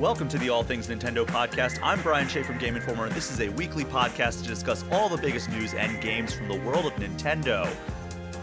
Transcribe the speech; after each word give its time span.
Welcome 0.00 0.28
to 0.28 0.36
the 0.36 0.50
All 0.50 0.62
Things 0.62 0.88
Nintendo 0.88 1.24
podcast. 1.24 1.78
I'm 1.82 2.02
Brian 2.02 2.28
Shea 2.28 2.42
from 2.42 2.58
Game 2.58 2.76
Informer, 2.76 3.06
and 3.06 3.14
this 3.14 3.30
is 3.30 3.40
a 3.40 3.48
weekly 3.48 3.82
podcast 3.82 4.42
to 4.42 4.46
discuss 4.46 4.84
all 4.92 5.08
the 5.08 5.16
biggest 5.16 5.48
news 5.48 5.72
and 5.72 6.02
games 6.02 6.34
from 6.34 6.48
the 6.48 6.60
world 6.60 6.84
of 6.84 6.92
Nintendo. 6.96 7.66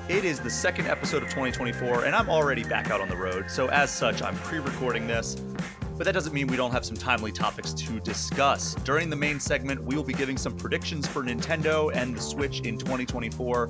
It 0.10 0.26
is 0.26 0.40
the 0.40 0.50
second 0.50 0.88
episode 0.88 1.22
of 1.22 1.30
2024, 1.30 2.06
and 2.06 2.16
I'm 2.16 2.28
already 2.28 2.64
back 2.64 2.90
out 2.90 3.02
on 3.02 3.08
the 3.08 3.16
road, 3.16 3.52
so 3.52 3.68
as 3.68 3.92
such, 3.92 4.24
I'm 4.24 4.36
pre 4.38 4.58
recording 4.58 5.06
this. 5.06 5.36
But 5.96 6.06
that 6.06 6.14
doesn't 6.14 6.34
mean 6.34 6.48
we 6.48 6.58
don't 6.58 6.72
have 6.72 6.86
some 6.86 6.98
timely 6.98 7.32
topics 7.32 7.72
to 7.72 8.00
discuss. 8.00 8.74
During 8.84 9.12
the 9.12 9.16
main 9.16 9.40
segment, 9.40 9.84
we 9.84 9.96
will 9.96 10.04
be 10.04 10.14
giving 10.14 10.38
some 10.38 10.58
predictions 10.58 11.06
for 11.06 11.22
Nintendo 11.22 11.96
and 11.96 12.18
the 12.18 12.22
Switch 12.22 12.62
in 12.62 12.80
2024. 12.80 13.70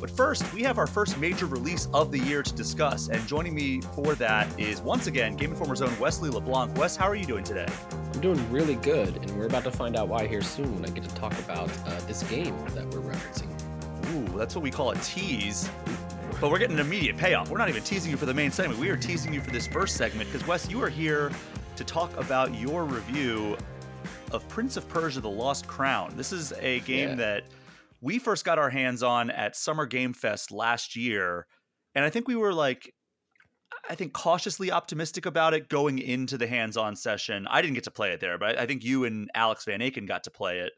But 0.00 0.10
first, 0.10 0.52
we 0.52 0.62
have 0.62 0.78
our 0.78 0.86
first 0.86 1.18
major 1.18 1.46
release 1.46 1.88
of 1.94 2.12
the 2.12 2.18
year 2.18 2.42
to 2.42 2.54
discuss, 2.54 3.08
and 3.08 3.26
joining 3.26 3.54
me 3.54 3.80
for 3.80 4.14
that 4.16 4.46
is 4.60 4.82
once 4.82 5.06
again 5.06 5.36
Game 5.36 5.54
Informer's 5.54 5.80
own 5.80 5.98
Wesley 5.98 6.28
LeBlanc. 6.28 6.76
Wes, 6.76 6.96
how 6.96 7.06
are 7.06 7.14
you 7.14 7.24
doing 7.24 7.44
today? 7.44 7.66
I'm 8.12 8.20
doing 8.20 8.50
really 8.52 8.74
good, 8.76 9.16
and 9.16 9.30
we're 9.38 9.46
about 9.46 9.64
to 9.64 9.70
find 9.70 9.96
out 9.96 10.08
why 10.08 10.26
here 10.26 10.42
soon 10.42 10.74
when 10.74 10.84
I 10.84 10.90
get 10.92 11.04
to 11.08 11.14
talk 11.14 11.32
about 11.40 11.70
uh, 11.86 11.98
this 12.06 12.22
game 12.24 12.54
that 12.74 12.84
we're 12.90 13.00
referencing. 13.00 13.48
Ooh, 14.12 14.38
that's 14.38 14.54
what 14.54 14.62
we 14.62 14.70
call 14.70 14.90
a 14.90 14.96
tease. 14.96 15.70
But 16.40 16.50
we're 16.50 16.58
getting 16.58 16.78
an 16.78 16.84
immediate 16.86 17.16
payoff. 17.16 17.48
We're 17.48 17.56
not 17.58 17.70
even 17.70 17.82
teasing 17.82 18.10
you 18.10 18.18
for 18.18 18.26
the 18.26 18.34
main 18.34 18.50
segment. 18.50 18.78
We 18.78 18.90
are 18.90 18.96
teasing 18.96 19.32
you 19.32 19.40
for 19.40 19.50
this 19.50 19.66
first 19.66 19.96
segment 19.96 20.30
because 20.30 20.46
Wes, 20.46 20.68
you 20.70 20.82
are 20.82 20.90
here 20.90 21.32
to 21.76 21.84
talk 21.84 22.14
about 22.18 22.54
your 22.54 22.84
review 22.84 23.56
of 24.32 24.46
Prince 24.48 24.76
of 24.76 24.86
Persia: 24.90 25.20
The 25.22 25.30
Lost 25.30 25.66
Crown. 25.66 26.12
This 26.16 26.32
is 26.32 26.52
a 26.60 26.80
game 26.80 27.10
Yeah. 27.10 27.14
that 27.14 27.44
we 28.00 28.18
first 28.18 28.44
got 28.44 28.58
our 28.58 28.70
hands 28.70 29.02
on 29.02 29.30
at 29.30 29.56
Summer 29.56 29.86
Game 29.86 30.12
Fest 30.12 30.50
last 30.50 30.96
year, 30.96 31.46
and 31.94 32.04
I 32.04 32.10
think 32.10 32.28
we 32.28 32.36
were 32.36 32.52
like, 32.52 32.92
I 33.88 33.94
think 33.94 34.12
cautiously 34.12 34.70
optimistic 34.70 35.26
about 35.26 35.54
it 35.54 35.68
going 35.68 35.98
into 35.98 36.38
the 36.38 36.46
hands-on 36.46 36.96
session. 36.96 37.46
I 37.48 37.62
didn't 37.62 37.74
get 37.74 37.84
to 37.84 37.90
play 37.90 38.12
it 38.12 38.20
there, 38.20 38.38
but 38.38 38.58
I 38.58 38.66
think 38.66 38.84
you 38.84 39.04
and 39.04 39.30
Alex 39.34 39.64
Van 39.64 39.80
Aken 39.80 40.06
got 40.06 40.24
to 40.24 40.30
play 40.30 40.60
it. 40.60 40.72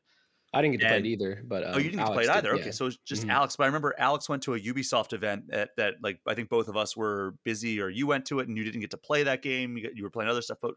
I 0.55 0.63
didn't 0.63 0.79
get 0.79 0.81
to 0.81 0.89
play 0.89 0.99
it 1.01 1.07
either, 1.07 1.43
but 1.47 1.63
um, 1.63 1.75
oh, 1.75 1.77
you 1.79 1.85
didn't 1.91 1.99
get 1.99 2.07
to 2.07 2.13
play 2.13 2.25
it 2.25 2.31
either. 2.31 2.53
did, 2.53 2.61
Okay, 2.61 2.65
yeah. 2.67 2.73
so 2.73 2.87
it's 2.87 2.97
just 3.05 3.27
Mhm. 3.27 3.31
Alex. 3.31 3.57
But 3.57 3.65
I 3.65 3.67
remember 3.67 3.95
Alex 3.99 4.31
went 4.31 4.43
to 4.45 4.55
a 4.55 4.59
Ubisoft 4.61 5.13
event 5.13 5.49
that, 5.49 5.71
that, 5.77 5.97
like, 6.03 6.21
I 6.27 6.35
think 6.35 6.49
both 6.49 6.69
of 6.69 6.77
us 6.77 6.97
were 6.97 7.35
busy, 7.45 7.81
or 7.83 7.91
you 7.91 8.07
went 8.07 8.25
to 8.27 8.41
it 8.41 8.49
and 8.49 8.57
you 8.57 8.65
didn't 8.65 8.81
get 8.81 8.91
to 8.93 8.97
play 8.97 9.23
that 9.25 9.43
game. 9.43 9.77
You, 9.77 9.91
you 9.95 10.03
were 10.03 10.11
playing 10.11 10.31
other 10.31 10.41
stuff. 10.41 10.59
But 10.63 10.75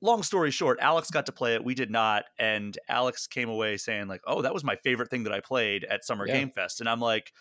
long 0.00 0.22
story 0.22 0.50
short, 0.50 0.78
Alex 0.80 1.10
got 1.10 1.26
to 1.26 1.32
play 1.32 1.54
it. 1.54 1.64
We 1.64 1.74
did 1.74 1.90
not, 1.90 2.24
and 2.38 2.78
Alex 2.88 3.26
came 3.26 3.48
away 3.48 3.76
saying 3.76 4.08
like, 4.08 4.22
"Oh, 4.26 4.42
that 4.42 4.54
was 4.54 4.64
my 4.64 4.76
favorite 4.76 5.10
thing 5.10 5.24
that 5.24 5.32
I 5.32 5.40
played 5.40 5.84
at 5.84 6.04
Summer 6.04 6.26
Yeah. 6.26 6.28
Game 6.28 6.50
Fest." 6.50 6.80
And 6.80 6.88
I'm 6.88 7.00
like, 7.00 7.32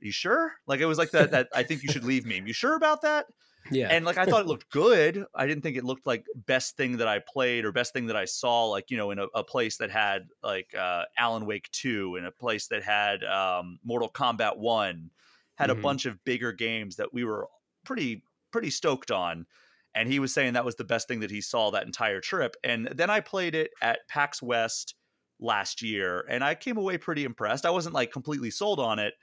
"You 0.00 0.12
sure?" 0.12 0.54
Like 0.66 0.80
it 0.80 0.86
was 0.86 0.98
like 0.98 1.12
that. 1.12 1.30
That 1.32 1.48
I 1.54 1.62
think 1.64 1.82
you 1.82 1.88
should 1.88 2.04
leave 2.04 2.26
meme. 2.26 2.46
You 2.46 2.52
sure 2.54 2.74
about 2.76 3.02
that? 3.02 3.26
yeah, 3.70 3.94
and 3.94 4.04
like 4.04 4.16
I 4.18 4.26
thought 4.26 4.42
it 4.42 4.46
looked 4.48 4.70
good. 4.70 5.24
I 5.34 5.46
didn't 5.46 5.62
think 5.62 5.76
it 5.76 5.84
looked 5.84 6.06
like 6.06 6.26
best 6.34 6.76
thing 6.76 6.96
that 6.98 7.08
I 7.08 7.18
played 7.20 7.64
or 7.64 7.72
best 7.72 7.92
thing 7.92 8.06
that 8.06 8.16
I 8.16 8.24
saw. 8.24 8.66
Like 8.66 8.90
you 8.90 8.96
know, 8.96 9.10
in 9.10 9.18
a, 9.18 9.26
a 9.34 9.44
place 9.44 9.76
that 9.78 9.90
had 9.90 10.28
like 10.42 10.74
uh, 10.74 11.04
Alan 11.18 11.46
Wake 11.46 11.70
two, 11.70 12.16
in 12.16 12.24
a 12.24 12.32
place 12.32 12.68
that 12.68 12.82
had 12.82 13.24
um, 13.24 13.78
Mortal 13.84 14.10
Kombat 14.10 14.56
one, 14.58 15.10
had 15.56 15.70
a 15.70 15.74
Mhm. 15.74 15.74
bunch 15.74 16.06
of 16.06 16.22
bigger 16.24 16.52
games 16.52 16.96
that 16.96 17.12
we 17.12 17.24
were 17.24 17.48
pretty 17.84 18.24
pretty 18.50 18.70
stoked 18.70 19.10
on. 19.10 19.46
And 19.94 20.08
he 20.08 20.18
was 20.18 20.34
saying 20.34 20.54
that 20.54 20.64
was 20.64 20.76
the 20.76 20.84
best 20.84 21.06
thing 21.06 21.20
that 21.20 21.30
he 21.30 21.40
saw 21.40 21.70
that 21.70 21.86
entire 21.86 22.20
trip. 22.20 22.56
And 22.64 22.88
then 22.94 23.10
I 23.10 23.20
played 23.20 23.54
it 23.54 23.70
at 23.80 24.00
PAX 24.08 24.42
West 24.42 24.94
last 25.40 25.82
year, 25.82 26.24
and 26.28 26.42
I 26.42 26.54
came 26.54 26.76
away 26.76 26.98
pretty 26.98 27.24
impressed. 27.24 27.66
I 27.66 27.70
wasn't 27.70 27.94
like 27.94 28.12
completely 28.12 28.50
sold 28.50 28.80
on 28.80 28.98
it, 28.98 29.14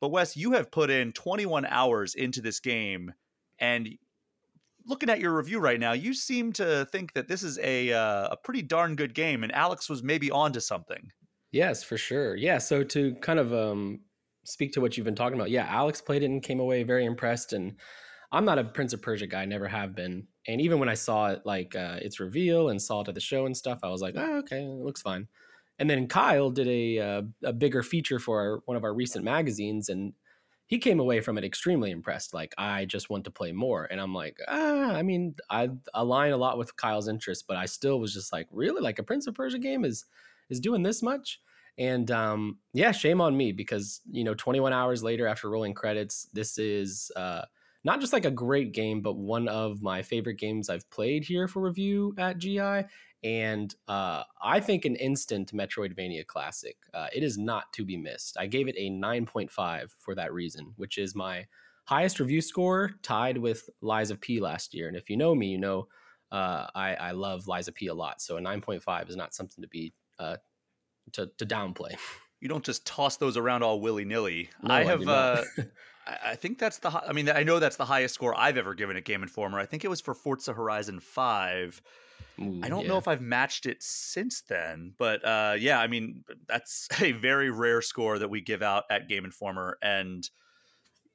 but 0.00 0.10
Wes, 0.10 0.36
you 0.36 0.52
have 0.52 0.70
put 0.70 0.90
in 0.90 1.12
21 1.12 1.66
hours 1.66 2.14
into 2.14 2.40
this 2.40 2.60
game, 2.60 3.12
and 3.58 3.88
looking 4.86 5.10
at 5.10 5.20
your 5.20 5.36
review 5.36 5.60
right 5.60 5.78
now, 5.78 5.92
you 5.92 6.14
seem 6.14 6.52
to 6.54 6.86
think 6.90 7.12
that 7.12 7.28
this 7.28 7.42
is 7.42 7.58
a 7.58 7.92
uh, 7.92 8.28
a 8.30 8.36
pretty 8.42 8.62
darn 8.62 8.96
good 8.96 9.14
game, 9.14 9.42
and 9.42 9.52
Alex 9.52 9.88
was 9.88 10.02
maybe 10.02 10.30
onto 10.30 10.60
something. 10.60 11.10
yes, 11.52 11.82
for 11.82 11.96
sure. 11.96 12.36
Yeah, 12.36 12.58
so 12.58 12.82
to 12.84 13.14
kind 13.16 13.38
of 13.38 13.52
um, 13.52 14.00
speak 14.44 14.72
to 14.72 14.80
what 14.80 14.96
you've 14.96 15.04
been 15.04 15.14
talking 15.14 15.38
about, 15.38 15.50
yeah, 15.50 15.66
Alex 15.68 16.00
played 16.00 16.22
it 16.22 16.26
and 16.26 16.42
came 16.42 16.60
away 16.60 16.82
very 16.82 17.04
impressed. 17.04 17.52
And 17.52 17.76
I'm 18.30 18.44
not 18.44 18.58
a 18.58 18.64
Prince 18.64 18.92
of 18.92 19.00
Persia 19.02 19.26
guy, 19.26 19.44
never 19.46 19.68
have 19.68 19.94
been. 19.94 20.28
And 20.46 20.60
even 20.60 20.78
when 20.78 20.88
I 20.88 20.94
saw 20.94 21.28
it, 21.28 21.42
like 21.46 21.74
uh, 21.74 21.98
its 22.02 22.20
reveal 22.20 22.68
and 22.68 22.80
saw 22.80 23.00
it 23.00 23.08
at 23.08 23.14
the 23.14 23.20
show 23.20 23.46
and 23.46 23.56
stuff, 23.56 23.80
I 23.82 23.88
was 23.88 24.02
like, 24.02 24.14
oh, 24.16 24.38
okay, 24.38 24.62
it 24.62 24.68
looks 24.68 25.02
fine. 25.02 25.28
And 25.78 25.88
then 25.88 26.08
Kyle 26.08 26.50
did 26.50 26.68
a 26.68 26.98
uh, 26.98 27.22
a 27.44 27.52
bigger 27.52 27.82
feature 27.82 28.18
for 28.18 28.40
our, 28.40 28.62
one 28.64 28.76
of 28.76 28.84
our 28.84 28.92
recent 28.92 29.24
magazines, 29.24 29.88
and 29.88 30.12
he 30.66 30.78
came 30.78 31.00
away 31.00 31.20
from 31.20 31.38
it 31.38 31.44
extremely 31.44 31.90
impressed. 31.90 32.34
Like, 32.34 32.54
I 32.58 32.84
just 32.84 33.08
want 33.08 33.24
to 33.24 33.30
play 33.30 33.52
more. 33.52 33.84
And 33.90 34.00
I'm 34.00 34.12
like, 34.12 34.38
ah, 34.48 34.92
I 34.92 35.02
mean, 35.02 35.36
I 35.48 35.70
align 35.94 36.32
a 36.32 36.36
lot 36.36 36.58
with 36.58 36.76
Kyle's 36.76 37.08
interest, 37.08 37.46
but 37.46 37.56
I 37.56 37.66
still 37.66 38.00
was 38.00 38.12
just 38.12 38.32
like, 38.32 38.48
really? 38.50 38.82
Like 38.82 38.98
a 38.98 39.04
Prince 39.04 39.26
of 39.28 39.34
Persia 39.34 39.58
game 39.58 39.84
is 39.84 40.04
is 40.50 40.60
doing 40.60 40.82
this 40.82 41.02
much? 41.02 41.40
And 41.78 42.10
um, 42.10 42.58
yeah, 42.72 42.90
shame 42.90 43.20
on 43.20 43.36
me 43.36 43.52
because 43.52 44.00
you 44.10 44.24
know, 44.24 44.34
21 44.34 44.72
hours 44.72 45.02
later 45.02 45.28
after 45.28 45.48
rolling 45.48 45.74
credits, 45.74 46.28
this 46.32 46.58
is 46.58 47.12
uh, 47.14 47.42
not 47.84 48.00
just 48.00 48.12
like 48.12 48.24
a 48.24 48.30
great 48.30 48.72
game, 48.72 49.00
but 49.00 49.16
one 49.16 49.48
of 49.48 49.82
my 49.82 50.02
favorite 50.02 50.38
games 50.38 50.68
I've 50.68 50.88
played 50.90 51.24
here 51.24 51.48
for 51.48 51.62
review 51.62 52.14
at 52.18 52.38
GI. 52.38 52.84
And 53.24 53.74
uh, 53.88 54.22
I 54.42 54.60
think 54.60 54.84
an 54.84 54.94
instant 54.96 55.52
Metroidvania 55.52 56.26
classic. 56.26 56.76
Uh, 56.94 57.08
it 57.14 57.22
is 57.22 57.36
not 57.36 57.72
to 57.74 57.84
be 57.84 57.96
missed. 57.96 58.36
I 58.38 58.46
gave 58.46 58.68
it 58.68 58.76
a 58.78 58.90
9.5 58.90 59.90
for 59.98 60.14
that 60.14 60.32
reason, 60.32 60.72
which 60.76 60.98
is 60.98 61.14
my 61.14 61.46
highest 61.84 62.20
review 62.20 62.40
score, 62.40 62.92
tied 63.02 63.38
with 63.38 63.68
Lies 63.80 64.10
of 64.10 64.20
P 64.20 64.40
last 64.40 64.74
year. 64.74 64.88
And 64.88 64.96
if 64.96 65.10
you 65.10 65.16
know 65.16 65.34
me, 65.34 65.46
you 65.48 65.58
know 65.58 65.88
uh, 66.30 66.66
I, 66.74 66.94
I 66.94 67.10
love 67.12 67.48
Lies 67.48 67.66
of 67.68 67.74
P 67.74 67.86
a 67.88 67.94
lot. 67.94 68.20
So 68.20 68.36
a 68.36 68.40
9.5 68.40 69.08
is 69.08 69.16
not 69.16 69.34
something 69.34 69.62
to 69.62 69.68
be 69.68 69.92
uh, 70.18 70.36
to, 71.12 71.30
to 71.38 71.46
downplay. 71.46 71.96
You 72.40 72.48
don't 72.48 72.64
just 72.64 72.86
toss 72.86 73.16
those 73.16 73.36
around 73.36 73.62
all 73.62 73.80
willy 73.80 74.04
nilly. 74.04 74.50
No, 74.62 74.74
I 74.74 74.84
have. 74.84 75.08
I 75.08 75.44
I 76.24 76.36
think 76.36 76.58
that's 76.58 76.78
the. 76.78 76.90
I 76.90 77.12
mean, 77.12 77.28
I 77.28 77.42
know 77.42 77.58
that's 77.58 77.76
the 77.76 77.84
highest 77.84 78.14
score 78.14 78.34
I've 78.38 78.56
ever 78.56 78.74
given 78.74 78.96
a 78.96 79.00
Game 79.00 79.22
Informer. 79.22 79.58
I 79.58 79.66
think 79.66 79.84
it 79.84 79.88
was 79.88 80.00
for 80.00 80.14
Forza 80.14 80.52
Horizon 80.52 81.00
Five. 81.00 81.82
Ooh, 82.40 82.60
I 82.62 82.68
don't 82.68 82.82
yeah. 82.82 82.88
know 82.88 82.98
if 82.98 83.08
I've 83.08 83.20
matched 83.20 83.66
it 83.66 83.82
since 83.82 84.42
then, 84.42 84.94
but 84.98 85.24
uh, 85.24 85.56
yeah, 85.58 85.80
I 85.80 85.86
mean 85.86 86.24
that's 86.46 86.88
a 87.00 87.12
very 87.12 87.50
rare 87.50 87.82
score 87.82 88.18
that 88.18 88.30
we 88.30 88.40
give 88.40 88.62
out 88.62 88.84
at 88.90 89.08
Game 89.08 89.24
Informer, 89.24 89.76
and 89.82 90.28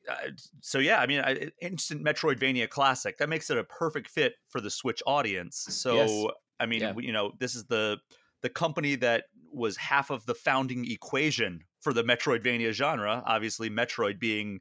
uh, 0.09 0.29
so 0.61 0.79
yeah, 0.79 0.99
I 0.99 1.07
mean, 1.07 1.21
I, 1.21 1.51
instant 1.61 2.03
Metroidvania 2.03 2.69
classic 2.69 3.17
that 3.17 3.29
makes 3.29 3.49
it 3.49 3.57
a 3.57 3.63
perfect 3.63 4.09
fit 4.09 4.33
for 4.49 4.61
the 4.61 4.69
Switch 4.69 5.01
audience. 5.07 5.65
So 5.69 5.95
Yes. 5.95 6.33
I 6.59 6.65
mean, 6.65 6.81
Yeah. 6.81 6.93
you 6.97 7.11
know, 7.11 7.33
this 7.39 7.55
is 7.55 7.65
the 7.65 7.99
the 8.41 8.49
company 8.49 8.95
that 8.95 9.25
was 9.51 9.77
half 9.77 10.09
of 10.09 10.25
the 10.25 10.35
founding 10.35 10.89
equation 10.89 11.63
for 11.79 11.93
the 11.93 12.03
Metroidvania 12.03 12.73
genre. 12.73 13.23
Obviously, 13.25 13.69
Metroid 13.69 14.19
being 14.19 14.59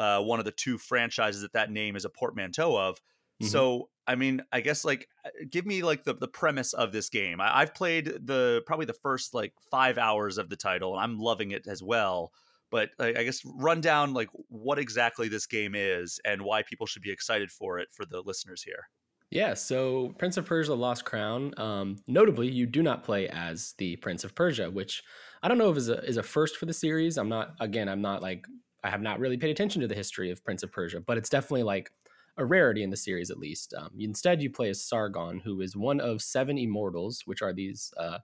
uh, 0.00 0.20
one 0.22 0.40
of 0.40 0.44
the 0.46 0.52
two 0.52 0.78
franchises 0.78 1.42
that 1.42 1.52
that 1.52 1.70
name 1.70 1.94
is 1.96 2.04
a 2.04 2.10
portmanteau 2.10 2.76
of. 2.76 3.00
Mhm. 3.42 3.46
So, 3.48 3.90
I 4.06 4.16
mean, 4.16 4.42
I 4.52 4.60
guess 4.60 4.84
like 4.84 5.08
uh, 5.24 5.30
give 5.50 5.66
me 5.66 5.82
like 5.82 6.04
the 6.04 6.14
the 6.14 6.28
premise 6.28 6.72
of 6.72 6.92
this 6.92 7.08
game. 7.10 7.40
I, 7.40 7.60
I've 7.60 7.74
played 7.74 8.06
the 8.06 8.62
probably 8.66 8.86
the 8.86 8.94
first 8.94 9.34
like 9.34 9.54
five 9.70 9.98
hours 9.98 10.38
of 10.38 10.48
the 10.48 10.56
title, 10.56 10.94
and 10.94 11.02
I'm 11.02 11.18
loving 11.18 11.52
it 11.52 11.66
as 11.68 11.82
well. 11.82 12.32
But 12.70 12.90
like, 12.98 13.16
I 13.18 13.24
guess 13.24 13.42
run 13.44 13.80
down 13.80 14.14
like 14.14 14.28
what 14.48 14.78
exactly 14.78 15.28
this 15.28 15.46
game 15.46 15.74
is 15.74 16.20
and 16.24 16.42
why 16.42 16.62
people 16.62 16.86
should 16.86 17.02
be 17.02 17.10
excited 17.12 17.50
for 17.50 17.78
it 17.78 17.88
for 17.92 18.04
the 18.06 18.20
listeners 18.22 18.62
here. 18.62 18.88
Yeah, 19.30 19.54
so 19.54 20.10
Prince 20.18 20.36
of 20.38 20.44
Persia: 20.46 20.74
Lost 20.74 21.04
Crown. 21.04 21.54
Um, 21.56 21.98
notably, 22.08 22.48
you 22.48 22.66
do 22.66 22.82
not 22.82 23.04
play 23.04 23.28
as 23.28 23.74
the 23.78 23.96
Prince 23.96 24.24
of 24.24 24.34
Persia, 24.34 24.70
which 24.70 25.02
I 25.42 25.48
don't 25.48 25.58
know 25.58 25.70
if 25.70 25.76
is 25.76 25.88
a 25.88 26.02
is 26.04 26.16
a 26.16 26.22
first 26.22 26.56
for 26.56 26.66
the 26.66 26.72
series. 26.72 27.16
I'm 27.16 27.28
not 27.28 27.54
again. 27.60 27.88
I'm 27.88 28.02
not 28.02 28.22
like 28.22 28.44
I 28.82 28.90
have 28.90 29.02
not 29.02 29.18
really 29.18 29.36
paid 29.36 29.50
attention 29.50 29.80
to 29.82 29.88
the 29.88 29.94
history 29.94 30.30
of 30.30 30.44
Prince 30.44 30.62
of 30.62 30.72
Persia, 30.72 31.00
but 31.00 31.18
it's 31.18 31.28
definitely 31.28 31.64
like 31.64 31.92
a 32.36 32.44
rarity 32.44 32.82
in 32.82 32.90
the 32.90 32.96
series 32.96 33.30
at 33.30 33.38
least. 33.38 33.74
Um, 33.76 33.90
instead, 33.98 34.42
you 34.42 34.50
play 34.50 34.70
as 34.70 34.82
Sargon, 34.82 35.40
who 35.40 35.60
is 35.60 35.76
one 35.76 36.00
of 36.00 36.22
seven 36.22 36.56
immortals, 36.56 37.22
which 37.26 37.42
are 37.42 37.52
these 37.52 37.92
uh, 37.98 38.18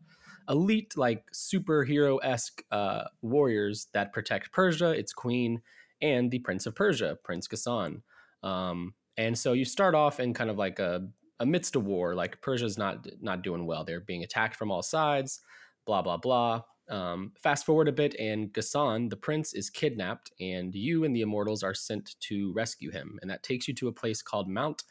elite, 0.48 0.96
like 0.96 1.30
superhero 1.32 2.18
esque 2.22 2.62
uh, 2.70 3.04
warriors 3.22 3.88
that 3.92 4.12
protect 4.12 4.52
Persia, 4.52 4.90
its 4.90 5.12
queen, 5.12 5.60
and 6.00 6.30
the 6.30 6.38
Prince 6.40 6.66
of 6.66 6.74
Persia, 6.74 7.18
Prince 7.22 7.48
Ghassan. 7.48 8.02
Um, 8.42 8.94
and 9.16 9.36
so 9.38 9.52
you 9.52 9.64
start 9.64 9.94
off 9.94 10.20
in 10.20 10.34
kind 10.34 10.50
of 10.50 10.56
like 10.56 10.78
a 10.78 11.08
amidst 11.40 11.76
a 11.76 11.80
war, 11.80 12.14
like 12.14 12.40
Persia's 12.40 12.78
not 12.78 13.06
not 13.20 13.42
doing 13.42 13.66
well. 13.66 13.84
They're 13.84 14.00
being 14.00 14.22
attacked 14.22 14.56
from 14.56 14.70
all 14.70 14.82
sides, 14.82 15.40
blah 15.84 16.02
blah 16.02 16.16
blah. 16.16 16.62
Um, 16.88 17.32
fast 17.42 17.66
forward 17.66 17.88
a 17.88 17.92
bit, 17.92 18.14
and 18.20 18.52
Ghassan, 18.52 19.10
the 19.10 19.16
prince, 19.16 19.54
is 19.54 19.70
kidnapped, 19.70 20.30
and 20.38 20.74
you 20.74 21.04
and 21.04 21.16
the 21.16 21.22
immortals 21.22 21.62
are 21.62 21.74
sent 21.74 22.14
to 22.20 22.52
rescue 22.52 22.92
him, 22.92 23.18
and 23.20 23.30
that 23.30 23.42
takes 23.42 23.66
you 23.66 23.74
to 23.74 23.88
a 23.88 23.92
place 23.92 24.22
called 24.22 24.48
Mount 24.48 24.84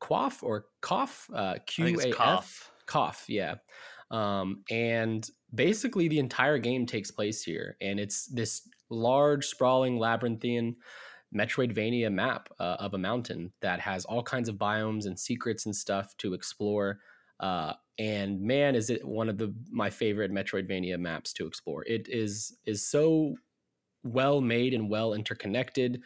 Quaff 0.00 0.42
or 0.42 0.66
Koff, 0.80 1.30
uh, 1.32 1.54
Q 1.66 2.00
A 2.00 2.12
F. 2.20 2.72
Koff, 2.86 3.24
yeah. 3.28 3.54
Um, 4.10 4.64
and 4.68 5.28
basically, 5.54 6.08
the 6.08 6.18
entire 6.18 6.58
game 6.58 6.86
takes 6.86 7.10
place 7.10 7.44
here, 7.44 7.76
and 7.80 8.00
it's 8.00 8.26
this 8.26 8.68
large, 8.90 9.46
sprawling, 9.46 9.98
labyrinthian 9.98 10.76
Metroidvania 11.34 12.12
map 12.12 12.48
uh, 12.58 12.76
of 12.78 12.94
a 12.94 12.98
mountain 12.98 13.52
that 13.62 13.80
has 13.80 14.04
all 14.04 14.22
kinds 14.22 14.48
of 14.48 14.56
biomes 14.56 15.06
and 15.06 15.18
secrets 15.18 15.64
and 15.66 15.74
stuff 15.74 16.16
to 16.18 16.34
explore. 16.34 16.98
Uh, 17.40 17.72
and 17.98 18.40
man, 18.40 18.74
is 18.74 18.90
it 18.90 19.06
one 19.06 19.28
of 19.28 19.38
the 19.38 19.54
my 19.70 19.90
favorite 19.90 20.32
Metroidvania 20.32 20.98
maps 20.98 21.32
to 21.34 21.46
explore. 21.46 21.84
It 21.84 22.08
is 22.08 22.56
is 22.64 22.88
so 22.88 23.36
well 24.02 24.40
made 24.40 24.74
and 24.74 24.90
well 24.90 25.14
interconnected. 25.14 26.02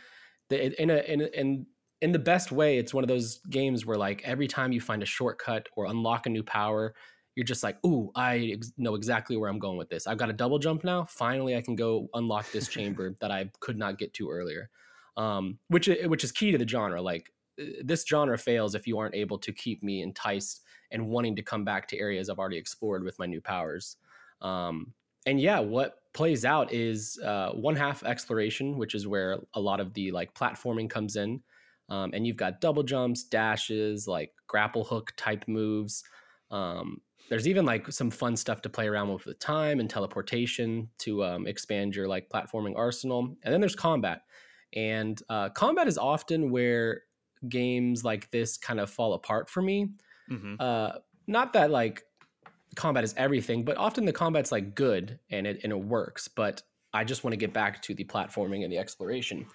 In 0.51 0.91
a, 0.91 0.99
in 0.99 1.21
in 1.23 1.67
in 2.03 2.13
the 2.13 2.19
best 2.19 2.53
way, 2.53 2.79
it's 2.79 2.93
one 2.93 3.05
of 3.05 3.09
those 3.09 3.39
games 3.51 3.87
where 3.87 3.97
like 3.97 4.23
every 4.25 4.49
time 4.49 4.73
you 4.73 4.81
find 4.81 5.03
a 5.03 5.07
shortcut 5.07 5.69
or 5.77 5.87
unlock 5.87 6.27
a 6.27 6.31
new 6.31 6.43
power, 6.43 6.95
you're 7.35 7.45
just 7.45 7.63
like, 7.63 7.83
ooh, 7.85 8.11
I 8.15 8.53
ex- 8.55 8.73
know 8.77 8.95
exactly 8.95 9.37
where 9.37 9.49
I'm 9.49 9.59
going 9.59 9.79
with 9.79 9.89
this. 9.89 10.07
I've 10.07 10.19
got 10.19 10.31
a 10.31 10.35
double 10.35 10.59
jump 10.59 10.85
now. 10.85 11.05
Finally, 11.05 11.57
I 11.57 11.63
can 11.63 11.77
go 11.77 12.09
unlock 12.15 12.51
this 12.51 12.69
chamber 12.69 13.17
that 13.21 13.31
I 13.31 13.51
could 13.61 13.79
not 13.79 13.99
get 13.99 14.13
to 14.15 14.31
earlier. 14.31 14.71
Um, 15.17 15.59
which 15.69 15.89
which 16.05 16.25
is 16.25 16.33
key 16.33 16.51
to 16.51 16.59
the 16.59 16.69
genre. 16.69 17.01
Like 17.01 17.33
uh, 17.61 17.65
this 17.85 18.05
genre 18.07 18.37
fails 18.37 18.75
if 18.75 18.87
you 18.87 18.99
aren't 18.99 19.15
able 19.15 19.39
to 19.39 19.53
keep 19.53 19.83
me 19.83 20.03
enticed 20.03 20.63
and 20.91 21.09
wanting 21.09 21.37
to 21.37 21.43
come 21.43 21.65
back 21.65 21.89
to 21.89 21.99
areas 21.99 22.29
I've 22.29 22.39
already 22.39 22.59
explored 22.59 23.05
with 23.05 23.19
my 23.19 23.27
new 23.27 23.41
powers. 23.41 23.97
Um, 24.41 24.93
and 25.27 25.41
yeah, 25.41 25.59
what 25.59 25.99
plays 26.13 26.45
out 26.45 26.73
is 26.73 27.19
uh, 27.25 27.51
one 27.51 27.77
half 27.77 28.03
exploration, 28.05 28.79
which 28.79 28.95
is 28.95 29.07
where 29.07 29.39
a 29.55 29.61
lot 29.61 29.81
of 29.81 29.93
the 29.95 30.13
like 30.13 30.35
platforming 30.35 30.89
comes 30.89 31.17
in. 31.17 31.43
Um, 31.89 32.11
and 32.15 32.27
you've 32.27 32.37
got 32.37 32.61
double 32.61 32.83
jumps, 32.83 33.23
dashes, 33.25 34.09
like 34.09 34.33
grapple 34.47 34.85
hook 34.85 35.13
type 35.17 35.45
moves. 35.47 36.03
Um, 36.51 37.01
there's 37.29 37.49
even 37.49 37.65
like 37.65 37.91
some 37.93 38.11
fun 38.11 38.37
stuff 38.37 38.63
to 38.63 38.69
play 38.69 38.87
around 38.87 39.13
with 39.13 39.27
with 39.27 39.39
time 39.39 39.81
and 39.81 39.91
teleportation 39.91 40.89
to 40.99 41.25
um, 41.25 41.47
expand 41.47 41.95
your 41.95 42.09
like 42.09 42.29
platforming 42.29 42.75
arsenal. 42.77 43.37
And 43.43 43.53
then 43.53 43.61
there's 43.61 43.77
combat. 43.77 44.23
And 44.75 45.21
uh, 45.29 45.51
combat 45.51 45.89
is 45.89 45.99
often 45.99 46.51
where 46.51 47.03
games 47.49 48.05
like 48.05 48.31
this 48.31 48.57
kind 48.57 48.81
of 48.81 48.91
fall 48.91 49.15
apart 49.15 49.49
for 49.51 49.63
me. 49.63 49.91
Mm-hmm. 50.31 50.55
Uh, 50.59 50.93
not 51.27 51.53
that 51.55 51.71
like 51.71 52.05
combat 52.75 53.05
is 53.05 53.15
everything, 53.17 53.65
but 53.65 53.77
often 53.77 54.05
the 54.05 54.13
combat's 54.13 54.53
like 54.53 54.75
good 54.75 55.19
and 55.31 55.47
it 55.47 55.61
and 55.63 55.73
it 55.73 55.81
works. 55.81 56.29
But 56.29 56.63
I 56.93 57.05
just 57.05 57.25
want 57.25 57.33
to 57.33 57.39
get 57.39 57.53
back 57.53 57.83
to 57.83 57.95
the 57.95 58.05
platforming 58.05 58.65
and 58.65 58.73
the 58.73 58.79
exploration. 58.79 59.47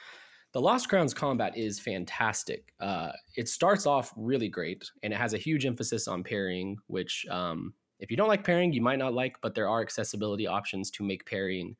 The 0.53 0.61
Lost 0.61 0.89
Crowns 0.89 1.13
combat 1.13 1.57
is 1.57 1.79
fantastic. 1.79 2.73
Uh, 2.79 3.11
it 3.37 3.47
starts 3.47 3.85
off 3.85 4.13
really 4.17 4.49
great, 4.49 4.89
and 5.01 5.13
it 5.13 5.15
has 5.15 5.33
a 5.33 5.37
huge 5.37 5.65
emphasis 5.65 6.09
on 6.09 6.23
parrying, 6.23 6.77
which 6.87 7.25
um, 7.29 7.73
if 7.99 8.11
you 8.11 8.17
don't 8.17 8.27
like 8.27 8.43
parrying, 8.43 8.73
you 8.73 8.81
might 8.81 8.99
not 8.99 9.13
like, 9.13 9.37
but 9.41 9.55
there 9.55 9.69
are 9.69 9.81
accessibility 9.81 10.47
options 10.47 10.91
to 10.91 11.03
make 11.03 11.25
parrying 11.25 11.77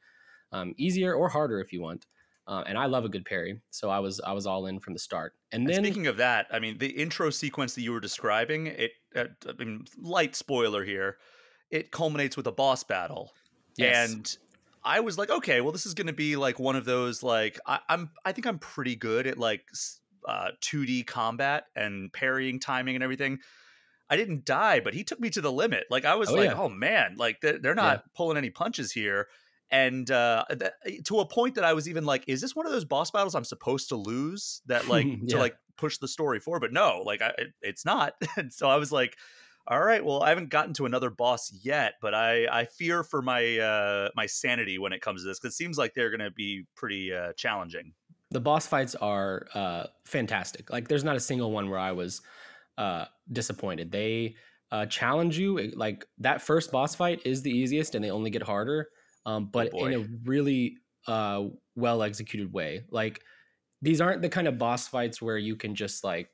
um, 0.53 0.73
easier 0.77 1.13
or 1.13 1.27
harder 1.27 1.59
if 1.59 1.73
you 1.73 1.81
want. 1.81 2.05
Uh, 2.47 2.63
and 2.65 2.77
I 2.77 2.87
love 2.87 3.05
a 3.05 3.09
good 3.09 3.23
parry, 3.23 3.61
so 3.69 3.89
I 3.89 3.99
was 3.99 4.19
I 4.19 4.33
was 4.33 4.47
all 4.47 4.65
in 4.65 4.79
from 4.79 4.93
the 4.93 4.99
start. 4.99 5.33
And 5.51 5.67
then, 5.67 5.77
and 5.77 5.85
speaking 5.85 6.07
of 6.07 6.17
that, 6.17 6.47
I 6.51 6.59
mean, 6.59 6.79
the 6.79 6.89
intro 6.89 7.29
sequence 7.29 7.75
that 7.75 7.81
you 7.81 7.91
were 7.91 7.99
describing, 7.99 8.67
it 8.67 8.91
uh, 9.15 9.25
I 9.47 9.63
mean, 9.63 9.85
light 10.01 10.35
spoiler 10.35 10.83
here, 10.83 11.17
it 11.69 11.91
culminates 11.91 12.35
with 12.35 12.47
a 12.47 12.51
boss 12.51 12.83
battle, 12.83 13.31
yes. 13.77 14.11
and 14.11 14.37
I 14.83 15.01
was 15.01 15.17
like, 15.17 15.29
okay, 15.29 15.61
well, 15.61 15.71
this 15.71 15.85
is 15.85 15.93
going 15.93 16.07
to 16.07 16.13
be 16.13 16.35
like 16.35 16.59
one 16.59 16.75
of 16.75 16.85
those 16.85 17.21
like 17.21 17.59
I, 17.65 17.79
am 17.89 18.11
I 18.25 18.31
think 18.31 18.47
I'm 18.47 18.59
pretty 18.59 18.95
good 18.95 19.27
at 19.27 19.37
like 19.37 19.63
uh, 20.27 20.49
2D 20.61 21.05
combat 21.05 21.65
and 21.75 22.11
parrying 22.11 22.59
timing 22.59 22.95
and 22.95 23.03
everything. 23.03 23.39
I 24.09 24.17
didn't 24.17 24.43
die, 24.43 24.81
but 24.81 24.93
he 24.93 25.03
took 25.03 25.19
me 25.19 25.29
to 25.29 25.41
the 25.41 25.51
limit. 25.51 25.85
Like 25.89 26.05
I 26.05 26.15
was 26.15 26.29
oh, 26.29 26.33
like, 26.33 26.49
yeah. 26.49 26.57
oh 26.59 26.69
man, 26.69 27.15
like 27.17 27.39
they're, 27.41 27.59
they're 27.59 27.75
not 27.75 27.99
yeah. 27.99 28.11
pulling 28.15 28.37
any 28.37 28.49
punches 28.49 28.91
here. 28.91 29.27
And 29.71 30.11
uh, 30.11 30.45
th- 30.49 30.71
eh, 30.85 30.97
to 31.05 31.19
a 31.19 31.25
point 31.25 31.55
that 31.55 31.63
I 31.63 31.73
was 31.73 31.87
even 31.87 32.05
like, 32.05 32.25
is 32.27 32.41
this 32.41 32.55
one 32.55 32.65
of 32.65 32.71
those 32.71 32.85
boss 32.85 33.09
battles 33.09 33.35
I'm 33.35 33.45
supposed 33.45 33.89
to 33.89 33.95
lose 33.95 34.61
that 34.65 34.87
like 34.87 35.05
yeah. 35.21 35.35
to 35.35 35.37
like 35.37 35.55
push 35.77 35.97
the 35.97 36.07
story 36.07 36.39
forward? 36.39 36.59
But 36.59 36.73
no, 36.73 37.03
like 37.05 37.21
I, 37.21 37.29
it, 37.37 37.53
it's 37.61 37.85
not. 37.85 38.13
and 38.37 38.51
so 38.51 38.69
I 38.69 38.75
was 38.75 38.91
like, 38.91 39.17
all 39.67 39.81
right, 39.81 40.03
well, 40.03 40.23
I 40.23 40.29
haven't 40.29 40.49
gotten 40.49 40.73
to 40.75 40.85
another 40.85 41.09
boss 41.09 41.51
yet, 41.63 41.93
but 42.01 42.13
I 42.13 42.47
I 42.51 42.65
fear 42.65 43.03
for 43.03 43.21
my 43.21 43.59
uh 43.59 44.09
my 44.15 44.25
sanity 44.25 44.77
when 44.77 44.91
it 44.91 45.01
comes 45.01 45.21
to 45.21 45.27
this 45.27 45.39
because 45.39 45.53
it 45.53 45.57
seems 45.57 45.77
like 45.77 45.93
they're 45.93 46.09
going 46.09 46.19
to 46.19 46.31
be 46.31 46.65
pretty 46.75 47.13
uh, 47.13 47.33
challenging. 47.37 47.93
The 48.31 48.39
boss 48.39 48.65
fights 48.65 48.95
are 48.95 49.47
uh, 49.53 49.83
fantastic. 50.05 50.71
Like, 50.71 50.87
there's 50.87 51.03
not 51.03 51.17
a 51.17 51.19
single 51.19 51.51
one 51.51 51.69
where 51.69 51.79
I 51.79 51.91
was 51.91 52.21
uh, 52.77 53.05
disappointed. 53.29 53.91
They 53.91 54.35
uh, 54.71 54.85
challenge 54.85 55.37
you. 55.37 55.57
Like 55.75 56.05
that 56.19 56.41
first 56.41 56.71
boss 56.71 56.95
fight 56.95 57.21
is 57.25 57.41
the 57.41 57.51
easiest, 57.51 57.93
and 57.93 58.03
they 58.03 58.09
only 58.09 58.29
get 58.29 58.43
harder. 58.43 58.87
Um, 59.25 59.43
oh, 59.43 59.49
but 59.51 59.69
oh 59.73 59.85
in 59.85 59.93
a 59.93 60.07
really 60.23 60.77
uh, 61.07 61.45
well 61.75 62.03
executed 62.03 62.51
way. 62.51 62.83
Like 62.89 63.21
these 63.81 64.01
aren't 64.01 64.21
the 64.21 64.29
kind 64.29 64.47
of 64.47 64.57
boss 64.57 64.87
fights 64.87 65.21
where 65.21 65.37
you 65.37 65.55
can 65.55 65.75
just 65.75 66.03
like 66.03 66.29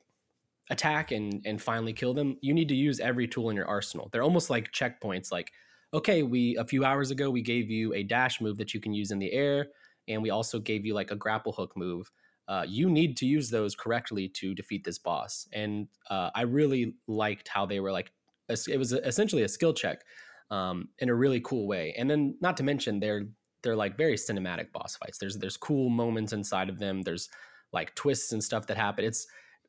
attack 0.69 1.11
and 1.11 1.41
and 1.45 1.61
finally 1.61 1.93
kill 1.93 2.13
them. 2.13 2.37
You 2.41 2.53
need 2.53 2.69
to 2.69 2.75
use 2.75 2.99
every 2.99 3.27
tool 3.27 3.49
in 3.49 3.55
your 3.55 3.67
arsenal. 3.67 4.09
They're 4.11 4.23
almost 4.23 4.49
like 4.49 4.71
checkpoints 4.71 5.31
like 5.31 5.51
okay 5.93 6.21
we 6.21 6.57
a 6.57 6.65
few 6.65 6.83
hours 6.83 7.11
ago 7.11 7.29
we 7.29 7.41
gave 7.41 7.69
you 7.69 7.93
a 7.93 8.03
dash 8.03 8.41
move 8.41 8.57
that 8.57 8.73
you 8.73 8.79
can 8.81 8.93
use 8.93 9.11
in 9.11 9.19
the 9.19 9.31
air 9.31 9.67
and 10.09 10.21
we 10.21 10.29
also 10.29 10.59
gave 10.59 10.85
you 10.85 10.93
like 10.93 11.11
a 11.11 11.15
grapple 11.15 11.53
hook 11.53 11.75
move. 11.75 12.11
Uh, 12.47 12.65
you 12.67 12.89
need 12.89 13.17
to 13.17 13.25
use 13.25 13.49
those 13.49 13.75
correctly 13.75 14.29
to 14.29 14.55
defeat 14.55 14.83
this 14.85 14.97
boss. 14.97 15.47
And 15.51 15.87
uh, 16.09 16.29
i 16.33 16.41
really 16.41 16.95
liked 17.07 17.47
how 17.47 17.65
they 17.65 17.79
were 17.79 17.91
like 17.91 18.11
it 18.49 18.77
was 18.77 18.93
essentially 18.93 19.43
a 19.43 19.47
skill 19.47 19.73
check 19.73 20.05
um, 20.49 20.89
in 20.99 21.09
a 21.09 21.15
really 21.15 21.41
cool 21.41 21.67
way. 21.67 21.93
And 21.97 22.09
then 22.09 22.37
not 22.41 22.57
to 22.57 22.63
mention 22.63 22.99
they're 22.99 23.27
they're 23.63 23.75
like 23.75 23.97
very 23.97 24.15
cinematic 24.15 24.71
boss 24.71 24.95
fights. 24.95 25.17
There's 25.17 25.37
there's 25.37 25.57
cool 25.57 25.89
moments 25.89 26.33
inside 26.33 26.69
of 26.69 26.79
them. 26.79 27.01
There's 27.01 27.29
like 27.73 27.95
twists 27.95 28.31
and 28.31 28.43
stuff 28.43 28.67
that 28.67 28.77
happen. 28.77 29.05
It's 29.05 29.27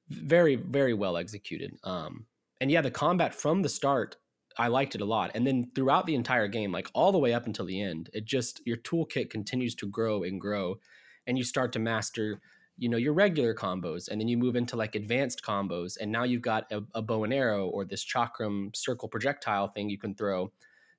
very 0.08 0.56
very 0.56 0.94
well 0.94 1.16
executed. 1.16 1.76
Um 1.84 2.26
and 2.60 2.70
yeah 2.70 2.80
the 2.80 2.90
combat 2.90 3.34
from 3.34 3.62
the 3.62 3.68
start 3.68 4.16
i 4.58 4.66
liked 4.66 4.94
it 4.94 5.00
a 5.00 5.04
lot. 5.04 5.30
And 5.34 5.46
then 5.46 5.70
throughout 5.74 6.06
the 6.06 6.14
entire 6.14 6.48
game 6.48 6.72
like 6.72 6.88
all 6.92 7.12
the 7.12 7.18
way 7.18 7.32
up 7.32 7.46
until 7.46 7.66
the 7.66 7.80
end 7.80 8.10
it 8.12 8.24
just 8.24 8.60
your 8.66 8.76
toolkit 8.78 9.30
continues 9.30 9.74
to 9.76 9.86
grow 9.86 10.22
and 10.22 10.40
grow. 10.40 10.76
And 11.26 11.36
you 11.38 11.44
start 11.44 11.72
to 11.72 11.78
master 11.78 12.40
you 12.78 12.88
know 12.88 12.96
your 12.96 13.12
regular 13.12 13.54
combos. 13.54 14.08
And 14.08 14.20
then 14.20 14.28
you 14.28 14.38
move 14.38 14.56
into 14.56 14.76
like 14.76 14.94
advanced 14.94 15.42
combos. 15.42 15.96
And 16.00 16.12
now 16.12 16.22
you've 16.24 16.42
got 16.42 16.70
a, 16.70 16.82
a 16.94 17.02
bow 17.02 17.24
and 17.24 17.34
arrow 17.34 17.66
or 17.66 17.84
this 17.84 18.04
chakram 18.04 18.74
circle 18.74 19.08
projectile 19.08 19.68
thing 19.68 19.90
you 19.90 19.98
can 19.98 20.14
throw 20.14 20.52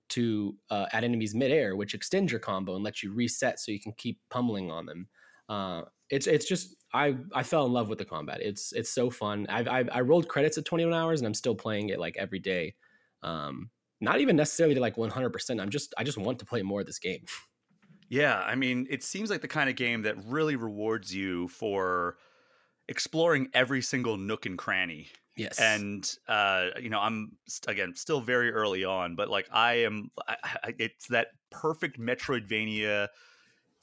to 0.10 0.56
uh, 0.70 0.86
at 0.92 1.04
enemies 1.04 1.36
midair 1.36 1.76
which 1.76 1.94
extends 1.94 2.32
your 2.32 2.40
combo 2.40 2.76
and 2.76 2.84
lets 2.84 3.04
you 3.04 3.14
reset 3.14 3.60
so 3.60 3.72
you 3.72 3.80
can 3.80 3.94
keep 3.94 4.20
pummeling 4.30 4.72
on 4.72 4.86
them 4.86 5.08
uh, 5.50 5.82
it's 6.10 6.28
it's 6.28 6.48
just 6.48 6.76
I 6.94 7.18
I 7.34 7.44
fell 7.44 7.66
in 7.66 7.74
love 7.74 7.90
with 7.90 7.98
the 7.98 8.06
combat. 8.06 8.40
It's 8.42 8.72
it's 8.72 8.90
so 8.90 9.10
fun. 9.10 9.48
I've, 9.50 9.68
I've 9.68 9.90
I 9.92 10.02
rolled 10.02 10.28
credits 10.28 10.58
at 10.58 10.66
21 10.66 10.94
hours 10.94 11.20
and 11.20 11.28
I'm 11.28 11.34
still 11.34 11.56
playing 11.56 11.90
it 11.90 12.00
like 12.00 12.16
every 12.18 12.40
day. 12.40 12.76
Um, 13.24 13.70
not 14.00 14.22
even 14.22 14.36
necessarily 14.36 14.76
to 14.76 14.82
like 14.82 14.98
100. 14.98 15.30
percent 15.32 15.60
I'm 15.60 15.70
just 15.70 15.94
I 15.98 16.04
just 16.04 16.18
want 16.18 16.40
to 16.40 16.46
play 16.46 16.62
more 16.62 16.82
of 16.82 16.86
this 16.86 17.00
game. 17.00 17.26
Yeah, 18.12 18.40
I 18.40 18.56
mean, 18.56 18.88
it 18.90 19.04
seems 19.04 19.30
like 19.30 19.42
the 19.42 19.48
kind 19.48 19.70
of 19.70 19.76
game 19.76 20.02
that 20.02 20.16
really 20.26 20.56
rewards 20.56 21.14
you 21.14 21.48
for 21.48 22.18
exploring 22.88 23.50
every 23.54 23.84
single 23.84 24.18
nook 24.18 24.48
and 24.48 24.58
cranny. 24.58 25.10
Yes. 25.40 25.60
And 25.60 26.10
uh, 26.28 26.68
you 26.82 26.90
know, 26.90 27.00
I'm 27.00 27.38
again 27.68 27.94
still 27.96 28.20
very 28.20 28.52
early 28.52 28.84
on, 28.84 29.16
but 29.16 29.30
like 29.30 29.48
I 29.52 29.86
am, 29.86 30.12
I, 30.28 30.36
I, 30.44 30.76
it's 30.78 31.08
that 31.08 31.28
perfect 31.50 31.98
Metroidvania 31.98 33.08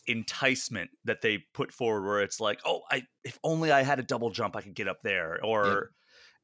enticement 0.06 0.90
that 1.04 1.22
they 1.22 1.38
put 1.54 1.72
forward 1.72 2.06
where 2.06 2.20
it's 2.20 2.40
like, 2.40 2.60
oh, 2.66 2.82
I 2.90 3.04
if 3.24 3.38
only 3.42 3.72
I 3.72 3.82
had 3.82 3.98
a 3.98 4.02
double 4.02 4.30
jump, 4.30 4.54
I 4.54 4.60
could 4.60 4.74
get 4.74 4.86
up 4.86 5.00
there. 5.02 5.42
Or 5.42 5.92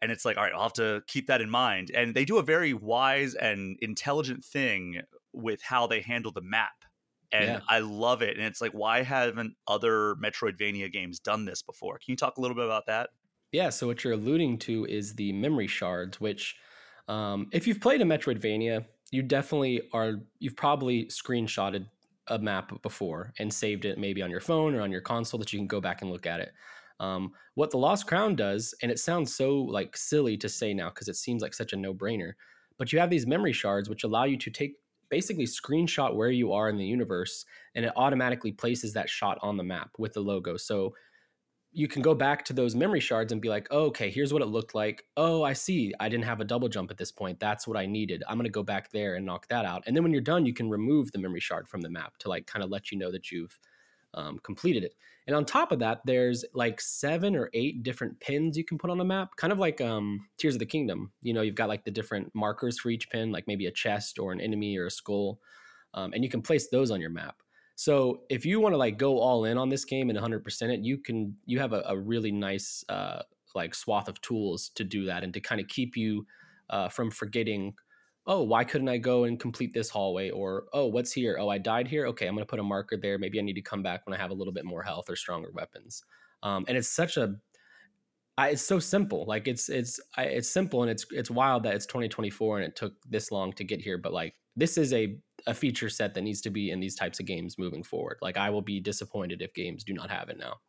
and 0.01 0.11
it's 0.11 0.25
like, 0.25 0.37
all 0.37 0.43
right, 0.43 0.53
I'll 0.53 0.63
have 0.63 0.73
to 0.75 1.03
keep 1.07 1.27
that 1.27 1.41
in 1.41 1.51
mind. 1.51 1.91
And 1.95 2.15
they 2.15 2.25
do 2.25 2.39
a 2.39 2.43
very 2.43 2.73
wise 2.73 3.35
and 3.35 3.79
intelligent 3.83 4.45
thing 4.45 5.03
with 5.33 5.63
how 5.63 5.87
they 5.87 6.01
handle 6.01 6.33
the 6.33 6.43
map. 6.43 6.73
And 7.31 7.45
yeah. 7.45 7.61
I 7.69 7.79
love 7.79 8.21
it. 8.21 8.37
And 8.37 8.45
it's 8.47 8.61
like, 8.61 8.73
why 8.73 9.03
haven't 9.03 9.55
other 9.69 10.17
Metroidvania 10.17 10.91
games 10.93 11.19
done 11.19 11.45
this 11.45 11.63
before? 11.63 11.99
Can 11.99 12.13
you 12.13 12.17
talk 12.17 12.37
a 12.37 12.41
little 12.41 12.57
bit 12.57 12.65
about 12.65 12.87
that? 12.87 13.11
Yeah. 13.53 13.69
So 13.71 13.87
what 13.87 14.03
you're 14.03 14.15
alluding 14.15 14.59
to 14.61 14.87
is 14.87 15.15
the 15.15 15.33
memory 15.33 15.67
shards, 15.67 16.21
which 16.21 16.57
um, 17.09 17.49
if 17.53 17.67
you've 17.67 17.81
played 17.81 18.01
a 18.01 18.05
Metroidvania, 18.05 18.87
you 19.11 19.23
definitely 19.23 19.89
are 19.93 20.15
you've 20.39 20.57
probably 20.57 21.07
screenshotted 21.07 21.87
a 22.29 22.39
map 22.39 22.81
before 22.83 23.33
and 23.39 23.53
saved 23.53 23.85
it 23.85 23.99
maybe 23.99 24.23
on 24.23 24.31
your 24.31 24.41
phone 24.41 24.75
or 24.75 24.81
on 24.81 24.91
your 24.93 25.01
console 25.01 25.39
that 25.39 25.53
you 25.53 25.59
can 25.59 25.67
go 25.67 25.81
back 25.81 26.01
and 26.01 26.11
look 26.11 26.25
at 26.27 26.41
it. 26.41 26.53
Um, 26.99 27.33
what 27.55 27.71
the 27.71 27.79
Lost 27.79 28.07
Crown 28.07 28.37
does, 28.37 28.75
and 28.81 28.91
it 28.93 28.99
sounds 28.99 29.35
so 29.35 29.57
like 29.59 29.97
silly 29.97 30.37
to 30.39 30.49
say 30.49 30.73
now 30.73 30.89
because 30.89 31.09
it 31.09 31.17
seems 31.17 31.43
like 31.43 31.53
such 31.53 31.73
a 31.73 31.77
no 31.77 31.93
brainer, 31.93 32.35
but 32.79 32.93
you 32.93 33.01
have 33.01 33.11
these 33.11 33.27
memory 33.27 33.53
shards 33.53 33.89
which 33.89 34.05
allow 34.05 34.25
you 34.25 34.39
to 34.39 34.51
take 34.51 34.77
basically 35.11 35.45
screenshot 35.45 36.15
where 36.17 36.31
you 36.31 36.53
are 36.53 36.71
in 36.71 36.79
the 36.79 36.87
universe 36.87 37.45
and 37.75 37.85
it 37.85 37.93
automatically 37.97 38.53
places 38.53 38.95
that 38.95 39.11
shot 39.11 39.37
on 39.43 39.59
the 39.59 39.65
map 39.65 39.91
with 39.99 40.15
the 40.15 40.21
logo. 40.21 40.57
So 40.57 40.95
you 41.75 41.89
can 41.89 42.03
go 42.03 42.15
back 42.15 42.45
to 42.45 42.53
those 42.53 42.75
memory 42.75 43.01
shards 43.01 43.33
and 43.33 43.41
be 43.41 43.49
like, 43.49 43.67
oh, 43.71 43.85
okay, 43.85 44.11
here's 44.11 44.33
what 44.33 44.43
it 44.43 44.47
looked 44.47 44.75
like. 44.75 45.05
Oh, 45.17 45.43
I 45.43 45.55
see. 45.55 45.93
I 45.99 46.09
didn't 46.11 46.27
have 46.27 46.41
a 46.41 46.45
double 46.45 46.69
jump 46.69 46.91
at 46.91 46.99
this 46.99 47.11
point. 47.11 47.41
That's 47.41 47.67
what 47.67 47.79
I 47.79 47.87
needed. 47.87 48.23
I'm 48.29 48.37
going 48.37 48.45
to 48.45 48.51
go 48.51 48.63
back 48.63 48.91
there 48.91 49.15
and 49.15 49.25
knock 49.25 49.49
that 49.49 49.65
out. 49.65 49.83
And 49.87 49.97
then 49.97 50.03
when 50.03 50.13
you're 50.13 50.21
done, 50.21 50.45
you 50.45 50.53
can 50.53 50.69
remove 50.69 51.13
the 51.13 51.19
memory 51.19 51.41
shard 51.41 51.67
from 51.67 51.81
the 51.81 51.89
map 51.89 52.19
to 52.19 52.29
like 52.29 52.47
kind 52.47 52.63
of 52.63 52.71
let 52.71 52.93
you 52.93 52.99
know 52.99 53.11
that 53.11 53.31
you've 53.31 53.59
um, 54.15 54.39
completed 54.43 54.85
it. 54.85 54.95
And 55.27 55.37
on 55.37 55.45
top 55.45 55.73
of 55.73 55.79
that, 55.79 56.01
there's 56.05 56.45
like 56.53 56.81
seven 56.81 57.37
or 57.37 57.49
eight 57.55 57.83
different 57.83 58.19
pins 58.21 58.57
you 58.57 58.65
can 58.65 58.77
put 58.77 58.91
on 58.91 58.99
the 58.99 59.05
map, 59.05 59.37
kind 59.37 59.53
of 59.53 59.59
like 59.59 59.81
um, 59.81 60.27
Tears 60.37 60.57
of 60.57 60.59
the 60.59 60.67
Kingdom. 60.67 61.13
You 61.23 61.33
know, 61.33 61.43
you've 61.43 61.55
got 61.55 61.69
like 61.69 61.85
the 61.85 61.91
different 61.91 62.35
markers 62.35 62.81
for 62.81 62.91
each 62.91 63.09
pin, 63.09 63.31
like 63.31 63.47
maybe 63.47 63.67
a 63.67 63.73
chest 63.73 64.19
or 64.19 64.33
an 64.33 64.41
enemy 64.41 64.77
or 64.77 64.87
a 64.87 64.91
skull, 64.91 65.41
um, 65.95 66.13
and 66.13 66.25
you 66.25 66.31
can 66.31 66.43
place 66.43 66.69
those 66.69 66.91
on 66.91 67.01
your 67.01 67.11
map. 67.11 67.42
So 67.83 68.21
if 68.29 68.47
you 68.47 68.61
want 68.61 68.75
to 68.75 68.77
like 68.77 68.97
go 68.97 69.19
all 69.19 69.45
in 69.45 69.59
on 69.59 69.69
this 69.69 69.85
game 69.85 70.09
and 70.09 70.17
100% 70.17 70.63
it, 70.73 70.85
you 70.85 70.99
can. 70.99 71.37
You 71.47 71.59
have 71.59 71.73
a, 71.73 71.83
a 71.89 71.99
really 71.99 72.31
nice 72.31 72.85
uh, 72.89 73.23
like 73.57 73.75
swath 73.75 74.07
of 74.07 74.21
tools 74.21 74.71
to 74.77 74.85
do 74.85 75.07
that 75.07 75.25
and 75.25 75.35
to 75.35 75.41
kind 75.41 75.61
of 75.61 75.67
keep 75.67 75.97
you 75.97 76.25
uh, 76.71 76.89
from 76.89 77.11
forgetting 77.11 77.75
oh, 78.25 78.41
why 78.45 78.63
couldn't 78.63 78.89
I 78.89 78.99
go 78.99 79.25
and 79.25 79.41
complete 79.41 79.75
this 79.75 79.91
hallway? 79.91 80.31
Or, 80.31 80.67
oh, 80.73 80.87
what's 80.87 81.11
here? 81.11 81.39
Oh, 81.41 81.49
I 81.49 81.59
died 81.59 81.89
here. 81.89 82.07
Okay, 82.07 82.29
I'm 82.29 82.37
to 82.37 82.47
put 82.47 82.61
a 82.61 82.63
marker 82.63 82.97
there. 82.97 83.19
Maybe 83.19 83.41
I 83.41 83.43
need 83.43 83.55
to 83.55 83.63
come 83.63 83.83
back 83.83 84.07
when 84.07 84.15
I 84.15 84.23
have 84.23 84.31
a 84.31 84.35
little 84.35 84.53
bit 84.53 84.65
more 84.65 84.85
health 84.85 85.11
or 85.11 85.17
stronger 85.17 85.51
weapons. 85.53 86.05
Um, 86.45 86.65
and 86.69 86.79
it's 86.79 86.89
such 86.89 87.17
a, 87.17 87.35
I, 88.39 88.51
it's 88.51 88.63
so 88.63 88.79
simple. 88.79 89.25
Like 89.27 89.47
it's 89.47 89.69
it's 89.69 90.01
I, 90.17 90.25
it's 90.25 90.49
simple 90.49 90.83
and 90.83 90.91
it's 90.91 91.07
it's 91.11 91.31
wild 91.31 91.65
that 91.65 91.75
it's 91.75 91.87
2024 91.87 92.59
and 92.59 92.69
it 92.69 92.77
took 92.77 92.95
this 93.09 93.31
long 93.31 93.53
to 93.55 93.65
get 93.65 93.81
here. 93.81 93.99
But 93.99 94.13
like 94.13 94.35
this 94.57 94.79
is 94.79 94.93
a 94.93 95.19
a 95.47 95.55
feature 95.55 95.89
set 95.89 96.15
that 96.15 96.23
needs 96.23 96.41
to 96.43 96.51
be 96.51 96.71
in 96.71 96.81
these 96.81 96.95
types 96.95 97.21
of 97.21 97.27
games 97.27 97.59
moving 97.59 97.83
forward. 97.83 98.19
Like 98.23 98.37
I 98.37 98.51
will 98.51 98.63
be 98.63 98.81
disappointed 98.81 99.43
if 99.43 99.53
games 99.55 99.85
do 99.85 99.93
not 99.93 100.11
have 100.11 100.29
it 100.29 100.39
now. 100.39 100.61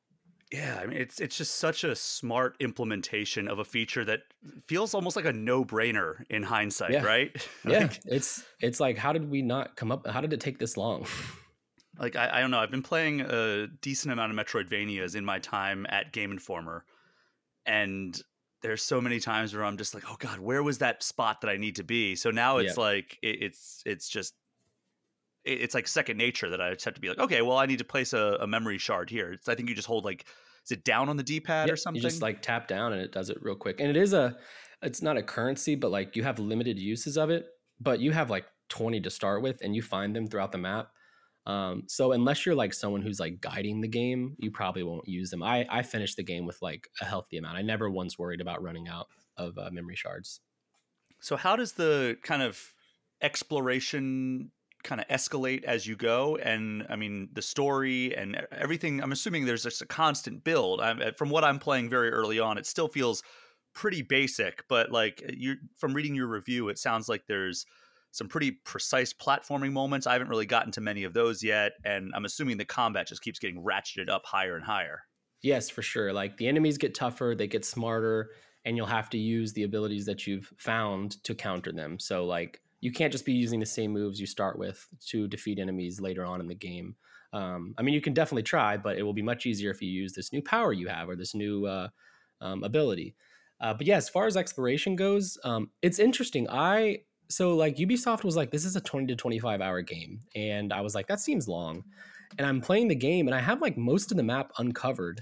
Yeah, 0.52 0.80
I 0.82 0.86
mean 0.86 0.98
it's 0.98 1.20
it's 1.20 1.38
just 1.38 1.56
such 1.56 1.84
a 1.84 1.96
smart 1.96 2.58
implementation 2.60 3.48
of 3.48 3.60
a 3.60 3.66
feature 3.66 4.04
that 4.06 4.22
feels 4.68 4.94
almost 4.94 5.16
like 5.16 5.26
a 5.26 5.34
no-brainer 5.34 6.26
in 6.30 6.44
hindsight, 6.44 6.92
yeah. 6.92 7.04
right? 7.04 7.32
like, 7.66 7.74
yeah, 7.74 7.90
it's 8.06 8.44
it's 8.60 8.80
like 8.80 8.98
how 8.98 9.14
did 9.14 9.30
we 9.30 9.42
not 9.42 9.76
come 9.78 9.92
up? 9.92 10.06
How 10.06 10.22
did 10.22 10.34
it 10.34 10.42
take 10.42 10.60
this 10.60 10.76
long? 10.76 11.08
like 11.98 12.16
I, 12.16 12.38
I 12.38 12.42
don't 12.42 12.52
know. 12.52 12.60
I've 12.60 12.72
been 12.72 12.84
playing 12.84 13.22
a 13.22 13.68
decent 13.82 14.12
amount 14.12 14.38
of 14.38 14.46
Metroidvanias 14.46 15.16
in 15.16 15.26
my 15.26 15.40
time 15.40 15.86
at 15.90 16.12
Game 16.12 16.32
Informer, 16.32 16.86
and 17.66 18.20
there's 18.62 18.82
so 18.82 19.02
many 19.02 19.20
times 19.20 19.54
where 19.54 19.64
I'm 19.64 19.78
just 19.78 19.94
like, 19.94 20.04
oh 20.10 20.16
god, 20.18 20.40
where 20.40 20.64
was 20.64 20.80
that 20.80 21.04
spot 21.04 21.42
that 21.42 21.50
I 21.50 21.58
need 21.58 21.76
to 21.78 21.84
be? 21.84 22.16
So 22.16 22.32
now 22.32 22.58
it's 22.58 22.78
yeah. 22.78 22.84
like 22.84 23.20
it, 23.22 23.44
it's 23.44 23.84
it's 23.86 24.10
just 24.10 24.34
it's 25.46 25.74
like 25.74 25.88
second 25.88 26.18
nature 26.18 26.50
that 26.50 26.62
I 26.62 26.74
just 26.74 26.86
have 26.86 26.94
to 26.94 27.02
be 27.02 27.10
like, 27.10 27.20
okay, 27.20 27.42
well, 27.42 27.58
I 27.58 27.66
need 27.66 27.80
to 27.80 27.84
place 27.84 28.14
a, 28.14 28.38
a 28.40 28.48
memory 28.48 28.78
shard 28.78 29.10
here. 29.10 29.34
It's, 29.34 29.50
I 29.50 29.56
think 29.56 29.70
you 29.70 29.76
just 29.76 29.88
hold 29.88 30.06
like, 30.06 30.26
is 30.66 30.72
it 30.72 30.86
down 30.86 31.10
on 31.10 31.18
the 31.18 31.24
D 31.24 31.40
pad 31.40 31.68
yep, 31.68 31.74
or 31.74 31.78
something? 31.78 32.02
You 32.02 32.08
just 32.08 32.22
like 32.22 32.42
tap 32.42 32.68
down 32.68 32.94
and 32.94 33.02
it 33.02 33.12
does 33.12 33.30
it 33.30 33.38
real 33.42 33.56
quick. 33.56 33.80
And 33.80 33.90
it 33.90 33.98
is 33.98 34.14
a, 34.14 34.38
it's 34.82 35.02
not 35.02 35.18
a 35.18 35.24
currency, 35.24 35.76
but 35.76 35.92
like 35.92 36.16
you 36.16 36.24
have 36.24 36.40
limited 36.40 36.80
uses 36.80 37.18
of 37.18 37.30
it, 37.30 37.48
but 37.82 38.00
you 38.00 38.12
have 38.12 38.30
like 38.30 38.46
20 38.70 39.02
to 39.02 39.10
start 39.10 39.42
with 39.42 39.60
and 39.62 39.76
you 39.76 39.82
find 39.82 40.16
them 40.16 40.28
throughout 40.28 40.52
the 40.52 40.58
map. 40.58 40.90
Um, 41.46 41.84
so 41.88 42.14
unless 42.14 42.46
you're 42.46 42.56
like 42.56 42.74
someone 42.74 43.02
who's 43.02 43.20
like 43.20 43.42
guiding 43.42 43.82
the 43.82 43.88
game, 43.88 44.36
you 44.40 44.50
probably 44.50 44.84
won't 44.84 45.08
use 45.08 45.30
them. 45.30 45.44
I, 45.44 45.66
I 45.70 45.82
finished 45.82 46.18
the 46.18 46.24
game 46.24 46.46
with 46.46 46.62
like 46.62 46.88
a 47.02 47.06
healthy 47.06 47.38
amount. 47.38 47.58
I 47.58 47.62
never 47.62 47.90
once 47.90 48.18
worried 48.18 48.42
about 48.42 48.64
running 48.64 48.88
out 48.88 49.08
of 49.38 49.58
uh, 49.58 49.70
memory 49.72 49.96
shards. 49.96 50.40
So 51.20 51.36
how 51.36 51.56
does 51.56 51.74
the 51.74 52.18
kind 52.24 52.42
of 52.42 52.60
exploration 53.22 54.52
kind 54.84 55.00
of 55.00 55.08
escalate 55.08 55.64
as 55.64 55.88
you 55.88 55.96
go 55.96 56.36
and 56.36 56.86
i 56.90 56.96
mean 56.98 57.30
the 57.32 57.42
story 57.42 58.14
and 58.18 58.46
everything 58.52 59.02
i'm 59.02 59.14
assuming 59.14 59.46
there's 59.46 59.64
just 59.64 59.82
a 59.82 59.86
constant 59.86 60.44
build 60.44 60.82
I'm, 60.82 61.02
uh, 61.02 61.12
from 61.18 61.30
what 61.30 61.46
i'm 61.46 61.58
playing 61.58 61.90
very 61.90 62.10
early 62.10 62.38
on 62.38 62.58
it 62.58 62.66
still 62.66 62.90
feels 62.90 63.24
pretty 63.74 64.02
basic 64.02 64.66
but 64.68 64.92
like 64.92 65.24
you 65.34 65.56
from 65.78 65.94
reading 65.94 66.16
your 66.16 66.28
review 66.28 66.68
it 66.68 66.78
sounds 66.78 67.08
like 67.08 67.28
there's 67.28 67.66
some 68.14 68.28
pretty 68.28 68.52
precise 68.64 69.14
platforming 69.14 69.72
moments 69.72 70.08
i 70.08 70.14
haven't 70.14 70.30
really 70.30 70.46
gotten 70.46 70.72
to 70.72 70.82
many 70.82 71.04
of 71.04 71.14
those 71.14 71.44
yet 71.44 71.74
and 71.84 72.12
i'm 72.16 72.26
assuming 72.26 72.58
the 72.58 72.66
combat 72.66 73.08
just 73.08 73.22
keeps 73.22 73.40
getting 73.40 73.62
ratcheted 73.62 74.10
up 74.10 74.26
higher 74.26 74.56
and 74.56 74.66
higher 74.66 75.02
yes 75.42 75.70
for 75.70 75.82
sure 75.82 76.14
like 76.14 76.38
the 76.38 76.48
enemies 76.48 76.78
get 76.78 76.96
tougher 76.96 77.36
they 77.38 77.48
get 77.48 77.66
smarter 77.66 78.32
and 78.66 78.78
you'll 78.78 78.86
have 78.86 79.10
to 79.10 79.18
use 79.18 79.52
the 79.54 79.64
abilities 79.64 80.06
that 80.06 80.26
you've 80.26 80.52
found 80.58 81.22
to 81.24 81.36
counter 81.36 81.72
them 81.72 82.00
so 82.00 82.26
like 82.26 82.62
you 82.84 82.92
can't 82.92 83.14
just 83.14 83.26
be 83.26 83.32
using 83.32 83.62
the 83.62 83.66
same 83.66 83.94
moves 83.94 84.20
you 84.20 84.28
start 84.28 84.60
with 84.60 84.86
to 85.08 85.26
defeat 85.30 85.58
enemies 85.58 86.02
later 86.02 86.26
on 86.26 86.42
in 86.42 86.48
the 86.48 86.54
game. 86.54 86.98
Um, 87.32 87.74
I 87.78 87.82
mean, 87.82 87.94
you 87.94 88.02
can 88.02 88.14
definitely 88.14 88.44
try, 88.44 88.76
but 88.76 88.98
it 88.98 89.04
will 89.04 89.14
be 89.14 89.22
much 89.22 89.46
easier 89.46 89.72
if 89.72 89.82
you 89.82 89.90
use 89.90 90.12
this 90.12 90.34
new 90.34 90.42
power 90.42 90.74
you 90.74 90.90
have 90.90 91.08
or 91.08 91.16
this 91.16 91.34
new 91.34 91.66
uh, 91.66 91.88
um, 92.42 92.62
ability. 92.62 93.16
Uh, 93.62 93.74
but 93.74 93.88
yeah, 93.88 93.96
as 93.96 94.10
far 94.10 94.28
as 94.28 94.36
exploration 94.36 94.98
goes, 94.98 95.38
um, 95.46 95.72
it's 95.82 95.98
interesting. 95.98 96.46
I 96.50 97.04
so 97.30 97.56
like 97.56 97.78
Ubisoft 97.78 98.24
was 98.24 98.36
like, 98.36 98.52
this 98.52 98.66
is 98.66 98.76
a 98.76 98.82
20 98.82 99.08
to 99.08 99.16
25 99.16 99.62
hour 99.62 99.82
game. 99.82 100.22
And 100.36 100.72
I 100.72 100.82
was 100.82 100.96
like, 100.96 101.08
that 101.08 101.20
seems 101.20 101.48
long. 101.48 101.84
And 102.38 102.48
I'm 102.48 102.62
playing 102.62 102.88
the 102.88 102.96
game 102.96 103.28
and 103.28 103.36
I 103.36 103.40
have 103.40 103.62
like 103.62 103.78
most 103.78 104.12
of 104.12 104.18
the 104.18 104.24
map 104.24 104.52
uncovered. 104.58 105.22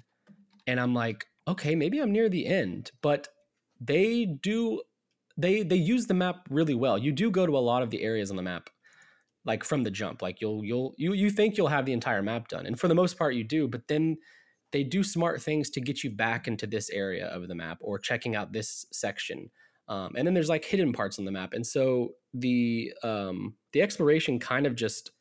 And 0.68 0.80
I'm 0.80 0.94
like, 0.94 1.26
okay, 1.48 1.76
maybe 1.76 2.00
I'm 2.00 2.12
near 2.12 2.30
the 2.30 2.48
end. 2.48 2.92
But 3.02 3.28
they 3.80 4.26
do 4.26 4.82
they 5.38 5.64
they 5.64 5.76
use 5.76 6.08
the 6.08 6.14
map 6.14 6.48
really 6.50 6.76
well. 6.76 6.98
You 6.98 7.12
do 7.12 7.32
go 7.32 7.46
to 7.46 7.58
a 7.58 7.60
lot 7.60 7.84
of 7.84 7.90
the 7.90 8.04
areas 8.04 8.30
on 8.30 8.38
the 8.38 8.44
map 8.44 8.70
like 9.46 9.64
from 9.64 9.84
the 9.84 9.92
jump. 9.92 10.22
Like 10.22 10.42
you'll 10.42 10.64
you'll 10.64 10.94
you 10.98 11.14
you 11.14 11.30
think 11.30 11.58
you'll 11.58 11.68
have 11.68 11.86
the 11.86 11.94
entire 11.94 12.22
map 12.22 12.48
done. 12.48 12.66
And 12.66 12.80
for 12.80 12.88
the 12.88 12.96
most 12.96 13.18
part 13.18 13.36
you 13.36 13.44
do, 13.44 13.68
but 13.68 13.88
then 13.88 14.18
they 14.72 14.84
do 14.84 15.04
smart 15.04 15.42
things 15.42 15.70
to 15.72 15.82
get 15.82 16.04
you 16.04 16.10
back 16.10 16.48
into 16.48 16.66
this 16.66 16.90
area 16.90 17.28
of 17.28 17.48
the 17.48 17.56
map 17.56 17.80
or 17.82 18.00
checking 18.00 18.36
out 18.36 18.54
this 18.54 18.86
section. 18.92 19.50
Um, 19.88 20.14
and 20.16 20.26
then 20.26 20.34
there's 20.34 20.50
like 20.50 20.64
hidden 20.64 20.94
parts 20.94 21.20
on 21.20 21.26
the 21.26 21.32
map. 21.32 21.54
And 21.54 21.66
so 21.66 22.14
the 22.34 22.94
um, 23.04 23.56
the 23.74 23.82
exploration 23.82 24.40
kind 24.40 24.66
of 24.66 24.76
just 24.76 25.12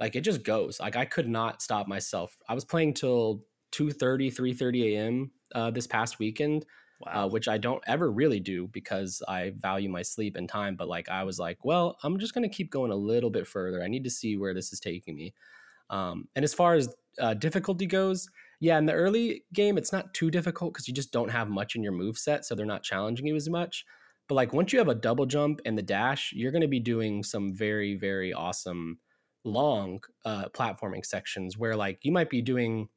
like 0.00 0.16
it 0.16 0.22
just 0.22 0.44
goes. 0.44 0.80
Like 0.80 0.96
I 0.96 1.04
could 1.04 1.28
not 1.28 1.62
stop 1.62 1.86
myself. 1.86 2.36
I 2.48 2.54
was 2.54 2.64
playing 2.64 2.94
till 2.94 3.44
2:30, 3.72 4.34
3:30 4.34 4.94
a.m. 4.94 5.30
Uh, 5.54 5.70
this 5.70 5.86
past 5.86 6.18
weekend 6.18 6.64
uh, 7.02 7.10
wow. 7.12 7.24
uh, 7.24 7.28
which 7.28 7.48
I 7.48 7.58
don't 7.58 7.82
ever 7.86 8.10
really 8.10 8.40
do 8.40 8.68
because 8.68 9.22
I 9.28 9.52
value 9.58 9.88
my 9.88 10.02
sleep 10.02 10.36
and 10.36 10.48
time. 10.48 10.76
But 10.76 10.88
like, 10.88 11.08
I 11.08 11.24
was 11.24 11.38
like, 11.38 11.64
well, 11.64 11.96
I'm 12.02 12.18
just 12.18 12.34
going 12.34 12.48
to 12.48 12.54
keep 12.54 12.70
going 12.70 12.92
a 12.92 12.96
little 12.96 13.30
bit 13.30 13.46
further. 13.46 13.82
I 13.82 13.88
need 13.88 14.04
to 14.04 14.10
see 14.10 14.36
where 14.36 14.54
this 14.54 14.72
is 14.72 14.80
taking 14.80 15.16
me. 15.16 15.34
Um, 15.90 16.28
and 16.34 16.44
as 16.44 16.54
far 16.54 16.74
as 16.74 16.94
uh, 17.18 17.34
difficulty 17.34 17.86
goes, 17.86 18.28
yeah, 18.60 18.78
in 18.78 18.86
the 18.86 18.92
early 18.92 19.44
game, 19.52 19.76
it's 19.76 19.92
not 19.92 20.14
too 20.14 20.30
difficult 20.30 20.72
because 20.72 20.88
you 20.88 20.94
just 20.94 21.12
don't 21.12 21.30
have 21.30 21.48
much 21.48 21.76
in 21.76 21.82
your 21.82 21.92
move 21.92 22.16
set, 22.16 22.44
so 22.44 22.54
they're 22.54 22.64
not 22.64 22.82
challenging 22.82 23.26
you 23.26 23.36
as 23.36 23.50
much. 23.50 23.84
But 24.28 24.36
like 24.36 24.52
once 24.52 24.72
you 24.72 24.78
have 24.78 24.88
a 24.88 24.94
double 24.94 25.26
jump 25.26 25.60
and 25.64 25.76
the 25.76 25.82
dash, 25.82 26.32
you're 26.34 26.52
going 26.52 26.62
to 26.62 26.68
be 26.68 26.80
doing 26.80 27.22
some 27.22 27.54
very, 27.54 27.96
very 27.96 28.32
awesome 28.32 28.98
long 29.44 30.00
uh, 30.24 30.46
platforming 30.48 31.04
sections 31.04 31.58
where 31.58 31.76
like 31.76 31.98
you 32.02 32.10
might 32.10 32.30
be 32.30 32.40
doing 32.40 32.88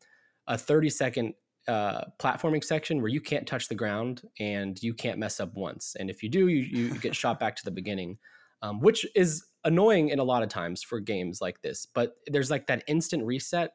a 0.48 0.58
30 0.58 0.90
second 0.90 1.34
uh, 1.68 2.06
platforming 2.18 2.64
section 2.64 3.02
where 3.02 3.10
you 3.10 3.20
can't 3.20 3.46
touch 3.46 3.68
the 3.68 3.76
ground 3.76 4.22
and 4.40 4.82
you 4.82 4.94
can't 4.94 5.20
mess 5.20 5.40
up 5.40 5.54
once. 5.54 5.96
And 6.00 6.10
if 6.10 6.24
you 6.24 6.30
do, 6.30 6.48
you, 6.48 6.62
you 6.62 7.00
get 7.00 7.16
shot 7.24 7.40
back 7.40 7.56
to 7.58 7.66
the 7.66 7.72
beginning, 7.72 8.18
um, 8.62 8.80
which 8.80 9.06
is 9.16 9.46
annoying 9.66 10.10
in 10.10 10.20
a 10.20 10.24
lot 10.24 10.44
of 10.44 10.50
times 10.50 10.82
for 10.82 11.02
games 11.02 11.42
like 11.42 11.62
this. 11.62 11.86
But 11.86 12.16
there's 12.28 12.50
like 12.50 12.68
that 12.68 12.84
instant 12.88 13.26
reset, 13.26 13.72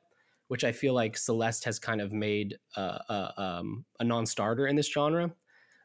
which 0.48 0.64
I 0.64 0.72
feel 0.72 0.94
like 0.94 1.18
Celeste 1.18 1.64
has 1.64 1.78
kind 1.78 2.00
of 2.00 2.12
made 2.12 2.56
uh, 2.76 2.98
uh, 3.08 3.32
um, 3.36 3.84
a 4.00 4.04
non-starter 4.04 4.66
in 4.66 4.76
this 4.76 4.90
genre. 4.90 5.32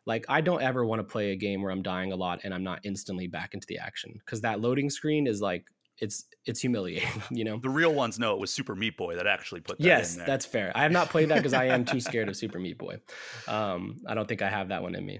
Like 0.07 0.25
I 0.29 0.41
don't 0.41 0.61
ever 0.61 0.85
want 0.85 0.99
to 0.99 1.03
play 1.03 1.31
a 1.31 1.35
game 1.35 1.61
where 1.61 1.71
I'm 1.71 1.83
dying 1.83 2.13
a 2.13 2.15
lot 2.15 2.39
and 2.43 2.53
I'm 2.53 2.63
not 2.63 2.79
instantly 2.83 3.27
back 3.27 3.53
into 3.53 3.67
the 3.67 3.77
action 3.77 4.13
because 4.25 4.41
that 4.41 4.61
loading 4.61 4.89
screen 4.89 5.27
is 5.27 5.41
like 5.41 5.65
it's 5.99 6.25
it's 6.45 6.61
humiliating, 6.61 7.21
you 7.29 7.43
know. 7.43 7.59
The 7.59 7.69
real 7.69 7.93
ones 7.93 8.17
know 8.17 8.33
it 8.33 8.39
was 8.39 8.51
Super 8.51 8.73
Meat 8.73 8.97
Boy 8.97 9.15
that 9.15 9.27
actually 9.27 9.61
put 9.61 9.77
that 9.79 9.83
yes, 9.83 10.13
in 10.13 10.19
there. 10.19 10.27
that's 10.27 10.45
fair. 10.45 10.71
I 10.73 10.83
have 10.83 10.91
not 10.91 11.09
played 11.09 11.29
that 11.29 11.35
because 11.35 11.53
I 11.53 11.65
am 11.65 11.85
too 11.85 11.99
scared 11.99 12.29
of 12.29 12.37
Super 12.37 12.57
Meat 12.59 12.77
Boy. 12.77 12.99
Um, 13.47 13.97
I 14.07 14.13
don't 14.13 14.27
think 14.27 14.41
I 14.41 14.49
have 14.49 14.69
that 14.69 14.81
one 14.81 14.95
in 14.95 15.05
me. 15.05 15.19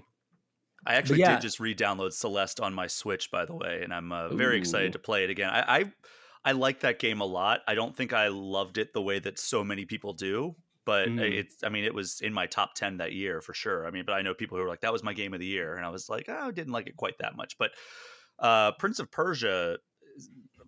I 0.86 0.94
actually 0.94 1.18
yeah. 1.18 1.32
did 1.32 1.42
just 1.42 1.60
re-download 1.60 2.12
Celeste 2.12 2.60
on 2.60 2.72
my 2.72 2.86
Switch, 2.86 3.30
by 3.30 3.44
the 3.44 3.54
way, 3.54 3.80
and 3.82 3.92
I'm 3.92 4.10
uh, 4.10 4.28
very 4.28 4.56
Ooh. 4.56 4.60
excited 4.60 4.92
to 4.94 4.98
play 4.98 5.24
it 5.24 5.30
again. 5.30 5.50
I, 5.50 5.80
I 5.80 5.84
I 6.44 6.52
like 6.52 6.80
that 6.80 6.98
game 6.98 7.20
a 7.20 7.26
lot. 7.26 7.60
I 7.68 7.74
don't 7.74 7.94
think 7.94 8.12
I 8.14 8.28
loved 8.28 8.78
it 8.78 8.94
the 8.94 9.02
way 9.02 9.18
that 9.18 9.38
so 9.38 9.62
many 9.62 9.84
people 9.84 10.14
do, 10.14 10.54
but 10.88 11.06
mm. 11.06 11.20
it's 11.20 11.62
I 11.62 11.68
mean 11.68 11.84
it 11.84 11.92
was 11.92 12.22
in 12.22 12.32
my 12.32 12.46
top 12.46 12.72
10 12.74 12.96
that 12.96 13.12
year 13.12 13.42
for 13.42 13.52
sure. 13.52 13.86
I 13.86 13.90
mean, 13.90 14.04
but 14.06 14.14
I 14.14 14.22
know 14.22 14.32
people 14.32 14.56
who 14.56 14.64
were 14.64 14.70
like 14.70 14.80
that 14.80 14.90
was 14.90 15.02
my 15.02 15.12
game 15.12 15.34
of 15.34 15.38
the 15.38 15.44
year 15.44 15.76
and 15.76 15.84
I 15.84 15.90
was 15.90 16.08
like, 16.08 16.30
"Oh, 16.30 16.48
I 16.48 16.50
didn't 16.50 16.72
like 16.72 16.86
it 16.86 16.96
quite 16.96 17.18
that 17.18 17.36
much." 17.36 17.58
But 17.58 17.72
uh, 18.38 18.72
Prince 18.78 18.98
of 18.98 19.10
Persia 19.10 19.76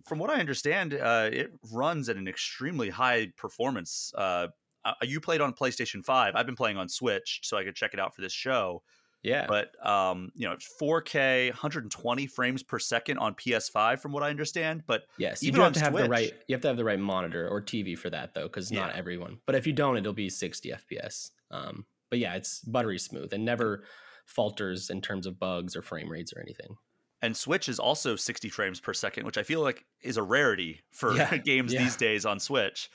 from 0.05 0.19
what 0.19 0.29
I 0.29 0.35
understand, 0.35 0.93
uh, 0.93 1.29
it 1.33 1.49
runs 1.71 2.07
at 2.07 2.17
an 2.17 2.27
extremely 2.27 2.87
high 2.91 3.31
performance. 3.35 4.13
Uh, 4.15 4.49
uh, 4.85 4.93
you 5.01 5.19
played 5.19 5.41
on 5.41 5.53
PlayStation 5.53 6.05
Five. 6.05 6.35
I've 6.35 6.45
been 6.45 6.55
playing 6.55 6.77
on 6.77 6.87
Switch, 6.87 7.39
so 7.41 7.57
I 7.57 7.63
could 7.63 7.75
check 7.75 7.95
it 7.95 7.99
out 7.99 8.13
for 8.13 8.21
this 8.21 8.31
show. 8.31 8.83
Yeah, 9.23 9.45
but 9.47 9.73
um, 9.85 10.31
you 10.35 10.47
know, 10.47 10.55
4K, 10.81 11.49
120 11.49 12.27
frames 12.27 12.63
per 12.63 12.79
second 12.79 13.19
on 13.19 13.35
PS5, 13.35 13.99
from 13.99 14.11
what 14.11 14.23
I 14.23 14.29
understand. 14.29 14.83
But 14.87 15.03
yes, 15.17 15.43
you 15.43 15.51
do 15.51 15.61
have 15.61 15.73
to 15.73 15.79
have 15.79 15.95
the 15.95 16.09
right. 16.09 16.33
You 16.47 16.55
have 16.55 16.61
to 16.61 16.67
have 16.67 16.77
the 16.77 16.85
right 16.85 16.99
monitor 16.99 17.47
or 17.47 17.61
TV 17.61 17.97
for 17.97 18.09
that, 18.09 18.33
though, 18.33 18.43
because 18.43 18.71
not 18.71 18.95
everyone. 18.95 19.39
But 19.45 19.55
if 19.55 19.67
you 19.67 19.73
don't, 19.73 19.97
it'll 19.97 20.13
be 20.13 20.29
60 20.29 20.71
FPS. 20.71 21.31
Um, 21.51 21.85
but 22.09 22.19
yeah, 22.19 22.35
it's 22.35 22.61
buttery 22.61 22.99
smooth 22.99 23.33
and 23.33 23.45
never 23.45 23.83
falters 24.25 24.89
in 24.89 25.01
terms 25.01 25.27
of 25.27 25.39
bugs 25.39 25.75
or 25.75 25.81
frame 25.81 26.09
rates 26.09 26.33
or 26.33 26.39
anything 26.39 26.77
and 27.21 27.37
Switch 27.37 27.69
is 27.69 27.79
also 27.79 28.15
60 28.15 28.49
frames 28.49 28.79
per 28.79 28.93
second, 28.93 29.25
which 29.25 29.37
I 29.37 29.43
feel 29.43 29.61
like 29.61 29.85
is 30.01 30.17
a 30.17 30.23
rarity 30.23 30.81
for 30.91 31.15
yeah, 31.15 31.37
games 31.45 31.73
yeah. 31.73 31.83
these 31.83 31.95
days 31.95 32.25
on 32.25 32.39
Switch. 32.39 32.89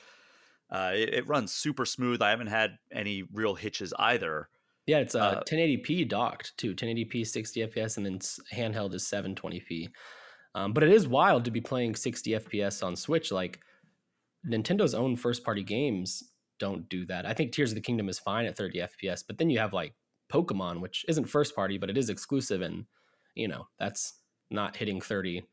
Uh, 0.69 0.91
it, 0.93 1.13
it, 1.13 1.27
runs 1.27 1.53
super 1.53 1.85
smooth. 1.85 2.21
I 2.21 2.31
haven't 2.31 2.47
had 2.47 2.77
any 2.91 3.23
real 3.33 3.55
hitches 3.55 3.93
either. 3.97 4.49
Yeah, 4.87 4.99
it's 4.99 5.15
uh, 5.15 5.19
uh 5.19 5.43
1080p 5.43 6.07
docked 6.07 6.57
too. 6.57 6.73
1080p 6.73 7.27
60 7.27 7.67
FPS, 7.67 7.97
and 7.97 8.05
then 8.05 8.19
handheld 8.53 8.93
is 8.93 9.03
720p. 9.03 9.89
Um, 10.55 10.73
but 10.73 10.83
it 10.83 10.89
is 10.89 11.07
wild 11.07 11.45
to 11.45 11.51
be 11.51 11.61
playing 11.61 11.95
60 11.95 12.31
FPS 12.31 12.83
on 12.83 12.95
Switch. 12.95 13.31
Like 13.31 13.59
Nintendo's 14.49 14.95
own 14.95 15.15
first 15.15 15.43
party 15.43 15.61
games 15.61 16.23
don't 16.59 16.87
do 16.89 17.05
that. 17.05 17.25
I 17.25 17.33
think 17.33 17.51
Tears 17.51 17.71
of 17.71 17.75
the 17.75 17.81
Kingdom 17.81 18.09
is 18.09 18.17
fine 18.17 18.45
at 18.45 18.57
30 18.57 18.79
FPS, 18.79 19.23
but 19.27 19.37
then 19.37 19.49
you 19.49 19.59
have 19.59 19.73
like 19.73 19.93
Pokemon, 20.31 20.81
which 20.81 21.05
isn't 21.07 21.25
first 21.25 21.55
party, 21.55 21.77
but 21.77 21.89
it 21.89 21.97
is 21.97 22.09
exclusive, 22.09 22.61
and 22.61 22.85
you 23.35 23.47
know 23.47 23.67
that's 23.77 24.13
not 24.49 24.75
hitting 24.75 25.01
30 25.01 25.43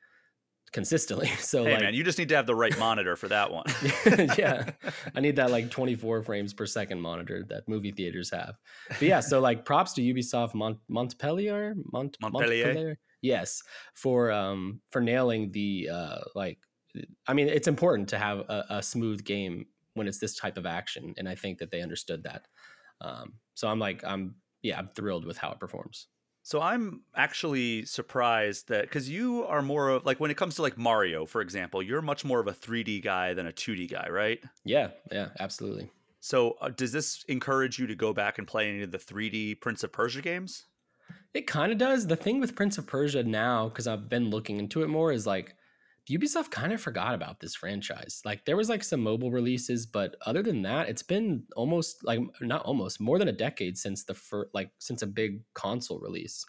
consistently. 0.75 1.31
So, 1.45 1.64
hey 1.64 1.73
like, 1.73 1.83
man, 1.83 1.95
you 1.95 2.02
just 2.02 2.19
need 2.19 2.28
to 2.31 2.37
have 2.37 2.47
the 2.47 2.54
right 2.54 2.76
monitor 2.78 3.16
for 3.16 3.28
that 3.28 3.50
one. 3.52 3.64
yeah, 4.38 4.73
I 5.14 5.21
need 5.21 5.37
that 5.37 5.50
like 5.50 5.71
24 5.71 6.23
frames 6.23 6.52
per 6.52 6.66
second 6.66 7.00
monitor 7.00 7.45
that 7.49 7.69
movie 7.69 7.93
theaters 7.93 8.31
have. 8.31 8.57
But 8.88 9.02
yeah, 9.02 9.21
so 9.21 9.40
like 9.40 9.64
props 9.64 9.93
to 9.95 10.02
Ubisoft 10.02 10.54
Mont- 10.54 10.81
Montpellier, 10.88 11.75
Mont- 11.93 12.16
Montpellier. 12.21 12.66
Montpellier, 12.66 12.99
yes, 13.23 13.62
for 13.95 14.33
um 14.33 14.81
for 14.90 15.00
nailing 15.00 15.52
the 15.52 15.88
uh 15.93 16.19
like. 16.35 16.59
I 17.26 17.35
mean, 17.35 17.49
it's 17.49 17.66
important 17.66 18.09
to 18.11 18.19
have 18.19 18.38
a, 18.38 18.64
a 18.71 18.83
smooth 18.83 19.25
game 19.25 19.66
when 19.95 20.07
it's 20.07 20.19
this 20.19 20.37
type 20.37 20.57
of 20.57 20.66
action, 20.66 21.14
and 21.19 21.28
I 21.28 21.35
think 21.35 21.59
that 21.59 21.71
they 21.71 21.83
understood 21.83 22.23
that. 22.23 22.47
Um, 23.00 23.35
so 23.54 23.69
I'm 23.69 23.81
like, 23.81 24.04
I'm 24.04 24.37
yeah, 24.62 24.78
I'm 24.78 24.88
thrilled 24.88 25.26
with 25.26 25.37
how 25.37 25.50
it 25.52 25.61
performs. 25.61 26.09
So 26.44 26.60
I'm 26.60 27.00
actually 27.16 27.86
surprised 27.86 28.68
that 28.68 28.82
because 28.82 29.08
you 29.08 29.44
are 29.46 29.62
more 29.62 29.88
of 29.88 30.04
like 30.04 30.20
when 30.20 30.30
it 30.30 30.36
comes 30.36 30.56
to 30.56 30.62
like 30.62 30.76
Mario, 30.76 31.24
for 31.24 31.40
example, 31.40 31.82
you're 31.82 32.02
much 32.02 32.22
more 32.22 32.38
of 32.38 32.46
a 32.46 32.52
3D 32.52 33.02
guy 33.02 33.32
than 33.32 33.46
a 33.46 33.52
2D 33.52 33.90
guy, 33.90 34.08
right? 34.10 34.40
Yeah, 34.62 34.88
yeah, 35.10 35.30
absolutely. 35.40 35.90
So 36.20 36.58
uh, 36.60 36.68
does 36.68 36.92
this 36.92 37.24
encourage 37.28 37.78
you 37.78 37.86
to 37.86 37.94
go 37.94 38.12
back 38.12 38.36
and 38.36 38.46
play 38.46 38.68
any 38.68 38.82
of 38.82 38.90
the 38.90 38.98
3D 38.98 39.62
Prince 39.62 39.84
of 39.84 39.92
Persia 39.92 40.20
games? 40.20 40.66
It 41.32 41.46
kind 41.46 41.72
of 41.72 41.78
does. 41.78 42.08
The 42.08 42.16
thing 42.16 42.40
with 42.40 42.54
Prince 42.54 42.76
of 42.76 42.86
Persia 42.86 43.22
now, 43.22 43.70
because 43.70 43.86
I've 43.86 44.10
been 44.10 44.28
looking 44.28 44.58
into 44.58 44.82
it 44.82 44.88
more, 44.88 45.12
is 45.12 45.26
like 45.26 45.56
Ubisoft 46.11 46.50
kind 46.50 46.73
of 46.73 46.80
forgot 46.80 47.14
about 47.14 47.40
this 47.40 47.54
franchise. 47.54 48.20
Like 48.25 48.44
there 48.44 48.56
was 48.56 48.68
like 48.68 48.84
some 48.84 49.00
mobile 49.00 49.30
releases, 49.30 49.87
but 49.87 50.16
other 50.26 50.42
than 50.42 50.62
that, 50.62 50.88
it's 50.88 51.02
been 51.02 51.44
almost 51.56 52.04
like 52.04 52.20
not 52.40 52.62
almost 52.62 53.00
more 53.00 53.18
than 53.18 53.28
a 53.28 53.32
decade 53.32 53.78
since 53.78 54.04
the 54.04 54.14
first 54.14 54.50
like 54.52 54.70
since 54.78 55.00
a 55.02 55.06
big 55.06 55.40
console 55.54 56.00
release. 56.00 56.44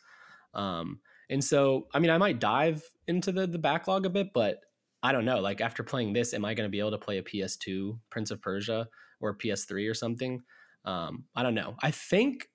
Um, 0.53 0.99
and 1.29 1.43
so 1.43 1.87
I 1.93 1.99
mean, 1.99 2.11
I 2.11 2.17
might 2.17 2.39
dive 2.39 2.83
into 3.07 3.31
the 3.31 3.47
the 3.47 3.57
backlog 3.57 4.05
a 4.05 4.09
bit, 4.09 4.33
but 4.33 4.59
I 5.01 5.11
don't 5.11 5.25
know. 5.25 5.39
Like 5.39 5.61
after 5.61 5.83
playing 5.83 6.13
this, 6.13 6.33
am 6.33 6.43
I 6.43 6.53
going 6.53 6.67
to 6.67 6.71
be 6.71 6.79
able 6.79 6.91
to 6.91 6.97
play 6.97 7.19
a 7.19 7.23
PS2 7.23 7.97
Prince 8.09 8.31
of 8.31 8.41
Persia 8.41 8.89
or 9.21 9.37
PS3 9.37 9.89
or 9.89 9.93
something? 9.93 10.41
Um, 10.83 11.25
I 11.35 11.43
don't 11.43 11.55
know. 11.55 11.75
I 11.81 11.91
think 11.91 12.49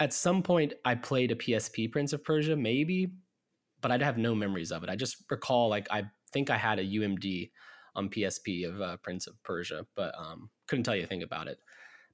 at 0.00 0.12
some 0.12 0.42
point 0.42 0.72
I 0.84 0.94
played 0.94 1.32
a 1.32 1.36
PSP 1.36 1.90
Prince 1.90 2.12
of 2.12 2.24
Persia, 2.24 2.56
maybe, 2.56 3.08
but 3.80 3.90
I'd 3.90 4.02
have 4.02 4.18
no 4.18 4.34
memories 4.34 4.72
of 4.72 4.84
it. 4.84 4.88
I 4.88 4.96
just 4.96 5.16
recall 5.30 5.68
like 5.68 5.88
I 5.90 6.04
think 6.36 6.50
I 6.50 6.58
had 6.58 6.78
a 6.78 6.84
UMD 6.84 7.50
on 7.94 8.10
PSP 8.10 8.68
of 8.68 8.82
uh, 8.82 8.98
Prince 8.98 9.26
of 9.26 9.42
Persia, 9.42 9.86
but 9.96 10.14
um, 10.18 10.50
couldn't 10.68 10.84
tell 10.84 10.94
you 10.94 11.04
a 11.04 11.06
thing 11.06 11.22
about 11.22 11.48
it. 11.48 11.56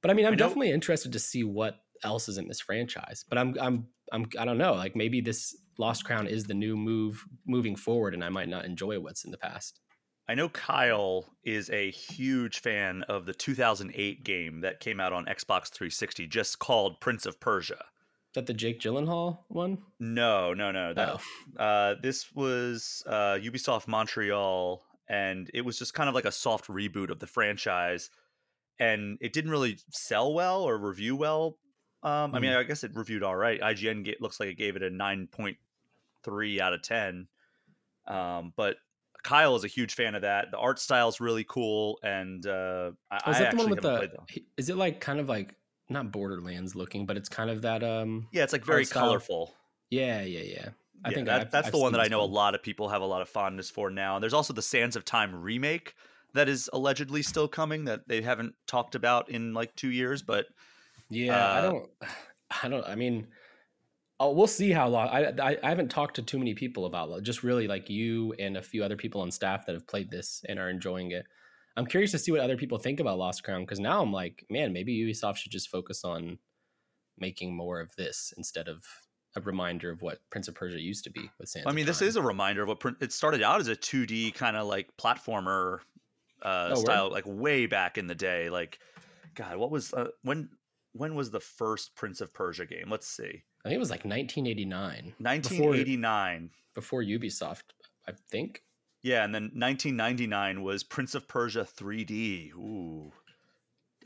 But 0.01 0.13
I 0.13 0.15
mean, 0.15 0.27
I'm 0.27 0.37
definitely 0.37 0.71
interested 0.71 1.13
to 1.13 1.19
see 1.19 1.43
what 1.43 1.81
else 2.05 2.29
is 2.29 2.39
in 2.39 2.47
this 2.47 2.61
franchise. 2.61 3.25
But 3.29 3.39
I'm 3.39 3.57
I'm 3.61 3.89
I'm 4.13 4.27
I 4.39 4.45
don't 4.45 4.59
know. 4.59 4.75
Like 4.75 4.95
maybe 4.95 5.21
this 5.21 5.57
Lost 5.79 6.05
Crown 6.05 6.29
is 6.29 6.45
the 6.45 6.55
new 6.55 6.77
move 6.77 7.25
moving 7.47 7.75
forward, 7.75 8.15
and 8.15 8.23
I 8.23 8.29
might 8.29 8.49
not 8.49 8.65
enjoy 8.65 9.01
what's 9.01 9.25
in 9.25 9.33
the 9.33 9.39
past. 9.39 9.81
I 10.29 10.35
know 10.37 10.49
Kyle 10.49 11.35
is 11.45 11.69
a 11.71 11.91
huge 11.91 12.61
fan 12.61 13.03
of 13.09 13.27
the 13.27 13.35
2008 13.35 14.23
game 14.23 14.61
that 14.61 14.79
came 14.79 15.01
out 15.01 15.13
on 15.13 15.25
Xbox 15.25 15.69
360, 15.69 16.29
just 16.29 16.61
called 16.61 17.01
Prince 17.01 17.27
of 17.27 17.41
Persia 17.41 17.85
that 18.35 18.47
the 18.47 18.55
Jake 18.55 18.81
Gyllenhaal 18.81 19.39
one? 19.49 19.79
No, 20.01 20.55
no, 20.55 20.71
no. 20.71 20.95
That 20.95 21.21
oh. 21.59 21.63
uh, 21.63 21.95
this 22.03 22.33
was 22.35 23.03
uh, 23.07 23.39
Ubisoft 23.43 23.89
Montreal, 23.89 24.83
and 25.09 25.51
it 25.53 25.63
was 25.63 25.79
just 25.79 25.95
kind 25.95 26.09
of 26.09 26.15
like 26.15 26.25
a 26.25 26.33
soft 26.33 26.69
reboot 26.69 27.11
of 27.11 27.19
the 27.19 27.27
franchise, 27.27 28.11
and 28.79 29.19
it 29.21 29.33
didn't 29.33 29.51
really 29.51 29.79
sell 29.91 30.33
well 30.33 30.63
or 30.63 30.79
review 30.79 31.17
well. 31.17 31.59
Um, 32.03 32.33
mm. 32.33 32.37
I 32.37 32.39
mean, 32.41 32.51
mm. 32.53 32.59
I 32.59 32.63
guess 32.63 32.85
it 32.85 32.95
reviewed 32.95 33.23
all 33.23 33.37
right. 33.37 33.61
IGN 33.61 34.05
get, 34.05 34.21
looks 34.21 34.41
like 34.41 34.49
it 34.49 34.59
gave 34.59 34.77
it 34.77 34.83
a 34.83 34.91
nine 34.91 35.29
point 35.31 35.57
three 36.25 36.61
out 36.61 36.73
of 36.73 36.83
ten. 36.83 37.29
Um, 38.07 38.53
but 38.57 38.77
Kyle 39.23 39.55
is 39.57 39.65
a 39.65 39.69
huge 39.69 39.95
fan 39.95 40.15
of 40.15 40.23
that. 40.23 40.51
The 40.51 40.59
art 40.59 40.79
style 40.79 41.09
is 41.09 41.21
really 41.21 41.45
cool, 41.45 41.99
and 42.03 42.45
uh, 42.47 42.91
I, 43.11 43.21
oh, 43.27 43.31
is 43.31 43.39
that 43.39 43.49
I 43.49 43.51
the 43.51 43.57
one 43.57 43.71
with 43.71 43.83
the? 43.83 44.11
Is 44.57 44.69
it 44.69 44.77
like 44.77 45.01
kind 45.01 45.21
of 45.21 45.29
like 45.29 45.55
not 45.93 46.13
Borderlands 46.13 46.75
looking, 46.75 47.07
but 47.07 47.17
it's 47.17 47.29
kind 47.29 47.51
of 47.51 47.63
that. 47.63 47.83
um 47.83 48.29
Yeah, 48.33 48.45
it's 48.45 48.53
like 48.53 48.65
very 48.65 48.87
colorful. 48.87 49.55
Yeah, 49.91 50.23
yeah, 50.23 50.41
yeah. 50.41 50.69
I 51.05 51.11
yeah, 51.11 51.15
think 51.15 51.27
that, 51.27 51.41
I've, 51.41 51.51
that's 51.51 51.67
I've 51.67 51.73
the 51.73 51.79
one 51.79 51.93
that 51.93 52.01
I 52.01 52.09
know 52.09 52.23
a 52.23 52.25
lot 52.25 52.55
of 52.55 52.63
people 52.63 52.89
have 52.89 53.03
a 53.03 53.07
lot 53.07 53.23
of 53.23 53.29
fondness 53.29 53.71
for 53.71 53.91
now. 53.91 54.17
And 54.17 54.23
there's 54.23 54.35
also 54.35 54.53
the 54.53 54.63
Sands 54.63 54.95
of 54.95 55.05
Time 55.05 55.35
remake 55.35 55.95
that 56.35 56.49
is 56.49 56.71
allegedly 56.73 57.23
still 57.23 57.49
coming 57.49 57.85
that 57.87 58.07
they 58.09 58.23
haven't 58.23 58.55
talked 58.67 58.95
about 58.95 59.29
in 59.29 59.53
like 59.53 59.75
two 59.75 59.91
years. 59.91 60.23
But 60.23 60.47
yeah, 61.11 61.37
uh, 61.37 61.59
I 61.59 61.61
don't, 61.61 61.91
I 62.63 62.69
don't. 62.69 62.87
I 62.87 62.95
mean, 62.95 63.29
oh, 64.21 64.33
we'll 64.33 64.47
see 64.47 64.71
how 64.71 64.89
long. 64.89 65.09
I, 65.09 65.33
I, 65.43 65.57
I 65.63 65.69
haven't 65.69 65.91
talked 65.91 66.17
to 66.17 66.23
too 66.23 66.39
many 66.39 66.55
people 66.55 66.87
about 66.87 67.23
just 67.23 67.43
really 67.43 67.67
like 67.67 67.91
you 67.91 68.33
and 68.39 68.57
a 68.57 68.63
few 68.63 68.85
other 68.85 68.97
people 68.97 69.21
on 69.21 69.31
staff 69.31 69.67
that 69.67 69.75
have 69.75 69.87
played 69.87 70.11
this 70.11 70.45
and 70.49 70.59
are 70.59 70.71
enjoying 70.71 71.11
it. 71.11 71.27
I'm 71.77 71.87
curious 71.87 72.11
to 72.13 72.19
see 72.19 72.33
what 72.33 72.41
other 72.41 72.57
people 72.57 72.79
think 72.79 73.01
about 73.01 73.19
Lost 73.19 73.43
Crown 73.45 73.63
because 73.63 73.81
now 73.81 74.03
I'm 74.03 74.13
like, 74.13 74.45
man, 74.51 74.73
maybe 74.73 74.97
Ubisoft 74.97 75.37
should 75.37 75.53
just 75.53 75.71
focus 75.71 76.05
on 76.05 76.39
making 77.19 77.55
more 77.57 77.81
of 77.81 77.95
this 77.97 78.33
instead 78.37 78.69
of 78.69 78.85
a 79.37 79.41
reminder 79.41 79.91
of 79.91 80.03
what 80.03 80.19
Prince 80.31 80.49
of 80.49 80.55
Persia 80.55 80.81
used 80.81 81.05
to 81.05 81.11
be 81.11 81.31
with 81.39 81.49
Sands. 81.49 81.67
I 81.67 81.73
mean, 81.73 81.87
this 81.87 82.03
is 82.03 82.17
a 82.17 82.23
reminder 82.23 82.63
of 82.63 82.69
what 82.69 82.97
it 83.01 83.13
started 83.13 83.43
out 83.43 83.61
as 83.61 83.69
a 83.69 83.77
2D 83.77 84.35
kind 84.35 84.57
of 84.57 84.67
like 84.67 84.91
platformer 84.99 85.79
uh, 86.43 86.71
oh, 86.73 86.75
style, 86.75 87.05
right. 87.05 87.13
like 87.13 87.25
way 87.27 87.67
back 87.67 87.97
in 87.97 88.07
the 88.07 88.15
day. 88.15 88.51
Like, 88.51 88.79
God, 89.35 89.57
what 89.57 89.71
was 89.71 89.95
uh, 89.95 90.09
when? 90.23 90.51
When 90.95 91.15
was 91.15 91.31
the 91.31 91.41
first 91.41 91.97
Prince 91.97 92.21
of 92.21 92.35
Persia 92.35 92.67
game? 92.67 92.91
Let's 92.91 93.09
see. 93.09 93.45
I 93.65 93.69
think 93.69 93.77
it 93.77 93.79
was 93.79 93.89
like 93.89 94.05
1989. 94.05 95.15
1989. 95.17 96.51
Before, 96.75 97.01
before 97.01 97.03
Ubisoft, 97.03 97.63
I 98.07 98.13
think. 98.31 98.63
Yeah, 99.03 99.25
and 99.25 99.35
then 99.35 99.45
1999 99.55 100.63
was 100.63 100.85
Prince 100.85 101.15
of 101.15 101.27
Persia 101.27 101.67
3D. 101.77 102.53
Ooh. 102.53 103.13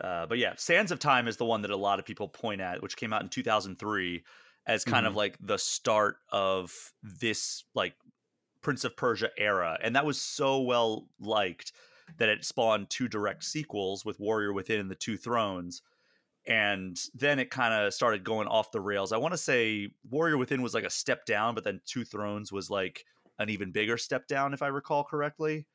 Uh, 0.00 0.26
but 0.26 0.38
yeah, 0.38 0.54
Sands 0.56 0.90
of 0.90 0.98
Time 0.98 1.28
is 1.28 1.36
the 1.36 1.44
one 1.44 1.62
that 1.62 1.70
a 1.70 1.76
lot 1.76 1.98
of 1.98 2.04
people 2.04 2.28
point 2.28 2.60
at, 2.60 2.82
which 2.82 2.96
came 2.96 3.12
out 3.12 3.22
in 3.22 3.28
2003 3.28 4.24
as 4.66 4.84
kind 4.84 5.04
mm-hmm. 5.04 5.06
of 5.06 5.16
like 5.16 5.36
the 5.40 5.58
start 5.58 6.16
of 6.32 6.72
this 7.02 7.64
like 7.74 7.94
Prince 8.62 8.84
of 8.84 8.96
Persia 8.96 9.30
era, 9.38 9.78
and 9.82 9.94
that 9.96 10.04
was 10.06 10.20
so 10.20 10.60
well 10.60 11.08
liked 11.20 11.72
that 12.18 12.28
it 12.28 12.44
spawned 12.44 12.90
two 12.90 13.08
direct 13.08 13.44
sequels 13.44 14.04
with 14.04 14.20
Warrior 14.20 14.52
Within 14.52 14.80
and 14.80 14.90
the 14.90 14.94
Two 14.94 15.16
Thrones. 15.16 15.82
And 16.48 16.96
then 17.14 17.40
it 17.40 17.50
kind 17.50 17.74
of 17.74 17.92
started 17.92 18.22
going 18.22 18.46
off 18.46 18.70
the 18.70 18.80
rails. 18.80 19.12
I 19.12 19.16
want 19.16 19.34
to 19.34 19.38
say 19.38 19.88
Warrior 20.08 20.38
Within 20.38 20.62
was 20.62 20.74
like 20.74 20.84
a 20.84 20.90
step 20.90 21.26
down, 21.26 21.54
but 21.54 21.64
then 21.64 21.80
Two 21.84 22.04
Thrones 22.04 22.52
was 22.52 22.70
like 22.70 23.04
an 23.38 23.50
even 23.50 23.72
bigger 23.72 23.98
step 23.98 24.26
down, 24.26 24.54
if 24.54 24.62
I 24.62 24.68
recall 24.68 25.04
correctly. 25.04 25.66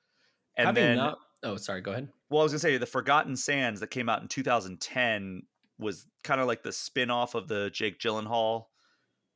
And 0.58 0.67
Having 0.67 0.84
then, 0.84 0.97
not, 0.97 1.19
oh, 1.43 1.56
sorry, 1.58 1.82
go 1.82 1.91
ahead. 1.91 2.10
Well, 2.30 2.41
I 2.41 2.43
was 2.43 2.52
gonna 2.52 2.60
say 2.60 2.78
the 2.78 2.86
Forgotten 2.86 3.36
Sands 3.36 3.80
that 3.80 3.88
came 3.88 4.10
out 4.10 4.21
in 4.21 4.28
2010 4.28 5.43
was 5.80 6.06
kind 6.24 6.41
of 6.41 6.47
like 6.47 6.63
the 6.63 6.71
spin-off 6.71 7.36
of 7.36 7.47
the 7.47 7.69
Jake 7.71 8.00
Gyllenhaal 8.00 8.65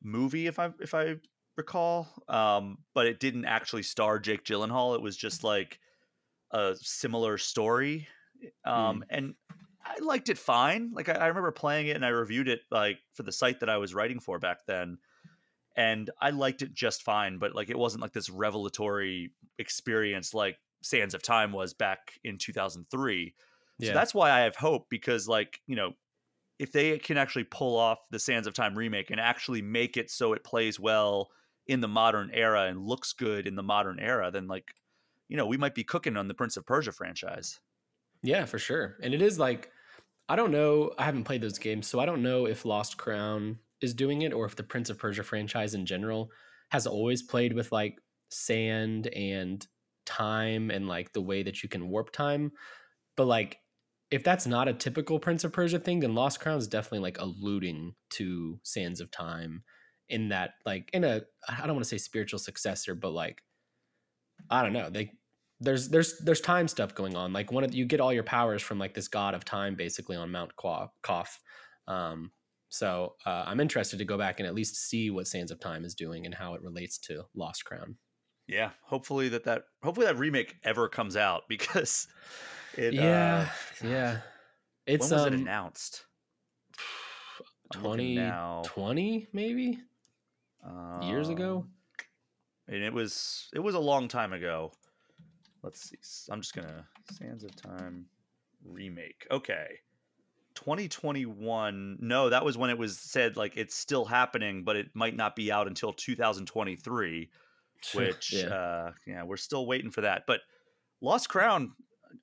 movie, 0.04 0.48
if 0.48 0.60
I 0.60 0.72
if 0.80 0.94
I 0.94 1.16
recall. 1.58 2.08
Um, 2.28 2.80
but 2.94 3.08
it 3.08 3.20
didn't 3.20 3.46
actually 3.46 3.84
star 3.84 4.20
Jake 4.20 4.44
Gyllenhaal. 4.44 4.96
It 4.96 5.02
was 5.02 5.18
just 5.18 5.44
like 5.44 5.80
a 6.52 6.76
similar 6.80 7.38
story. 7.38 8.08
Um, 8.66 9.00
mm. 9.00 9.04
and 9.10 9.34
I 9.84 10.00
liked 10.00 10.30
it 10.30 10.38
fine. 10.38 10.92
Like 10.94 11.10
I, 11.10 11.14
I 11.14 11.28
remember 11.28 11.52
playing 11.52 11.88
it 11.88 11.96
and 11.96 12.06
I 12.06 12.10
reviewed 12.10 12.48
it 12.48 12.62
like 12.72 13.00
for 13.14 13.24
the 13.24 13.32
site 13.32 13.60
that 13.62 13.70
I 13.70 13.78
was 13.78 13.94
writing 13.94 14.20
for 14.20 14.40
back 14.40 14.60
then 14.68 14.98
and 15.76 16.10
I 16.22 16.30
liked 16.30 16.62
it 16.62 16.74
just 16.74 17.04
fine, 17.04 17.38
but 17.38 17.54
like 17.54 17.70
it 17.70 17.78
wasn't 17.78 18.02
like 18.02 18.14
this 18.14 18.30
revelatory 18.30 19.32
experience 19.60 20.34
like 20.34 20.58
Sands 20.82 21.14
of 21.14 21.22
Time 21.22 21.52
was 21.52 21.74
back 21.74 22.14
in 22.24 22.38
2003. 22.38 23.34
Yeah. 23.80 23.90
So 23.90 23.94
that's 23.94 24.14
why 24.14 24.32
I 24.32 24.40
have 24.42 24.56
hope 24.56 24.88
because 24.90 25.28
like, 25.28 25.60
you 25.68 25.76
know, 25.76 25.94
if 26.60 26.72
they 26.72 26.98
can 26.98 27.18
actually 27.18 27.44
pull 27.44 27.78
off 27.78 28.00
the 28.12 28.20
Sands 28.20 28.48
of 28.48 28.54
Time 28.54 28.78
remake 28.78 29.12
and 29.12 29.20
actually 29.20 29.62
make 29.62 29.98
it 29.98 30.10
so 30.10 30.32
it 30.34 30.44
plays 30.44 30.80
well 30.80 31.30
in 31.68 31.82
the 31.82 31.88
modern 31.88 32.32
era 32.34 32.64
and 32.64 32.80
looks 32.80 33.12
good 33.12 33.48
in 33.48 33.56
the 33.56 33.64
modern 33.64 34.00
era, 34.00 34.32
then 34.32 34.48
like, 34.48 34.74
you 35.28 35.36
know, 35.36 35.48
we 35.48 35.58
might 35.58 35.76
be 35.76 35.84
cooking 35.84 36.16
on 36.16 36.28
the 36.28 36.34
Prince 36.34 36.56
of 36.56 36.66
Persia 36.66 36.94
franchise. 36.94 37.60
Yeah, 38.22 38.46
for 38.46 38.60
sure. 38.60 38.96
And 39.02 39.14
it 39.14 39.22
is 39.22 39.38
like 39.38 39.72
I 40.28 40.36
don't 40.36 40.52
know, 40.52 40.92
I 40.98 41.04
haven't 41.04 41.26
played 41.26 41.42
those 41.42 41.60
games, 41.60 41.88
so 41.88 42.00
I 42.00 42.06
don't 42.06 42.24
know 42.24 42.48
if 42.48 42.66
Lost 42.66 42.98
Crown 42.98 43.60
is 43.86 43.94
doing 43.94 44.24
it 44.24 44.34
or 44.34 44.46
if 44.46 44.56
the 44.56 44.64
Prince 44.64 44.90
of 44.90 45.00
Persia 45.00 45.24
franchise 45.24 45.74
in 45.74 45.86
general 45.86 46.30
has 46.70 46.86
always 46.86 47.24
played 47.24 47.54
with 47.54 47.72
like 47.72 47.98
sand 48.30 49.08
and 49.08 49.66
time 50.06 50.70
and 50.70 50.88
like 50.88 51.14
the 51.14 51.22
way 51.22 51.44
that 51.44 51.64
you 51.64 51.70
can 51.70 51.90
warp 51.90 52.12
time. 52.12 52.52
But 53.16 53.26
like 53.26 53.60
if 54.12 54.24
that's 54.24 54.46
not 54.46 54.68
a 54.68 54.74
typical 54.74 55.20
Prince 55.20 55.44
of 55.44 55.54
Persia 55.54 55.80
thing, 55.80 56.00
then 56.00 56.16
Lost 56.16 56.40
Crown 56.40 56.58
is 56.58 56.68
definitely 56.68 57.00
like 57.00 57.20
alluding 57.20 57.96
to 58.12 58.60
Sands 58.64 59.02
of 59.02 59.12
Time 59.12 59.64
in 60.10 60.30
that 60.30 60.52
like 60.66 60.90
in 60.94 61.04
a 61.04 61.22
I 61.48 61.66
don't 61.66 61.76
want 61.76 61.84
to 61.84 61.90
say 61.90 61.98
spiritual 61.98 62.40
successor, 62.40 62.96
but 62.96 63.12
like 63.12 63.42
I 64.50 64.62
don't 64.64 64.74
know. 64.74 64.90
They 64.90 65.12
there's 65.60 65.90
there's 65.90 66.18
there's 66.20 66.42
time 66.42 66.68
stuff 66.68 66.94
going 66.94 67.16
on. 67.16 67.34
Like 67.34 67.52
one 67.52 67.64
of 67.64 67.74
you 67.74 67.86
get 67.86 68.00
all 68.00 68.14
your 68.14 68.24
powers 68.24 68.62
from 68.62 68.78
like 68.78 68.94
this 68.94 69.08
god 69.08 69.34
of 69.34 69.46
time 69.46 69.76
basically 69.76 70.16
on 70.16 70.32
Mount 70.32 70.52
Koth. 70.56 71.40
Um, 71.88 72.32
so 72.76 73.16
uh, 73.26 73.46
I'm 73.48 73.62
interested 73.62 74.00
to 74.00 74.06
go 74.06 74.18
back 74.18 74.40
and 74.40 74.48
at 74.48 74.54
least 74.54 74.76
see 74.76 75.10
what 75.10 75.28
Sands 75.28 75.50
of 75.50 75.62
Time 75.62 75.86
is 75.86 75.96
doing 75.96 76.26
and 76.26 76.36
how 76.36 76.56
it 76.56 76.62
relates 76.62 76.98
to 77.00 77.24
Lost 77.34 77.64
Crown. 77.64 77.96
Yeah, 78.48 78.72
hopefully 78.84 79.30
that 79.30 79.46
that 79.46 79.64
hopefully 79.82 80.08
that 80.08 80.18
remake 80.18 80.56
ever 80.64 80.90
comes 80.90 81.16
out 81.16 81.44
because 81.50 82.08
it 82.78 82.94
yeah 82.94 83.48
uh, 83.82 83.88
yeah 83.88 84.18
it's 84.86 85.10
when 85.10 85.20
was 85.20 85.28
um, 85.28 85.34
it 85.34 85.40
announced 85.40 86.06
2020 87.74 89.28
maybe? 89.32 89.80
Years 91.02 91.30
ago? 91.30 91.60
Um, 91.60 91.70
and 92.68 92.84
it 92.84 92.94
was 92.94 93.48
it 93.54 93.60
was 93.60 93.76
a 93.76 93.80
long 93.80 94.10
time 94.10 94.34
ago. 94.34 94.74
Let's 95.64 95.90
see 95.90 96.32
i'm 96.32 96.42
just 96.42 96.54
gonna 96.54 96.86
sands 97.12 97.44
of 97.44 97.56
time 97.56 98.06
remake 98.64 99.26
okay 99.32 99.80
2021 100.56 101.98
no 102.00 102.30
that 102.30 102.46
was 102.46 102.58
when 102.58 102.70
it 102.70 102.78
was 102.78 102.98
said 102.98 103.38
like 103.38 103.58
it's 103.58 103.76
still 103.76 104.06
happening 104.06 104.64
but 104.64 104.76
it 104.76 104.88
might 104.94 105.16
not 105.16 105.36
be 105.36 105.52
out 105.52 105.68
until 105.68 105.94
2023 105.94 107.30
which 107.94 108.34
yeah. 108.34 108.48
uh 108.48 108.92
yeah 109.06 109.24
we're 109.24 109.38
still 109.38 109.66
waiting 109.66 109.92
for 109.92 110.02
that. 110.02 110.24
But 110.26 110.42
lost 111.02 111.30
crown 111.30 111.74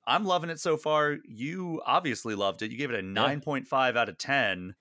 i'm 0.07 0.25
loving 0.25 0.49
it 0.49 0.59
so 0.59 0.75
far. 0.75 1.17
You 1.23 1.81
obviously 1.85 2.35
loved 2.35 2.61
it. 2.61 2.71
You 2.71 2.77
gave 2.77 2.89
it 2.89 2.99
a 2.99 3.03
9.5 3.03 3.65
yeah. 3.71 4.01
out 4.01 4.09
of 4.09 4.17
10 4.17 4.75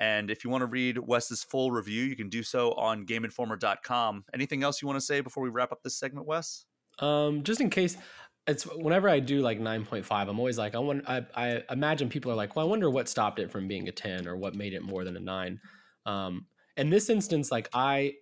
and 0.00 0.30
if 0.30 0.42
you 0.42 0.50
want 0.50 0.62
to 0.62 0.66
read 0.66 0.98
wes's 0.98 1.44
full 1.44 1.70
review 1.70 2.02
you 2.02 2.16
can 2.16 2.28
do 2.28 2.42
so 2.42 2.72
on 2.72 3.06
gameinformer.com 3.06 4.24
anything 4.34 4.62
else 4.62 4.82
you 4.82 4.88
want 4.88 4.98
to 4.98 5.04
say 5.04 5.20
before 5.20 5.42
we 5.42 5.50
wrap 5.50 5.70
up 5.70 5.82
this 5.82 5.96
segment 5.96 6.26
wes? 6.26 6.64
Um 6.98 7.42
just 7.42 7.60
in 7.60 7.70
case 7.70 7.96
it's 8.46 8.64
whenever 8.64 9.08
I 9.08 9.20
do 9.20 9.40
like 9.40 9.58
9.5, 9.58 10.28
I'm 10.28 10.38
always 10.38 10.58
like, 10.58 10.74
I 10.74 10.78
want, 10.78 11.08
I, 11.08 11.24
I 11.34 11.62
imagine 11.70 12.08
people 12.08 12.30
are 12.30 12.34
like, 12.34 12.56
well, 12.56 12.66
I 12.66 12.68
wonder 12.68 12.90
what 12.90 13.08
stopped 13.08 13.38
it 13.38 13.50
from 13.50 13.66
being 13.66 13.88
a 13.88 13.92
10 13.92 14.28
or 14.28 14.36
what 14.36 14.54
made 14.54 14.74
it 14.74 14.82
more 14.82 15.04
than 15.04 15.16
a 15.16 15.20
nine. 15.20 15.60
Um, 16.04 16.46
in 16.76 16.90
this 16.90 17.08
instance, 17.08 17.50
like 17.50 17.70
I, 17.72 18.14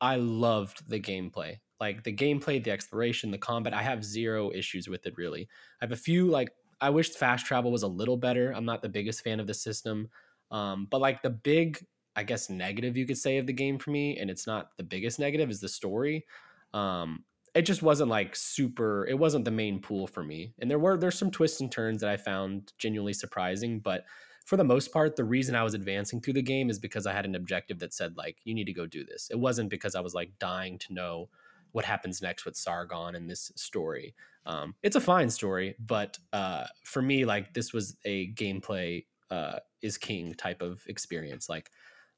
I 0.00 0.16
loved 0.16 0.88
the 0.88 1.00
gameplay, 1.00 1.58
like 1.78 2.04
the 2.04 2.14
gameplay, 2.14 2.62
the 2.62 2.70
exploration, 2.70 3.30
the 3.30 3.38
combat. 3.38 3.74
I 3.74 3.82
have 3.82 4.04
zero 4.04 4.50
issues 4.52 4.88
with 4.88 5.04
it 5.06 5.14
really. 5.16 5.48
I 5.80 5.84
have 5.84 5.92
a 5.92 5.96
few 5.96 6.28
like 6.28 6.50
I 6.80 6.90
wished 6.90 7.14
fast 7.14 7.46
travel 7.46 7.72
was 7.72 7.82
a 7.82 7.88
little 7.88 8.16
better. 8.16 8.52
I'm 8.52 8.64
not 8.64 8.82
the 8.82 8.88
biggest 8.88 9.24
fan 9.24 9.40
of 9.40 9.46
the 9.46 9.54
system, 9.54 10.08
um, 10.50 10.86
but 10.90 11.00
like 11.00 11.22
the 11.22 11.30
big, 11.30 11.84
I 12.14 12.22
guess, 12.22 12.50
negative 12.50 12.96
you 12.96 13.06
could 13.06 13.18
say 13.18 13.38
of 13.38 13.46
the 13.46 13.52
game 13.52 13.78
for 13.78 13.90
me, 13.90 14.18
and 14.18 14.30
it's 14.30 14.46
not 14.46 14.76
the 14.76 14.82
biggest 14.82 15.18
negative, 15.18 15.50
is 15.50 15.60
the 15.60 15.68
story. 15.68 16.26
Um, 16.74 17.24
it 17.56 17.62
just 17.62 17.82
wasn't 17.82 18.10
like 18.10 18.36
super 18.36 19.06
it 19.06 19.18
wasn't 19.18 19.44
the 19.44 19.50
main 19.50 19.80
pool 19.80 20.06
for 20.06 20.22
me. 20.22 20.52
And 20.58 20.70
there 20.70 20.78
were 20.78 20.98
there's 20.98 21.18
some 21.18 21.30
twists 21.30 21.60
and 21.60 21.72
turns 21.72 22.02
that 22.02 22.10
i 22.10 22.16
found 22.16 22.72
genuinely 22.78 23.14
surprising 23.14 23.80
but 23.80 24.04
for 24.44 24.56
the 24.56 24.64
most 24.64 24.92
part 24.92 25.16
the 25.16 25.24
reason 25.24 25.54
i 25.56 25.62
was 25.62 25.74
advancing 25.74 26.20
through 26.20 26.34
the 26.34 26.42
game 26.42 26.68
is 26.70 26.78
because 26.78 27.06
i 27.06 27.12
had 27.12 27.24
an 27.24 27.34
objective 27.34 27.78
that 27.78 27.94
said 27.94 28.16
like 28.16 28.36
you 28.44 28.54
need 28.54 28.66
to 28.66 28.72
go 28.72 28.86
do 28.86 29.04
this. 29.04 29.28
It 29.30 29.38
wasn't 29.38 29.70
because 29.70 29.94
i 29.94 30.00
was 30.00 30.14
like 30.14 30.30
dying 30.38 30.78
to 30.80 30.92
know 30.92 31.28
what 31.72 31.84
happens 31.84 32.22
next 32.22 32.44
with 32.44 32.56
sargon 32.56 33.14
and 33.14 33.28
this 33.28 33.50
story. 33.56 34.14
Um, 34.46 34.74
it's 34.82 34.96
a 34.96 35.00
fine 35.00 35.30
story 35.30 35.76
but 35.80 36.18
uh, 36.32 36.66
for 36.84 37.02
me 37.02 37.24
like 37.24 37.54
this 37.54 37.72
was 37.72 37.96
a 38.04 38.32
gameplay 38.34 39.06
uh, 39.30 39.58
is 39.82 39.98
king 39.98 40.34
type 40.34 40.62
of 40.62 40.82
experience. 40.86 41.48
Like 41.48 41.70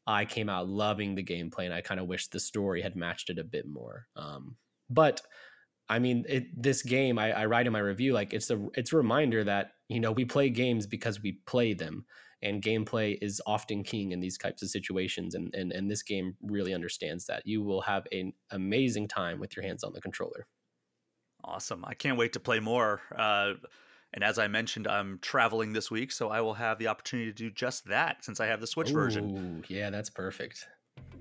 i 0.06 0.24
came 0.24 0.48
out 0.48 0.68
loving 0.68 1.14
the 1.14 1.22
gameplay 1.22 1.66
and 1.66 1.74
i 1.74 1.82
kind 1.82 2.00
of 2.00 2.06
wish 2.06 2.28
the 2.28 2.40
story 2.40 2.80
had 2.82 2.96
matched 2.96 3.30
it 3.30 3.38
a 3.38 3.44
bit 3.44 3.66
more. 3.68 4.08
Um, 4.16 4.56
but 4.90 5.20
I 5.88 5.98
mean, 5.98 6.24
it, 6.28 6.62
this 6.62 6.82
game 6.82 7.18
I, 7.18 7.32
I 7.32 7.46
write 7.46 7.66
in 7.66 7.72
my 7.72 7.78
review 7.78 8.12
like 8.12 8.32
it's 8.32 8.50
a 8.50 8.68
it's 8.74 8.92
a 8.92 8.96
reminder 8.96 9.44
that 9.44 9.72
you 9.88 10.00
know 10.00 10.12
we 10.12 10.24
play 10.24 10.50
games 10.50 10.86
because 10.86 11.22
we 11.22 11.40
play 11.46 11.72
them, 11.72 12.04
and 12.42 12.62
gameplay 12.62 13.16
is 13.22 13.40
often 13.46 13.82
king 13.82 14.12
in 14.12 14.20
these 14.20 14.36
types 14.36 14.62
of 14.62 14.68
situations, 14.68 15.34
and 15.34 15.54
and 15.54 15.72
and 15.72 15.90
this 15.90 16.02
game 16.02 16.36
really 16.42 16.74
understands 16.74 17.26
that. 17.26 17.46
You 17.46 17.62
will 17.62 17.82
have 17.82 18.06
an 18.12 18.34
amazing 18.50 19.08
time 19.08 19.40
with 19.40 19.56
your 19.56 19.64
hands 19.64 19.82
on 19.82 19.92
the 19.92 20.00
controller. 20.00 20.46
Awesome! 21.42 21.84
I 21.86 21.94
can't 21.94 22.18
wait 22.18 22.34
to 22.34 22.40
play 22.40 22.60
more. 22.60 23.00
Uh, 23.16 23.54
and 24.12 24.24
as 24.24 24.38
I 24.38 24.48
mentioned, 24.48 24.86
I'm 24.86 25.18
traveling 25.20 25.72
this 25.72 25.90
week, 25.90 26.12
so 26.12 26.30
I 26.30 26.40
will 26.40 26.54
have 26.54 26.78
the 26.78 26.88
opportunity 26.88 27.30
to 27.30 27.34
do 27.34 27.50
just 27.50 27.86
that 27.86 28.24
since 28.24 28.40
I 28.40 28.46
have 28.46 28.60
the 28.60 28.66
Switch 28.66 28.90
Ooh, 28.90 28.94
version. 28.94 29.64
Yeah, 29.68 29.90
that's 29.90 30.10
perfect. 30.10 30.66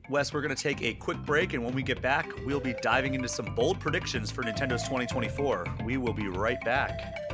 Wes, 0.09 0.33
we're 0.33 0.41
going 0.41 0.55
to 0.55 0.61
take 0.61 0.81
a 0.81 0.93
quick 0.93 1.17
break, 1.25 1.53
and 1.53 1.63
when 1.63 1.75
we 1.75 1.83
get 1.83 2.01
back, 2.01 2.29
we'll 2.45 2.61
be 2.61 2.73
diving 2.81 3.13
into 3.13 3.27
some 3.27 3.53
bold 3.55 3.77
predictions 3.77 4.31
for 4.31 4.41
Nintendo's 4.41 4.83
2024. 4.83 5.65
We 5.83 5.97
will 5.97 6.13
be 6.13 6.29
right 6.29 6.59
back. 6.63 7.27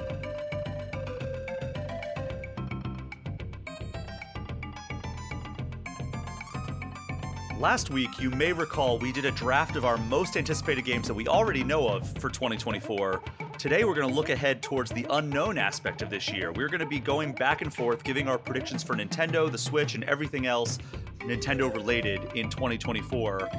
Last 7.59 7.91
week, 7.91 8.19
you 8.19 8.31
may 8.31 8.51
recall 8.51 8.97
we 8.97 9.11
did 9.11 9.23
a 9.23 9.31
draft 9.31 9.75
of 9.75 9.85
our 9.85 9.97
most 9.97 10.35
anticipated 10.35 10.83
games 10.83 11.07
that 11.07 11.13
we 11.13 11.27
already 11.27 11.63
know 11.63 11.87
of 11.87 12.11
for 12.17 12.29
2024. 12.29 13.21
Today, 13.57 13.85
we're 13.85 13.93
going 13.93 14.09
to 14.09 14.13
look 14.13 14.29
ahead 14.29 14.61
towards 14.61 14.91
the 14.91 15.05
unknown 15.11 15.57
aspect 15.57 16.01
of 16.01 16.09
this 16.09 16.29
year. 16.29 16.51
We're 16.51 16.67
going 16.67 16.81
to 16.81 16.85
be 16.85 16.99
going 16.99 17.33
back 17.33 17.61
and 17.61 17.73
forth, 17.73 18.03
giving 18.03 18.27
our 18.27 18.37
predictions 18.37 18.83
for 18.83 18.95
Nintendo, 18.95 19.49
the 19.49 19.57
Switch, 19.57 19.95
and 19.95 20.03
everything 20.05 20.47
else 20.47 20.79
Nintendo 21.23 21.73
related 21.73 22.21
in 22.35 22.49
2024. 22.49 23.49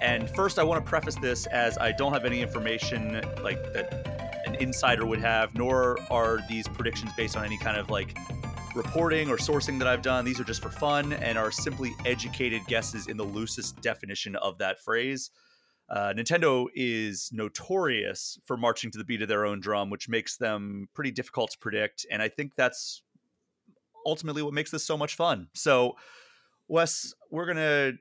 And 0.00 0.28
first, 0.30 0.58
I 0.58 0.64
want 0.64 0.84
to 0.84 0.88
preface 0.88 1.16
this 1.16 1.46
as 1.46 1.78
I 1.78 1.92
don't 1.92 2.12
have 2.12 2.24
any 2.24 2.40
information 2.40 3.22
like 3.42 3.62
that 3.72 4.42
an 4.46 4.56
insider 4.56 5.06
would 5.06 5.20
have, 5.20 5.54
nor 5.54 5.98
are 6.10 6.40
these 6.48 6.66
predictions 6.68 7.12
based 7.16 7.36
on 7.36 7.44
any 7.44 7.56
kind 7.58 7.76
of 7.76 7.90
like 7.90 8.16
reporting 8.74 9.28
or 9.30 9.36
sourcing 9.36 9.78
that 9.78 9.88
I've 9.88 10.02
done. 10.02 10.24
These 10.24 10.40
are 10.40 10.44
just 10.44 10.62
for 10.62 10.70
fun 10.70 11.12
and 11.12 11.38
are 11.38 11.50
simply 11.50 11.94
educated 12.04 12.62
guesses 12.66 13.06
in 13.06 13.16
the 13.16 13.24
loosest 13.24 13.80
definition 13.80 14.36
of 14.36 14.58
that 14.58 14.80
phrase. 14.80 15.30
Uh, 15.88 16.12
Nintendo 16.16 16.66
is 16.74 17.28
notorious 17.32 18.38
for 18.46 18.56
marching 18.56 18.90
to 18.90 18.98
the 18.98 19.04
beat 19.04 19.20
of 19.20 19.28
their 19.28 19.44
own 19.44 19.60
drum, 19.60 19.90
which 19.90 20.08
makes 20.08 20.36
them 20.36 20.88
pretty 20.94 21.10
difficult 21.10 21.50
to 21.50 21.58
predict. 21.58 22.06
And 22.10 22.22
I 22.22 22.28
think 22.28 22.52
that's 22.56 23.02
ultimately 24.06 24.42
what 24.42 24.54
makes 24.54 24.70
this 24.70 24.84
so 24.84 24.96
much 24.96 25.16
fun. 25.16 25.48
So, 25.54 25.96
Wes, 26.72 27.12
we're 27.30 27.44
gonna 27.44 27.92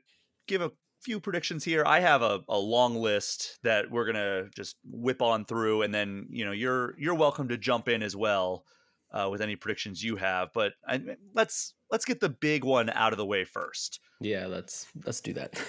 give 0.48 0.62
a 0.62 0.72
few 1.02 1.20
predictions 1.20 1.66
here. 1.66 1.84
I 1.86 2.00
have 2.00 2.22
a, 2.22 2.40
a 2.48 2.58
long 2.58 2.96
list 2.96 3.60
that 3.64 3.92
we're 3.92 4.06
gonna 4.06 4.46
just 4.56 4.78
whip 4.86 5.22
on 5.22 5.44
through, 5.44 5.82
and 5.82 5.94
then 5.94 6.28
you 6.30 6.46
know 6.46 6.54
you're 6.54 6.96
you're 6.98 7.14
welcome 7.14 7.50
to 7.50 7.58
jump 7.58 7.90
in 7.90 8.02
as 8.02 8.16
well 8.16 8.64
uh, 9.12 9.28
with 9.30 9.42
any 9.42 9.58
predictions 9.58 10.02
you 10.02 10.16
have. 10.16 10.54
But 10.54 10.72
I, 10.88 11.02
let's 11.36 11.74
let's 11.92 12.06
get 12.06 12.22
the 12.22 12.30
big 12.30 12.64
one 12.64 12.90
out 12.92 13.12
of 13.12 13.18
the 13.18 13.26
way 13.26 13.44
first. 13.44 14.00
Yeah, 14.22 14.46
let's 14.48 14.88
let's 15.06 15.20
do 15.20 15.34
that. 15.34 15.62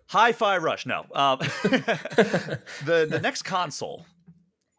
Hi-Fi 0.06 0.56
Rush. 0.56 0.86
No, 0.86 1.04
um, 1.14 1.38
the 2.86 3.06
the 3.06 3.20
next 3.22 3.42
console. 3.42 4.06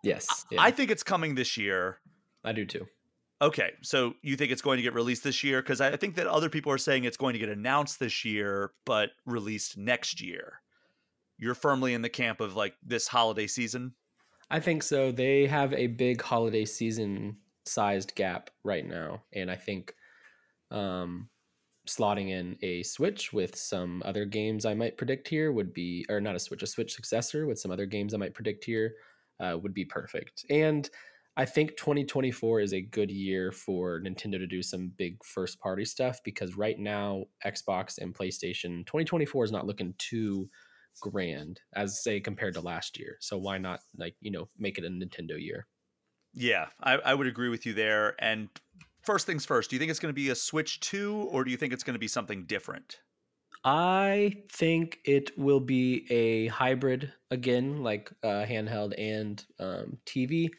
Yes, 0.01 0.47
yeah. 0.49 0.63
I 0.63 0.71
think 0.71 0.89
it's 0.89 1.03
coming 1.03 1.35
this 1.35 1.57
year. 1.57 1.99
I 2.43 2.53
do 2.53 2.65
too. 2.65 2.87
Okay, 3.39 3.73
so 3.83 4.15
you 4.23 4.35
think 4.35 4.51
it's 4.51 4.63
going 4.63 4.77
to 4.77 4.83
get 4.83 4.95
released 4.95 5.23
this 5.23 5.43
year? 5.43 5.61
Because 5.61 5.79
I 5.79 5.95
think 5.95 6.15
that 6.15 6.25
other 6.25 6.49
people 6.49 6.71
are 6.71 6.77
saying 6.79 7.03
it's 7.03 7.17
going 7.17 7.33
to 7.33 7.39
get 7.39 7.49
announced 7.49 7.99
this 7.99 8.25
year, 8.25 8.71
but 8.85 9.11
released 9.25 9.77
next 9.77 10.21
year. 10.21 10.61
You're 11.37 11.53
firmly 11.53 11.93
in 11.93 12.01
the 12.01 12.09
camp 12.09 12.41
of 12.41 12.55
like 12.55 12.73
this 12.83 13.07
holiday 13.07 13.45
season. 13.45 13.93
I 14.49 14.59
think 14.59 14.81
so. 14.81 15.11
They 15.11 15.45
have 15.45 15.71
a 15.73 15.87
big 15.87 16.21
holiday 16.21 16.65
season 16.65 17.37
sized 17.65 18.15
gap 18.15 18.49
right 18.63 18.87
now, 18.87 19.23
and 19.33 19.51
I 19.51 19.55
think 19.55 19.93
um, 20.71 21.29
slotting 21.87 22.29
in 22.29 22.57
a 22.63 22.81
Switch 22.83 23.33
with 23.33 23.55
some 23.55 24.01
other 24.05 24.25
games 24.25 24.65
I 24.65 24.73
might 24.73 24.97
predict 24.97 25.27
here 25.27 25.51
would 25.51 25.73
be, 25.73 26.05
or 26.09 26.19
not 26.19 26.35
a 26.35 26.39
Switch, 26.39 26.63
a 26.63 26.67
Switch 26.67 26.93
successor 26.93 27.45
with 27.45 27.59
some 27.59 27.71
other 27.71 27.85
games 27.85 28.13
I 28.13 28.17
might 28.17 28.33
predict 28.33 28.63
here 28.63 28.95
uh, 29.39 29.57
would 29.61 29.73
be 29.73 29.85
perfect. 29.85 30.45
And 30.49 30.89
I 31.37 31.45
think 31.45 31.77
2024 31.77 32.61
is 32.61 32.73
a 32.73 32.81
good 32.81 33.11
year 33.11 33.51
for 33.51 34.01
Nintendo 34.01 34.39
to 34.39 34.47
do 34.47 34.63
some 34.63 34.91
big 34.97 35.23
first 35.23 35.59
party 35.59 35.85
stuff 35.85 36.19
because 36.23 36.57
right 36.57 36.79
now 36.79 37.25
Xbox 37.45 37.99
and 37.99 38.13
PlayStation 38.13 38.83
2024 38.87 39.45
is 39.45 39.51
not 39.51 39.67
looking 39.67 39.93
too 39.99 40.49
grand 40.99 41.61
as 41.75 42.01
say 42.01 42.19
compared 42.19 42.55
to 42.55 42.61
last 42.61 42.97
year. 42.97 43.17
So 43.19 43.37
why 43.37 43.59
not 43.59 43.81
like, 43.95 44.15
you 44.19 44.31
know, 44.31 44.49
make 44.57 44.79
it 44.79 44.83
a 44.83 44.89
Nintendo 44.89 45.39
year? 45.39 45.67
Yeah, 46.33 46.69
I, 46.81 46.93
I 46.95 47.13
would 47.13 47.27
agree 47.27 47.49
with 47.49 47.67
you 47.67 47.73
there. 47.73 48.15
And 48.17 48.49
first 49.03 49.27
things 49.27 49.45
first, 49.45 49.69
do 49.69 49.75
you 49.75 49.79
think 49.79 49.91
it's 49.91 49.99
going 49.99 50.13
to 50.13 50.19
be 50.19 50.29
a 50.29 50.35
Switch 50.35 50.79
2 50.79 51.29
or 51.31 51.43
do 51.43 51.51
you 51.51 51.57
think 51.57 51.71
it's 51.71 51.83
going 51.83 51.93
to 51.93 51.99
be 51.99 52.07
something 52.07 52.45
different? 52.45 52.97
I 53.63 54.43
think 54.51 54.99
it 55.05 55.37
will 55.37 55.59
be 55.59 56.07
a 56.11 56.47
hybrid 56.47 57.13
again, 57.29 57.83
like 57.83 58.11
uh, 58.23 58.45
handheld 58.47 58.93
and 58.97 59.43
um, 59.59 59.97
TV. 60.05 60.49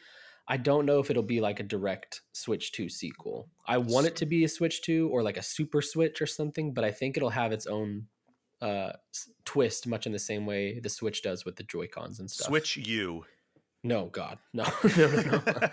I 0.49 0.57
don't 0.57 0.85
know 0.85 0.99
if 0.99 1.09
it'll 1.09 1.23
be 1.23 1.39
like 1.39 1.59
a 1.59 1.63
direct 1.63 2.21
Switch 2.33 2.71
2 2.71 2.89
sequel. 2.89 3.49
I 3.67 3.77
want 3.77 4.07
it 4.07 4.15
to 4.17 4.25
be 4.25 4.43
a 4.43 4.49
Switch 4.49 4.81
2 4.81 5.09
or 5.09 5.23
like 5.23 5.37
a 5.37 5.43
Super 5.43 5.81
Switch 5.81 6.21
or 6.21 6.25
something, 6.25 6.73
but 6.73 6.83
I 6.83 6.91
think 6.91 7.15
it'll 7.15 7.29
have 7.29 7.51
its 7.51 7.67
own 7.67 8.07
uh 8.61 8.91
twist 9.45 9.87
much 9.87 10.05
in 10.05 10.11
the 10.11 10.19
same 10.19 10.45
way 10.45 10.81
the 10.81 10.89
Switch 10.89 11.21
does 11.21 11.45
with 11.45 11.55
the 11.55 11.63
Joy-Cons 11.63 12.19
and 12.19 12.29
stuff. 12.29 12.47
Switch 12.47 12.75
U. 12.75 13.23
No, 13.83 14.07
God, 14.07 14.39
no, 14.53 14.65
no, 14.97 15.07
no, 15.07 15.41
no. 15.45 15.69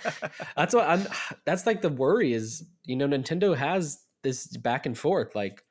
that's 0.56 0.74
what 0.74 0.88
I'm. 0.88 1.08
That's 1.44 1.66
like 1.66 1.82
the 1.82 1.88
worry 1.88 2.32
is, 2.32 2.64
you 2.84 2.94
know, 2.94 3.08
Nintendo 3.08 3.56
has 3.56 3.98
this 4.22 4.46
back 4.58 4.86
and 4.86 4.96
forth, 4.96 5.34
like 5.34 5.64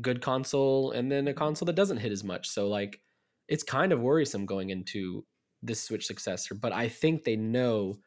good 0.00 0.22
console 0.22 0.92
and 0.92 1.10
then 1.10 1.26
a 1.26 1.34
console 1.34 1.66
that 1.66 1.74
doesn't 1.74 1.96
hit 1.96 2.12
as 2.12 2.22
much. 2.22 2.48
So 2.48 2.68
like, 2.68 3.00
it's 3.48 3.64
kind 3.64 3.92
of 3.92 4.00
worrisome 4.00 4.46
going 4.46 4.70
into 4.70 5.24
this 5.62 5.82
Switch 5.82 6.06
successor. 6.06 6.54
But 6.54 6.72
I 6.72 6.88
think 6.88 7.24
they 7.24 7.36
know, 7.36 7.98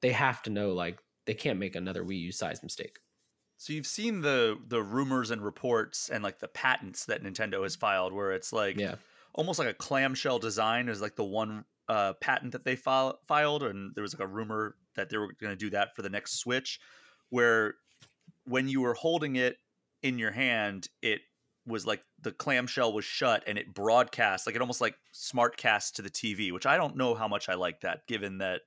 they 0.00 0.12
have 0.12 0.42
to 0.42 0.50
know, 0.50 0.72
like 0.72 1.00
they 1.26 1.34
can't 1.34 1.58
make 1.58 1.76
another 1.76 2.04
Wii 2.04 2.20
U 2.20 2.32
size 2.32 2.62
mistake. 2.62 2.98
So 3.56 3.72
you've 3.72 3.86
seen 3.86 4.22
the 4.22 4.58
the 4.66 4.82
rumors 4.82 5.30
and 5.30 5.42
reports 5.42 6.08
and 6.08 6.24
like 6.24 6.38
the 6.38 6.48
patents 6.48 7.04
that 7.06 7.22
Nintendo 7.22 7.62
has 7.62 7.76
filed, 7.76 8.12
where 8.12 8.32
it's 8.32 8.52
like 8.52 8.82
Yeah, 8.82 8.96
almost 9.34 9.58
like 9.58 9.68
a 9.68 9.74
clamshell 9.74 10.38
design 10.38 10.88
is 10.88 11.02
like 11.02 11.16
the 11.16 11.24
one 11.24 11.64
uh, 11.88 12.14
patent 12.14 12.52
that 12.52 12.64
they 12.64 12.76
file, 12.76 13.20
filed, 13.28 13.62
and 13.62 13.94
there 13.94 14.02
was 14.02 14.14
like 14.14 14.26
a 14.26 14.26
rumor 14.26 14.76
that 14.94 15.10
they 15.10 15.18
were 15.18 15.32
going 15.40 15.52
to 15.52 15.56
do 15.56 15.70
that 15.70 15.94
for 15.94 16.02
the 16.02 16.08
next 16.10 16.38
Switch, 16.38 16.80
where 17.28 17.74
when 18.44 18.68
you 18.68 18.80
were 18.80 18.94
holding 18.94 19.36
it 19.36 19.58
in 20.02 20.18
your 20.18 20.30
hand, 20.30 20.88
it 21.02 21.20
was 21.66 21.86
like 21.86 22.02
the 22.20 22.32
clamshell 22.32 22.92
was 22.92 23.04
shut 23.04 23.44
and 23.46 23.58
it 23.58 23.74
broadcast 23.74 24.46
like 24.46 24.56
it 24.56 24.62
almost 24.62 24.80
like 24.80 24.96
smartcast 25.14 25.92
to 25.94 26.02
the 26.02 26.10
TV, 26.10 26.52
which 26.52 26.66
I 26.66 26.76
don't 26.76 26.96
know 26.96 27.14
how 27.14 27.28
much 27.28 27.48
I 27.48 27.54
like 27.54 27.80
that, 27.82 28.06
given 28.06 28.38
that 28.38 28.62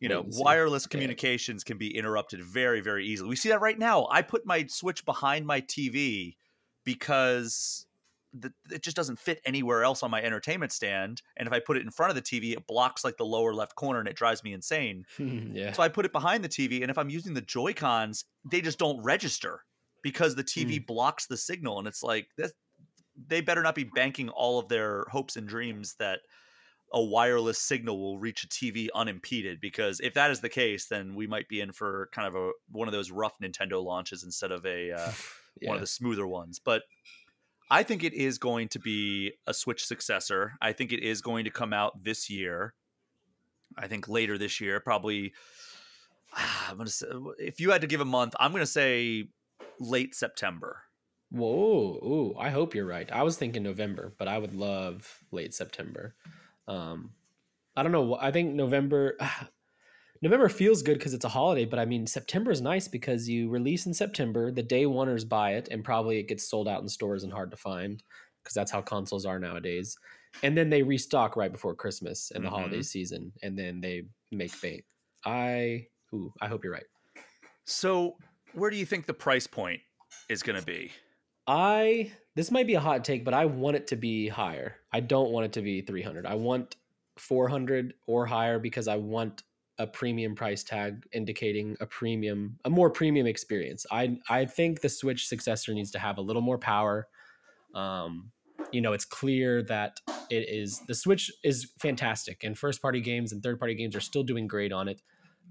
you 0.00 0.08
know 0.08 0.24
wireless 0.26 0.86
communications 0.86 1.62
can 1.62 1.78
be 1.78 1.96
interrupted 1.96 2.42
very 2.42 2.80
very 2.80 3.06
easily. 3.06 3.28
We 3.28 3.36
see 3.36 3.50
that 3.50 3.60
right 3.60 3.78
now. 3.78 4.08
I 4.10 4.22
put 4.22 4.44
my 4.46 4.66
Switch 4.66 5.04
behind 5.04 5.46
my 5.46 5.60
TV 5.60 6.36
because 6.84 7.86
the, 8.32 8.52
it 8.70 8.82
just 8.82 8.96
doesn't 8.96 9.18
fit 9.18 9.40
anywhere 9.44 9.82
else 9.82 10.02
on 10.02 10.10
my 10.10 10.22
entertainment 10.22 10.72
stand. 10.72 11.22
And 11.36 11.46
if 11.46 11.52
I 11.52 11.60
put 11.60 11.76
it 11.76 11.82
in 11.82 11.90
front 11.90 12.10
of 12.10 12.16
the 12.16 12.22
TV, 12.22 12.52
it 12.52 12.66
blocks 12.66 13.04
like 13.04 13.16
the 13.16 13.24
lower 13.24 13.52
left 13.54 13.74
corner 13.74 13.98
and 13.98 14.08
it 14.08 14.16
drives 14.16 14.44
me 14.44 14.52
insane. 14.52 15.04
yeah, 15.18 15.72
So 15.72 15.82
I 15.82 15.88
put 15.88 16.04
it 16.04 16.12
behind 16.12 16.44
the 16.44 16.48
TV, 16.48 16.82
and 16.82 16.90
if 16.90 16.98
I'm 16.98 17.10
using 17.10 17.34
the 17.34 17.40
Joy 17.40 17.72
Cons, 17.72 18.24
they 18.50 18.60
just 18.60 18.78
don't 18.78 19.02
register 19.02 19.64
because 20.02 20.34
the 20.34 20.44
TV 20.44 20.80
mm. 20.80 20.86
blocks 20.86 21.26
the 21.26 21.36
signal, 21.36 21.78
and 21.78 21.88
it's 21.88 22.02
like 22.02 22.28
that. 22.38 22.52
They 23.26 23.42
better 23.42 23.62
not 23.62 23.74
be 23.74 23.84
banking 23.84 24.30
all 24.30 24.58
of 24.58 24.68
their 24.68 25.04
hopes 25.10 25.36
and 25.36 25.46
dreams 25.46 25.94
that 25.98 26.20
a 26.92 27.02
wireless 27.02 27.58
signal 27.58 27.98
will 27.98 28.18
reach 28.18 28.44
a 28.44 28.48
TV 28.48 28.88
unimpeded. 28.94 29.60
Because 29.60 30.00
if 30.00 30.14
that 30.14 30.30
is 30.30 30.40
the 30.40 30.48
case, 30.48 30.86
then 30.86 31.14
we 31.14 31.26
might 31.26 31.48
be 31.48 31.60
in 31.60 31.72
for 31.72 32.08
kind 32.12 32.28
of 32.28 32.34
a 32.34 32.50
one 32.70 32.88
of 32.88 32.92
those 32.92 33.10
rough 33.10 33.38
Nintendo 33.42 33.82
launches 33.82 34.24
instead 34.24 34.52
of 34.52 34.64
a 34.66 34.92
uh, 34.92 35.12
yeah. 35.60 35.68
one 35.68 35.76
of 35.76 35.80
the 35.80 35.86
smoother 35.86 36.26
ones. 36.26 36.58
But 36.58 36.82
I 37.70 37.82
think 37.82 38.02
it 38.02 38.14
is 38.14 38.38
going 38.38 38.68
to 38.68 38.78
be 38.78 39.32
a 39.46 39.54
Switch 39.54 39.84
successor. 39.84 40.54
I 40.60 40.72
think 40.72 40.92
it 40.92 41.02
is 41.02 41.20
going 41.20 41.44
to 41.44 41.50
come 41.50 41.72
out 41.72 42.02
this 42.02 42.28
year. 42.28 42.74
I 43.78 43.86
think 43.86 44.08
later 44.08 44.36
this 44.38 44.60
year, 44.60 44.80
probably. 44.80 45.32
I'm 46.68 46.76
gonna 46.76 46.90
say, 46.90 47.06
if 47.38 47.60
you 47.60 47.70
had 47.70 47.80
to 47.80 47.86
give 47.86 48.00
a 48.00 48.04
month, 48.04 48.34
I'm 48.38 48.52
gonna 48.52 48.66
say 48.66 49.28
late 49.80 50.14
September. 50.14 50.82
Whoa, 51.30 52.00
ooh, 52.02 52.34
I 52.38 52.50
hope 52.50 52.74
you're 52.74 52.86
right. 52.86 53.10
I 53.10 53.22
was 53.22 53.36
thinking 53.36 53.62
November, 53.62 54.12
but 54.18 54.26
I 54.26 54.38
would 54.38 54.52
love 54.52 55.22
late 55.30 55.54
September. 55.54 56.16
Um, 56.68 57.12
I 57.76 57.82
don't 57.82 57.92
know. 57.92 58.16
I 58.20 58.30
think 58.30 58.54
November. 58.54 59.16
November 60.22 60.50
feels 60.50 60.82
good 60.82 60.98
because 60.98 61.14
it's 61.14 61.24
a 61.24 61.30
holiday, 61.30 61.64
but 61.64 61.78
I 61.78 61.86
mean 61.86 62.06
September 62.06 62.50
is 62.50 62.60
nice 62.60 62.86
because 62.88 63.26
you 63.26 63.48
release 63.48 63.86
in 63.86 63.94
September, 63.94 64.50
the 64.50 64.62
day 64.62 64.84
oneers 64.84 65.26
buy 65.26 65.52
it, 65.54 65.68
and 65.70 65.82
probably 65.82 66.18
it 66.18 66.28
gets 66.28 66.46
sold 66.46 66.68
out 66.68 66.82
in 66.82 66.88
stores 66.88 67.24
and 67.24 67.32
hard 67.32 67.50
to 67.52 67.56
find 67.56 68.02
because 68.42 68.52
that's 68.54 68.70
how 68.70 68.82
consoles 68.82 69.24
are 69.24 69.38
nowadays. 69.38 69.96
And 70.42 70.56
then 70.56 70.68
they 70.68 70.82
restock 70.82 71.36
right 71.36 71.50
before 71.50 71.74
Christmas 71.74 72.32
and 72.32 72.44
the 72.44 72.50
Mhm. 72.50 72.52
holiday 72.52 72.82
season, 72.82 73.32
and 73.42 73.58
then 73.58 73.80
they 73.80 74.02
make 74.30 74.52
bank. 74.60 74.84
I 75.24 75.86
ooh, 76.12 76.34
I 76.40 76.48
hope 76.48 76.64
you're 76.64 76.72
right. 76.74 76.86
So, 77.64 78.18
where 78.52 78.70
do 78.70 78.76
you 78.76 78.84
think 78.84 79.06
the 79.06 79.14
price 79.14 79.46
point 79.46 79.80
is 80.28 80.42
gonna 80.42 80.60
be? 80.60 80.92
I 81.46 82.12
this 82.36 82.50
might 82.50 82.66
be 82.66 82.74
a 82.74 82.80
hot 82.80 83.04
take, 83.04 83.24
but 83.24 83.34
I 83.34 83.46
want 83.46 83.76
it 83.76 83.86
to 83.88 83.96
be 83.96 84.28
higher. 84.28 84.76
I 84.92 85.00
don't 85.00 85.30
want 85.30 85.46
it 85.46 85.52
to 85.54 85.62
be 85.62 85.82
300. 85.82 86.26
I 86.26 86.34
want 86.34 86.76
400 87.16 87.94
or 88.06 88.26
higher 88.26 88.58
because 88.58 88.88
I 88.88 88.96
want 88.96 89.42
a 89.78 89.86
premium 89.86 90.34
price 90.34 90.62
tag 90.62 91.06
indicating 91.12 91.76
a 91.80 91.86
premium, 91.86 92.58
a 92.64 92.70
more 92.70 92.90
premium 92.90 93.26
experience. 93.26 93.86
I 93.90 94.18
I 94.28 94.44
think 94.44 94.80
the 94.80 94.88
Switch 94.88 95.26
successor 95.26 95.72
needs 95.74 95.90
to 95.92 95.98
have 95.98 96.18
a 96.18 96.20
little 96.20 96.42
more 96.42 96.58
power. 96.58 97.08
Um, 97.74 98.30
you 98.72 98.80
know, 98.80 98.92
it's 98.92 99.06
clear 99.06 99.62
that 99.64 100.00
it 100.28 100.48
is 100.48 100.80
the 100.86 100.94
Switch 100.94 101.32
is 101.42 101.72
fantastic, 101.78 102.44
and 102.44 102.58
first 102.58 102.82
party 102.82 103.00
games 103.00 103.32
and 103.32 103.42
third 103.42 103.58
party 103.58 103.74
games 103.74 103.96
are 103.96 104.00
still 104.00 104.22
doing 104.22 104.46
great 104.46 104.72
on 104.72 104.86
it. 104.88 105.00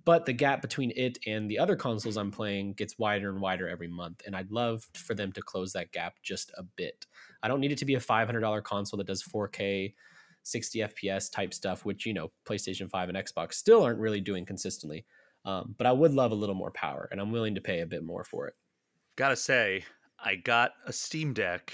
But 0.06 0.26
the 0.26 0.34
gap 0.34 0.62
between 0.62 0.92
it 0.96 1.18
and 1.26 1.50
the 1.50 1.60
other 1.60 1.76
consoles 1.76 2.18
I'm 2.18 2.32
playing 2.32 2.74
gets 2.74 2.98
wider 2.98 3.30
and 3.30 3.42
wider 3.42 3.68
every 3.68 3.88
month, 3.88 4.22
and 4.26 4.36
I'd 4.36 4.52
love 4.52 4.88
for 4.94 5.14
them 5.14 5.32
to 5.34 5.42
close 5.42 5.74
that 5.74 5.92
gap 5.92 6.16
just 6.24 6.52
a 6.58 6.64
bit. 6.64 7.06
I 7.44 7.48
don't 7.48 7.60
need 7.60 7.72
it 7.72 7.78
to 7.80 7.86
be 7.86 7.96
a 7.96 8.00
$500 8.00 8.64
console 8.64 8.98
that 8.98 9.08
does 9.08 9.24
4K, 9.24 9.94
60 10.44 10.80
FPS 10.80 11.32
type 11.32 11.54
stuff, 11.54 11.86
which 11.86 12.06
you 12.06 12.14
know 12.14 12.32
PlayStation 12.46 12.90
5 12.90 13.10
and 13.10 13.18
Xbox 13.18 13.54
still 13.54 13.84
aren't 13.84 14.00
really 14.00 14.22
doing 14.22 14.46
consistently. 14.46 15.06
Um, 15.46 15.76
but 15.78 15.88
I 15.88 15.92
would 15.92 16.14
love 16.14 16.32
a 16.32 16.36
little 16.36 16.56
more 16.56 16.72
power, 16.72 17.08
and 17.12 17.20
I'm 17.20 17.32
willing 17.32 17.56
to 17.56 17.62
pay 17.62 17.82
a 17.82 17.86
bit 17.86 18.04
more 18.04 18.24
for 18.24 18.48
it. 18.48 18.56
Gotta 19.16 19.36
say, 19.36 19.86
I 20.24 20.36
got 20.36 20.72
a 20.86 20.94
Steam 20.94 21.34
Deck 21.34 21.74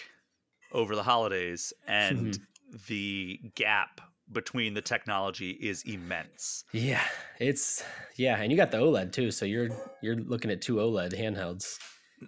over 0.72 0.96
the 0.96 1.04
holidays, 1.04 1.74
and 1.88 2.38
the 2.88 3.40
gap 3.56 4.02
between 4.32 4.74
the 4.74 4.82
technology 4.82 5.52
is 5.52 5.84
immense. 5.84 6.64
Yeah, 6.72 7.02
it's 7.40 7.84
yeah, 8.18 8.38
and 8.42 8.52
you 8.52 8.58
got 8.58 8.72
the 8.72 8.78
OLED 8.78 9.12
too, 9.12 9.32
so 9.32 9.46
you're 9.46 9.70
you're 10.02 10.16
looking 10.16 10.52
at 10.52 10.62
two 10.62 10.76
OLED 10.76 11.14
handhelds. 11.14 11.78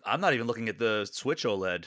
I'm 0.05 0.21
not 0.21 0.33
even 0.33 0.47
looking 0.47 0.69
at 0.69 0.77
the 0.79 1.07
Switch 1.11 1.43
OLED. 1.43 1.85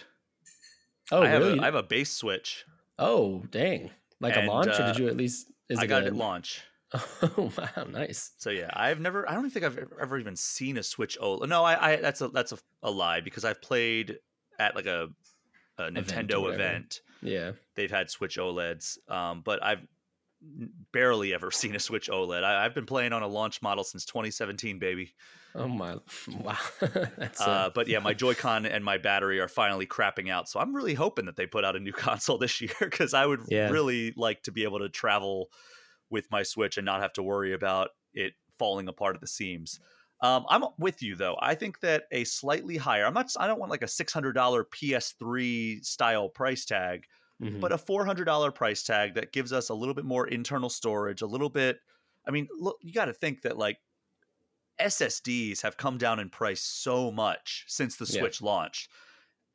Oh, 1.12 1.23
I 1.23 1.29
have 1.29 1.42
really? 1.42 1.59
a 1.59 1.62
I 1.62 1.64
have 1.66 1.75
a 1.75 1.83
base 1.83 2.12
Switch. 2.12 2.64
oh, 2.99 3.42
dang! 3.51 3.90
Like 4.20 4.37
And, 4.37 4.46
a 4.49 4.51
launch, 4.51 4.68
or 4.68 4.83
uh, 4.83 4.92
did 4.92 4.99
you 4.99 5.09
at 5.09 5.16
least? 5.16 5.51
Is 5.68 5.79
I 5.79 5.87
got 5.87 6.03
a, 6.03 6.07
it 6.07 6.09
at 6.09 6.16
launch. 6.16 6.62
Oh 7.23 7.53
wow, 7.57 7.85
nice. 7.85 8.33
So 8.38 8.51
yeah, 8.51 8.70
I've 8.73 8.99
never. 8.99 9.29
I 9.31 9.35
don't 9.35 9.49
think 9.51 9.64
I've 9.64 9.79
ever- 9.79 9.99
ever 10.01 10.18
even 10.18 10.35
seen 10.35 10.77
a 10.77 10.83
Switch 10.83 11.16
OLED. 11.20 11.49
No, 11.49 11.62
I, 11.64 11.92
I 11.92 11.96
that's 11.96 12.20
a 12.20 12.29
that's 12.29 12.51
a, 12.53 12.59
a 12.83 12.90
lie 12.90 13.20
because 13.20 13.44
I've 13.44 13.62
played 13.62 14.18
at 14.59 14.75
like 14.75 14.87
a, 14.87 15.09
a 15.79 15.83
Nintendo 15.85 16.40
whatever. 16.42 16.55
event. 16.55 17.01
Yeah. 17.23 17.53
They've 17.77 17.90
had 17.90 18.11
Switch 18.11 18.38
OLEDs, 18.38 18.99
um, 19.09 19.42
but 19.44 19.62
I've 19.62 19.87
barely 20.92 21.35
ever 21.35 21.50
seen 21.50 21.74
a 21.74 21.79
Switch 21.81 22.09
OLED. 22.09 22.42
I, 22.44 22.64
I've 22.64 22.74
been 22.74 22.87
playing 22.87 23.12
on 23.12 23.22
a 23.22 23.29
launch 23.29 23.62
model 23.62 23.85
since 23.85 24.05
2017, 24.05 24.79
baby. 24.79 25.14
Oh 25.55 25.68
my! 25.68 25.96
Wow. 26.42 26.57
Uh, 26.81 27.42
uh, 27.42 27.70
but 27.74 27.88
yeah, 27.88 27.98
my 27.98 28.14
Joy-Con 28.14 28.66
and 28.66 28.85
my 28.85 28.98
battery 28.98 29.40
are 29.40 29.48
finally 29.48 29.87
crapping 29.87 30.31
out, 30.31 30.48
so 30.48 30.61
I'm 30.61 30.74
really 30.74 30.94
hoping 30.94 31.26
that 31.26 31.37
they 31.37 31.46
put 31.46 31.64
out 31.64 31.76
a 31.76 31.81
new 31.81 31.92
console 31.92 32.38
this 32.38 32.61
year 32.61 32.72
because 32.81 33.14
I 33.14 33.26
would 33.26 33.40
Yeah. 33.48 33.70
really 33.70 34.12
like 34.16 34.42
to 34.44 34.53
be 34.53 34.64
able 34.64 34.79
to 34.81 34.88
travel 34.88 35.48
with 36.11 36.31
my 36.31 36.42
Switch 36.42 36.76
and 36.76 36.85
not 36.85 37.00
have 37.00 37.12
to 37.14 37.22
worry 37.22 37.53
about 37.53 37.90
it 38.14 38.35
falling 38.59 38.88
apart 38.88 39.14
at 39.14 39.20
the 39.20 39.26
seams. 39.26 39.81
Um, 40.22 40.44
I'm 40.50 40.64
with 40.79 41.03
you 41.03 41.16
though. 41.16 41.37
I 41.40 41.55
think 41.55 41.81
that 41.81 42.05
a 42.12 42.24
slightly 42.24 42.76
higher. 42.76 43.07
I'm 43.07 43.14
not. 43.14 43.33
I 43.38 43.46
don't 43.46 43.59
want 43.59 43.70
like 43.70 43.83
a 43.83 43.88
six 43.88 44.12
hundred 44.12 44.35
dollar 44.35 44.64
PS3 44.64 45.83
style 45.85 46.29
price 46.29 46.64
tag, 46.64 47.05
mhm. 47.40 47.61
but 47.61 47.72
a 47.72 47.79
four 47.79 48.05
hundred 48.05 48.24
dollar 48.24 48.50
price 48.50 48.83
tag 48.83 49.14
that 49.14 49.33
gives 49.33 49.53
us 49.53 49.68
a 49.68 49.74
little 49.74 49.94
bit 49.94 50.05
more 50.05 50.26
internal 50.26 50.70
storage, 50.70 51.22
a 51.22 51.26
little 51.26 51.48
bit. 51.48 51.79
I 52.26 52.31
mean, 52.31 52.48
look, 52.59 52.79
you 52.83 52.92
got 52.92 53.07
to 53.07 53.14
think 53.14 53.42
that 53.42 53.57
like 53.57 53.79
SSDs 54.81 55.62
have 55.62 55.76
come 55.76 55.98
down 55.98 56.18
in 56.20 56.31
price 56.31 56.61
so 56.61 57.11
much 57.11 57.64
since 57.68 57.96
the 57.96 58.07
Yeah. 58.07 58.20
Switch 58.20 58.42
launched. 58.42 58.90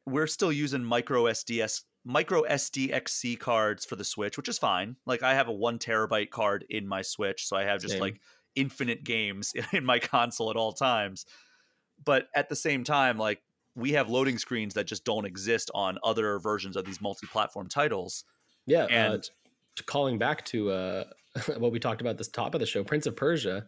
We're 0.05 0.27
still 0.27 0.51
using 0.51 0.83
micro 0.83 1.23
SDS 1.25 1.83
micro 2.05 2.43
SDXC 2.43 3.39
cards 3.39 3.83
for 3.83 3.95
the 3.95 4.03
Switch, 4.03 4.37
which 4.37 4.47
is 4.47 4.59
fine. 4.59 4.95
Like 5.05 5.23
I 5.23 5.33
have 5.33 5.47
a 5.47 5.53
one 5.53 5.79
terabyte 5.79 6.29
card 6.29 6.65
in 6.69 6.87
my 6.87 7.01
Switch, 7.01 7.47
so 7.47 7.57
I 7.57 7.63
have 7.63 7.81
just 7.81 7.93
Same. 7.93 8.01
like 8.01 8.21
infinite 8.55 9.03
games 9.03 9.53
in 9.73 9.83
my 9.83 9.99
console 9.99 10.51
at 10.51 10.55
all 10.55 10.73
times. 10.73 11.25
But 12.03 12.27
at 12.35 12.49
the 12.49 12.55
same 12.55 12.83
time, 12.83 13.17
like 13.17 13.41
we 13.75 13.91
have 13.91 14.09
loading 14.09 14.37
screens 14.37 14.73
that 14.75 14.85
just 14.85 15.03
don't 15.05 15.25
exist 15.25 15.69
on 15.73 15.97
other 16.03 16.39
versions 16.39 16.75
of 16.77 16.85
these 16.85 17.01
multi-platform 17.01 17.67
titles. 17.67 18.23
yeah. 18.65 18.83
uh, 18.83 18.87
and- 18.87 19.23
t- 19.75 19.83
calling 19.85 20.17
back 20.17 20.45
to 20.45 20.71
uh, 20.71 21.03
what 21.57 21.71
we 21.71 21.79
talked 21.79 22.01
about 22.01 22.17
this 22.17 22.29
top 22.29 22.53
of 22.55 22.59
the 22.59 22.65
show, 22.65 22.83
Prince 22.83 23.05
of 23.05 23.15
Persia. 23.15 23.65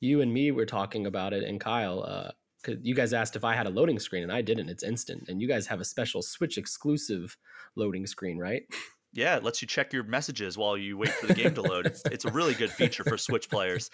You 0.00 0.22
and 0.22 0.32
me 0.32 0.50
were 0.50 0.64
talking 0.66 1.06
about 1.06 1.32
it, 1.34 1.44
and 1.44 1.60
Kyle. 1.60 2.02
Uh, 2.02 2.30
'cause 2.62 2.76
you 2.82 2.94
guys 2.94 3.12
asked 3.14 3.36
if 3.36 3.44
I 3.44 3.54
had 3.54 3.66
a 3.66 3.70
loading 3.70 3.98
screen, 3.98 4.22
and 4.22 4.30
I 4.32 4.40
didn't. 4.42 4.68
It's 4.68 4.82
instant, 4.82 5.28
and 5.28 5.40
you 5.40 5.48
guys 5.48 5.66
have 5.66 5.80
a 5.80 5.84
special 5.84 6.20
Switch 6.22 6.56
exclusive 6.58 7.36
loading 7.76 8.06
screen, 8.06 8.38
right? 8.38 8.62
yeah, 9.12 9.36
it 9.36 9.42
lets 9.44 9.60
you 9.60 9.68
check 9.68 9.92
your 9.92 10.04
messages 10.04 10.56
while 10.56 10.76
you 10.78 10.96
wait 10.96 11.10
for 11.10 11.26
the 11.26 11.34
game 11.34 11.52
to 11.54 11.62
load. 11.62 11.84
It's 11.86 12.02
it's 12.10 12.24
a 12.24 12.30
really 12.30 12.54
good 12.54 12.70
feature 12.70 13.02
for 13.04 13.16
Switch 13.18 13.48
players. 13.50 13.90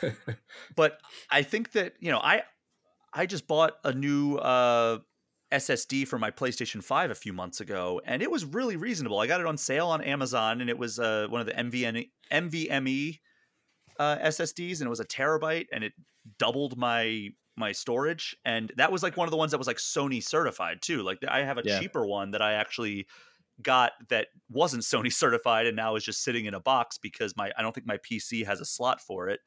But 0.76 0.98
I 1.30 1.42
think 1.42 1.72
that 1.72 1.94
you 2.00 2.10
know 2.10 2.18
I 2.18 2.42
I 3.12 3.26
just 3.26 3.46
bought 3.46 3.72
a 3.84 3.92
new 3.92 4.36
uh, 4.36 4.98
SSD 5.52 6.04
for 6.04 6.18
my 6.18 6.30
PlayStation 6.30 6.82
5 6.82 7.10
a 7.10 7.14
few 7.14 7.32
months 7.32 7.60
ago, 7.60 8.00
and 8.04 8.22
it 8.22 8.30
was 8.30 8.44
really 8.44 8.76
reasonable. 8.76 9.18
I 9.18 9.26
got 9.26 9.40
it 9.40 9.46
on 9.46 9.56
sale 9.56 9.88
on 9.88 10.02
Amazon, 10.02 10.60
and 10.60 10.70
it 10.70 10.78
was 10.78 10.98
uh, 10.98 11.26
one 11.28 11.40
of 11.40 11.46
the 11.46 11.58
MVN- 11.58 12.10
NVMe 12.30 13.20
uh, 13.98 14.18
SSDs, 14.20 14.80
and 14.80 14.86
it 14.86 14.90
was 14.90 15.00
a 15.00 15.04
terabyte, 15.06 15.66
and 15.72 15.84
it 15.84 15.92
doubled 16.38 16.76
my 16.76 17.30
my 17.56 17.72
storage. 17.72 18.36
And 18.44 18.72
that 18.76 18.92
was 18.92 19.02
like 19.02 19.16
one 19.16 19.26
of 19.26 19.30
the 19.32 19.36
ones 19.36 19.50
that 19.50 19.58
was 19.58 19.66
like 19.66 19.76
Sony 19.76 20.22
certified 20.22 20.80
too. 20.82 21.02
Like 21.02 21.18
I 21.28 21.42
have 21.42 21.58
a 21.58 21.62
Yeah. 21.62 21.82
cheaper 21.82 22.06
one 22.06 22.30
that 22.30 22.40
I 22.42 22.54
actually 22.54 23.06
got 23.62 23.92
that 24.10 24.28
wasn't 24.50 24.82
Sony 24.84 25.12
certified, 25.12 25.66
and 25.66 25.76
now 25.76 25.96
is 25.96 26.04
just 26.04 26.22
sitting 26.24 26.46
in 26.46 26.54
a 26.54 26.60
box 26.60 26.98
because 26.98 27.36
my 27.36 27.52
I 27.56 27.62
don't 27.62 27.74
think 27.74 27.86
my 27.86 27.98
PC 28.02 28.44
has 28.44 28.60
a 28.60 28.64
slot 28.66 29.00
for 29.00 29.28
it. 29.28 29.40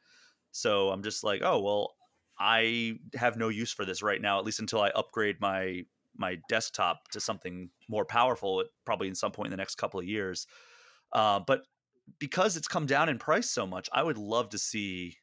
So 0.51 0.89
I'm 0.89 1.03
just 1.03 1.23
like, 1.23 1.41
oh 1.43 1.61
well, 1.61 1.95
I 2.39 2.99
have 3.15 3.37
no 3.37 3.49
use 3.49 3.71
for 3.73 3.85
this 3.85 4.01
right 4.01 4.21
now, 4.21 4.39
at 4.39 4.45
least 4.45 4.59
until 4.59 4.81
I 4.81 4.89
upgrade 4.89 5.39
my 5.41 5.83
my 6.15 6.37
desktop 6.49 7.07
to 7.09 7.19
something 7.19 7.69
more 7.87 8.05
powerful, 8.05 8.61
at- 8.61 8.67
probably 8.85 9.07
in 9.07 9.15
some 9.15 9.31
point 9.31 9.47
in 9.47 9.51
the 9.51 9.57
next 9.57 9.75
couple 9.75 9.99
of 9.99 10.05
years. 10.05 10.47
Uh, 11.11 11.39
but 11.45 11.63
because 12.19 12.57
it's 12.57 12.67
come 12.67 12.85
down 12.85 13.09
in 13.09 13.17
price 13.17 13.49
so 13.49 13.65
much, 13.65 13.89
I 13.93 14.03
would 14.03 14.17
love 14.17 14.49
to 14.49 14.57
see 14.57 15.17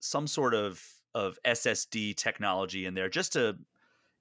some 0.00 0.26
sort 0.26 0.54
of 0.54 0.82
of 1.14 1.38
SSD 1.46 2.14
technology 2.14 2.84
in 2.84 2.92
there 2.94 3.08
just 3.08 3.32
to 3.32 3.56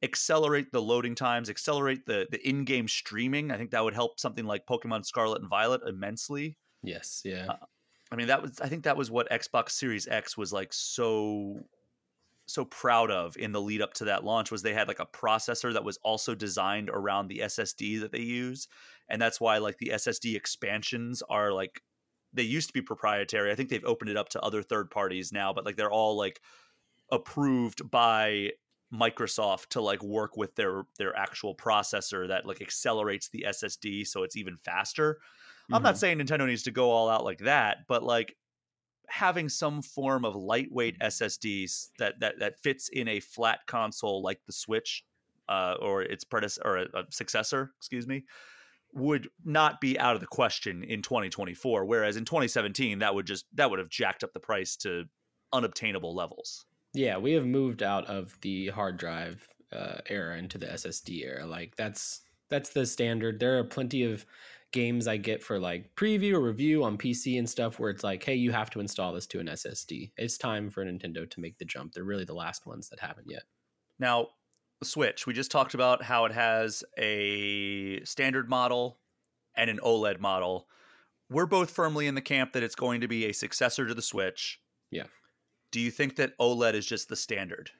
accelerate 0.01 0.71
the 0.71 0.81
loading 0.81 1.15
times, 1.15 1.49
accelerate 1.49 2.05
the 2.05 2.27
the 2.31 2.47
in-game 2.47 2.88
streaming. 2.88 3.51
I 3.51 3.57
think 3.57 3.71
that 3.71 3.83
would 3.83 3.93
help 3.93 4.19
something 4.19 4.45
like 4.45 4.65
Pokemon 4.65 5.05
Scarlet 5.05 5.41
and 5.41 5.49
Violet 5.49 5.81
immensely. 5.88 6.57
Yes, 6.83 7.21
yeah. 7.25 7.47
Uh, 7.49 7.65
I 8.11 8.15
mean, 8.15 8.27
that 8.27 8.41
was 8.41 8.59
I 8.61 8.69
think 8.69 8.83
that 8.83 8.97
was 8.97 9.11
what 9.11 9.29
Xbox 9.29 9.71
Series 9.71 10.07
X 10.07 10.38
was 10.38 10.53
like 10.53 10.71
so 10.71 11.59
so 12.47 12.65
proud 12.65 13.12
of 13.12 13.36
in 13.38 13.51
the 13.51 13.62
lead 13.62 13.81
up 13.81 13.93
to 13.95 14.05
that 14.05 14.23
launch 14.23 14.51
was 14.51 14.62
they 14.62 14.73
had 14.73 14.88
like 14.88 14.99
a 14.99 15.05
processor 15.05 15.73
that 15.73 15.84
was 15.84 15.97
also 16.03 16.36
designed 16.36 16.89
around 16.89 17.27
the 17.27 17.41
SSD 17.41 17.97
that 17.97 18.12
they 18.12 18.21
use. 18.21 18.67
And 19.10 19.21
that's 19.21 19.41
why 19.41 19.58
like 19.58 19.77
the 19.77 19.91
SSD 19.93 20.36
expansions 20.36 21.21
are 21.23 21.51
like 21.51 21.81
they 22.34 22.43
used 22.43 22.67
to 22.69 22.73
be 22.73 22.81
proprietary. 22.81 23.51
I 23.51 23.55
think 23.55 23.69
they've 23.69 23.84
opened 23.86 24.10
it 24.12 24.17
up 24.17 24.29
to 24.29 24.41
other 24.41 24.62
third 24.62 24.91
parties 24.91 25.31
now, 25.31 25.53
but 25.53 25.65
like 25.65 25.75
they're 25.77 25.91
all 25.91 26.17
like 26.17 26.41
approved 27.12 27.89
by 27.89 28.51
Microsoft 28.93 29.67
to 29.69 29.81
like 29.81 30.01
work 30.03 30.38
with 30.38 30.55
their 30.55 30.84
their 30.97 31.15
actual 31.15 31.55
processor 31.55 32.27
that 32.27 32.45
like 32.45 32.62
accelerates 32.62 33.29
the 33.29 33.45
SSD 33.45 34.03
so 34.05 34.23
it's 34.23 34.38
even 34.38 34.58
faster. 34.58 35.19
I'm 35.71 35.84
not 35.84 35.97
Mhm. 35.97 35.99
saying 35.99 36.19
Nintendo 36.19 36.47
needs 36.47 36.63
to 36.63 36.71
go 36.71 36.91
all 36.91 37.10
out 37.10 37.23
like 37.23 37.39
that, 37.39 37.79
but 37.88 38.03
like 38.03 38.38
having 39.09 39.49
some 39.49 39.81
form 39.81 40.25
of 40.25 40.35
lightweight 40.35 40.99
SSDs 40.99 41.89
that 41.99 42.19
that 42.19 42.39
that 42.39 42.59
fits 42.59 42.89
in 42.89 43.07
a 43.07 43.19
flat 43.19 43.59
console 43.67 44.21
like 44.21 44.39
the 44.45 44.53
Switch 44.53 45.03
uh, 45.49 45.75
or 45.81 46.01
its 46.01 46.23
predecessor 46.23 46.61
or 46.65 46.77
a, 46.77 46.83
a 46.93 47.03
successor, 47.09 47.71
excuse 47.77 48.07
me, 48.07 48.25
would 48.93 49.27
not 49.43 49.81
be 49.81 49.99
out 49.99 50.15
of 50.15 50.21
the 50.21 50.27
question 50.27 50.83
in 50.83 51.01
2024. 51.01 51.85
Whereas 51.85 52.17
in 52.17 52.25
2017, 52.25 52.99
that 52.99 53.13
would 53.13 53.27
just 53.27 53.45
that 53.53 53.69
would 53.69 53.79
have 53.79 53.89
jacked 53.89 54.23
up 54.23 54.33
the 54.33 54.39
price 54.39 54.75
to 54.77 55.03
unobtainable 55.53 56.15
levels. 56.15 56.65
Yeah, 56.93 57.17
we 57.17 57.33
have 57.33 57.45
moved 57.45 57.83
out 57.83 58.05
of 58.07 58.39
the 58.41 58.67
hard 58.67 58.97
drive 58.97 59.47
uh, 59.71 59.99
era 60.09 60.37
into 60.37 60.57
the 60.57 60.67
SSD 60.67 61.23
era. 61.25 61.45
Like 61.45 61.75
that's 61.75 62.21
that's 62.49 62.69
the 62.69 62.85
standard. 62.85 63.39
There 63.39 63.57
are 63.59 63.63
plenty 63.63 64.03
of 64.03 64.25
games 64.71 65.08
I 65.08 65.17
get 65.17 65.43
for 65.43 65.60
like 65.60 65.95
preview 65.95 66.34
or 66.34 66.41
review 66.41 66.84
on 66.84 66.97
PC 66.97 67.39
and 67.39 67.49
stuff 67.49 67.80
where 67.80 67.89
it's 67.89 68.04
like, 68.04 68.23
hey, 68.23 68.36
you 68.36 68.51
have 68.51 68.69
to 68.71 68.80
install 68.80 69.13
this 69.13 69.28
to 69.28 69.39
an 69.39 69.47
SSD. 69.47 70.12
It's 70.17 70.38
time 70.38 70.69
for 70.69 70.84
Nintendo 70.84 71.30
to 71.30 71.39
make 71.39 71.58
the 71.58 71.65
jump. 71.65 71.93
They're 71.93 72.04
really 72.04 72.25
the 72.25 72.34
last 72.34 72.65
ones 72.65 72.89
that 72.89 72.99
haven't 72.99 73.30
yet. 73.30 73.43
Now, 73.99 74.30
Switch, 74.84 75.25
we 75.25 75.34
just 75.34 75.51
talked 75.51 75.73
about 75.73 76.04
how 76.04 76.25
it 76.25 76.34
has 76.34 76.84
a 76.97 78.04
standard 78.04 78.49
model 78.49 78.99
and 79.56 79.69
an 79.69 79.80
OLED 79.84 80.19
model. 80.19 80.67
We're 81.30 81.45
both 81.45 81.71
firmly 81.71 82.08
in 82.08 82.15
the 82.15 82.21
camp 82.21 82.54
that 82.54 82.63
it's 82.63 82.75
going 82.75 83.01
to 83.01 83.08
be 83.08 83.25
a 83.25 83.34
successor 83.34 83.88
to 83.88 83.93
the 83.93 84.01
Switch. 84.01 84.60
Yeah. 84.91 85.06
Do 85.71 85.80
you 85.80 85.91
think 85.91 86.17
that 86.17 86.38
OLED 86.38 86.73
is 86.73 86.86
just 86.86 87.10
the 87.10 87.15
standard? 87.15 87.71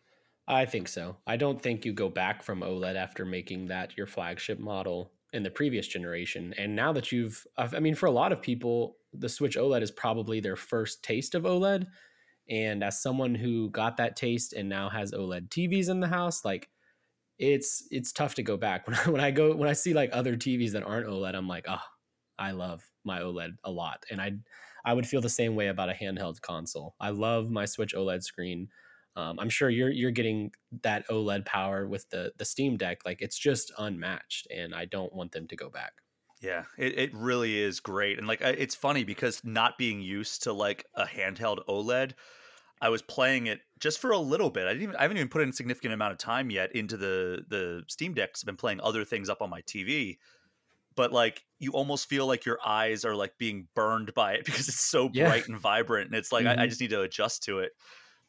I 0.48 0.66
think 0.66 0.88
so. 0.88 1.18
I 1.26 1.38
don't 1.38 1.62
think 1.62 1.86
you 1.86 1.94
go 1.94 2.10
back 2.10 2.44
from 2.44 2.62
OLED 2.62 2.96
after 2.96 3.26
making 3.26 3.68
that 3.68 3.98
your 3.98 4.08
flagship 4.08 4.60
model 4.60 5.12
in 5.36 5.44
the 5.44 5.52
previous 5.52 5.86
generation. 5.86 6.54
And 6.58 6.76
now 6.76 6.94
that 6.94 7.12
you've, 7.12 7.46
I 7.58 7.80
mean, 7.80 7.94
for 7.94 8.06
a 8.06 8.12
lot 8.12 8.32
of 8.32 8.42
people, 8.42 8.96
the 9.14 9.28
Switch 9.28 9.58
OLED 9.58 9.82
is 9.82 9.92
probably 9.92 10.40
their 10.40 10.56
first 10.56 11.04
taste 11.04 11.36
of 11.36 11.44
OLED. 11.44 11.86
And 12.50 12.84
as 12.84 13.02
someone 13.02 13.36
who 13.36 13.70
got 13.70 13.98
that 13.98 14.16
taste 14.16 14.54
and 14.54 14.70
now 14.70 14.90
has 14.90 15.12
OLED 15.12 15.50
TVs 15.50 15.90
in 15.90 16.00
the 16.00 16.08
house, 16.08 16.46
like 16.46 16.70
it's 17.38 17.86
it's 17.92 18.14
tough 18.14 18.36
to 18.36 18.44
go 18.44 18.56
back. 18.56 18.88
When 18.88 18.96
I, 18.96 19.10
when 19.10 19.22
I 19.22 19.32
go 19.32 19.54
when 19.54 19.70
I 19.70 19.74
see 19.74 19.94
like 19.94 20.12
other 20.14 20.38
TVs 20.38 20.72
that 20.72 20.84
aren't 20.84 21.08
OLED, 21.08 21.36
I'm 21.36 21.50
like, 21.50 21.66
oh, 21.68 21.84
I 22.40 22.52
love 22.52 22.90
my 23.04 23.20
OLED 23.20 23.58
a 23.66 23.72
lot, 23.72 24.06
and 24.10 24.22
I 24.22 24.34
I 24.86 24.94
would 24.94 25.08
feel 25.08 25.22
the 25.22 25.30
same 25.30 25.56
way 25.56 25.68
about 25.68 25.90
a 25.90 25.94
handheld 25.94 26.40
console. 26.42 26.96
I 27.00 27.10
love 27.10 27.50
my 27.50 27.66
Switch 27.66 27.94
OLED 27.94 28.24
screen. 28.24 28.70
Um, 29.16 29.40
I'm 29.40 29.50
sure 29.50 29.70
you're 29.70 29.92
you're 29.92 30.12
getting 30.12 30.52
that 30.84 31.08
OLED 31.10 31.46
power 31.46 31.88
with 31.88 32.10
the 32.10 32.34
the 32.38 32.46
Steam 32.46 32.78
Deck. 32.78 33.06
Like 33.06 33.22
it's 33.22 33.38
just 33.40 33.72
unmatched, 33.78 34.48
and 34.52 34.76
I 34.76 34.86
don't 34.86 35.14
want 35.14 35.32
them 35.32 35.48
to 35.48 35.56
go 35.56 35.70
back. 35.70 36.02
Yeah, 36.42 36.66
it, 36.78 37.00
it 37.00 37.14
really 37.14 37.58
is 37.58 37.80
great. 37.80 38.18
And 38.18 38.28
like 38.28 38.42
it's 38.42 38.76
funny 38.76 39.04
because 39.04 39.44
not 39.44 39.78
being 39.78 40.02
used 40.02 40.44
to 40.44 40.54
like 40.54 40.86
a 40.94 41.06
handheld 41.06 41.66
OLED, 41.68 42.14
I 42.82 42.90
was 42.90 43.02
playing 43.02 43.48
it 43.48 43.62
just 43.80 44.00
for 44.00 44.12
a 44.12 44.18
little 44.20 44.50
bit. 44.50 44.66
I 44.68 44.72
didn't 44.74 44.84
even 44.84 44.96
I 44.98 45.04
haven't 45.04 45.18
even 45.18 45.30
put 45.30 45.42
in 45.42 45.50
a 45.50 45.54
significant 45.54 45.94
amount 45.94 46.12
of 46.12 46.18
time 46.18 46.50
yet 46.50 46.76
into 46.76 46.98
the 46.98 47.46
the 47.48 47.84
Steam 47.88 48.14
Deck. 48.14 48.32
I've 48.36 48.46
been 48.46 48.58
playing 48.58 48.82
other 48.82 49.06
things 49.06 49.30
up 49.30 49.42
on 49.42 49.50
my 49.50 49.62
TV. 49.62 50.20
But 50.96 51.14
like 51.14 51.44
you 51.60 51.72
almost 51.74 52.10
feel 52.10 52.28
like 52.28 52.46
your 52.46 52.60
eyes 52.66 53.06
are 53.06 53.16
like 53.16 53.38
being 53.38 53.70
burned 53.76 54.14
by 54.14 54.34
it 54.36 54.46
because 54.48 54.68
it's 54.68 54.80
so 54.82 55.10
Yeah. 55.12 55.32
bright 55.32 55.48
and 55.48 55.58
vibrant. 55.60 56.08
And 56.08 56.16
it's 56.16 56.32
like 56.34 56.46
I, 56.46 56.56
I 56.60 56.68
Mhm. 56.68 56.68
just 56.68 56.82
need 56.82 56.92
to 56.92 57.02
adjust 57.02 57.44
to 57.44 57.60
it. 57.60 57.72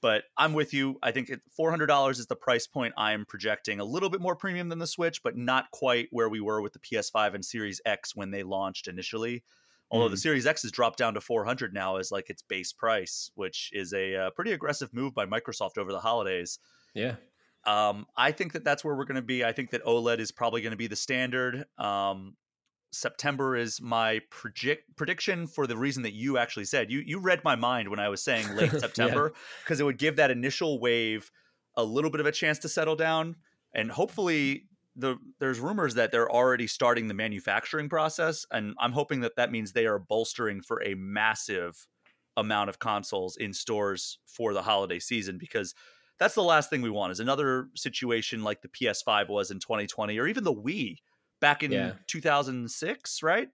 But 0.03 0.25
I'm 0.37 0.53
with 0.53 0.75
you. 0.75 0.99
I 1.03 1.11
think 1.11 1.31
four 1.57 1.71
hundred 1.71 1.87
dollars 1.87 2.19
is 2.19 2.27
the 2.27 2.37
price 2.37 2.67
point 2.67 2.95
I'm 2.97 3.25
projecting. 3.25 3.81
A 3.81 3.85
little 3.85 4.11
bit 4.11 4.21
more 4.21 4.37
premium 4.37 4.69
than 4.69 4.79
the 4.79 4.87
Switch, 4.87 5.23
but 5.23 5.37
not 5.37 5.71
quite 5.73 6.09
where 6.11 6.29
we 6.29 6.41
were 6.41 6.61
with 6.61 6.75
the 6.75 6.79
PS5 6.81 7.35
and 7.35 7.45
Series 7.45 7.81
X 7.87 8.15
when 8.15 8.31
they 8.31 8.43
launched 8.43 8.89
initially. 8.89 9.43
Although 9.91 10.09
the 10.09 10.17
Mhm. 10.17 10.21
Series 10.21 10.47
X 10.47 10.63
has 10.63 10.73
dropped 10.73 10.99
down 10.99 11.15
to 11.15 11.21
400 11.21 11.73
now 11.73 11.97
as 11.97 12.11
like 12.11 12.29
its 12.29 12.43
base 12.43 12.73
price, 12.73 13.31
which 13.37 13.71
is 13.73 13.93
a 13.93 14.17
uh, 14.17 14.31
pretty 14.31 14.53
aggressive 14.53 14.93
move 14.93 15.15
by 15.15 15.25
Microsoft 15.27 15.79
over 15.79 15.93
the 15.93 16.01
holidays. 16.01 16.59
Yeah, 16.93 17.17
Um, 17.65 18.07
I 18.17 18.33
think 18.33 18.53
that 18.53 18.65
that's 18.65 18.85
where 18.85 18.95
we're 18.97 19.05
going 19.07 19.17
to 19.17 19.23
be. 19.23 19.45
I 19.45 19.53
think 19.53 19.71
that 19.71 19.83
OLED 19.85 20.19
is 20.21 20.31
probably 20.33 20.61
going 20.61 20.73
to 20.73 20.77
be 20.77 20.87
the 20.89 20.97
standard. 20.97 21.65
Um, 21.79 22.37
September 22.97 23.57
is 23.57 23.81
my 23.81 24.21
project 24.31 24.97
prediction 24.97 25.47
for 25.47 25.67
the 25.67 25.77
reason 25.77 26.03
that 26.03 26.15
you 26.15 26.39
actually 26.39 26.65
said. 26.65 26.91
You 26.91 27.01
you 27.01 27.19
read 27.19 27.45
my 27.45 27.57
mind 27.57 27.89
when 27.89 28.01
I 28.01 28.09
was 28.09 28.23
saying 28.23 28.55
late 28.57 28.71
September 28.81 29.33
because 29.63 29.81
it 29.81 29.85
would 29.85 29.99
give 29.99 30.17
that 30.17 30.31
initial 30.31 30.81
wave 30.81 31.31
a 31.77 31.85
little 31.85 32.11
bit 32.11 32.21
of 32.21 32.27
a 32.27 32.33
chance 32.33 32.59
to 32.61 32.69
settle 32.69 32.97
down, 32.97 33.37
and 33.75 33.91
hopefully 33.91 34.65
the 34.97 35.17
there's 35.39 35.61
rumors 35.61 35.95
that 35.95 36.11
they're 36.11 36.31
already 36.31 36.67
starting 36.67 37.09
the 37.09 37.15
manufacturing 37.15 37.89
process, 37.89 38.47
and 38.51 38.75
I'm 38.79 38.93
hoping 38.93 39.21
that 39.21 39.37
that 39.37 39.53
means 39.53 39.73
they 39.73 39.87
are 39.87 39.99
bolstering 39.99 40.63
for 40.63 40.83
a 40.83 40.95
massive 40.95 41.87
amount 42.37 42.69
of 42.69 42.79
consoles 42.79 43.37
in 43.37 43.53
stores 43.53 44.19
for 44.27 44.53
the 44.53 44.63
holiday 44.63 44.99
season 44.99 45.39
because 45.39 45.75
that's 46.19 46.35
the 46.35 46.43
last 46.43 46.71
thing 46.71 46.83
we 46.83 46.91
want 46.91 47.13
is 47.13 47.21
another 47.21 47.69
situation 47.75 48.43
like 48.43 48.63
the 48.63 48.69
PS5 48.69 49.29
was 49.29 49.51
in 49.51 49.59
2020 49.59 50.19
or 50.19 50.27
even 50.27 50.45
the 50.45 50.53
Wii 50.53 50.99
back 51.41 51.63
in 51.63 51.71
Yeah. 51.73 51.93
2006, 52.07 53.23
right? 53.23 53.49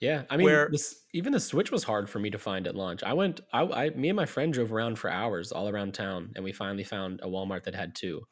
yeah. 0.00 0.22
I 0.30 0.36
mean, 0.36 0.44
Where- 0.44 0.68
this, 0.70 1.04
even 1.12 1.32
the 1.32 1.40
Switch 1.40 1.70
was 1.72 1.84
hard 1.84 2.08
for 2.08 2.18
me 2.20 2.30
to 2.30 2.38
find 2.38 2.66
at 2.66 2.74
launch. 2.76 3.02
I 3.02 3.12
went, 3.14 3.40
I, 3.52 3.62
I, 3.62 3.90
me 3.90 4.08
and 4.08 4.16
my 4.16 4.26
friend 4.26 4.52
drove 4.52 4.72
around 4.72 4.98
for 4.98 5.10
hours 5.10 5.50
all 5.52 5.68
around 5.68 5.92
town, 5.94 6.32
and 6.36 6.44
we 6.44 6.52
finally 6.52 6.84
found 6.84 7.20
a 7.22 7.26
Walmart 7.26 7.64
that 7.64 7.74
had 7.74 7.94
two. 7.96 8.22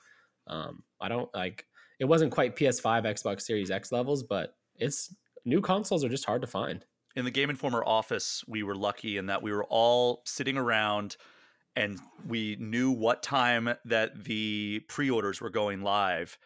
Um, 0.47 0.85
I 1.01 1.09
don't 1.09 1.29
like. 1.35 1.67
It 1.99 2.05
wasn't 2.05 2.31
quite 2.33 2.55
PS5, 2.57 3.05
Xbox 3.05 3.43
Series 3.43 3.71
X 3.71 3.91
levels, 3.91 4.23
but 4.23 4.55
it's 4.77 5.13
new 5.45 5.61
consoles 5.61 6.05
are 6.05 6.09
just 6.09 6.25
hard 6.27 6.43
to 6.43 6.47
find. 6.47 6.85
in 7.17 7.25
the 7.25 7.31
Game 7.31 7.49
Informer 7.51 7.83
office, 7.85 8.45
we 8.47 8.63
were 8.63 8.75
lucky 8.77 9.17
in 9.17 9.27
that 9.27 9.43
we 9.43 9.51
were 9.51 9.65
all 9.65 10.23
sitting 10.27 10.57
around 10.59 11.17
and 11.75 11.99
we 12.29 12.57
knew 12.61 12.91
what 12.91 13.23
time 13.23 13.71
that 13.87 14.25
the 14.25 14.81
pre-orders 14.89 15.41
were 15.41 15.49
going 15.51 15.83
live 15.83 16.37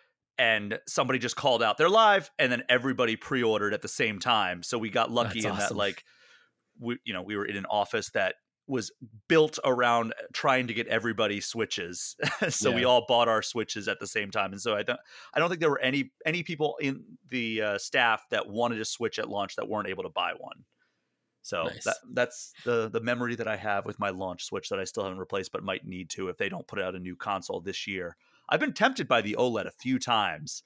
and 0.41 0.79
somebody 0.89 1.19
just 1.19 1.37
called 1.37 1.63
out 1.63 1.77
they're 1.77 1.91
live 1.91 2.31
and 2.39 2.51
then 2.51 2.63
everybody 2.69 3.15
pre-ordered 3.15 3.75
at 3.75 3.83
the 3.83 3.89
same 3.89 4.19
time 4.19 4.63
so 4.63 4.79
we 4.79 4.89
got 4.89 5.11
lucky 5.11 5.43
That's 5.43 5.53
in 5.53 5.59
that 5.59 5.77
like 5.77 6.03
we 6.81 6.99
you 7.05 7.13
know 7.13 7.23
we 7.23 7.37
were 7.37 7.45
in 7.45 7.57
an 7.57 7.67
office 7.67 8.11
that 8.11 8.37
was 8.71 8.93
built 9.29 9.59
around 9.65 10.15
trying 10.33 10.69
to 10.69 10.75
get 10.75 10.87
everybody 10.87 11.41
switches. 11.41 12.15
so 12.49 12.71
yeah. 12.71 12.77
we 12.77 12.85
all 12.85 13.05
bought 13.07 13.27
our 13.27 13.43
switches 13.43 13.89
at 13.89 13.99
the 13.99 14.07
same 14.07 14.31
time. 14.31 14.53
And 14.53 14.61
so 14.61 14.77
I 14.77 14.85
don't 14.85 15.01
I 15.35 15.41
don't 15.41 15.49
think 15.49 15.61
there 15.61 15.71
were 15.71 15.81
any 15.81 16.13
any 16.25 16.43
people 16.43 16.77
in 16.81 17.03
the 17.29 17.63
uh, 17.63 17.79
staff 17.79 18.23
that 18.31 18.49
wanted 18.49 18.77
to 18.77 18.85
switch 18.85 19.19
at 19.19 19.29
launch 19.29 19.57
that 19.57 19.69
weren't 19.69 19.89
able 19.89 20.05
to 20.05 20.09
buy 20.09 20.33
one. 20.39 20.65
So 21.43 21.65
nice. 21.65 21.85
that 21.85 21.97
that's 22.13 22.53
the 22.65 22.89
the 22.89 23.01
memory 23.01 23.35
that 23.35 23.49
I 23.49 23.57
have 23.57 23.87
with 23.87 23.99
my 23.99 24.11
launch 24.11 24.45
switch 24.45 24.69
that 24.69 24.79
I 24.79 24.85
still 24.85 25.03
haven't 25.03 25.19
replaced 25.19 25.53
but 25.53 25.65
might 25.65 25.87
need 25.87 26.09
to 26.11 26.29
if 26.29 26.37
they 26.37 26.49
don't 26.49 26.67
put 26.67 26.81
out 26.81 26.95
a 26.95 27.01
new 27.01 27.17
console 27.17 27.61
this 27.61 27.87
year. 27.87 28.17
I've 28.51 28.61
been 28.61 28.73
tempted 28.73 29.07
by 29.07 29.21
the 29.21 29.37
OLED 29.39 29.67
a 29.67 29.71
few 29.71 29.99
times. 29.99 30.63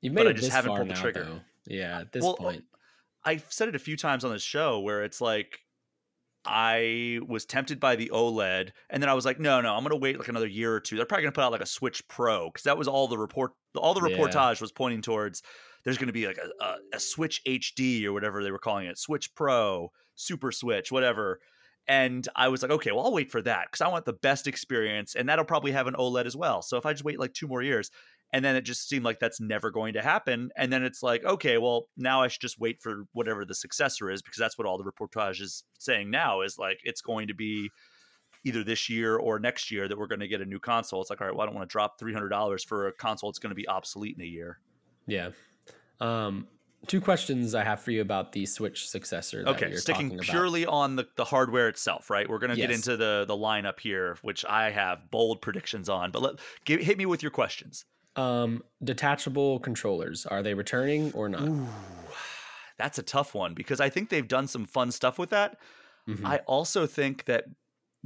You've 0.00 0.12
made 0.12 0.26
it 0.26 0.30
I 0.30 0.32
just 0.32 0.52
haven't 0.52 0.76
pulled 0.76 0.88
the 0.88 0.94
trigger. 0.94 1.24
Though. 1.24 1.40
Yeah, 1.66 2.00
at 2.00 2.12
this 2.12 2.22
well, 2.22 2.36
point. 2.36 2.64
I've 3.24 3.46
said 3.48 3.68
it 3.68 3.74
a 3.74 3.78
few 3.78 3.96
times 3.96 4.24
on 4.24 4.32
the 4.32 4.38
show 4.38 4.80
where 4.80 5.02
it's 5.02 5.20
like 5.20 5.60
I 6.44 7.20
was 7.26 7.46
tempted 7.46 7.80
by 7.80 7.96
the 7.96 8.10
OLED, 8.12 8.70
and 8.90 9.02
then 9.02 9.08
I 9.08 9.14
was 9.14 9.24
like, 9.24 9.40
no, 9.40 9.62
no, 9.62 9.74
I'm 9.74 9.82
gonna 9.82 9.96
wait 9.96 10.18
like 10.18 10.28
another 10.28 10.46
year 10.46 10.74
or 10.74 10.80
two. 10.80 10.96
They're 10.96 11.06
probably 11.06 11.22
gonna 11.22 11.32
put 11.32 11.44
out 11.44 11.52
like 11.52 11.62
a 11.62 11.66
Switch 11.66 12.06
Pro 12.06 12.50
because 12.50 12.64
that 12.64 12.76
was 12.76 12.86
all 12.86 13.08
the 13.08 13.16
report. 13.16 13.52
All 13.76 13.94
the 13.94 14.00
reportage 14.00 14.34
yeah. 14.34 14.60
was 14.60 14.72
pointing 14.72 15.00
towards. 15.00 15.42
There's 15.84 15.96
gonna 15.96 16.12
be 16.12 16.26
like 16.26 16.38
a, 16.38 16.64
a, 16.64 16.76
a 16.94 17.00
Switch 17.00 17.40
HD 17.46 18.04
or 18.04 18.12
whatever 18.12 18.44
they 18.44 18.50
were 18.50 18.58
calling 18.58 18.86
it, 18.86 18.98
Switch 18.98 19.34
Pro, 19.34 19.90
Super 20.16 20.52
Switch, 20.52 20.92
whatever. 20.92 21.40
And 21.86 22.26
I 22.34 22.48
was 22.48 22.62
like, 22.62 22.70
okay, 22.70 22.92
well, 22.92 23.04
I'll 23.04 23.12
wait 23.12 23.30
for 23.30 23.42
that 23.42 23.66
because 23.66 23.82
I 23.82 23.88
want 23.88 24.06
the 24.06 24.14
best 24.14 24.46
experience, 24.46 25.14
and 25.14 25.28
that'll 25.28 25.44
probably 25.44 25.72
have 25.72 25.86
an 25.86 25.94
OLED 25.94 26.26
as 26.26 26.36
well. 26.36 26.62
So 26.62 26.76
if 26.78 26.86
I 26.86 26.92
just 26.92 27.04
wait 27.04 27.20
like 27.20 27.34
two 27.34 27.46
more 27.46 27.62
years, 27.62 27.90
and 28.32 28.44
then 28.44 28.56
it 28.56 28.62
just 28.62 28.88
seemed 28.88 29.04
like 29.04 29.20
that's 29.20 29.40
never 29.40 29.70
going 29.70 29.92
to 29.92 30.02
happen 30.02 30.50
and 30.56 30.72
then 30.72 30.82
it's 30.82 31.04
like 31.04 31.24
okay 31.24 31.56
well 31.56 31.86
now 31.96 32.20
i 32.20 32.26
should 32.26 32.40
just 32.40 32.58
wait 32.58 32.82
for 32.82 33.04
whatever 33.12 33.44
the 33.44 33.54
successor 33.54 34.10
is 34.10 34.22
because 34.22 34.38
that's 34.38 34.58
what 34.58 34.66
all 34.66 34.76
the 34.76 34.90
reportage 34.90 35.40
is 35.40 35.62
saying 35.78 36.10
now 36.10 36.40
is 36.40 36.58
like 36.58 36.80
it's 36.82 37.00
going 37.00 37.28
to 37.28 37.34
be 37.34 37.70
either 38.44 38.62
this 38.62 38.88
year 38.88 39.16
or 39.16 39.38
next 39.38 39.70
year 39.70 39.88
that 39.88 39.98
we're 39.98 40.06
going 40.06 40.20
to 40.20 40.28
get 40.28 40.40
a 40.40 40.44
new 40.44 40.60
console. 40.60 41.00
It's 41.00 41.10
like 41.10 41.20
all 41.20 41.26
right 41.26 41.34
well 41.34 41.44
i 41.44 41.46
don't 41.46 41.54
want 41.54 41.68
to 41.68 41.72
drop 41.72 41.98
$300 42.00 42.66
for 42.66 42.88
a 42.88 42.92
console 42.92 43.30
that's 43.30 43.38
going 43.38 43.50
to 43.50 43.56
be 43.56 43.66
obsolete 43.68 44.16
in 44.16 44.24
a 44.24 44.28
year. 44.28 44.58
Yeah. 45.06 45.30
Um 46.00 46.46
two 46.86 47.00
questions 47.00 47.54
I 47.54 47.64
have 47.64 47.80
for 47.80 47.90
you 47.90 48.00
about 48.00 48.32
the 48.32 48.46
Switch 48.46 48.88
successor. 48.88 49.44
okay, 49.46 49.74
sticking 49.76 50.18
purely 50.18 50.66
on 50.66 50.96
the, 50.96 51.06
the 51.16 51.24
hardware 51.24 51.68
itself, 51.68 52.10
right? 52.10 52.28
We're 52.28 52.38
gonna 52.38 52.54
yes. 52.54 52.68
get 52.68 52.74
into 52.74 52.96
the 52.96 53.24
the 53.26 53.36
lineup 53.36 53.80
here, 53.80 54.16
which 54.22 54.44
I 54.44 54.70
have 54.70 55.10
bold 55.10 55.42
predictions 55.42 55.88
on. 55.88 56.10
But 56.10 56.22
let 56.22 56.34
give, 56.64 56.80
hit 56.80 56.98
me 56.98 57.06
with 57.06 57.22
your 57.22 57.30
questions. 57.30 57.84
Um, 58.16 58.62
detachable 58.82 59.58
controllers 59.58 60.24
are 60.26 60.42
they 60.42 60.54
returning 60.54 61.12
or 61.12 61.28
not? 61.28 61.48
Ooh, 61.48 61.66
that's 62.78 62.98
a 62.98 63.02
tough 63.02 63.34
one 63.34 63.54
because 63.54 63.80
I 63.80 63.88
think 63.88 64.08
they've 64.08 64.26
done 64.26 64.46
some 64.46 64.66
fun 64.66 64.90
stuff 64.92 65.18
with 65.18 65.30
that. 65.30 65.58
Mm-hmm. 66.08 66.26
I 66.26 66.38
also 66.46 66.86
think 66.86 67.24
that 67.24 67.44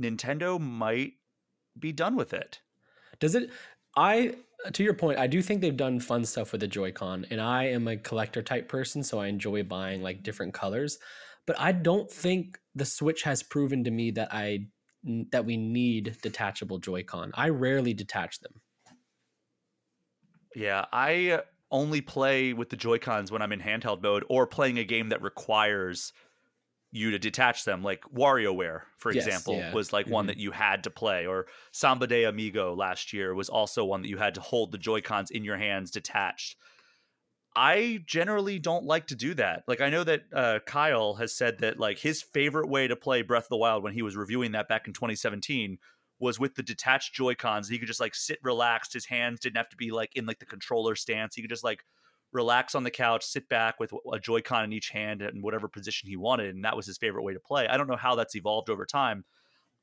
Nintendo 0.00 0.60
might 0.60 1.14
be 1.78 1.92
done 1.92 2.16
with 2.16 2.32
it. 2.32 2.60
Does 3.18 3.34
it? 3.34 3.50
I 3.96 4.36
to 4.72 4.82
your 4.82 4.94
point, 4.94 5.18
I 5.18 5.26
do 5.26 5.42
think 5.42 5.60
they've 5.60 5.76
done 5.76 6.00
fun 6.00 6.24
stuff 6.24 6.52
with 6.52 6.60
the 6.60 6.68
Joy-Con, 6.68 7.26
and 7.30 7.40
I 7.40 7.64
am 7.64 7.88
a 7.88 7.96
collector 7.96 8.42
type 8.42 8.68
person, 8.68 9.02
so 9.02 9.18
I 9.18 9.28
enjoy 9.28 9.62
buying 9.62 10.02
like 10.02 10.22
different 10.22 10.54
colors. 10.54 10.98
But 11.46 11.58
I 11.58 11.72
don't 11.72 12.10
think 12.10 12.58
the 12.74 12.84
Switch 12.84 13.22
has 13.22 13.42
proven 13.42 13.84
to 13.84 13.90
me 13.90 14.10
that 14.12 14.32
I 14.32 14.66
that 15.30 15.44
we 15.44 15.56
need 15.56 16.16
detachable 16.22 16.78
Joy-Con. 16.78 17.30
I 17.34 17.50
rarely 17.50 17.94
detach 17.94 18.40
them. 18.40 18.60
Yeah, 20.54 20.86
I 20.92 21.42
only 21.70 22.00
play 22.00 22.52
with 22.52 22.68
the 22.68 22.76
Joy 22.76 22.98
Cons 22.98 23.30
when 23.30 23.42
I'm 23.42 23.52
in 23.52 23.60
handheld 23.60 24.02
mode 24.02 24.24
or 24.28 24.46
playing 24.46 24.78
a 24.78 24.84
game 24.84 25.10
that 25.10 25.22
requires 25.22 26.12
you 26.90 27.10
to 27.10 27.18
detach 27.18 27.64
them, 27.64 27.82
like 27.82 28.02
WarioWare, 28.14 28.82
for 28.96 29.12
yes, 29.12 29.26
example, 29.26 29.54
yeah. 29.54 29.72
was 29.72 29.92
like 29.92 30.06
mm-hmm. 30.06 30.14
one 30.14 30.26
that 30.26 30.38
you 30.38 30.52
had 30.52 30.84
to 30.84 30.90
play, 30.90 31.26
or 31.26 31.46
Samba 31.72 32.06
de 32.06 32.24
Amigo 32.24 32.74
last 32.74 33.12
year 33.12 33.34
was 33.34 33.48
also 33.48 33.84
one 33.84 34.02
that 34.02 34.08
you 34.08 34.18
had 34.18 34.34
to 34.34 34.40
hold 34.40 34.72
the 34.72 34.78
Joy 34.78 35.00
Cons 35.00 35.30
in 35.30 35.44
your 35.44 35.58
hands 35.58 35.90
detached. 35.90 36.56
I 37.54 38.04
generally 38.06 38.58
don't 38.58 38.84
like 38.84 39.08
to 39.08 39.16
do 39.16 39.34
that. 39.34 39.64
Like 39.66 39.80
I 39.80 39.90
know 39.90 40.04
that 40.04 40.22
uh, 40.32 40.58
Kyle 40.64 41.14
has 41.14 41.34
said 41.34 41.58
that 41.58 41.78
like 41.78 41.98
his 41.98 42.22
favorite 42.22 42.68
way 42.68 42.86
to 42.86 42.96
play 42.96 43.22
Breath 43.22 43.44
of 43.44 43.48
the 43.48 43.56
Wild 43.56 43.82
when 43.82 43.94
he 43.94 44.02
was 44.02 44.16
reviewing 44.16 44.52
that 44.52 44.68
back 44.68 44.86
in 44.86 44.92
2017 44.92 45.78
was 46.20 46.38
with 46.38 46.54
the 46.54 46.62
detached 46.62 47.14
Joy 47.14 47.34
Cons. 47.34 47.68
He 47.68 47.78
could 47.78 47.88
just 47.88 48.00
like 48.00 48.14
sit 48.14 48.38
relaxed. 48.42 48.92
His 48.92 49.06
hands 49.06 49.40
didn't 49.40 49.56
have 49.56 49.68
to 49.70 49.76
be 49.76 49.90
like 49.90 50.14
in 50.14 50.26
like 50.26 50.38
the 50.38 50.46
controller 50.46 50.94
stance. 50.94 51.34
He 51.34 51.42
could 51.42 51.50
just 51.50 51.64
like 51.64 51.84
relax 52.32 52.74
on 52.74 52.84
the 52.84 52.90
couch, 52.90 53.24
sit 53.24 53.48
back 53.48 53.80
with 53.80 53.92
a 54.12 54.18
Joy-Con 54.18 54.64
in 54.64 54.72
each 54.72 54.90
hand 54.90 55.22
in 55.22 55.40
whatever 55.42 55.68
position 55.68 56.08
he 56.08 56.16
wanted, 56.16 56.54
and 56.54 56.64
that 56.64 56.76
was 56.76 56.86
his 56.86 56.98
favorite 56.98 57.22
way 57.22 57.32
to 57.32 57.40
play. 57.40 57.66
I 57.66 57.76
don't 57.76 57.88
know 57.88 57.96
how 57.96 58.14
that's 58.14 58.36
evolved 58.36 58.68
over 58.68 58.84
time. 58.84 59.24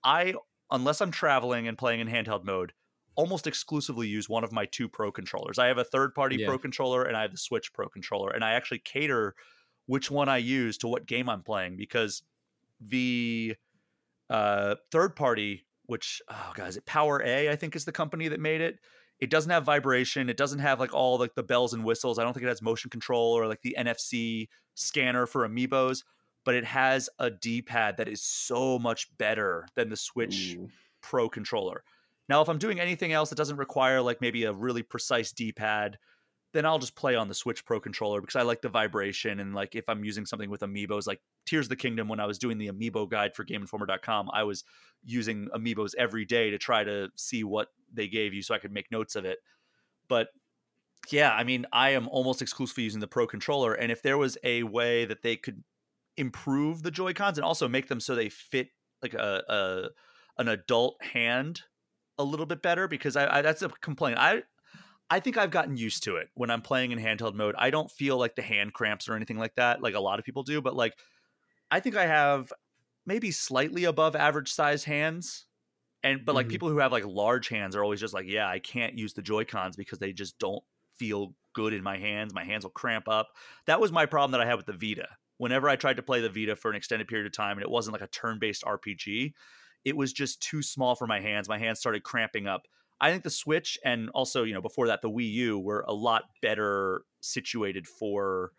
I, 0.03 0.35
unless 0.69 1.01
I'm 1.01 1.11
traveling 1.11 1.67
and 1.67 1.77
playing 1.77 2.01
in 2.01 2.07
handheld 2.07 2.43
mode, 2.43 2.73
almost 3.15 3.47
exclusively 3.47 4.07
use 4.07 4.29
one 4.29 4.43
of 4.43 4.51
my 4.51 4.65
two 4.65 4.87
Pro 4.87 5.11
controllers. 5.11 5.57
I 5.57 5.67
have 5.67 5.77
a 5.77 5.83
third-party 5.83 6.37
yeah. 6.37 6.47
Pro 6.47 6.59
controller 6.59 7.03
and 7.03 7.17
I 7.17 7.21
have 7.21 7.31
the 7.31 7.37
Switch 7.37 7.73
Pro 7.73 7.87
controller, 7.87 8.29
and 8.29 8.43
I 8.43 8.53
actually 8.53 8.79
cater 8.79 9.35
which 9.87 10.11
one 10.11 10.29
I 10.29 10.37
use 10.37 10.77
to 10.79 10.87
what 10.87 11.05
game 11.05 11.29
I'm 11.29 11.43
playing 11.43 11.77
because 11.77 12.23
the 12.79 13.55
uh, 14.29 14.75
third-party 14.91 15.65
which 15.87 16.21
oh 16.29 16.51
god, 16.55 16.69
is 16.69 16.77
it 16.77 16.85
PowerA? 16.85 17.49
I 17.49 17.55
think 17.55 17.75
is 17.75 17.85
the 17.85 17.91
company 17.91 18.27
that 18.27 18.39
made 18.39 18.61
it. 18.61 18.79
It 19.19 19.29
doesn't 19.29 19.51
have 19.51 19.63
vibration. 19.63 20.29
It 20.29 20.37
doesn't 20.37 20.59
have 20.59 20.79
like 20.79 20.93
all 20.93 21.17
like 21.17 21.35
the 21.35 21.43
bells 21.43 21.73
and 21.73 21.85
whistles. 21.85 22.19
I 22.19 22.23
don't 22.23 22.33
think 22.33 22.45
it 22.45 22.49
has 22.49 22.61
motion 22.61 22.89
control 22.89 23.33
or 23.33 23.47
like 23.47 23.61
the 23.61 23.75
NFC 23.77 24.49
scanner 24.75 25.25
for 25.25 25.47
amiibos, 25.47 26.03
but 26.43 26.55
it 26.55 26.65
has 26.65 27.09
a 27.17 27.31
D-pad 27.31 27.97
that 27.97 28.07
is 28.07 28.21
so 28.21 28.77
much 28.77 29.07
better 29.17 29.67
than 29.75 29.89
the 29.89 29.97
Switch 29.97 30.55
Ooh. 30.57 30.69
Pro 31.01 31.29
controller. 31.29 31.83
Now, 32.27 32.41
if 32.41 32.49
I'm 32.49 32.57
doing 32.57 32.79
anything 32.79 33.13
else 33.13 33.29
that 33.29 33.35
doesn't 33.37 33.57
require 33.57 34.01
like 34.01 34.19
maybe 34.19 34.43
a 34.43 34.53
really 34.53 34.83
precise 34.83 35.31
D-pad, 35.31 35.97
then 36.55 36.65
I'll 36.65 36.79
just 36.79 36.95
play 36.95 37.15
on 37.15 37.27
the 37.27 37.33
Switch 37.33 37.65
Pro 37.65 37.79
controller 37.81 38.21
because 38.21 38.37
I 38.37 38.43
like 38.43 38.61
the 38.61 38.69
vibration. 38.69 39.41
And 39.41 39.53
like 39.53 39.75
if 39.75 39.89
I'm 39.89 40.05
using 40.05 40.25
something 40.25 40.49
with 40.49 40.61
amiibos, 40.61 41.05
like 41.05 41.21
Tears 41.45 41.65
of 41.65 41.69
the 41.69 41.75
Kingdom, 41.75 42.07
when 42.07 42.21
I 42.21 42.25
was 42.25 42.39
doing 42.39 42.57
the 42.57 42.69
amiibo 42.69 43.09
guide 43.09 43.35
for 43.35 43.43
GameInformer.com, 43.43 44.29
I 44.31 44.43
was 44.43 44.63
using 45.03 45.49
amiibos 45.53 45.93
every 45.97 46.23
day 46.23 46.49
to 46.49 46.57
try 46.57 46.85
to 46.85 47.09
see 47.15 47.43
what 47.43 47.67
they 47.93 48.07
gave 48.07 48.33
you 48.33 48.41
so 48.41 48.55
I 48.55 48.59
could 48.59 48.71
make 48.71 48.89
notes 48.89 49.15
of 49.15 49.25
it. 49.25 49.39
But 50.07 50.29
yeah, 51.11 51.31
I 51.31 51.43
mean, 51.43 51.65
I 51.73 51.89
am 51.89 52.07
almost 52.07 52.41
exclusively 52.41 52.85
using 52.85 53.01
the 53.01 53.07
Pro 53.07 53.27
controller. 53.27 53.73
And 53.73 53.91
if 53.91 54.01
there 54.01 54.17
was 54.17 54.37
a 54.43 54.63
way 54.63 55.03
that 55.05 55.21
they 55.21 55.35
could 55.35 55.61
improve 56.15 56.83
the 56.83 56.91
Joy 56.91 57.13
Cons 57.13 57.37
and 57.37 57.43
also 57.43 57.67
make 57.67 57.89
them 57.89 57.99
so 57.99 58.15
they 58.15 58.29
fit 58.29 58.69
like 59.03 59.13
a, 59.13 59.43
a 59.49 60.41
an 60.41 60.47
adult 60.47 60.95
hand 61.03 61.63
a 62.17 62.23
little 62.23 62.45
bit 62.45 62.61
better, 62.61 62.87
because 62.87 63.17
I, 63.17 63.39
I 63.39 63.41
that's 63.41 63.61
a 63.61 63.69
complaint. 63.69 64.17
I 64.17 64.43
I 65.09 65.19
think 65.19 65.37
I've 65.37 65.51
gotten 65.51 65.77
used 65.77 66.03
to 66.03 66.15
it 66.15 66.29
when 66.33 66.49
I'm 66.49 66.61
playing 66.61 66.91
in 66.91 66.99
handheld 66.99 67.35
mode. 67.35 67.55
I 67.57 67.69
don't 67.69 67.91
feel 67.91 68.17
like 68.17 68.35
the 68.35 68.41
hand 68.41 68.73
cramps 68.73 69.07
or 69.07 69.15
anything 69.15 69.37
like 69.37 69.55
that, 69.55 69.81
like 69.81 69.93
a 69.93 69.99
lot 69.99 70.19
of 70.19 70.25
people 70.25 70.43
do. 70.43 70.61
But 70.61 70.75
like, 70.75 70.97
I 71.69 71.79
think 71.79 71.95
I 71.95 72.05
have 72.05 72.51
maybe 73.05 73.31
slightly 73.31 73.83
above 73.83 74.15
average 74.15 74.51
size 74.51 74.83
hands, 74.83 75.45
and 76.03 76.25
but 76.25 76.35
like 76.35 76.45
mm-hmm. 76.45 76.51
people 76.51 76.69
who 76.69 76.79
have 76.79 76.91
like 76.91 77.05
large 77.05 77.49
hands 77.49 77.75
are 77.75 77.83
always 77.83 77.99
just 77.99 78.13
like, 78.13 78.25
yeah, 78.27 78.47
I 78.47 78.59
can't 78.59 78.97
use 78.97 79.13
the 79.13 79.21
Joy 79.21 79.45
Cons 79.45 79.75
because 79.75 79.99
they 79.99 80.11
just 80.11 80.39
don't 80.39 80.63
feel 80.97 81.35
good 81.53 81.73
in 81.73 81.83
my 81.83 81.97
hands. 81.97 82.33
My 82.33 82.43
hands 82.43 82.63
will 82.63 82.71
cramp 82.71 83.07
up. 83.07 83.29
That 83.67 83.79
was 83.79 83.91
my 83.91 84.05
problem 84.05 84.31
that 84.31 84.41
I 84.41 84.45
had 84.45 84.55
with 84.55 84.65
the 84.65 84.73
Vita. 84.73 85.07
Whenever 85.37 85.67
I 85.67 85.75
tried 85.75 85.97
to 85.97 86.03
play 86.03 86.21
the 86.21 86.29
Vita 86.29 86.55
for 86.55 86.71
an 86.71 86.77
extended 86.77 87.07
period 87.07 87.27
of 87.27 87.33
time, 87.33 87.57
and 87.57 87.61
it 87.61 87.69
wasn't 87.69 87.93
like 87.93 88.01
a 88.01 88.07
turn-based 88.07 88.63
RPG, 88.63 89.33
it 89.83 89.97
was 89.97 90.13
just 90.13 90.41
too 90.41 90.61
small 90.61 90.95
for 90.95 91.07
my 91.07 91.19
hands. 91.19 91.49
My 91.49 91.59
hands 91.59 91.79
started 91.79 92.03
cramping 92.03 92.47
up. 92.47 92.67
I 93.01 93.11
think 93.11 93.23
the 93.23 93.29
Switch 93.29 93.77
and 93.83 94.09
also, 94.13 94.43
you 94.43 94.53
know, 94.53 94.61
before 94.61 94.87
that, 94.87 95.01
the 95.01 95.09
Wii 95.09 95.31
U 95.31 95.59
were 95.59 95.83
a 95.87 95.93
lot 95.93 96.23
better 96.41 97.01
situated 97.21 97.87
for 97.87 98.51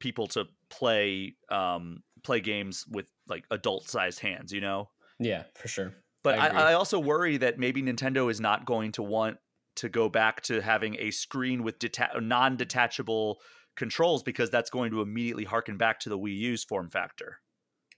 people 0.00 0.26
to 0.28 0.46
play 0.70 1.36
um, 1.50 2.02
play 2.22 2.40
games 2.40 2.84
with 2.90 3.06
like 3.28 3.44
adult 3.50 3.88
sized 3.88 4.20
hands. 4.20 4.52
You 4.52 4.60
know? 4.60 4.90
Yeah, 5.18 5.44
for 5.54 5.68
sure. 5.68 5.94
But 6.24 6.38
I, 6.38 6.48
I, 6.48 6.70
I 6.70 6.74
also 6.74 6.98
worry 6.98 7.36
that 7.38 7.58
maybe 7.58 7.82
Nintendo 7.82 8.30
is 8.30 8.40
not 8.40 8.66
going 8.66 8.92
to 8.92 9.02
want 9.02 9.38
to 9.76 9.88
go 9.88 10.08
back 10.08 10.40
to 10.42 10.60
having 10.60 10.96
a 10.98 11.12
screen 11.12 11.62
with 11.62 11.78
deta- 11.78 12.20
non-detachable 12.20 13.38
controls 13.76 14.24
because 14.24 14.50
that's 14.50 14.70
going 14.70 14.90
to 14.90 15.00
immediately 15.00 15.44
harken 15.44 15.76
back 15.76 16.00
to 16.00 16.08
the 16.08 16.18
Wii 16.18 16.36
U's 16.36 16.64
form 16.64 16.90
factor. 16.90 17.38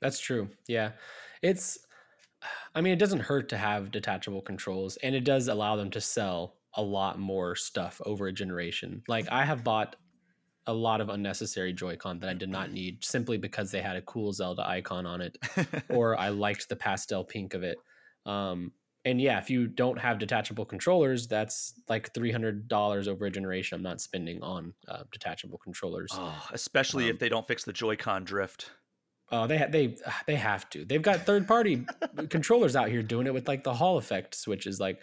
That's 0.02 0.20
true. 0.20 0.50
Yeah. 0.68 0.92
It's 1.42 1.78
I 2.74 2.80
mean, 2.80 2.92
it 2.92 2.98
doesn't 2.98 3.20
hurt 3.20 3.48
to 3.50 3.56
have 3.56 3.90
detachable 3.90 4.42
controls, 4.42 4.96
and 4.98 5.14
it 5.14 5.24
does 5.24 5.48
allow 5.48 5.76
them 5.76 5.90
to 5.90 6.00
sell 6.00 6.56
a 6.74 6.82
lot 6.82 7.18
more 7.18 7.56
stuff 7.56 8.00
over 8.06 8.28
a 8.28 8.32
generation. 8.32 9.02
Like 9.08 9.26
I 9.30 9.44
have 9.44 9.64
bought 9.64 9.96
a 10.66 10.72
lot 10.72 11.00
of 11.00 11.08
unnecessary 11.08 11.72
Joy-Con 11.72 12.20
that 12.20 12.30
I 12.30 12.34
did 12.34 12.48
not 12.48 12.70
need 12.70 13.04
simply 13.04 13.38
because 13.38 13.70
they 13.70 13.80
had 13.80 13.96
a 13.96 14.02
cool 14.02 14.32
Zelda 14.32 14.66
icon 14.66 15.06
on 15.06 15.20
it, 15.20 15.36
or 15.88 16.18
I 16.18 16.28
liked 16.28 16.68
the 16.68 16.76
pastel 16.76 17.24
pink 17.24 17.54
of 17.54 17.62
it. 17.62 17.76
Um, 18.26 18.72
and 19.04 19.20
yeah, 19.20 19.38
if 19.38 19.48
you 19.48 19.66
don't 19.66 19.98
have 19.98 20.18
detachable 20.18 20.66
controllers, 20.66 21.26
that's 21.26 21.74
like 21.88 22.12
three 22.12 22.30
hundred 22.30 22.68
dollars 22.68 23.08
over 23.08 23.24
a 23.26 23.30
generation. 23.30 23.76
I'm 23.76 23.82
not 23.82 24.00
spending 24.00 24.42
on 24.42 24.74
uh, 24.86 25.04
detachable 25.10 25.58
controllers, 25.58 26.10
oh, 26.12 26.48
especially 26.52 27.04
um, 27.04 27.10
if 27.10 27.18
they 27.18 27.30
don't 27.30 27.48
fix 27.48 27.64
the 27.64 27.72
Joy-Con 27.72 28.24
drift. 28.24 28.70
Oh, 29.30 29.46
they 29.46 29.58
ha- 29.58 29.68
they 29.68 29.96
they 30.26 30.36
have 30.36 30.68
to. 30.70 30.84
They've 30.84 31.02
got 31.02 31.26
third 31.26 31.46
party 31.46 31.86
controllers 32.28 32.76
out 32.76 32.88
here 32.88 33.02
doing 33.02 33.26
it 33.26 33.34
with 33.34 33.48
like 33.48 33.64
the 33.64 33.74
Hall 33.74 33.98
effect 33.98 34.34
switches. 34.34 34.80
Like 34.80 35.00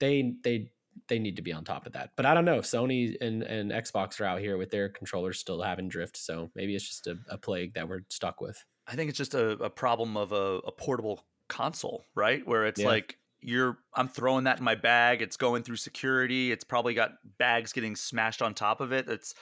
they 0.00 0.34
they 0.42 0.70
they 1.08 1.18
need 1.18 1.36
to 1.36 1.42
be 1.42 1.52
on 1.52 1.64
top 1.64 1.86
of 1.86 1.92
that. 1.92 2.10
But 2.16 2.26
I 2.26 2.34
don't 2.34 2.44
know. 2.44 2.58
Sony 2.58 3.14
and, 3.20 3.42
and 3.42 3.70
Xbox 3.70 4.20
are 4.20 4.24
out 4.24 4.40
here 4.40 4.56
with 4.56 4.70
their 4.70 4.88
controllers 4.88 5.38
still 5.38 5.62
having 5.62 5.88
drift. 5.88 6.16
So 6.16 6.50
maybe 6.56 6.74
it's 6.74 6.86
just 6.86 7.06
a, 7.06 7.16
a 7.28 7.38
plague 7.38 7.74
that 7.74 7.88
we're 7.88 8.02
stuck 8.08 8.40
with. 8.40 8.64
I 8.86 8.96
think 8.96 9.08
it's 9.08 9.18
just 9.18 9.34
a, 9.34 9.50
a 9.62 9.70
problem 9.70 10.16
of 10.16 10.32
a, 10.32 10.60
a, 10.66 10.72
portable 10.72 11.24
console, 11.48 12.04
right? 12.14 12.46
Where 12.46 12.66
it's 12.66 12.80
yeah. 12.80 12.88
like 12.88 13.18
you're 13.40 13.78
I'm 13.94 14.08
throwing 14.08 14.44
that 14.44 14.58
in 14.58 14.64
my 14.64 14.74
bag. 14.74 15.22
It's 15.22 15.36
going 15.36 15.62
through 15.62 15.76
security. 15.76 16.50
It's 16.50 16.64
probably 16.64 16.94
got 16.94 17.12
bags 17.38 17.72
getting 17.72 17.96
smashed 17.96 18.42
on 18.42 18.54
top 18.54 18.80
of 18.80 18.92
it. 18.92 19.08
It's 19.08 19.34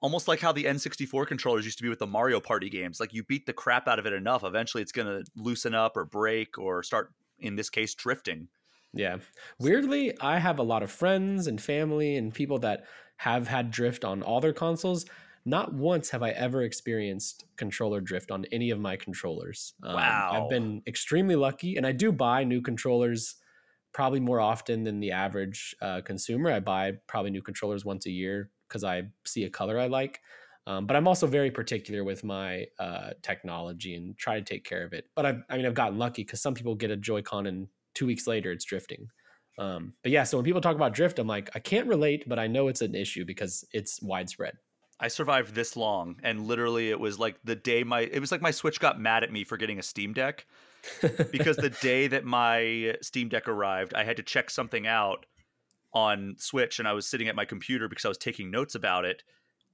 almost 0.00 0.28
like 0.28 0.40
how 0.40 0.52
the 0.52 0.64
N64 0.64 1.26
controllers 1.26 1.64
used 1.64 1.78
to 1.78 1.82
be 1.82 1.88
with 1.88 1.98
the 1.98 2.06
Mario 2.06 2.40
Party 2.40 2.70
games. 2.70 3.00
Like 3.00 3.12
you 3.12 3.22
beat 3.22 3.46
the 3.46 3.52
crap 3.52 3.86
out 3.86 3.98
of 3.98 4.06
it 4.06 4.12
enough, 4.12 4.44
eventually 4.44 4.82
it's 4.82 4.92
going 4.92 5.08
to 5.08 5.24
loosen 5.36 5.74
up 5.74 5.96
or 5.96 6.04
break 6.04 6.58
or 6.58 6.82
start 6.82 7.12
in 7.38 7.56
this 7.56 7.70
case 7.70 7.94
drifting. 7.94 8.48
Yeah. 8.92 9.18
Weirdly, 9.58 10.18
I 10.20 10.38
have 10.38 10.58
a 10.58 10.64
lot 10.64 10.82
of 10.82 10.90
friends 10.90 11.46
and 11.46 11.60
family 11.60 12.16
and 12.16 12.34
people 12.34 12.58
that 12.60 12.84
have 13.18 13.46
had 13.46 13.70
drift 13.70 14.04
on 14.04 14.22
all 14.22 14.40
their 14.40 14.52
consoles. 14.52 15.06
Not 15.44 15.72
once 15.72 16.10
have 16.10 16.22
I 16.22 16.30
ever 16.30 16.62
experienced 16.62 17.44
controller 17.56 18.00
drift 18.00 18.30
on 18.30 18.46
any 18.52 18.70
of 18.70 18.80
my 18.80 18.96
controllers. 18.96 19.74
Wow. 19.82 20.30
Um, 20.32 20.42
I've 20.42 20.50
been 20.50 20.82
extremely 20.86 21.36
lucky, 21.36 21.76
and 21.76 21.86
I 21.86 21.92
do 21.92 22.12
buy 22.12 22.44
new 22.44 22.60
controllers 22.60 23.36
probably 23.92 24.20
more 24.20 24.40
often 24.40 24.84
than 24.84 25.00
the 25.00 25.12
average 25.12 25.74
uh, 25.80 26.00
consumer. 26.02 26.52
I 26.52 26.60
buy 26.60 26.92
probably 27.06 27.30
new 27.30 27.42
controllers 27.42 27.84
once 27.84 28.06
a 28.06 28.10
year 28.10 28.50
because 28.70 28.84
I 28.84 29.02
see 29.26 29.44
a 29.44 29.50
color 29.50 29.78
I 29.78 29.88
like. 29.88 30.20
Um, 30.66 30.86
but 30.86 30.94
I'm 30.94 31.08
also 31.08 31.26
very 31.26 31.50
particular 31.50 32.04
with 32.04 32.22
my 32.22 32.66
uh, 32.78 33.10
technology 33.22 33.96
and 33.96 34.16
try 34.16 34.36
to 34.38 34.44
take 34.44 34.64
care 34.64 34.84
of 34.84 34.92
it. 34.92 35.06
But 35.16 35.26
I've, 35.26 35.42
I 35.50 35.56
mean, 35.56 35.66
I've 35.66 35.74
gotten 35.74 35.98
lucky 35.98 36.22
because 36.22 36.40
some 36.40 36.54
people 36.54 36.74
get 36.74 36.90
a 36.90 36.96
Joy-Con 36.96 37.46
and 37.46 37.66
two 37.94 38.06
weeks 38.06 38.26
later 38.26 38.52
it's 38.52 38.64
drifting. 38.64 39.08
Um, 39.58 39.94
but 40.02 40.12
yeah, 40.12 40.24
so 40.24 40.36
when 40.36 40.44
people 40.44 40.60
talk 40.60 40.76
about 40.76 40.94
drift, 40.94 41.18
I'm 41.18 41.26
like, 41.26 41.50
I 41.54 41.58
can't 41.58 41.88
relate, 41.88 42.24
but 42.26 42.38
I 42.38 42.46
know 42.46 42.68
it's 42.68 42.82
an 42.82 42.94
issue 42.94 43.24
because 43.24 43.64
it's 43.72 44.00
widespread. 44.00 44.54
I 45.00 45.08
survived 45.08 45.54
this 45.54 45.76
long, 45.76 46.16
and 46.22 46.46
literally, 46.46 46.90
it 46.90 47.00
was 47.00 47.18
like 47.18 47.36
the 47.42 47.56
day 47.56 47.84
my 47.84 48.00
it 48.00 48.20
was 48.20 48.30
like 48.30 48.42
my 48.42 48.50
Switch 48.50 48.78
got 48.78 49.00
mad 49.00 49.24
at 49.24 49.32
me 49.32 49.44
for 49.44 49.56
getting 49.56 49.78
a 49.78 49.82
Steam 49.82 50.12
Deck 50.12 50.46
because 51.32 51.56
the 51.56 51.70
day 51.82 52.06
that 52.06 52.24
my 52.24 52.96
Steam 53.00 53.30
Deck 53.30 53.48
arrived, 53.48 53.94
I 53.94 54.04
had 54.04 54.18
to 54.18 54.22
check 54.22 54.50
something 54.50 54.86
out 54.86 55.24
on 55.92 56.36
Switch, 56.38 56.78
and 56.78 56.86
I 56.86 56.92
was 56.92 57.06
sitting 57.06 57.28
at 57.28 57.34
my 57.34 57.44
computer 57.44 57.88
because 57.88 58.04
I 58.04 58.08
was 58.08 58.18
taking 58.18 58.50
notes 58.50 58.74
about 58.74 59.04
it, 59.04 59.22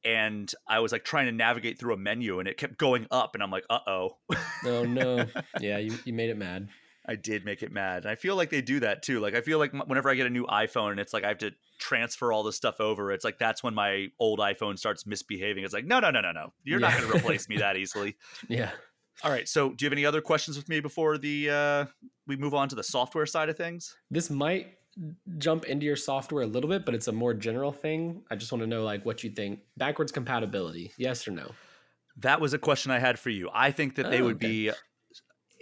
and 0.05 0.53
I 0.69 0.81
was 0.81 0.93
like 0.93 1.05
trying 1.05 1.27
to 1.27 1.33
navigate 1.33 1.79
through 1.79 1.95
a 1.95 1.99
menu, 1.99 2.39
and 2.39 2.49
it 2.49 2.57
kept 2.57 2.79
going 2.79 3.07
up, 3.11 3.35
and 3.35 3.43
I'm 3.43 3.51
like, 3.51 3.65
uh 3.71 3.81
oh. 3.87 4.17
oh 4.65 4.85
no! 4.85 5.27
Yeah, 5.61 5.79
you 5.79 5.97
you 6.05 6.13
made 6.13 6.31
it 6.31 6.37
mad. 6.37 6.69
I 7.09 7.15
did 7.15 7.45
make 7.45 7.63
it 7.63 7.73
mad. 7.73 8.03
And 8.03 8.11
I 8.11 8.17
feel 8.17 8.37
like 8.37 8.51
they 8.51 8.61
do 8.61 8.81
that 8.81 9.03
too. 9.03 9.21
Like 9.21 9.35
I 9.35 9.41
feel 9.41 9.59
like 9.59 9.73
whenever 9.73 10.11
I 10.11 10.15
get 10.15 10.27
a 10.27 10.31
new 10.31 10.45
iPhone 10.47 10.91
and 10.91 11.01
it's 11.01 11.13
like 11.13 11.25
I 11.25 11.29
have 11.29 11.39
to 11.39 11.53
transfer 11.79 12.33
all 12.33 12.43
this 12.43 12.57
stuff 12.57 12.81
over, 12.81 13.13
it's 13.13 13.25
like 13.25 13.39
that's 13.39 13.63
when 13.63 13.75
my 13.75 14.09
old 14.19 14.41
iPhone 14.41 14.79
starts 14.79 15.07
misbehaving. 15.07 15.65
It's 15.65 15.73
like 15.73 15.85
no, 15.85 16.01
no, 16.01 16.11
no, 16.11 16.21
no, 16.21 16.33
no. 16.33 16.53
You're 16.65 16.81
yeah. 16.81 16.89
not 16.89 16.99
going 16.99 17.11
to 17.13 17.17
replace 17.17 17.49
me 17.49 17.59
that 17.59 17.77
easily. 17.77 18.17
Yeah. 18.49 18.73
All 19.23 19.31
right. 19.31 19.49
So, 19.49 19.71
do 19.71 19.85
you 19.85 19.87
have 19.87 19.93
any 19.93 20.05
other 20.05 20.21
questions 20.21 20.57
with 20.57 20.69
me 20.69 20.81
before 20.81 21.17
the 21.17 21.51
uh, 21.51 21.85
we 22.27 22.37
move 22.37 22.55
on 22.55 22.69
to 22.69 22.75
the 22.75 22.83
software 22.83 23.27
side 23.27 23.49
of 23.49 23.57
things? 23.57 23.97
This 24.11 24.29
might 24.29 24.75
jump 25.39 25.65
into 25.65 25.85
your 25.85 25.97
software 25.97 26.43
a 26.43 26.47
little 26.47 26.71
bit, 26.71 26.85
but 26.85 26.95
it's 26.95 27.09
a 27.09 27.13
more 27.13 27.35
general 27.35 27.73
thing. 27.73 28.23
I 28.31 28.37
just 28.37 28.53
want 28.53 28.63
to 28.63 28.67
know 28.67 28.83
like 28.83 29.05
what 29.05 29.23
you 29.25 29.31
think. 29.31 29.61
Backwards 29.77 30.13
compatibility, 30.13 30.93
yes 30.97 31.27
or 31.29 31.33
no? 31.33 31.51
That 32.19 32.41
was 32.41 32.55
a 32.55 32.59
question 32.59 32.91
I 32.91 32.99
had 32.99 33.19
for 33.19 33.31
you. 33.31 33.51
I 33.53 33.71
think 33.71 33.97
that 33.97 34.11
they 34.11 34.21
oh, 34.21 34.25
would 34.25 34.37
okay. 34.37 34.47
be 34.47 34.71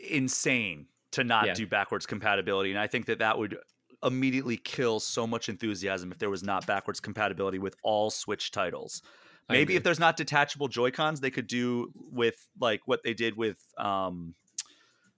insane 0.09 0.87
to 1.12 1.24
not 1.24 1.47
yeah. 1.47 1.55
do 1.55 1.66
backwards 1.66 2.07
compatibility. 2.07 2.70
And 2.70 2.78
I 2.78 2.87
think 2.87 3.07
that 3.07 3.18
that 3.18 3.39
would 3.39 3.57
immediately 4.05 4.57
kill 4.57 5.01
so 5.01 5.26
much 5.26 5.49
enthusiasm 5.49 6.12
if 6.12 6.18
there 6.18 6.30
was 6.30 6.43
not 6.43 6.66
backwards 6.66 7.01
compatibility 7.01 7.59
with 7.59 7.74
all 7.82 8.11
Switch 8.11 8.51
titles. 8.51 9.03
Maybe 9.49 9.76
if 9.76 9.82
there's 9.82 10.01
not 10.01 10.16
detachable 10.16 10.68
Joy 10.68 10.91
Cons, 10.91 11.20
they 11.20 11.30
could 11.30 11.47
do 11.47 11.93
with 11.95 12.49
like 12.59 12.80
what 12.87 13.03
they 13.03 13.12
did 13.12 13.37
with 13.37 13.59
um, 13.76 14.35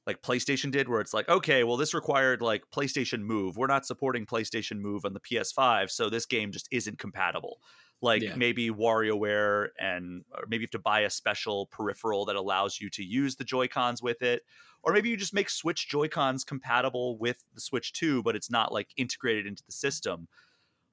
like 0.06 0.22
PlayStation 0.22 0.70
did, 0.70 0.88
where 0.88 1.00
it's 1.00 1.12
like, 1.12 1.28
okay, 1.28 1.64
well, 1.64 1.76
this 1.76 1.92
required 1.92 2.40
like 2.40 2.64
PlayStation 2.70 3.20
Move. 3.20 3.56
We're 3.56 3.66
not 3.66 3.84
supporting 3.84 4.24
PlayStation 4.24 4.78
Move 4.78 5.04
on 5.04 5.12
the 5.12 5.20
PS5, 5.20 5.90
so 5.90 6.08
this 6.08 6.26
game 6.26 6.52
just 6.52 6.68
isn't 6.70 6.98
compatible. 6.98 7.60
Like 8.00 8.22
yeah. 8.22 8.34
maybe 8.36 8.70
WarioWare, 8.70 9.68
and 9.78 10.24
maybe 10.48 10.62
you 10.62 10.66
have 10.66 10.70
to 10.72 10.78
buy 10.78 11.00
a 11.00 11.10
special 11.10 11.66
peripheral 11.66 12.26
that 12.26 12.36
allows 12.36 12.80
you 12.80 12.90
to 12.90 13.02
use 13.02 13.36
the 13.36 13.44
Joy 13.44 13.68
Cons 13.68 14.02
with 14.02 14.22
it, 14.22 14.42
or 14.82 14.92
maybe 14.92 15.08
you 15.08 15.16
just 15.16 15.34
make 15.34 15.50
Switch 15.50 15.88
Joy 15.88 16.06
Cons 16.06 16.44
compatible 16.44 17.18
with 17.18 17.42
the 17.54 17.60
Switch 17.60 17.92
2, 17.92 18.22
but 18.22 18.36
it's 18.36 18.50
not 18.50 18.72
like 18.72 18.88
integrated 18.96 19.46
into 19.46 19.64
the 19.64 19.72
system. 19.72 20.28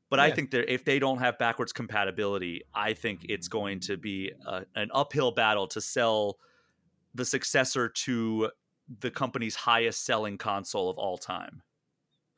But 0.10 0.20
yeah. 0.20 0.26
I 0.26 0.32
think 0.32 0.52
that 0.52 0.72
if 0.72 0.86
they 0.86 0.98
don't 0.98 1.20
have 1.20 1.38
backwards 1.38 1.74
compatibility, 1.74 2.62
I 2.74 2.94
think 2.94 3.26
it's 3.30 3.48
going 3.48 3.82
to 3.82 3.98
be 3.98 4.32
a, 4.48 4.64
an 4.76 4.90
uphill 4.94 5.32
battle 5.32 5.68
to 5.68 5.82
sell 5.82 6.38
the 7.16 7.26
successor 7.26 7.90
to 7.90 8.50
the 9.00 9.12
company's 9.12 9.56
highest 9.56 10.06
selling 10.06 10.38
console 10.38 10.90
of 10.90 10.98
all 10.98 11.18
time. 11.18 11.62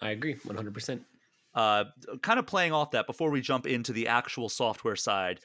I 0.01 0.11
agree 0.11 0.35
100%. 0.35 1.01
Uh, 1.53 1.85
kind 2.21 2.37
of 2.37 2.45
playing 2.45 2.73
off 2.73 2.91
that 2.91 3.07
before 3.07 3.31
we 3.31 3.41
jump 3.41 3.65
into 3.65 3.93
the 3.93 4.07
actual 4.07 4.49
software 4.49 4.97
side, 4.97 5.39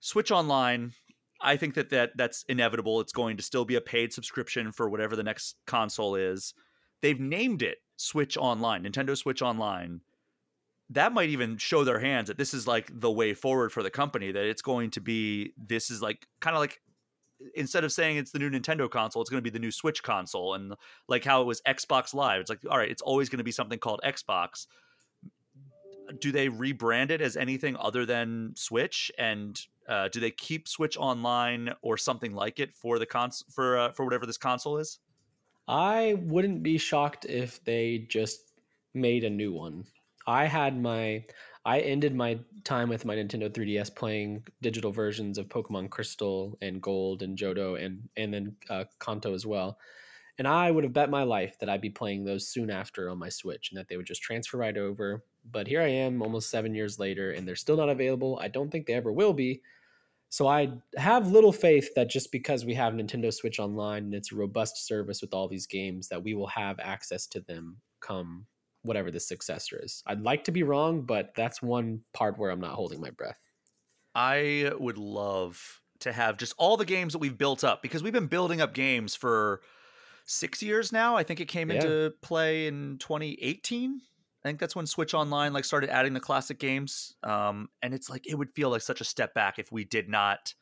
Switch 0.00 0.30
Online 0.30 0.92
I 1.40 1.56
think 1.56 1.74
that, 1.74 1.90
that 1.90 2.16
that's 2.16 2.44
inevitable. 2.48 3.00
It's 3.00 3.12
going 3.12 3.36
to 3.36 3.42
still 3.42 3.64
be 3.64 3.76
a 3.76 3.80
paid 3.80 4.12
subscription 4.12 4.72
for 4.72 4.88
whatever 4.88 5.16
the 5.16 5.22
next 5.22 5.56
console 5.66 6.14
is. 6.14 6.54
They've 7.02 7.20
named 7.20 7.62
it 7.62 7.78
Switch 7.96 8.36
Online, 8.36 8.84
Nintendo 8.84 9.16
Switch 9.16 9.42
Online. 9.42 10.00
That 10.90 11.12
might 11.12 11.30
even 11.30 11.56
show 11.56 11.84
their 11.84 11.98
hands 11.98 12.28
that 12.28 12.38
this 12.38 12.54
is 12.54 12.66
like 12.66 12.90
the 12.92 13.10
way 13.10 13.34
forward 13.34 13.72
for 13.72 13.82
the 13.82 13.90
company, 13.90 14.32
that 14.32 14.44
it's 14.44 14.62
going 14.62 14.90
to 14.92 15.00
be 15.00 15.52
this 15.56 15.90
is 15.90 16.00
like 16.00 16.26
kind 16.40 16.54
of 16.56 16.60
like 16.60 16.80
instead 17.54 17.84
of 17.84 17.92
saying 17.92 18.16
it's 18.16 18.30
the 18.30 18.38
new 18.38 18.50
Nintendo 18.50 18.90
console, 18.90 19.22
it's 19.22 19.30
going 19.30 19.42
to 19.42 19.50
be 19.50 19.50
the 19.50 19.58
new 19.58 19.70
Switch 19.70 20.02
console. 20.02 20.54
And 20.54 20.74
like 21.08 21.24
how 21.24 21.42
it 21.42 21.44
was 21.44 21.60
Xbox 21.62 22.14
Live, 22.14 22.40
it's 22.40 22.50
like, 22.50 22.60
all 22.70 22.78
right, 22.78 22.90
it's 22.90 23.02
always 23.02 23.28
going 23.28 23.38
to 23.38 23.44
be 23.44 23.52
something 23.52 23.78
called 23.78 24.00
Xbox. 24.04 24.66
Do 26.20 26.30
they 26.30 26.48
rebrand 26.48 27.10
it 27.10 27.20
as 27.20 27.36
anything 27.36 27.76
other 27.76 28.06
than 28.06 28.52
Switch? 28.56 29.10
And 29.18 29.60
uh, 29.88 30.08
do 30.08 30.20
they 30.20 30.30
keep 30.30 30.68
Switch 30.68 30.96
Online 30.96 31.74
or 31.82 31.96
something 31.96 32.32
like 32.32 32.58
it 32.58 32.74
for 32.74 32.98
the 32.98 33.06
cons 33.06 33.44
for 33.52 33.78
uh, 33.78 33.92
for 33.92 34.04
whatever 34.04 34.26
this 34.26 34.38
console 34.38 34.78
is? 34.78 34.98
I 35.68 36.14
wouldn't 36.20 36.62
be 36.62 36.78
shocked 36.78 37.24
if 37.24 37.62
they 37.64 38.06
just 38.08 38.52
made 38.94 39.24
a 39.24 39.30
new 39.30 39.52
one. 39.52 39.84
I 40.26 40.46
had 40.46 40.80
my 40.80 41.24
I 41.66 41.80
ended 41.80 42.14
my 42.14 42.38
time 42.64 42.88
with 42.88 43.04
my 43.04 43.16
Nintendo 43.16 43.50
3DS 43.50 43.94
playing 43.94 44.44
digital 44.62 44.92
versions 44.92 45.36
of 45.36 45.48
Pokemon 45.48 45.90
Crystal 45.90 46.56
and 46.62 46.80
Gold 46.80 47.22
and 47.22 47.36
Johto 47.36 47.82
and 47.82 48.08
and 48.16 48.32
then 48.32 48.56
uh, 48.70 48.84
Kanto 49.00 49.34
as 49.34 49.44
well. 49.44 49.78
And 50.38 50.46
I 50.46 50.70
would 50.70 50.84
have 50.84 50.92
bet 50.92 51.10
my 51.10 51.22
life 51.22 51.58
that 51.58 51.68
I'd 51.68 51.80
be 51.80 51.90
playing 51.90 52.24
those 52.24 52.48
soon 52.48 52.70
after 52.70 53.08
on 53.10 53.18
my 53.18 53.30
Switch 53.30 53.70
and 53.70 53.78
that 53.78 53.88
they 53.88 53.96
would 53.96 54.06
just 54.06 54.22
transfer 54.22 54.58
right 54.58 54.76
over. 54.76 55.24
But 55.50 55.66
here 55.66 55.82
I 55.82 55.88
am 55.88 56.22
almost 56.22 56.50
seven 56.50 56.74
years 56.74 56.98
later 56.98 57.32
and 57.32 57.48
they're 57.48 57.56
still 57.56 57.76
not 57.76 57.88
available. 57.88 58.38
I 58.40 58.48
don't 58.48 58.70
think 58.70 58.86
they 58.86 58.94
ever 58.94 59.12
will 59.12 59.32
be 59.32 59.62
so 60.28 60.48
I 60.48 60.72
have 60.96 61.30
little 61.30 61.52
faith 61.52 61.94
that 61.94 62.10
just 62.10 62.32
because 62.32 62.64
we 62.64 62.74
have 62.74 62.94
Nintendo 62.94 63.32
Switch 63.32 63.58
Online 63.58 64.04
and 64.04 64.14
it's 64.14 64.32
a 64.32 64.36
robust 64.36 64.86
service 64.86 65.20
with 65.20 65.32
all 65.32 65.48
these 65.48 65.66
games, 65.66 66.08
that 66.08 66.22
we 66.22 66.34
will 66.34 66.48
have 66.48 66.78
access 66.80 67.26
to 67.28 67.40
them 67.40 67.76
come 68.00 68.46
whatever 68.86 69.10
the 69.10 69.20
successor 69.20 69.80
is. 69.82 70.02
I'd 70.06 70.22
like 70.22 70.44
to 70.44 70.52
be 70.52 70.62
wrong, 70.62 71.02
but 71.02 71.34
that's 71.34 71.60
one 71.60 72.02
part 72.12 72.38
where 72.38 72.50
I'm 72.50 72.60
not 72.60 72.72
holding 72.72 73.00
my 73.00 73.10
breath. 73.10 73.38
I 74.14 74.72
would 74.78 74.98
love 74.98 75.82
to 76.00 76.12
have 76.12 76.36
just 76.36 76.54
all 76.58 76.76
the 76.76 76.84
games 76.84 77.12
that 77.12 77.18
we've 77.18 77.36
built 77.36 77.64
up 77.64 77.82
because 77.82 78.02
we've 78.02 78.12
been 78.12 78.26
building 78.26 78.60
up 78.60 78.74
games 78.74 79.14
for 79.14 79.60
six 80.24 80.62
years 80.62 80.92
now. 80.92 81.16
I 81.16 81.22
think 81.22 81.40
it 81.40 81.46
came 81.46 81.70
yeah. 81.70 81.76
into 81.76 82.14
play 82.22 82.66
in 82.66 82.98
2018. 82.98 84.00
I 84.44 84.48
think 84.48 84.60
that's 84.60 84.76
when 84.76 84.86
Switch 84.86 85.14
Online 85.14 85.52
like 85.52 85.64
started 85.64 85.90
adding 85.90 86.14
the 86.14 86.20
classic 86.20 86.58
games. 86.58 87.14
Um, 87.22 87.68
and 87.82 87.92
it's 87.92 88.08
like 88.08 88.26
it 88.26 88.36
would 88.36 88.50
feel 88.54 88.70
like 88.70 88.82
such 88.82 89.00
a 89.00 89.04
step 89.04 89.34
back 89.34 89.58
if 89.58 89.72
we 89.72 89.84
did 89.84 90.08
not 90.08 90.54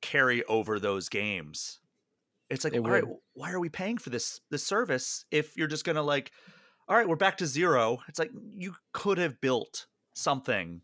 carry 0.00 0.44
over 0.44 0.78
those 0.78 1.08
games. 1.08 1.80
It's 2.48 2.64
like, 2.64 2.74
it 2.74 2.78
all 2.78 2.90
right, 2.90 3.04
why 3.34 3.50
are 3.50 3.58
we 3.58 3.68
paying 3.68 3.98
for 3.98 4.10
this 4.10 4.40
this 4.50 4.62
service 4.62 5.24
if 5.30 5.56
you're 5.56 5.66
just 5.66 5.84
gonna 5.84 6.02
like, 6.02 6.30
all 6.88 6.96
right, 6.96 7.08
we're 7.08 7.16
back 7.16 7.38
to 7.38 7.46
zero. 7.46 7.98
It's 8.08 8.18
like 8.18 8.30
you 8.54 8.74
could 8.92 9.18
have 9.18 9.40
built 9.40 9.86
something. 10.14 10.82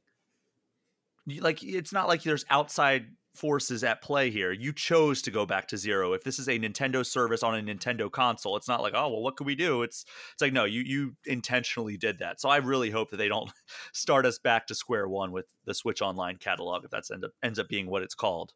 Like 1.40 1.62
it's 1.62 1.92
not 1.92 2.08
like 2.08 2.22
there's 2.22 2.44
outside 2.50 3.06
forces 3.34 3.84
at 3.84 4.02
play 4.02 4.30
here. 4.30 4.52
You 4.52 4.72
chose 4.72 5.22
to 5.22 5.30
go 5.30 5.46
back 5.46 5.68
to 5.68 5.76
zero. 5.76 6.12
If 6.12 6.24
this 6.24 6.38
is 6.38 6.48
a 6.48 6.58
Nintendo 6.58 7.06
service 7.06 7.42
on 7.42 7.56
a 7.56 7.62
Nintendo 7.62 8.10
console, 8.10 8.56
it's 8.56 8.68
not 8.68 8.82
like, 8.82 8.94
oh 8.96 9.08
well, 9.08 9.22
what 9.22 9.36
can 9.36 9.46
we 9.46 9.54
do? 9.54 9.82
It's 9.82 10.04
it's 10.32 10.42
like 10.42 10.52
no, 10.52 10.64
you 10.64 10.82
you 10.84 11.16
intentionally 11.24 11.96
did 11.96 12.18
that. 12.18 12.40
So 12.40 12.48
I 12.48 12.56
really 12.56 12.90
hope 12.90 13.10
that 13.10 13.18
they 13.18 13.28
don't 13.28 13.50
start 13.92 14.26
us 14.26 14.38
back 14.38 14.66
to 14.66 14.74
square 14.74 15.08
one 15.08 15.30
with 15.30 15.46
the 15.64 15.74
Switch 15.74 16.02
Online 16.02 16.36
catalog 16.36 16.84
if 16.84 16.90
that's 16.90 17.10
end 17.10 17.24
up 17.24 17.30
ends 17.42 17.58
up 17.60 17.68
being 17.68 17.88
what 17.88 18.02
it's 18.02 18.14
called. 18.14 18.52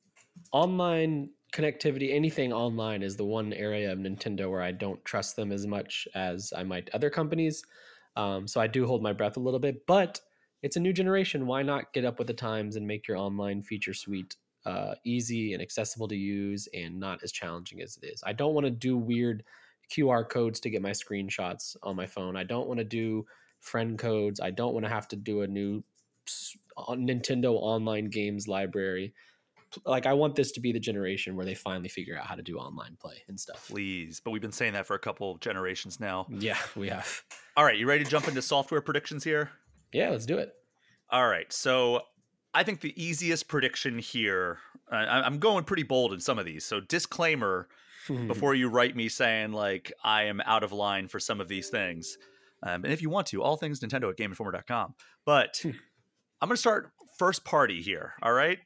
online 0.53 1.31
connectivity, 1.53 2.15
anything 2.15 2.53
online 2.53 3.03
is 3.03 3.17
the 3.17 3.25
one 3.25 3.53
area 3.53 3.93
of 3.93 3.99
Nintendo 3.99 4.51
where 4.51 4.63
I 4.63 4.73
don't 4.73 5.05
trust 5.05 5.37
them 5.37 5.53
as 5.53 5.67
much 5.67 6.07
as 6.15 6.53
I 6.57 6.63
might 6.63 6.91
other 6.93 7.11
companies. 7.11 7.63
Um, 8.17 8.47
so 8.47 8.61
I 8.61 8.67
do 8.67 8.87
hold 8.87 9.03
my 9.03 9.13
breath 9.13 9.37
a 9.37 9.41
little 9.41 9.61
bit, 9.61 9.87
but 9.87 10.21
it's 10.63 10.77
a 10.77 10.81
new 10.81 10.93
generation. 10.93 11.47
Why 11.47 11.63
not 11.63 11.93
get 11.93 12.05
up 12.05 12.19
with 12.19 12.27
the 12.27 12.35
times 12.35 12.77
and 12.77 12.87
make 12.87 13.07
your 13.07 13.17
online 13.17 13.63
feature 13.63 13.95
suite 13.95 14.37
uh, 14.65 14.95
easy 15.05 15.53
and 15.53 15.63
accessible 15.63 16.09
to 16.09 16.17
use 16.17 16.69
and 16.75 16.99
not 16.99 17.21
as 17.23 17.31
challenging 17.31 17.83
as 17.83 17.99
it 18.03 18.07
is? 18.07 18.23
I 18.27 18.33
don't 18.33 18.55
want 18.55 18.65
to 18.65 18.71
do 18.71 18.97
weird 18.97 19.45
QR 19.93 20.29
codes 20.29 20.61
to 20.61 20.71
get 20.71 20.83
my 20.83 20.91
screenshots 20.91 21.77
on 21.83 21.95
my 21.95 22.07
phone. 22.07 22.37
I 22.37 22.45
don't 22.45 22.67
want 22.67 22.79
to 22.79 22.85
do 22.85 23.27
friend 23.61 23.99
codes. 23.99 24.41
I 24.41 24.51
don't 24.51 24.73
want 24.73 24.85
to 24.85 24.91
have 24.91 25.09
to 25.09 25.17
do 25.17 25.43
a 25.43 25.47
new 25.47 25.85
Nintendo 26.79 27.55
online 27.55 28.07
games 28.07 28.49
library. 28.49 29.15
Like 29.85 30.07
I 30.07 30.13
want 30.15 30.35
this 30.37 30.53
to 30.53 30.61
be 30.61 30.73
the 30.73 30.81
generation 30.81 31.37
where 31.37 31.45
they 31.45 31.55
finally 31.55 31.89
figure 31.89 32.17
out 32.19 32.27
how 32.27 32.35
to 32.35 32.43
do 32.43 32.57
online 32.57 32.97
play 33.01 33.23
and 33.29 33.39
stuff. 33.39 33.67
Please, 33.69 34.21
but 34.21 34.31
we've 34.31 34.43
been 34.43 34.53
saying 34.53 34.73
that 34.75 34.87
for 34.87 34.95
a 34.95 34.99
couple 34.99 35.37
generations 35.39 36.01
now. 36.01 36.27
Yeah, 36.31 36.59
we 36.75 36.89
have. 36.89 37.23
All 37.57 37.65
right, 37.65 37.77
you 37.77 37.87
ready 37.87 38.05
to 38.05 38.11
jump 38.11 38.29
into 38.29 38.43
software 38.43 38.81
predictions 38.81 39.25
here? 39.25 39.51
Yeah, 39.93 40.11
let's 40.11 40.27
do 40.27 40.39
it. 40.39 40.53
All 41.11 41.29
right, 41.29 41.53
so 41.53 42.03
I 42.55 42.63
think 42.63 42.81
the 42.81 42.95
easiest 43.03 43.49
prediction 43.49 43.99
here, 43.99 44.59
uh, 44.91 44.97
I'm 44.97 45.39
going 45.39 45.65
pretty 45.65 45.83
bold 45.85 46.13
in 46.13 46.21
some 46.21 46.39
of 46.39 46.45
these. 46.47 46.65
So 46.65 46.81
disclaimer 46.81 47.69
before 48.27 48.55
you 48.55 48.69
write 48.69 48.95
me 48.97 49.09
saying 49.09 49.53
like 49.53 49.93
I 50.03 50.25
am 50.25 50.41
out 50.43 50.63
of 50.63 50.73
line 50.73 51.09
for 51.09 51.21
some 51.21 51.41
of 51.41 51.49
these 51.49 51.69
things. 51.69 52.17
Um, 52.63 52.85
and 52.85 52.93
if 52.93 53.03
you 53.03 53.11
want 53.11 53.27
to, 53.29 53.43
all 53.43 53.57
things 53.57 53.81
Nintendo 53.81 54.11
at 54.11 54.17
GameInformer.com. 54.17 54.95
But 55.25 55.59
Hmm. 55.63 55.71
I'm 56.41 56.49
going 56.49 56.57
to 56.57 56.61
start 56.61 56.91
first 57.19 57.45
party 57.45 57.81
here. 57.83 58.13
All 58.23 58.33
right. 58.33 58.59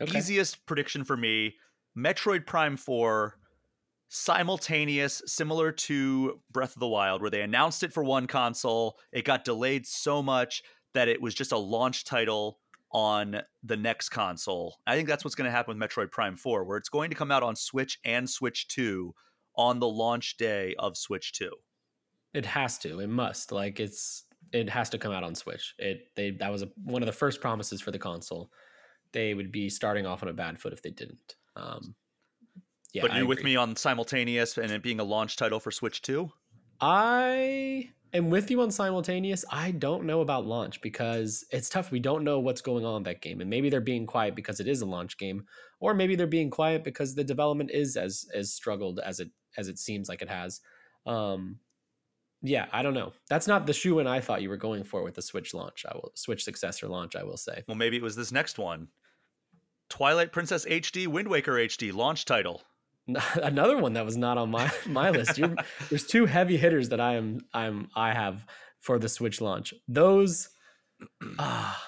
Okay. 0.00 0.18
Easiest 0.18 0.64
prediction 0.66 1.04
for 1.04 1.16
me 1.16 1.56
Metroid 1.96 2.46
Prime 2.46 2.76
4 2.76 3.34
simultaneous, 4.08 5.22
similar 5.26 5.70
to 5.70 6.40
Breath 6.50 6.74
of 6.74 6.80
the 6.80 6.88
Wild, 6.88 7.20
where 7.20 7.30
they 7.30 7.42
announced 7.42 7.82
it 7.82 7.92
for 7.92 8.02
one 8.02 8.26
console. 8.26 8.96
It 9.12 9.24
got 9.24 9.44
delayed 9.44 9.86
so 9.86 10.22
much 10.22 10.62
that 10.94 11.08
it 11.08 11.20
was 11.20 11.34
just 11.34 11.52
a 11.52 11.58
launch 11.58 12.04
title 12.04 12.58
on 12.90 13.42
the 13.62 13.76
next 13.76 14.08
console. 14.08 14.76
I 14.86 14.96
think 14.96 15.08
that's 15.08 15.24
what's 15.24 15.34
going 15.34 15.44
to 15.44 15.50
happen 15.50 15.78
with 15.78 15.90
Metroid 15.90 16.10
Prime 16.10 16.36
4, 16.36 16.64
where 16.64 16.78
it's 16.78 16.88
going 16.88 17.10
to 17.10 17.16
come 17.16 17.30
out 17.30 17.42
on 17.42 17.54
Switch 17.54 17.98
and 18.04 18.28
Switch 18.28 18.68
2 18.68 19.14
on 19.56 19.78
the 19.78 19.88
launch 19.88 20.36
day 20.38 20.74
of 20.78 20.96
Switch 20.96 21.32
2. 21.34 21.50
It 22.32 22.46
has 22.46 22.78
to. 22.78 23.00
It 23.00 23.08
must. 23.08 23.52
Like 23.52 23.80
it's 23.80 24.24
it 24.52 24.70
has 24.70 24.88
to 24.90 24.98
come 24.98 25.12
out 25.12 25.24
on 25.24 25.34
Switch. 25.34 25.74
It 25.78 26.08
they 26.14 26.30
that 26.32 26.50
was 26.50 26.62
a, 26.62 26.68
one 26.82 27.02
of 27.02 27.06
the 27.06 27.12
first 27.12 27.40
promises 27.40 27.80
for 27.80 27.90
the 27.90 27.98
console. 27.98 28.50
They 29.12 29.34
would 29.34 29.52
be 29.52 29.68
starting 29.68 30.06
off 30.06 30.22
on 30.22 30.28
a 30.28 30.32
bad 30.32 30.58
foot 30.58 30.72
if 30.72 30.82
they 30.82 30.90
didn't. 30.90 31.36
Um, 31.56 31.94
yeah, 32.92 33.02
but 33.02 33.14
you 33.14 33.26
with 33.26 33.44
me 33.44 33.56
on 33.56 33.76
simultaneous 33.76 34.56
and 34.56 34.70
it 34.70 34.82
being 34.82 35.00
a 35.00 35.04
launch 35.04 35.36
title 35.36 35.60
for 35.60 35.70
Switch 35.70 36.00
2? 36.02 36.30
I 36.80 37.90
am 38.12 38.30
with 38.30 38.50
you 38.50 38.62
on 38.62 38.70
simultaneous. 38.70 39.44
I 39.50 39.72
don't 39.72 40.04
know 40.04 40.20
about 40.20 40.46
launch 40.46 40.80
because 40.80 41.44
it's 41.50 41.68
tough. 41.68 41.90
We 41.90 42.00
don't 42.00 42.24
know 42.24 42.40
what's 42.40 42.60
going 42.60 42.84
on 42.84 42.98
in 42.98 43.02
that 43.04 43.20
game, 43.20 43.40
and 43.40 43.50
maybe 43.50 43.68
they're 43.68 43.80
being 43.80 44.06
quiet 44.06 44.34
because 44.34 44.60
it 44.60 44.68
is 44.68 44.80
a 44.80 44.86
launch 44.86 45.18
game, 45.18 45.44
or 45.80 45.92
maybe 45.94 46.16
they're 46.16 46.26
being 46.26 46.50
quiet 46.50 46.84
because 46.84 47.14
the 47.14 47.24
development 47.24 47.70
is 47.72 47.96
as 47.96 48.26
as 48.34 48.52
struggled 48.52 49.00
as 49.00 49.20
it 49.20 49.30
as 49.56 49.68
it 49.68 49.78
seems 49.78 50.08
like 50.08 50.22
it 50.22 50.30
has. 50.30 50.60
Um, 51.06 51.58
yeah, 52.42 52.66
I 52.72 52.82
don't 52.82 52.94
know. 52.94 53.12
That's 53.28 53.48
not 53.48 53.66
the 53.66 53.72
shoe 53.72 53.98
in 53.98 54.06
I 54.06 54.20
thought 54.20 54.42
you 54.42 54.48
were 54.48 54.56
going 54.56 54.84
for 54.84 55.02
with 55.02 55.14
the 55.14 55.22
Switch 55.22 55.54
launch. 55.54 55.84
I 55.88 55.94
will 55.94 56.12
Switch 56.14 56.44
successor 56.44 56.86
launch. 56.86 57.16
I 57.16 57.24
will 57.24 57.36
say 57.36 57.64
Well, 57.66 57.76
maybe 57.76 57.96
it 57.96 58.02
was 58.02 58.16
this 58.16 58.32
next 58.32 58.58
one. 58.58 58.88
Twilight 59.90 60.32
Princess 60.32 60.64
HD, 60.66 61.06
Wind 61.06 61.28
Waker 61.28 61.54
HD, 61.54 61.92
launch 61.92 62.24
title. 62.24 62.62
another 63.42 63.78
one 63.78 63.94
that 63.94 64.04
was 64.04 64.16
not 64.16 64.38
on 64.38 64.50
my 64.50 64.70
my 64.86 65.10
list. 65.10 65.38
You're, 65.38 65.54
there's 65.88 66.06
two 66.06 66.26
heavy 66.26 66.56
hitters 66.56 66.90
that 66.90 67.00
I 67.00 67.14
am 67.14 67.40
I'm 67.52 67.88
I 67.96 68.12
have 68.12 68.44
for 68.80 68.98
the 68.98 69.08
Switch 69.08 69.40
launch. 69.40 69.74
Those, 69.88 70.48
ah, 71.38 71.82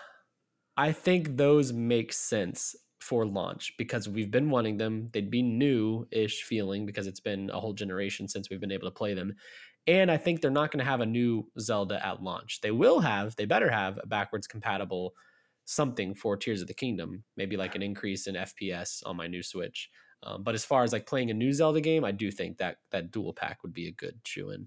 I 0.77 0.93
think 0.93 1.37
those 1.37 1.73
make 1.73 2.13
sense 2.13 2.75
for 3.01 3.27
launch 3.27 3.75
because 3.79 4.09
we've 4.09 4.31
been 4.31 4.51
wanting 4.51 4.77
them. 4.79 5.11
They'd 5.13 5.31
be 5.31 5.43
new-ish 5.43 6.43
feeling 6.43 6.87
because 6.87 7.07
it's 7.07 7.21
been 7.21 7.51
a 7.51 7.61
whole 7.61 7.73
generation 7.73 8.29
since 8.29 8.51
we've 8.51 8.61
been 8.61 8.73
able 8.73 8.89
to 8.89 8.95
play 8.95 9.15
them. 9.15 9.37
And 9.87 10.11
I 10.11 10.17
think 10.19 10.41
they're 10.41 10.51
not 10.51 10.71
going 10.71 10.85
to 10.85 10.91
have 10.91 11.01
a 11.01 11.07
new 11.07 11.49
Zelda 11.59 12.05
at 12.05 12.23
launch. 12.23 12.61
They 12.61 12.71
will 12.71 13.01
have, 13.01 13.37
they 13.37 13.45
better 13.47 13.71
have 13.71 13.99
a 14.03 14.07
backwards 14.07 14.47
compatible 14.47 15.15
something 15.65 16.15
for 16.15 16.37
Tears 16.37 16.61
of 16.61 16.69
the 16.69 16.75
Kingdom, 16.75 17.25
maybe 17.37 17.57
like 17.57 17.75
an 17.75 17.83
increase 17.83 18.27
in 18.27 18.35
FPS 18.35 19.03
on 19.07 19.17
my 19.17 19.27
new 19.27 19.43
Switch. 19.43 19.89
Um, 20.23 20.43
but 20.43 20.55
as 20.55 20.65
far 20.65 20.83
as 20.83 20.93
like 20.93 21.07
playing 21.07 21.31
a 21.31 21.35
new 21.35 21.53
Zelda 21.53 21.81
game, 21.81 22.05
I 22.05 22.11
do 22.11 22.31
think 22.31 22.59
that 22.59 22.79
that 22.91 23.11
dual 23.11 23.33
pack 23.33 23.63
would 23.63 23.73
be 23.73 23.87
a 23.87 23.93
good 23.93 24.21
shoe 24.25 24.51
in. 24.51 24.67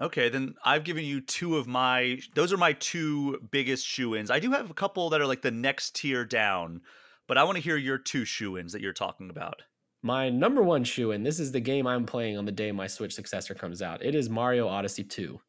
Okay, 0.00 0.28
then 0.28 0.54
I've 0.64 0.84
given 0.84 1.04
you 1.04 1.20
two 1.22 1.56
of 1.56 1.66
my. 1.66 2.18
Those 2.34 2.52
are 2.52 2.58
my 2.58 2.74
two 2.74 3.38
biggest 3.50 3.86
shoe 3.86 4.14
ins. 4.14 4.30
I 4.30 4.40
do 4.40 4.52
have 4.52 4.70
a 4.70 4.74
couple 4.74 5.10
that 5.10 5.20
are 5.20 5.26
like 5.26 5.42
the 5.42 5.50
next 5.50 5.96
tier 5.96 6.24
down, 6.24 6.82
but 7.26 7.38
I 7.38 7.44
want 7.44 7.56
to 7.56 7.62
hear 7.62 7.76
your 7.76 7.96
two 7.98 8.24
shoe 8.26 8.58
ins 8.58 8.72
that 8.72 8.82
you're 8.82 8.92
talking 8.92 9.30
about. 9.30 9.62
My 10.06 10.30
number 10.30 10.62
one 10.62 10.84
shoe 10.84 11.10
in, 11.10 11.24
this 11.24 11.40
is 11.40 11.50
the 11.50 11.58
game 11.58 11.84
I'm 11.84 12.06
playing 12.06 12.38
on 12.38 12.44
the 12.44 12.52
day 12.52 12.70
my 12.70 12.86
Switch 12.86 13.12
successor 13.12 13.54
comes 13.54 13.82
out. 13.82 14.04
It 14.04 14.14
is 14.14 14.30
Mario 14.30 14.68
Odyssey 14.68 15.02
2. 15.02 15.40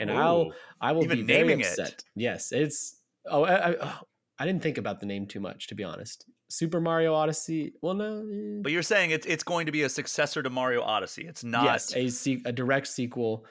And 0.00 0.10
I'll 0.10 0.52
I 0.80 0.90
will 0.90 1.02
be 1.06 1.22
very 1.22 1.44
naming 1.44 1.60
it. 1.60 1.66
upset. 1.66 2.02
Yes, 2.16 2.50
it's 2.50 2.96
oh 3.26 3.44
I, 3.44 3.70
I, 3.70 3.76
oh, 3.80 4.00
I 4.40 4.46
didn't 4.46 4.62
think 4.62 4.78
about 4.78 4.98
the 4.98 5.06
name 5.06 5.26
too 5.26 5.38
much 5.38 5.68
to 5.68 5.76
be 5.76 5.84
honest. 5.84 6.24
Super 6.48 6.80
Mario 6.80 7.14
Odyssey. 7.14 7.74
Well, 7.80 7.94
no. 7.94 8.18
eh. 8.18 8.60
But 8.62 8.72
you're 8.72 8.82
saying 8.82 9.12
it's 9.12 9.26
it's 9.26 9.44
going 9.44 9.66
to 9.66 9.72
be 9.72 9.82
a 9.82 9.88
successor 9.88 10.42
to 10.42 10.50
Mario 10.50 10.82
Odyssey. 10.82 11.26
It's 11.28 11.44
not. 11.44 11.64
Yes, 11.64 11.94
a, 11.94 12.08
se- 12.08 12.42
a 12.44 12.52
direct 12.52 12.88
sequel. 12.88 13.44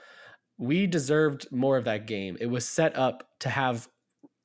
We 0.58 0.86
deserved 0.86 1.48
more 1.52 1.78
of 1.78 1.86
that 1.86 2.08
game. 2.08 2.38
It 2.42 2.48
was 2.48 2.68
set 2.68 2.98
up 2.98 3.30
to 3.40 3.50
have 3.50 3.88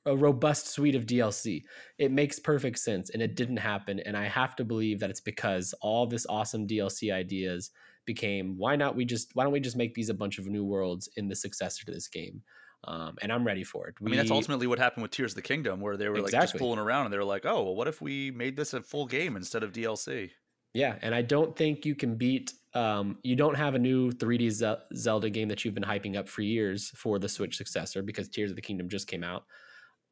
a 0.07 0.17
robust 0.17 0.69
suite 0.69 0.95
of 0.95 1.05
DLC. 1.07 1.65
It 1.99 2.11
makes 2.13 2.39
perfect 2.39 2.79
sense, 2.79 3.11
and 3.11 3.21
it 3.23 3.35
didn't 3.35 3.59
happen. 3.59 4.01
And 4.01 4.17
I 4.17 4.25
have 4.29 4.57
to 4.57 4.65
believe 4.65 5.01
that 5.01 5.11
it's 5.11 5.21
because 5.21 5.75
all 5.81 6.07
this 6.07 6.27
awesome 6.29 6.67
DLC 6.67 7.13
ideas 7.13 7.71
became 8.07 8.57
why 8.57 8.77
not 8.77 8.95
we 8.95 9.05
just 9.05 9.35
why 9.35 9.43
don't 9.43 9.53
we 9.53 9.59
just 9.61 9.77
make 9.77 9.95
these 9.95 10.09
a 10.09 10.15
bunch 10.15 10.39
of 10.39 10.47
new 10.47 10.65
worlds 10.65 11.09
in 11.17 11.27
the 11.29 11.35
successor 11.35 11.85
to 11.85 11.93
this 11.93 12.09
game? 12.09 12.43
Um, 12.85 13.17
and 13.21 13.33
I'm 13.33 13.45
ready 13.45 13.65
for 13.65 13.89
it. 13.89 13.97
I 14.01 14.05
mean, 14.05 14.17
that's 14.17 14.31
ultimately 14.31 14.69
what 14.69 14.79
happened 14.79 15.03
with 15.03 15.11
Tears 15.11 15.33
of 15.33 15.37
the 15.37 15.43
Kingdom, 15.43 15.81
where 15.81 15.97
they 15.97 16.09
were 16.09 16.17
like 16.21 16.31
just 16.31 16.35
Exactly. 16.35 16.59
fooling 16.61 16.79
around 16.79 17.07
and 17.07 17.13
they 17.13 17.19
were 17.19 17.25
like, 17.25 17.45
oh, 17.45 17.65
well, 17.65 17.75
what 17.75 17.89
if 17.89 18.01
we 18.01 18.31
made 18.31 18.57
this 18.57 18.75
a 18.75 18.81
full 18.83 19.07
game 19.07 19.35
instead 19.37 19.65
of 19.65 19.73
DLC? 19.73 20.31
Yeah, 20.73 20.97
and 21.03 21.15
I 21.15 21.23
don't 21.23 21.57
think 21.57 21.85
you 21.87 21.95
can 21.95 22.17
beat. 22.17 22.53
Um, 22.75 23.19
you 23.23 23.35
don't 23.35 23.57
have 23.57 23.75
a 23.75 23.79
new 23.79 24.13
3D 24.13 24.51
Ze- 24.51 24.85
Zelda 24.95 25.31
game 25.31 25.49
that 25.49 25.65
you've 25.65 25.75
been 25.75 25.83
hyping 25.83 26.17
up 26.17 26.29
for 26.29 26.43
years 26.43 26.91
for 26.91 27.19
the 27.19 27.29
Switch 27.29 27.57
successor 27.57 28.03
because 28.03 28.29
Tears 28.29 28.51
of 28.51 28.57
the 28.57 28.63
Kingdom 28.63 28.89
just 28.89 29.09
came 29.09 29.25
out. 29.25 29.47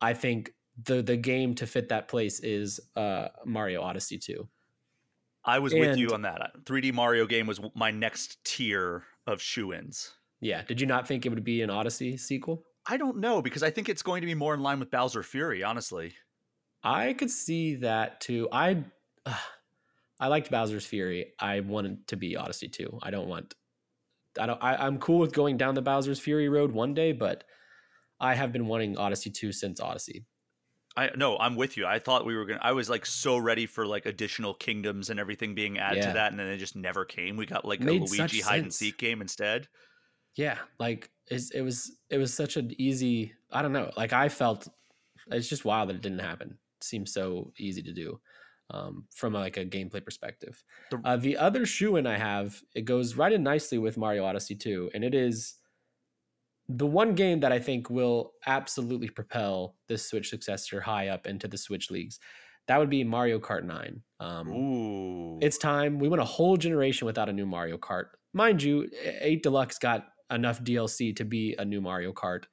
I 0.04 0.12
think 0.12 0.52
the 0.84 1.00
the 1.00 1.16
game 1.16 1.54
to 1.54 1.66
fit 1.66 1.88
that 1.88 2.08
place 2.08 2.40
is 2.40 2.78
uh, 2.94 3.28
Mario 3.46 3.80
Odyssey 3.80 4.18
2. 4.18 4.46
I 5.46 5.58
was 5.58 5.72
with 5.72 5.96
you 5.96 6.10
on 6.10 6.22
that. 6.22 6.52
3D 6.64 6.92
Mario 6.92 7.26
game 7.26 7.46
was 7.46 7.60
my 7.74 7.90
next 7.90 8.44
tier 8.44 9.04
of 9.26 9.40
shoe 9.40 9.72
ins. 9.72 10.12
Yeah, 10.40 10.62
did 10.62 10.78
you 10.78 10.86
not 10.86 11.08
think 11.08 11.24
it 11.24 11.30
would 11.30 11.42
be 11.42 11.62
an 11.62 11.70
Odyssey 11.70 12.18
sequel? 12.18 12.64
I 12.86 12.98
don't 12.98 13.16
know 13.16 13.40
because 13.40 13.62
I 13.62 13.70
think 13.70 13.88
it's 13.88 14.02
going 14.02 14.20
to 14.20 14.26
be 14.26 14.34
more 14.34 14.52
in 14.52 14.60
line 14.60 14.78
with 14.78 14.90
Bowser 14.90 15.22
Fury, 15.22 15.62
honestly. 15.62 16.12
I 16.82 17.14
could 17.14 17.30
see 17.30 17.76
that 17.76 18.20
too. 18.20 18.48
I 18.52 18.84
uh, 19.24 19.34
I 20.20 20.28
liked 20.28 20.50
Bowser's 20.50 20.86
Fury. 20.86 21.32
I 21.40 21.60
wanted 21.60 22.06
to 22.08 22.16
be 22.16 22.36
Odyssey 22.36 22.68
2. 22.68 23.00
I 23.02 23.10
don't 23.10 23.26
want. 23.26 23.54
I 24.38 24.46
don't. 24.46 24.62
I, 24.62 24.76
I'm 24.76 24.98
cool 24.98 25.18
with 25.18 25.32
going 25.32 25.56
down 25.56 25.74
the 25.74 25.82
Bowser's 25.82 26.20
Fury 26.20 26.50
road 26.50 26.72
one 26.72 26.92
day, 26.92 27.12
but 27.12 27.44
I 28.20 28.34
have 28.34 28.52
been 28.52 28.66
wanting 28.66 28.96
Odyssey 28.96 29.30
2 29.30 29.52
since 29.52 29.80
Odyssey. 29.80 30.24
I 30.96 31.10
no, 31.16 31.36
I'm 31.38 31.56
with 31.56 31.76
you. 31.76 31.86
I 31.86 31.98
thought 31.98 32.24
we 32.24 32.36
were 32.36 32.44
gonna. 32.46 32.60
I 32.62 32.70
was 32.72 32.88
like 32.88 33.04
so 33.04 33.36
ready 33.36 33.66
for 33.66 33.84
like 33.84 34.06
additional 34.06 34.54
kingdoms 34.54 35.10
and 35.10 35.18
everything 35.18 35.54
being 35.54 35.76
added 35.78 35.98
Yeah. 36.04 36.08
to 36.08 36.12
that, 36.14 36.30
and 36.30 36.38
then 36.38 36.46
it 36.46 36.58
just 36.58 36.76
never 36.76 37.04
came. 37.04 37.36
We 37.36 37.46
got 37.46 37.64
like 37.64 37.80
a 37.80 37.84
Luigi 37.84 38.40
hide 38.40 38.62
and 38.62 38.72
seek 38.72 38.96
game 38.96 39.20
instead. 39.20 39.66
Yeah, 40.36 40.58
like 40.78 41.10
it's, 41.28 41.50
it 41.50 41.62
was 41.62 41.96
it 42.10 42.18
was 42.18 42.32
such 42.32 42.56
an 42.56 42.72
easy. 42.80 43.32
I 43.50 43.60
don't 43.62 43.72
know. 43.72 43.90
Like 43.96 44.12
I 44.12 44.28
felt 44.28 44.68
it's 45.32 45.48
just 45.48 45.64
wild 45.64 45.88
that 45.88 45.96
it 45.96 46.02
didn't 46.02 46.20
happen. 46.20 46.58
It 46.80 46.84
seems 46.84 47.12
so 47.12 47.52
easy 47.58 47.82
to 47.82 47.92
do 47.92 48.20
um, 48.70 49.06
from 49.16 49.32
like 49.32 49.56
a 49.56 49.64
gameplay 49.64 50.04
perspective. 50.04 50.62
The- 50.92 51.00
Uh, 51.04 51.16
the 51.16 51.36
other 51.38 51.66
shoe 51.66 51.96
in 51.96 52.06
I 52.06 52.18
have 52.18 52.62
it 52.76 52.82
goes 52.82 53.16
right 53.16 53.32
in 53.32 53.42
nicely 53.42 53.78
with 53.78 53.96
Mario 53.96 54.24
Odyssey 54.24 54.54
2, 54.54 54.90
and 54.94 55.02
it 55.02 55.14
is 55.14 55.54
the 56.68 56.86
one 56.86 57.14
game 57.14 57.40
that 57.40 57.52
I 57.52 57.58
think 57.58 57.90
will 57.90 58.32
absolutely 58.46 59.08
propel 59.08 59.76
this 59.88 60.08
Switch 60.08 60.30
successor 60.30 60.80
high 60.80 61.08
up 61.08 61.26
into 61.26 61.48
the 61.48 61.58
Switch 61.58 61.90
leagues. 61.90 62.18
That 62.66 62.78
would 62.78 62.88
be 62.88 63.04
Mario 63.04 63.38
Kart 63.38 63.64
9. 63.64 64.00
Um, 64.20 64.48
Ooh, 64.48 65.38
it's 65.40 65.58
time. 65.58 65.98
We 65.98 66.08
went 66.08 66.22
a 66.22 66.26
whole 66.26 66.56
generation 66.56 67.06
without 67.06 67.28
a 67.28 67.32
new 67.32 67.44
Mario 67.44 67.76
Kart. 67.76 68.06
Mind 68.32 68.62
you, 68.62 68.88
8 69.20 69.42
Deluxe 69.42 69.78
got 69.78 70.06
enough 70.30 70.62
DLC 70.62 71.14
to 71.16 71.24
be 71.24 71.54
a 71.58 71.64
new 71.64 71.82
Mario 71.82 72.12
Kart, 72.12 72.44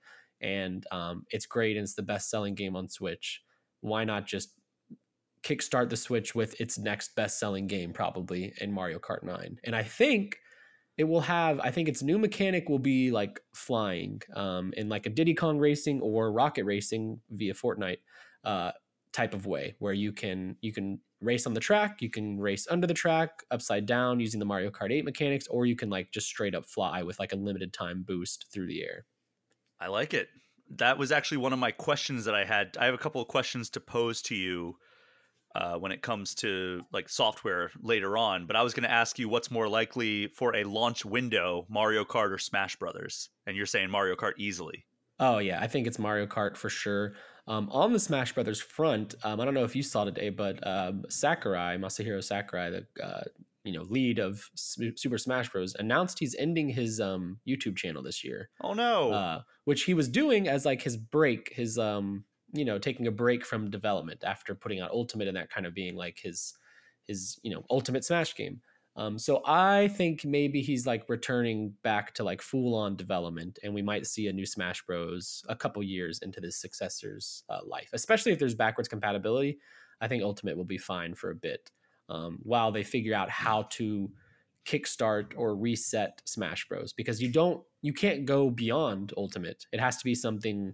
and 0.41 0.85
um, 0.91 1.25
it's 1.29 1.45
great 1.45 1.77
and 1.77 1.83
it's 1.83 1.95
the 1.95 2.03
best 2.03 2.29
selling 2.29 2.55
game 2.55 2.75
on 2.75 2.89
Switch. 2.89 3.41
Why 3.79 4.03
not 4.03 4.27
just 4.27 4.49
kickstart 5.43 5.89
the 5.89 5.97
Switch 5.97 6.35
with 6.35 6.59
its 6.59 6.77
next 6.77 7.15
best-selling 7.15 7.67
game, 7.67 7.93
probably 7.93 8.53
in 8.61 8.71
Mario 8.71 8.99
Kart 8.99 9.23
9. 9.23 9.59
And 9.63 9.75
I 9.75 9.83
think 9.83 10.37
it 10.97 11.05
will 11.05 11.21
have. 11.21 11.59
I 11.59 11.71
think 11.71 11.87
its 11.87 12.03
new 12.03 12.17
mechanic 12.17 12.69
will 12.69 12.79
be 12.79 13.11
like 13.11 13.39
flying, 13.53 14.21
um, 14.35 14.73
in 14.77 14.89
like 14.89 15.05
a 15.05 15.09
Diddy 15.09 15.33
Kong 15.33 15.57
Racing 15.57 16.01
or 16.01 16.31
Rocket 16.31 16.65
Racing 16.65 17.19
via 17.29 17.53
Fortnite 17.53 17.99
uh, 18.43 18.71
type 19.13 19.33
of 19.33 19.45
way, 19.45 19.75
where 19.79 19.93
you 19.93 20.11
can 20.11 20.57
you 20.61 20.73
can 20.73 20.99
race 21.21 21.45
on 21.45 21.53
the 21.53 21.59
track, 21.59 22.01
you 22.01 22.09
can 22.09 22.39
race 22.39 22.67
under 22.69 22.87
the 22.87 22.93
track, 22.93 23.43
upside 23.51 23.85
down 23.85 24.19
using 24.19 24.39
the 24.39 24.45
Mario 24.45 24.69
Kart 24.71 24.91
8 24.91 25.05
mechanics, 25.05 25.47
or 25.47 25.65
you 25.65 25.75
can 25.75 25.89
like 25.89 26.11
just 26.11 26.27
straight 26.27 26.55
up 26.55 26.65
fly 26.65 27.03
with 27.03 27.19
like 27.19 27.31
a 27.31 27.35
limited 27.37 27.73
time 27.73 28.03
boost 28.03 28.47
through 28.51 28.67
the 28.67 28.83
air. 28.83 29.05
I 29.79 29.87
like 29.87 30.13
it. 30.13 30.29
That 30.69 30.97
was 30.97 31.11
actually 31.11 31.37
one 31.37 31.53
of 31.53 31.59
my 31.59 31.71
questions 31.71 32.25
that 32.25 32.35
I 32.35 32.45
had. 32.45 32.77
I 32.79 32.85
have 32.85 32.93
a 32.93 32.99
couple 32.99 33.21
of 33.21 33.27
questions 33.27 33.69
to 33.71 33.79
pose 33.79 34.21
to 34.23 34.35
you 34.35 34.77
uh, 35.55 35.75
when 35.75 35.91
it 35.91 36.01
comes 36.01 36.35
to 36.35 36.81
like 36.91 37.09
software 37.09 37.71
later 37.81 38.17
on. 38.17 38.45
But 38.47 38.55
I 38.55 38.63
was 38.63 38.73
going 38.73 38.83
to 38.83 38.91
ask 38.91 39.19
you 39.19 39.29
what's 39.29 39.51
more 39.51 39.67
likely 39.67 40.27
for 40.27 40.55
a 40.55 40.63
launch 40.63 41.05
window, 41.05 41.65
Mario 41.69 42.03
Kart 42.03 42.31
or 42.31 42.37
Smash 42.37 42.75
Brothers, 42.77 43.29
and 43.45 43.55
you're 43.55 43.65
saying 43.65 43.89
Mario 43.89 44.15
Kart 44.15 44.33
easily. 44.37 44.85
Oh 45.19 45.37
yeah, 45.37 45.59
I 45.61 45.67
think 45.67 45.87
it's 45.87 45.99
Mario 45.99 46.25
Kart 46.25 46.57
for 46.57 46.69
sure. 46.69 47.13
Um, 47.47 47.69
on 47.71 47.93
the 47.93 47.99
Smash 47.99 48.33
Brothers 48.33 48.61
front, 48.61 49.15
um, 49.23 49.39
I 49.39 49.45
don't 49.45 49.53
know 49.53 49.63
if 49.63 49.75
you 49.75 49.83
saw 49.83 50.03
today, 50.03 50.29
but 50.29 50.65
um, 50.65 51.03
Sakurai, 51.09 51.77
Masahiro 51.77 52.23
Sakurai, 52.23 52.69
the 52.69 52.85
uh, 53.03 53.23
you 53.63 53.73
know 53.73 53.83
lead 53.83 54.19
of 54.19 54.49
Super 54.55 55.17
Smash 55.17 55.49
Bros, 55.49 55.75
announced 55.77 56.19
he's 56.19 56.35
ending 56.35 56.69
his 56.69 56.99
um, 56.99 57.39
YouTube 57.47 57.77
channel 57.77 58.01
this 58.01 58.23
year. 58.23 58.49
Oh 58.61 58.73
no! 58.73 59.11
Uh, 59.11 59.41
which 59.65 59.83
he 59.83 59.93
was 59.93 60.07
doing 60.07 60.47
as 60.47 60.65
like 60.65 60.81
his 60.81 60.97
break, 60.97 61.53
his 61.53 61.77
um, 61.77 62.25
you 62.53 62.65
know, 62.65 62.77
taking 62.77 63.07
a 63.07 63.11
break 63.11 63.45
from 63.45 63.69
development 63.69 64.23
after 64.25 64.55
putting 64.55 64.79
out 64.79 64.91
Ultimate 64.91 65.27
and 65.27 65.37
that 65.37 65.49
kind 65.49 65.65
of 65.65 65.73
being 65.73 65.95
like 65.95 66.19
his 66.21 66.53
his 67.07 67.39
you 67.43 67.51
know 67.51 67.63
Ultimate 67.69 68.03
Smash 68.03 68.35
game. 68.35 68.61
Um, 68.97 69.17
so 69.17 69.41
I 69.45 69.87
think 69.87 70.25
maybe 70.25 70.61
he's 70.61 70.85
like 70.85 71.07
returning 71.07 71.73
back 71.81 72.13
to 72.15 72.23
like 72.23 72.41
full 72.41 72.75
on 72.75 72.95
development, 72.97 73.59
and 73.63 73.73
we 73.73 73.81
might 73.81 74.05
see 74.05 74.27
a 74.27 74.33
new 74.33 74.45
Smash 74.45 74.85
Bros. 74.85 75.43
a 75.47 75.55
couple 75.55 75.81
years 75.81 76.19
into 76.21 76.41
this 76.41 76.59
successor's 76.59 77.43
uh, 77.49 77.59
life, 77.65 77.89
especially 77.93 78.33
if 78.33 78.39
there's 78.39 78.55
backwards 78.55 78.89
compatibility. 78.89 79.59
I 80.01 80.07
think 80.07 80.23
Ultimate 80.23 80.57
will 80.57 80.65
be 80.65 80.77
fine 80.77 81.13
for 81.13 81.31
a 81.31 81.35
bit 81.35 81.71
um, 82.09 82.39
while 82.43 82.71
they 82.71 82.83
figure 82.83 83.15
out 83.15 83.29
how 83.29 83.63
to 83.71 84.11
kickstart 84.65 85.33
or 85.37 85.55
reset 85.55 86.21
Smash 86.25 86.67
Bros. 86.67 86.91
Because 86.91 87.21
you 87.21 87.31
don't, 87.31 87.63
you 87.81 87.93
can't 87.93 88.25
go 88.25 88.49
beyond 88.49 89.13
Ultimate. 89.15 89.65
It 89.71 89.79
has 89.79 89.97
to 89.97 90.03
be 90.03 90.15
something 90.15 90.73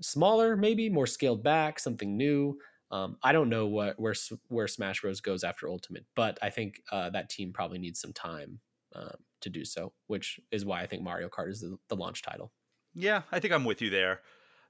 smaller, 0.00 0.56
maybe 0.56 0.88
more 0.88 1.06
scaled 1.06 1.42
back, 1.42 1.78
something 1.78 2.16
new. 2.16 2.58
Um, 2.90 3.16
I 3.22 3.32
don't 3.32 3.48
know 3.48 3.66
what 3.66 3.98
where 3.98 4.14
where 4.48 4.68
Smash 4.68 5.00
Bros 5.00 5.20
goes 5.20 5.44
after 5.44 5.68
Ultimate, 5.68 6.04
but 6.14 6.38
I 6.42 6.50
think 6.50 6.82
uh, 6.90 7.10
that 7.10 7.30
team 7.30 7.52
probably 7.52 7.78
needs 7.78 8.00
some 8.00 8.12
time 8.12 8.60
um, 8.94 9.14
to 9.40 9.50
do 9.50 9.64
so, 9.64 9.92
which 10.06 10.38
is 10.50 10.64
why 10.64 10.82
I 10.82 10.86
think 10.86 11.02
Mario 11.02 11.28
Kart 11.28 11.48
is 11.48 11.60
the, 11.60 11.78
the, 11.88 11.96
launch 11.96 12.22
title. 12.22 12.52
Yeah, 12.94 13.22
I 13.32 13.40
think 13.40 13.54
I'm 13.54 13.64
with 13.64 13.80
you 13.80 13.88
there. 13.88 14.20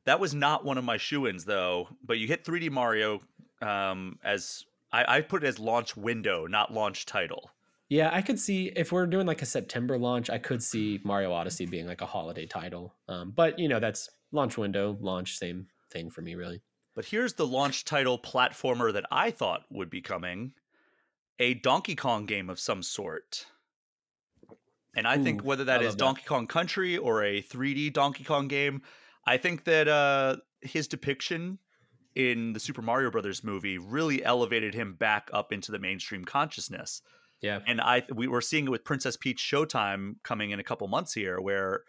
That 0.04 0.20
was 0.20 0.34
not 0.34 0.64
one 0.64 0.78
of 0.78 0.84
my 0.84 0.96
shoe-ins 0.96 1.44
though, 1.44 1.88
but 2.04 2.18
you 2.18 2.28
hit 2.28 2.44
3D 2.44 2.70
Mario 2.70 3.20
um, 3.60 4.18
as 4.22 4.64
I, 4.92 5.16
I 5.16 5.20
put 5.20 5.44
it 5.44 5.46
as 5.46 5.58
launch 5.58 5.96
window, 5.96 6.46
not 6.46 6.72
launch 6.72 7.06
title. 7.06 7.50
Yeah, 7.88 8.10
I 8.12 8.22
could 8.22 8.40
see 8.40 8.72
if 8.74 8.90
we're 8.90 9.06
doing 9.06 9.26
like 9.26 9.42
a 9.42 9.46
September 9.46 9.98
launch, 9.98 10.30
I 10.30 10.38
could 10.38 10.62
see 10.62 11.00
Mario 11.04 11.32
Odyssey 11.32 11.66
being 11.66 11.86
like 11.86 12.00
a 12.00 12.06
holiday 12.06 12.46
title. 12.46 12.94
Um, 13.08 13.32
but 13.34 13.58
you 13.58 13.68
know, 13.68 13.80
that's 13.80 14.08
launch 14.32 14.56
window, 14.56 14.96
launch, 15.00 15.36
same 15.36 15.66
thing 15.90 16.10
for 16.10 16.22
me, 16.22 16.34
really. 16.34 16.62
But 16.94 17.06
here's 17.06 17.34
the 17.34 17.46
launch 17.46 17.84
title 17.84 18.18
platformer 18.18 18.92
that 18.92 19.06
I 19.10 19.30
thought 19.30 19.62
would 19.70 19.90
be 19.90 20.00
coming 20.00 20.52
a 21.38 21.54
Donkey 21.54 21.94
Kong 21.94 22.26
game 22.26 22.50
of 22.50 22.60
some 22.60 22.82
sort. 22.82 23.46
And 24.94 25.06
I 25.06 25.16
Ooh, 25.16 25.24
think 25.24 25.42
whether 25.42 25.64
that 25.64 25.82
is 25.82 25.94
Donkey 25.94 26.22
that. 26.22 26.28
Kong 26.28 26.46
Country 26.46 26.98
or 26.98 27.24
a 27.24 27.42
3D 27.42 27.92
Donkey 27.92 28.24
Kong 28.24 28.46
game, 28.46 28.82
I 29.26 29.38
think 29.38 29.64
that 29.64 29.88
uh, 29.88 30.36
his 30.60 30.86
depiction 30.86 31.58
in 32.14 32.52
the 32.52 32.60
Super 32.60 32.82
Mario 32.82 33.10
Brothers 33.10 33.42
movie 33.42 33.78
really 33.78 34.22
elevated 34.22 34.74
him 34.74 34.94
back 34.94 35.30
up 35.32 35.52
into 35.52 35.72
the 35.72 35.78
mainstream 35.78 36.24
consciousness. 36.24 37.00
Yeah. 37.40 37.60
And 37.66 37.80
I 37.80 38.02
we 38.14 38.28
were 38.28 38.42
seeing 38.42 38.66
it 38.66 38.70
with 38.70 38.84
Princess 38.84 39.16
Peach 39.16 39.40
Showtime 39.42 40.16
coming 40.22 40.50
in 40.50 40.60
a 40.60 40.62
couple 40.62 40.86
months 40.88 41.14
here 41.14 41.40
where 41.40 41.82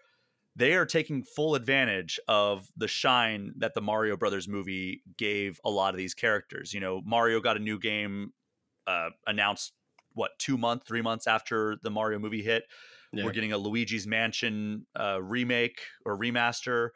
they 0.55 0.73
are 0.73 0.85
taking 0.85 1.23
full 1.23 1.55
advantage 1.55 2.19
of 2.27 2.67
the 2.77 2.87
shine 2.87 3.53
that 3.57 3.73
the 3.73 3.81
Mario 3.81 4.15
Brothers 4.15 4.47
movie 4.47 5.01
gave 5.17 5.59
a 5.65 5.69
lot 5.69 5.93
of 5.93 5.97
these 5.97 6.13
characters. 6.13 6.73
You 6.73 6.79
know, 6.79 7.01
Mario 7.05 7.39
got 7.39 7.57
a 7.57 7.59
new 7.59 7.79
game 7.79 8.33
uh, 8.85 9.09
announced 9.25 9.73
what 10.13 10.31
two 10.37 10.57
months, 10.57 10.85
three 10.87 11.01
months 11.01 11.25
after 11.25 11.77
the 11.81 11.89
Mario 11.89 12.19
movie 12.19 12.43
hit. 12.43 12.65
Yeah. 13.11 13.25
We're 13.25 13.31
getting 13.31 13.53
a 13.53 13.57
Luigi's 13.57 14.07
Mansion 14.07 14.85
uh, 14.99 15.21
remake 15.21 15.81
or 16.05 16.17
remaster 16.17 16.89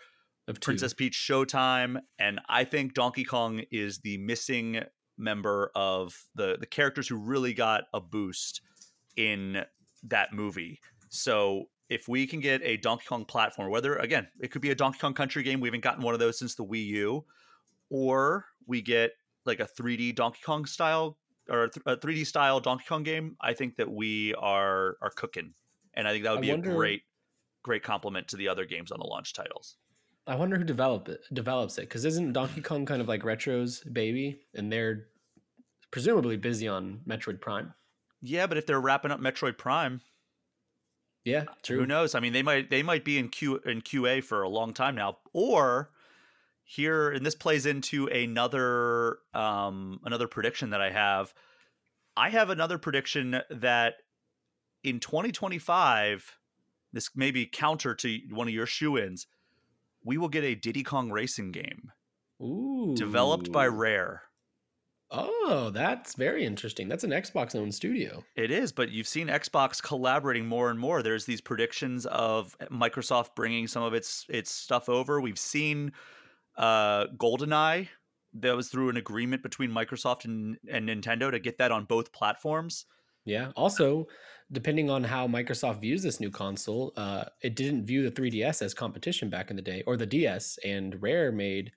of 0.48 0.62
Princess 0.62 0.94
Peach 0.94 1.14
Showtime, 1.16 1.98
and 2.18 2.40
I 2.48 2.64
think 2.64 2.94
Donkey 2.94 3.24
Kong 3.24 3.64
is 3.72 4.00
the 4.00 4.18
missing 4.18 4.82
member 5.18 5.72
of 5.76 6.16
the 6.36 6.58
the 6.60 6.66
characters 6.66 7.08
who 7.08 7.18
really 7.18 7.54
got 7.54 7.86
a 7.94 8.00
boost 8.00 8.62
in 9.16 9.64
that 10.04 10.34
movie. 10.34 10.80
So 11.10 11.66
if 11.90 12.08
we 12.08 12.28
can 12.28 12.40
get 12.40 12.62
a 12.64 12.78
Donkey 12.78 13.06
Kong 13.08 13.26
platform, 13.26 13.70
whether 13.72 13.96
again 13.96 14.28
it 14.40 14.52
could 14.52 14.62
be 14.62 14.72
a 14.72 14.76
Donkey 14.76 15.00
Kong 15.00 15.14
Country 15.14 15.44
game, 15.44 15.60
we 15.60 15.68
haven't 15.68 15.84
gotten 15.84 16.04
one 16.04 16.14
of 16.14 16.20
those 16.20 16.38
since 16.38 16.56
the 16.56 16.66
Wii 16.66 16.86
U, 16.88 17.26
or 17.90 18.46
we 18.66 18.82
get 18.82 19.12
like 19.46 19.60
a 19.60 19.68
3D 19.80 20.16
Donkey 20.16 20.40
Kong 20.46 20.66
style 20.66 21.18
or 21.50 21.70
a 21.86 21.98
3D 21.98 22.26
style 22.26 22.60
Donkey 22.60 22.86
Kong 22.88 23.04
game, 23.04 23.38
I 23.40 23.54
think 23.54 23.78
that 23.78 23.90
we 23.90 24.34
are 24.36 24.98
are 25.02 25.12
cooking, 25.16 25.54
and 25.94 26.08
I 26.08 26.12
think 26.12 26.24
that 26.24 26.34
would 26.34 26.42
be 26.42 26.52
wonder, 26.52 26.72
a 26.72 26.76
great 26.76 27.04
great 27.64 27.84
complement 27.84 28.28
to 28.30 28.38
the 28.38 28.48
other 28.48 28.66
games 28.66 28.92
on 28.92 29.00
the 29.00 29.06
launch 29.06 29.34
titles. 29.34 29.78
I 30.26 30.36
wonder 30.36 30.58
who 30.58 30.66
develop 30.66 31.08
it, 31.08 31.22
develops 31.34 31.78
it 31.78 31.82
because 31.82 32.04
isn't 32.04 32.34
Donkey 32.34 32.62
Kong 32.62 32.86
kind 32.86 33.02
of 33.02 33.08
like 33.08 33.24
Retro's 33.24 33.80
baby, 33.80 34.42
and 34.54 34.72
they're 34.72 35.08
presumably 35.92 36.36
busy 36.36 36.68
on 36.68 37.00
Metroid 37.08 37.40
Prime. 37.40 37.74
Yeah, 38.22 38.48
but 38.48 38.58
if 38.58 38.66
they're 38.66 38.82
wrapping 38.82 39.12
up 39.12 39.22
Metroid 39.22 39.58
Prime, 39.58 40.02
yeah, 41.28 41.44
true. 41.62 41.80
Who 41.80 41.86
knows? 41.86 42.16
I 42.16 42.22
mean, 42.22 42.32
they 42.32 42.42
might 42.42 42.70
they 42.70 42.82
might 42.82 43.04
be 43.04 43.18
in 43.18 43.28
Q 43.28 43.58
in 43.66 43.82
QA 43.82 44.24
for 44.24 44.42
a 44.44 44.48
long 44.48 44.74
time 44.74 44.96
now, 44.96 45.18
or 45.34 45.90
here 46.64 47.10
and 47.12 47.26
this 47.26 47.36
plays 47.36 47.66
into 47.66 48.08
another 48.08 49.18
um 49.34 50.00
another 50.06 50.30
prediction 50.30 50.70
that 50.70 50.80
I 50.80 50.90
have. 50.90 51.34
I 52.16 52.30
have 52.30 52.50
another 52.50 52.78
prediction 52.78 53.42
that 53.50 53.96
in 54.86 55.02
2025, 55.02 56.40
this 56.94 57.10
may 57.14 57.32
be 57.32 57.46
counter 57.46 57.94
to 57.94 58.20
one 58.30 58.48
of 58.48 58.54
your 58.54 58.66
shoe-ins. 58.66 59.28
We 60.06 60.18
will 60.18 60.30
get 60.30 60.46
a 60.46 60.56
Diddy 60.56 60.84
Kong 60.84 61.12
racing 61.12 61.52
game. 61.52 61.92
Ooh. 62.42 62.96
Developed 62.96 63.52
by 63.52 63.68
Rare. 63.68 64.24
Oh, 65.10 65.70
that's 65.74 66.16
very 66.16 66.44
interesting. 66.44 66.90
That's 66.90 67.06
an 67.06 67.12
Xbox 67.12 67.56
owned 67.56 67.74
studio. 67.74 68.24
It 68.36 68.52
is, 68.52 68.72
but 68.74 68.92
you've 68.92 69.08
seen 69.08 69.28
Xbox 69.28 69.82
collaborating 69.82 70.46
more 70.46 70.70
and 70.70 70.78
more. 70.78 71.02
There's 71.02 71.26
these 71.26 71.40
predictions 71.40 72.06
of 72.08 72.58
Microsoft 72.70 73.36
bringing 73.36 73.68
some 73.68 73.84
of 73.84 73.94
its 73.94 74.26
its 74.30 74.52
stuff 74.52 74.90
over. 74.90 75.22
We've 75.22 75.40
seen 75.40 75.94
uh 76.58 77.08
GoldenEye 77.18 77.88
that 78.34 78.56
was 78.56 78.70
through 78.70 78.90
an 78.90 78.98
agreement 78.98 79.44
between 79.44 79.72
Microsoft 79.72 80.26
and, 80.26 80.58
and 80.70 80.90
Nintendo 80.90 81.32
to 81.32 81.40
get 81.40 81.58
that 81.58 81.72
on 81.72 81.86
both 81.86 82.12
platforms. 82.12 82.86
Yeah. 83.26 83.52
Also, 83.56 84.08
depending 84.52 84.90
on 84.90 85.04
how 85.04 85.28
Microsoft 85.28 85.82
views 85.82 86.02
this 86.04 86.20
new 86.20 86.32
console, 86.32 86.94
uh, 86.96 87.26
it 87.42 87.56
didn't 87.56 87.86
view 87.86 88.04
the 88.04 88.12
3DS 88.12 88.62
as 88.62 88.74
competition 88.74 89.30
back 89.30 89.50
in 89.50 89.56
the 89.56 89.62
day, 89.62 89.84
or 89.86 89.98
the 89.98 90.06
DS, 90.06 90.58
and 90.64 91.02
Rare 91.02 91.32
made 91.32 91.72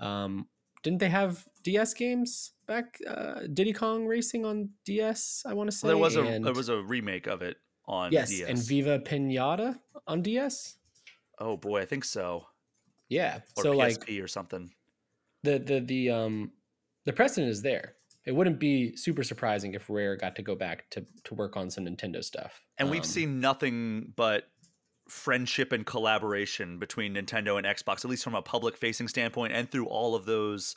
um, 0.00 0.48
didn't 0.84 1.00
they 1.00 1.08
have 1.08 1.44
DS 1.64 1.94
games 1.94 2.52
back? 2.66 2.98
Uh, 3.08 3.40
Diddy 3.52 3.72
Kong 3.72 4.06
Racing 4.06 4.44
on 4.44 4.68
DS, 4.84 5.42
I 5.46 5.54
want 5.54 5.70
to 5.70 5.76
say. 5.76 5.88
There 5.88 5.96
was 5.96 6.16
a 6.16 6.22
there 6.22 6.52
was 6.52 6.68
a 6.68 6.80
remake 6.80 7.26
of 7.26 7.42
it 7.42 7.56
on 7.86 8.12
yes, 8.12 8.28
DS. 8.28 8.48
and 8.48 8.58
Viva 8.58 9.00
Pinata 9.00 9.80
on 10.06 10.22
DS. 10.22 10.76
Oh 11.40 11.56
boy, 11.56 11.80
I 11.80 11.86
think 11.86 12.04
so. 12.04 12.44
Yeah, 13.08 13.40
or 13.56 13.62
so 13.64 13.72
PSP 13.72 13.78
like 13.78 14.24
or 14.24 14.28
something. 14.28 14.70
The 15.42 15.58
the 15.58 15.80
the 15.80 16.10
um 16.10 16.52
the 17.06 17.12
precedent 17.12 17.50
is 17.50 17.62
there. 17.62 17.94
It 18.26 18.32
wouldn't 18.32 18.58
be 18.58 18.96
super 18.96 19.22
surprising 19.22 19.74
if 19.74 19.90
Rare 19.90 20.16
got 20.16 20.36
to 20.36 20.42
go 20.42 20.54
back 20.54 20.88
to 20.90 21.04
to 21.24 21.34
work 21.34 21.56
on 21.56 21.70
some 21.70 21.86
Nintendo 21.86 22.22
stuff. 22.22 22.62
And 22.78 22.88
um, 22.88 22.92
we've 22.92 23.06
seen 23.06 23.40
nothing 23.40 24.12
but 24.16 24.44
friendship 25.08 25.72
and 25.72 25.84
collaboration 25.84 26.78
between 26.78 27.14
Nintendo 27.14 27.58
and 27.58 27.66
Xbox, 27.66 28.04
at 28.04 28.10
least 28.10 28.24
from 28.24 28.34
a 28.34 28.42
public 28.42 28.76
facing 28.76 29.08
standpoint, 29.08 29.52
and 29.52 29.70
through 29.70 29.86
all 29.86 30.14
of 30.14 30.24
those 30.24 30.76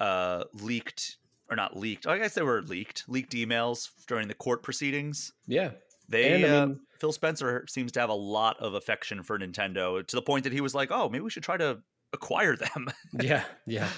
uh, 0.00 0.44
leaked 0.54 1.16
or 1.50 1.56
not 1.56 1.76
leaked. 1.76 2.06
I 2.06 2.18
guess 2.18 2.34
they 2.34 2.42
were 2.42 2.62
leaked, 2.62 3.04
leaked 3.08 3.32
emails 3.32 3.90
during 4.06 4.28
the 4.28 4.34
court 4.34 4.62
proceedings. 4.62 5.32
Yeah. 5.46 5.70
They 6.08 6.42
and, 6.42 6.44
uh, 6.44 6.66
mean, 6.66 6.80
Phil 7.00 7.12
Spencer 7.12 7.64
seems 7.68 7.92
to 7.92 8.00
have 8.00 8.10
a 8.10 8.14
lot 8.14 8.58
of 8.60 8.74
affection 8.74 9.22
for 9.22 9.38
Nintendo 9.38 10.06
to 10.06 10.16
the 10.16 10.22
point 10.22 10.44
that 10.44 10.52
he 10.52 10.60
was 10.60 10.74
like, 10.74 10.90
"Oh, 10.90 11.08
maybe 11.08 11.22
we 11.22 11.30
should 11.30 11.42
try 11.42 11.58
to 11.58 11.78
acquire 12.14 12.56
them." 12.56 12.88
yeah, 13.20 13.44
yeah. 13.66 13.88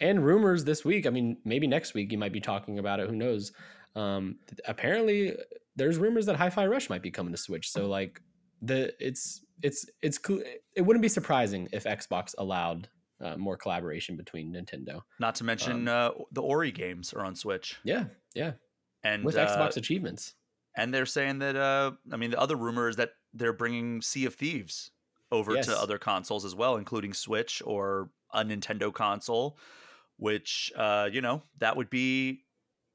and 0.00 0.24
rumors 0.24 0.64
this 0.64 0.82
week. 0.84 1.06
I 1.06 1.10
mean, 1.10 1.36
maybe 1.44 1.66
next 1.66 1.92
week 1.92 2.10
you 2.10 2.16
might 2.16 2.32
be 2.32 2.40
talking 2.40 2.78
about 2.78 3.00
it. 3.00 3.10
Who 3.10 3.16
knows? 3.16 3.52
Um, 3.94 4.36
apparently, 4.66 5.36
there's 5.76 5.98
rumors 5.98 6.26
that 6.26 6.36
Hi-Fi 6.36 6.66
Rush 6.66 6.88
might 6.88 7.02
be 7.02 7.10
coming 7.10 7.32
to 7.32 7.38
Switch. 7.38 7.70
So 7.70 7.86
like 7.86 8.20
the 8.62 8.92
it's 9.04 9.42
it's 9.62 9.86
it's 10.02 10.18
cool. 10.18 10.42
It 10.74 10.82
wouldn't 10.82 11.02
be 11.02 11.08
surprising 11.08 11.68
if 11.72 11.84
Xbox 11.84 12.34
allowed 12.38 12.88
uh, 13.20 13.36
more 13.36 13.56
collaboration 13.56 14.16
between 14.16 14.52
Nintendo. 14.52 15.02
Not 15.18 15.34
to 15.36 15.44
mention 15.44 15.88
um, 15.88 16.12
uh, 16.18 16.24
the 16.32 16.42
Ori 16.42 16.70
games 16.70 17.12
are 17.12 17.24
on 17.24 17.34
Switch. 17.34 17.76
Yeah, 17.84 18.04
yeah, 18.34 18.52
and 19.02 19.24
with 19.24 19.36
uh, 19.36 19.46
Xbox 19.46 19.76
achievements. 19.76 20.34
And 20.76 20.94
they're 20.94 21.06
saying 21.06 21.40
that 21.40 21.56
uh, 21.56 21.92
I 22.12 22.16
mean 22.16 22.30
the 22.30 22.40
other 22.40 22.56
rumor 22.56 22.88
is 22.88 22.96
that 22.96 23.10
they're 23.34 23.52
bringing 23.52 24.00
Sea 24.02 24.26
of 24.26 24.34
Thieves 24.34 24.90
over 25.30 25.54
yes. 25.54 25.66
to 25.66 25.76
other 25.76 25.98
consoles 25.98 26.44
as 26.44 26.54
well, 26.54 26.76
including 26.76 27.12
Switch 27.12 27.62
or 27.64 28.10
a 28.32 28.44
Nintendo 28.44 28.92
console. 28.92 29.58
Which 30.16 30.72
uh, 30.76 31.08
you 31.12 31.20
know 31.20 31.42
that 31.58 31.76
would 31.76 31.90
be 31.90 32.44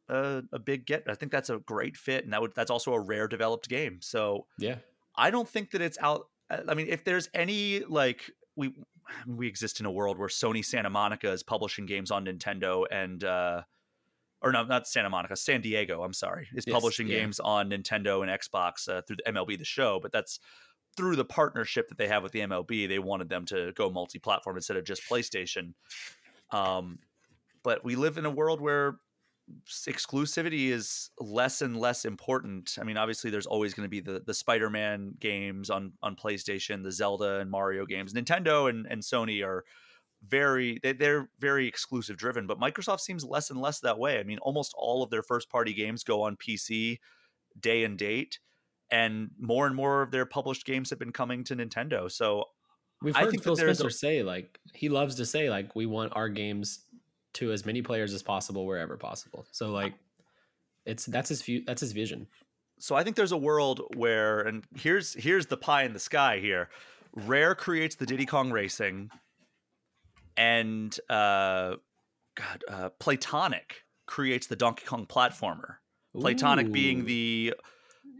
a, 0.10 0.44
a 0.52 0.60
big 0.60 0.86
get. 0.86 1.04
I 1.08 1.16
think 1.16 1.32
that's 1.32 1.50
a 1.50 1.60
great 1.60 1.98
fit, 1.98 2.24
and 2.24 2.34
that 2.34 2.42
would 2.42 2.54
that's 2.54 2.72
also 2.72 2.94
a 2.94 3.00
rare 3.00 3.28
developed 3.28 3.70
game. 3.70 4.00
So 4.02 4.48
yeah, 4.58 4.76
I 5.16 5.32
don't 5.32 5.48
think 5.48 5.72
that 5.72 5.82
it's 5.82 5.98
out. 6.02 6.28
I 6.50 6.74
mean, 6.74 6.88
if 6.90 7.04
there's 7.04 7.30
any 7.34 7.82
like 7.82 8.30
we 8.56 8.74
we 9.28 9.48
exist 9.48 9.80
in 9.80 9.86
a 9.86 9.92
world 9.92 10.18
where 10.18 10.30
Sony 10.30 10.64
Santa 10.64 10.90
Monica 10.90 11.32
is 11.32 11.44
publishing 11.44 11.86
games 11.86 12.12
on 12.12 12.26
Nintendo 12.26 12.86
and 12.90 13.24
uh 13.24 13.62
or 14.44 14.52
no, 14.52 14.64
not 14.66 14.88
Santa 14.88 15.10
Monica, 15.10 15.38
San 15.38 15.62
Diego. 15.62 16.04
I'm 16.04 16.14
sorry, 16.14 16.50
is 16.54 16.66
yes, 16.68 16.74
publishing 16.74 17.08
yeah. 17.08 17.20
games 17.20 17.40
on 17.40 17.70
Nintendo 17.70 18.22
and 18.22 18.30
Xbox 18.30 18.90
uh, 18.90 19.02
through 19.02 19.16
the 19.26 19.32
MLB 19.32 19.58
The 19.58 19.64
Show, 19.64 20.00
but 20.02 20.12
that's 20.12 20.40
through 20.98 21.16
the 21.16 21.26
partnership 21.26 21.88
that 21.88 21.98
they 21.98 22.10
have 22.10 22.24
with 22.24 22.34
the 22.34 22.42
MLB. 22.42 22.90
They 22.90 23.00
wanted 23.00 23.30
them 23.30 23.46
to 23.46 23.72
go 23.76 23.90
multi-platform 23.90 24.58
instead 24.58 24.76
of 24.76 24.84
just 24.84 25.10
PlayStation. 25.10 25.74
Um, 26.52 27.00
but 27.64 27.86
we 27.86 27.96
live 27.96 28.18
in 28.18 28.26
a 28.26 28.30
world 28.30 28.60
where 28.60 28.98
exclusivity 29.88 30.70
is 30.70 31.10
less 31.20 31.62
and 31.62 31.78
less 31.78 32.06
important. 32.06 32.78
I 32.80 32.84
mean, 32.84 32.98
obviously, 32.98 33.30
there's 33.30 33.46
always 33.46 33.74
going 33.74 33.86
to 33.86 33.90
be 33.90 34.00
the 34.00 34.22
the 34.26 34.34
Spider-Man 34.34 35.16
games 35.20 35.70
on 35.70 35.94
on 36.02 36.16
PlayStation, 36.16 36.84
the 36.84 36.92
Zelda 36.92 37.40
and 37.40 37.50
Mario 37.50 37.86
games. 37.86 38.14
Nintendo 38.14 38.70
and, 38.70 38.86
and 38.90 39.02
Sony 39.02 39.46
are 39.46 39.64
very 40.28 40.80
they, 40.84 40.94
they're 40.94 41.30
very 41.40 41.68
exclusive 41.68 42.18
driven, 42.18 42.48
but 42.48 42.60
Microsoft 42.60 43.02
seems 43.02 43.24
less 43.24 43.50
and 43.50 43.60
less 43.60 43.80
that 43.82 44.00
way. 44.00 44.20
I 44.20 44.24
mean, 44.24 44.40
almost 44.40 44.74
all 44.78 45.04
of 45.04 45.10
their 45.10 45.24
first 45.24 45.50
party 45.50 45.74
games 45.74 46.04
go 46.04 46.24
on 46.24 46.38
PC 46.38 47.00
day 47.60 47.84
and 47.84 47.98
date, 47.98 48.40
and 48.90 49.32
more 49.40 49.68
and 49.68 49.76
more 49.76 50.02
of 50.02 50.12
their 50.12 50.26
published 50.26 50.66
games 50.66 50.90
have 50.90 51.00
been 51.00 51.12
coming 51.12 51.44
to 51.46 51.56
Nintendo. 51.56 52.12
So 52.12 52.46
We've 53.04 53.14
heard 53.14 53.44
Phil 53.44 53.58
Spencer 53.58 53.88
a, 53.88 53.92
say 53.92 54.24
like 54.24 54.60
he 54.74 54.88
loves 54.88 55.16
to 55.16 55.26
say 55.26 55.50
like 55.50 55.76
we 55.76 55.86
want 55.86 56.14
our 56.16 56.30
games 56.30 56.80
to 57.34 57.52
as 57.52 57.66
many 57.66 57.82
players 57.82 58.14
as 58.14 58.24
possible 58.24 58.66
wherever 58.66 58.98
possible. 58.98 59.46
So 59.52 59.72
like 59.72 59.94
it's 60.86 61.06
that's 61.06 61.30
his 61.30 61.42
view 61.42 61.64
that's 61.66 61.82
his 61.82 61.92
vision. 61.92 62.28
So 62.80 62.96
I 62.96 63.04
think 63.04 63.16
there's 63.16 63.32
a 63.32 63.38
world 63.38 63.82
where 63.96 64.42
and 64.42 64.64
here's 64.76 65.14
here's 65.14 65.48
the 65.48 65.58
pie 65.58 65.84
in 65.84 65.94
the 65.94 66.00
sky 66.00 66.40
here. 66.40 66.70
Rare 67.16 67.56
creates 67.56 67.96
the 67.96 68.06
Diddy 68.06 68.26
Kong 68.26 68.52
Racing 68.52 69.10
and 70.36 70.98
uh 71.10 71.76
God, 72.36 72.64
uh 72.68 72.90
Playtonic 73.00 73.84
creates 74.06 74.48
the 74.48 74.56
Donkey 74.56 74.86
Kong 74.86 75.06
platformer. 75.06 75.76
Playtonic 76.16 76.68
Ooh. 76.68 76.72
being 76.72 77.06
the 77.06 77.54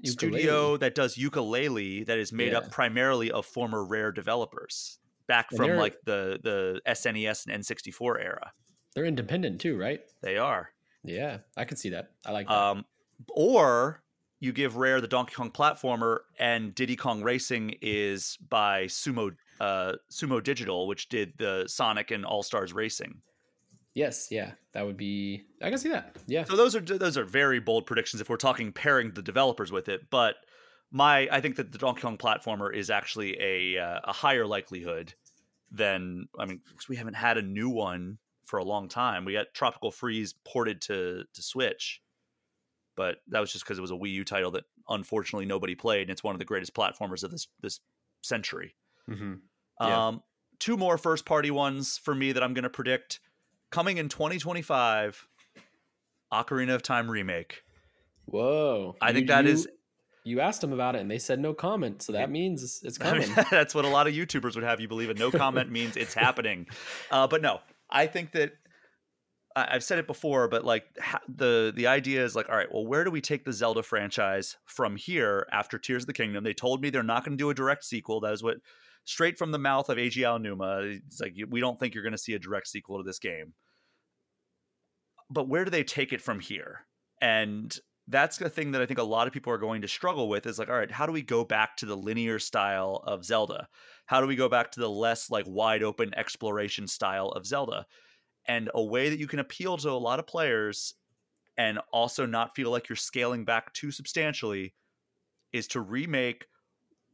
Yooka-Laylee. 0.04 0.10
studio 0.10 0.78
that 0.78 0.96
does 0.96 1.16
Yooka-Laylee 1.16 2.06
that 2.08 2.18
is 2.18 2.32
made 2.32 2.52
yeah. 2.52 2.60
up 2.60 2.72
primarily 2.72 3.32
of 3.32 3.46
former 3.46 3.84
Rare 3.84 4.12
developers 4.12 4.98
back 5.28 5.48
and 5.52 5.58
from 5.58 5.78
like 5.78 5.98
the 6.06 6.40
the 6.42 6.82
SNES 6.88 7.48
and 7.48 7.64
N64 7.64 8.24
era. 8.24 8.52
They're 8.96 9.06
independent 9.06 9.62
too, 9.62 9.78
right? 9.78 10.02
They 10.22 10.38
are. 10.38 10.70
Yeah, 11.04 11.40
I 11.58 11.66
can 11.66 11.78
see 11.78 11.90
that. 11.90 12.12
I 12.26 12.32
like 12.32 12.48
that. 12.48 12.54
Um, 12.54 12.86
or 13.30 14.04
you 14.40 14.52
give 14.52 14.76
Rare 14.78 15.02
the 15.02 15.08
Donkey 15.08 15.34
Kong 15.34 15.52
platformer, 15.52 16.20
and 16.40 16.76
Diddy 16.76 16.96
Kong 16.96 17.24
Racing 17.24 17.76
is 17.82 18.38
by 18.50 18.86
Sumo 18.86 19.36
uh, 19.60 19.94
Sumo 20.12 20.44
Digital, 20.44 20.88
which 20.88 21.10
did 21.10 21.34
the 21.38 21.66
Sonic 21.68 22.12
and 22.12 22.26
All 22.26 22.44
Stars 22.44 22.74
Racing. 22.74 23.22
Yes, 23.94 24.30
yeah, 24.32 24.52
that 24.74 24.86
would 24.86 24.98
be. 24.98 25.44
I 25.62 25.70
can 25.70 25.78
see 25.78 25.90
that. 25.90 26.18
Yeah. 26.28 26.44
So 26.46 26.56
those 26.56 26.76
are 26.76 26.82
those 26.82 27.18
are 27.18 27.26
very 27.26 27.60
bold 27.60 27.86
predictions 27.86 28.22
if 28.22 28.30
we're 28.30 28.38
talking 28.38 28.72
pairing 28.72 29.12
the 29.12 29.22
developers 29.22 29.72
with 29.72 29.88
it. 29.88 30.10
But 30.10 30.36
my, 30.92 31.28
I 31.32 31.42
think 31.42 31.56
that 31.58 31.72
the 31.72 31.78
Donkey 31.78 32.02
Kong 32.02 32.18
platformer 32.18 32.74
is 32.74 32.90
actually 32.90 33.40
a 33.40 33.78
uh, 33.78 34.00
a 34.04 34.14
higher 34.14 34.46
likelihood 34.46 35.14
than 35.72 36.28
I 36.40 36.46
mean, 36.46 36.62
we 36.90 36.96
haven't 36.96 37.16
had 37.16 37.38
a 37.38 37.42
new 37.42 37.70
one 37.70 38.18
for 38.46 38.60
a 38.60 38.64
long 38.64 38.88
time. 38.88 39.26
We 39.26 39.34
got 39.34 39.54
Tropical 39.54 39.92
Freeze 39.92 40.34
ported 40.46 40.82
to 40.84 41.24
to 41.34 41.42
Switch, 41.42 42.02
but 42.96 43.18
that 43.30 43.40
was 43.40 43.52
just 43.52 43.64
because 43.64 43.78
it 43.78 43.82
was 43.82 43.92
a 43.92 43.96
Wii 43.96 44.12
U 44.12 44.24
title 44.26 44.52
that 44.52 44.64
unfortunately 44.90 45.46
nobody 45.46 45.76
played, 45.76 46.04
and 46.04 46.12
it's 46.12 46.24
one 46.24 46.36
of 46.36 46.40
the 46.40 46.46
greatest 46.46 46.74
platformers 46.74 47.24
of 47.24 47.32
this 47.32 47.48
this 47.62 47.80
century. 48.22 48.76
Mm-hmm. 49.10 49.34
Yeah. 49.82 50.08
Um, 50.08 50.24
two 50.60 50.78
more 50.78 50.98
first 50.98 51.26
party 51.26 51.52
ones 51.52 51.98
for 51.98 52.16
me 52.16 52.32
that 52.32 52.44
I'm 52.44 52.54
going 52.54 52.64
to 52.64 52.70
predict 52.70 53.20
coming 53.72 53.98
in 53.98 54.10
2025. 54.10 55.28
Ocarina 56.32 56.74
of 56.74 56.82
Time 56.82 57.10
remake. 57.10 57.64
Whoa! 58.26 58.96
I 59.02 59.10
you, 59.10 59.14
think 59.14 59.28
that 59.28 59.46
you, 59.46 59.52
is. 59.52 59.68
You 60.24 60.40
asked 60.40 60.62
them 60.62 60.72
about 60.72 60.96
it, 60.96 61.02
and 61.02 61.12
they 61.12 61.20
said 61.20 61.40
no 61.40 61.54
comment. 61.54 62.02
So 62.02 62.14
that 62.14 62.32
means 62.32 62.64
it's, 62.64 62.82
it's 62.84 62.98
coming. 63.10 63.30
that's 63.52 63.76
what 63.76 63.86
a 63.86 63.90
lot 63.90 64.08
of 64.08 64.14
YouTubers 64.14 64.56
would 64.56 64.64
have 64.64 64.80
you 64.80 64.88
believe. 64.88 65.10
It 65.10 65.20
no 65.20 65.32
comment 65.32 65.72
means 65.72 65.98
it's 65.98 66.14
happening. 66.14 66.68
Uh, 67.12 67.28
but 67.28 67.42
no, 67.42 67.60
I 67.94 68.08
think 68.08 68.32
that 68.34 68.54
I've 69.56 69.84
said 69.84 70.00
it 70.00 70.08
before, 70.08 70.48
but 70.48 70.66
like 70.66 70.84
the 71.28 71.72
the 71.76 71.88
idea 71.88 72.26
is 72.26 72.36
like, 72.36 72.50
all 72.50 72.58
right, 72.58 72.72
well, 72.74 72.86
where 72.86 73.04
do 73.04 73.12
we 73.12 73.22
take 73.22 73.46
the 73.46 73.54
Zelda 73.54 73.84
franchise 73.84 74.58
from 74.66 74.96
here 74.96 75.48
after 75.52 75.78
Tears 75.78 76.04
of 76.04 76.08
the 76.08 76.14
Kingdom? 76.14 76.44
They 76.44 76.54
told 76.54 76.82
me 76.82 76.90
they're 76.90 77.04
not 77.04 77.24
going 77.24 77.38
to 77.38 77.42
do 77.42 77.52
a 77.52 77.54
direct 77.54 77.86
sequel. 77.86 78.20
That 78.20 78.34
is 78.34 78.44
what 78.44 78.58
straight 79.06 79.38
from 79.38 79.52
the 79.52 79.60
mouth 79.60 79.90
of 79.90 79.98
Eiji 79.98 80.24
Aonuma. 80.24 81.00
It's 81.06 81.22
like 81.22 81.36
we 81.50 81.60
don't 81.60 81.80
think 81.80 81.94
you're 81.94 82.04
going 82.04 82.14
to 82.14 82.18
see 82.18 82.34
a 82.34 82.40
direct 82.40 82.68
sequel 82.68 82.98
to 82.98 83.04
this 83.04 83.20
game. 83.20 83.54
But 85.30 85.48
where 85.48 85.66
do 85.66 85.72
they 85.72 85.84
take 85.84 86.14
it 86.14 86.22
from 86.22 86.40
here? 86.40 86.88
And 87.22 87.76
that's 88.08 88.38
the 88.38 88.50
thing 88.50 88.72
that 88.72 88.82
I 88.82 88.86
think 88.86 89.00
a 89.00 89.04
lot 89.04 89.28
of 89.28 89.34
people 89.34 89.54
are 89.54 89.58
going 89.58 89.82
to 89.84 89.88
struggle 89.88 90.30
with 90.30 90.46
is 90.46 90.60
like, 90.60 90.70
all 90.70 90.76
right, 90.76 90.92
how 90.92 91.06
do 91.06 91.12
we 91.12 91.22
go 91.22 91.44
back 91.44 91.78
to 91.78 91.86
the 91.86 91.96
linear 91.96 92.40
style 92.40 93.02
of 93.06 93.24
Zelda? 93.24 93.68
How 94.06 94.22
do 94.22 94.28
we 94.28 94.36
go 94.36 94.50
back 94.50 94.72
to 94.72 94.80
the 94.80 94.90
less 94.90 95.30
like 95.30 95.46
wide 95.48 95.84
open 95.84 96.14
exploration 96.16 96.88
style 96.88 97.30
of 97.30 97.46
Zelda? 97.46 97.86
And 98.48 98.70
a 98.74 98.84
way 98.84 99.10
that 99.10 99.20
you 99.20 99.28
can 99.28 99.40
appeal 99.40 99.78
to 99.78 99.90
a 99.90 99.92
lot 99.92 100.20
of 100.20 100.28
players 100.28 100.96
and 101.58 101.80
also 101.92 102.26
not 102.26 102.56
feel 102.56 102.72
like 102.72 102.90
you're 102.90 102.96
scaling 102.96 103.46
back 103.46 103.74
too 103.74 103.92
substantially 103.92 104.74
is 105.52 105.68
to 105.70 105.82
remake 105.82 106.48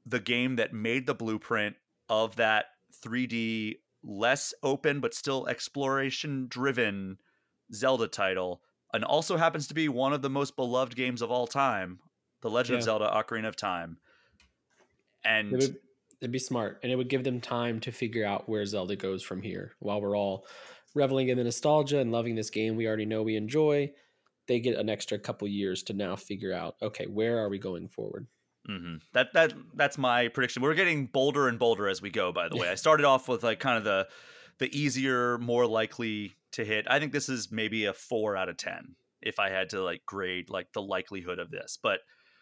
the 0.05 0.19
game 0.19 0.55
that 0.55 0.73
made 0.73 1.05
the 1.05 1.13
blueprint 1.13 1.75
of 2.07 2.37
that 2.37 2.65
3D 3.05 3.75
less 4.03 4.53
open 4.63 4.99
but 4.99 5.13
still 5.13 5.47
exploration 5.47 6.47
driven 6.49 7.17
Zelda 7.73 8.07
title 8.07 8.61
and 8.93 9.03
also 9.03 9.37
happens 9.37 9.67
to 9.67 9.73
be 9.73 9.87
one 9.87 10.13
of 10.13 10.21
the 10.21 10.29
most 10.29 10.55
beloved 10.55 10.95
games 10.95 11.21
of 11.21 11.29
all 11.29 11.45
time, 11.45 11.99
The 12.41 12.49
Legend 12.49 12.75
yeah. 12.75 12.79
of 12.79 12.83
Zelda 12.83 13.11
Ocarina 13.13 13.47
of 13.47 13.55
Time. 13.55 13.97
And 15.23 15.77
It'd 16.21 16.31
be 16.31 16.39
smart, 16.39 16.79
and 16.83 16.91
it 16.91 16.95
would 16.95 17.09
give 17.09 17.23
them 17.23 17.39
time 17.39 17.79
to 17.81 17.91
figure 17.91 18.25
out 18.25 18.49
where 18.49 18.65
Zelda 18.65 18.95
goes 18.95 19.23
from 19.23 19.41
here. 19.41 19.73
While 19.79 20.01
we're 20.01 20.17
all 20.17 20.45
reveling 20.93 21.29
in 21.29 21.37
the 21.37 21.43
nostalgia 21.43 21.99
and 21.99 22.11
loving 22.11 22.35
this 22.35 22.49
game 22.49 22.75
we 22.75 22.87
already 22.87 23.05
know 23.05 23.23
we 23.23 23.35
enjoy, 23.35 23.91
they 24.47 24.59
get 24.59 24.77
an 24.77 24.89
extra 24.89 25.19
couple 25.19 25.47
years 25.47 25.83
to 25.83 25.93
now 25.93 26.15
figure 26.15 26.51
out, 26.51 26.75
okay, 26.81 27.05
where 27.05 27.37
are 27.37 27.49
we 27.49 27.59
going 27.59 27.87
forward? 27.87 28.27
Mm-hmm. 28.69 28.95
That 29.13 29.33
that 29.33 29.53
that's 29.75 29.97
my 29.97 30.27
prediction. 30.27 30.61
We're 30.61 30.73
getting 30.73 31.05
bolder 31.05 31.47
and 31.47 31.57
bolder 31.57 31.87
as 31.87 32.01
we 32.01 32.09
go. 32.09 32.31
By 32.31 32.49
the 32.49 32.57
way, 32.57 32.69
I 32.69 32.75
started 32.75 33.05
off 33.05 33.27
with 33.27 33.43
like 33.43 33.59
kind 33.59 33.77
of 33.77 33.83
the 33.83 34.07
the 34.59 34.77
easier, 34.77 35.37
more 35.37 35.65
likely 35.65 36.35
to 36.51 36.65
hit. 36.65 36.85
I 36.89 36.99
think 36.99 37.13
this 37.13 37.29
is 37.29 37.51
maybe 37.51 37.85
a 37.85 37.93
four 37.93 38.35
out 38.35 38.49
of 38.49 38.57
ten 38.57 38.95
if 39.21 39.39
I 39.39 39.49
had 39.49 39.69
to 39.69 39.81
like 39.81 40.05
grade 40.05 40.49
like 40.49 40.73
the 40.73 40.81
likelihood 40.81 41.39
of 41.39 41.51
this. 41.51 41.77
But 41.81 42.01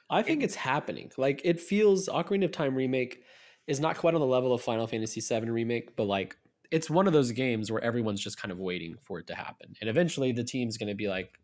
I 0.09 0.23
think 0.23 0.41
it, 0.41 0.45
it's 0.45 0.55
happening. 0.55 1.11
Like 1.17 1.41
it 1.43 1.59
feels 1.59 2.09
Ocarina 2.09 2.45
of 2.45 2.51
Time 2.51 2.75
remake 2.75 3.23
is 3.67 3.79
not 3.79 3.97
quite 3.97 4.13
on 4.13 4.21
the 4.21 4.27
level 4.27 4.53
of 4.53 4.61
Final 4.61 4.87
Fantasy 4.87 5.21
VII 5.21 5.49
remake, 5.49 5.95
but 5.95 6.05
like 6.05 6.37
it's 6.71 6.89
one 6.89 7.07
of 7.07 7.13
those 7.13 7.31
games 7.31 7.71
where 7.71 7.83
everyone's 7.83 8.21
just 8.21 8.41
kind 8.41 8.51
of 8.51 8.59
waiting 8.59 8.95
for 9.01 9.19
it 9.19 9.27
to 9.27 9.35
happen, 9.35 9.75
and 9.81 9.89
eventually 9.89 10.31
the 10.31 10.43
team's 10.43 10.77
going 10.77 10.89
to 10.89 10.95
be 10.95 11.07
like, 11.07 11.37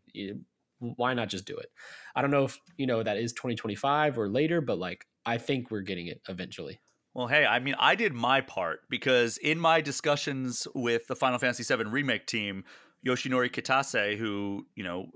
why 0.78 1.14
not 1.14 1.28
just 1.28 1.46
do 1.46 1.56
it? 1.56 1.70
I 2.14 2.22
don't 2.22 2.30
know 2.30 2.44
if 2.44 2.58
you 2.76 2.86
know 2.86 3.02
that 3.02 3.16
is 3.16 3.32
2025 3.32 4.18
or 4.18 4.28
later, 4.28 4.60
but 4.60 4.78
like 4.78 5.06
I 5.26 5.38
think 5.38 5.70
we're 5.70 5.80
getting 5.80 6.06
it 6.08 6.20
eventually. 6.28 6.80
Well, 7.14 7.28
hey, 7.28 7.46
I 7.46 7.60
mean, 7.60 7.76
I 7.78 7.94
did 7.94 8.12
my 8.12 8.40
part 8.40 8.80
because 8.90 9.36
in 9.38 9.60
my 9.60 9.80
discussions 9.80 10.66
with 10.74 11.06
the 11.06 11.14
Final 11.14 11.38
Fantasy 11.38 11.62
VII 11.62 11.84
remake 11.84 12.26
team, 12.26 12.64
Yoshinori 13.06 13.50
Kitase, 13.52 14.16
who 14.16 14.66
you 14.74 14.82
know 14.82 15.06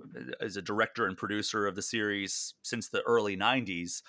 is 0.41 0.57
a 0.57 0.63
director 0.63 1.07
and 1.07 1.17
producer 1.17 1.67
of 1.67 1.75
the 1.75 1.83
series 1.83 2.55
since 2.63 2.89
the 2.89 3.03
early 3.03 3.37
'90s, 3.37 4.03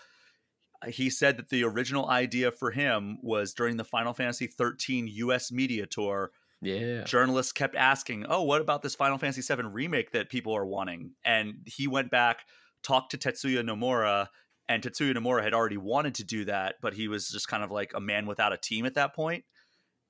he 0.87 1.09
said 1.09 1.37
that 1.37 1.49
the 1.49 1.63
original 1.63 2.07
idea 2.09 2.51
for 2.51 2.71
him 2.71 3.17
was 3.21 3.53
during 3.53 3.77
the 3.77 3.83
Final 3.83 4.13
Fantasy 4.13 4.47
13 4.47 5.07
US 5.07 5.51
media 5.51 5.85
tour 5.85 6.31
Yeah. 6.61 7.03
journalists 7.05 7.51
kept 7.53 7.75
asking, 7.75 8.25
"Oh, 8.27 8.43
what 8.43 8.61
about 8.61 8.81
this 8.81 8.95
Final 8.95 9.17
Fantasy 9.17 9.41
VII 9.41 9.63
remake 9.67 10.11
that 10.11 10.29
people 10.29 10.53
are 10.55 10.65
wanting?" 10.65 11.15
And 11.23 11.65
he 11.65 11.87
went 11.87 12.11
back, 12.11 12.45
talked 12.83 13.11
to 13.11 13.17
Tetsuya 13.17 13.61
Nomura, 13.63 14.27
and 14.67 14.83
Tetsuya 14.83 15.13
Nomura 15.15 15.43
had 15.43 15.53
already 15.53 15.77
wanted 15.77 16.15
to 16.15 16.23
do 16.23 16.45
that, 16.45 16.75
but 16.81 16.93
he 16.93 17.07
was 17.07 17.29
just 17.29 17.47
kind 17.47 17.63
of 17.63 17.71
like 17.71 17.93
a 17.93 17.99
man 18.01 18.25
without 18.27 18.53
a 18.53 18.57
team 18.57 18.85
at 18.85 18.95
that 18.95 19.15
point. 19.15 19.45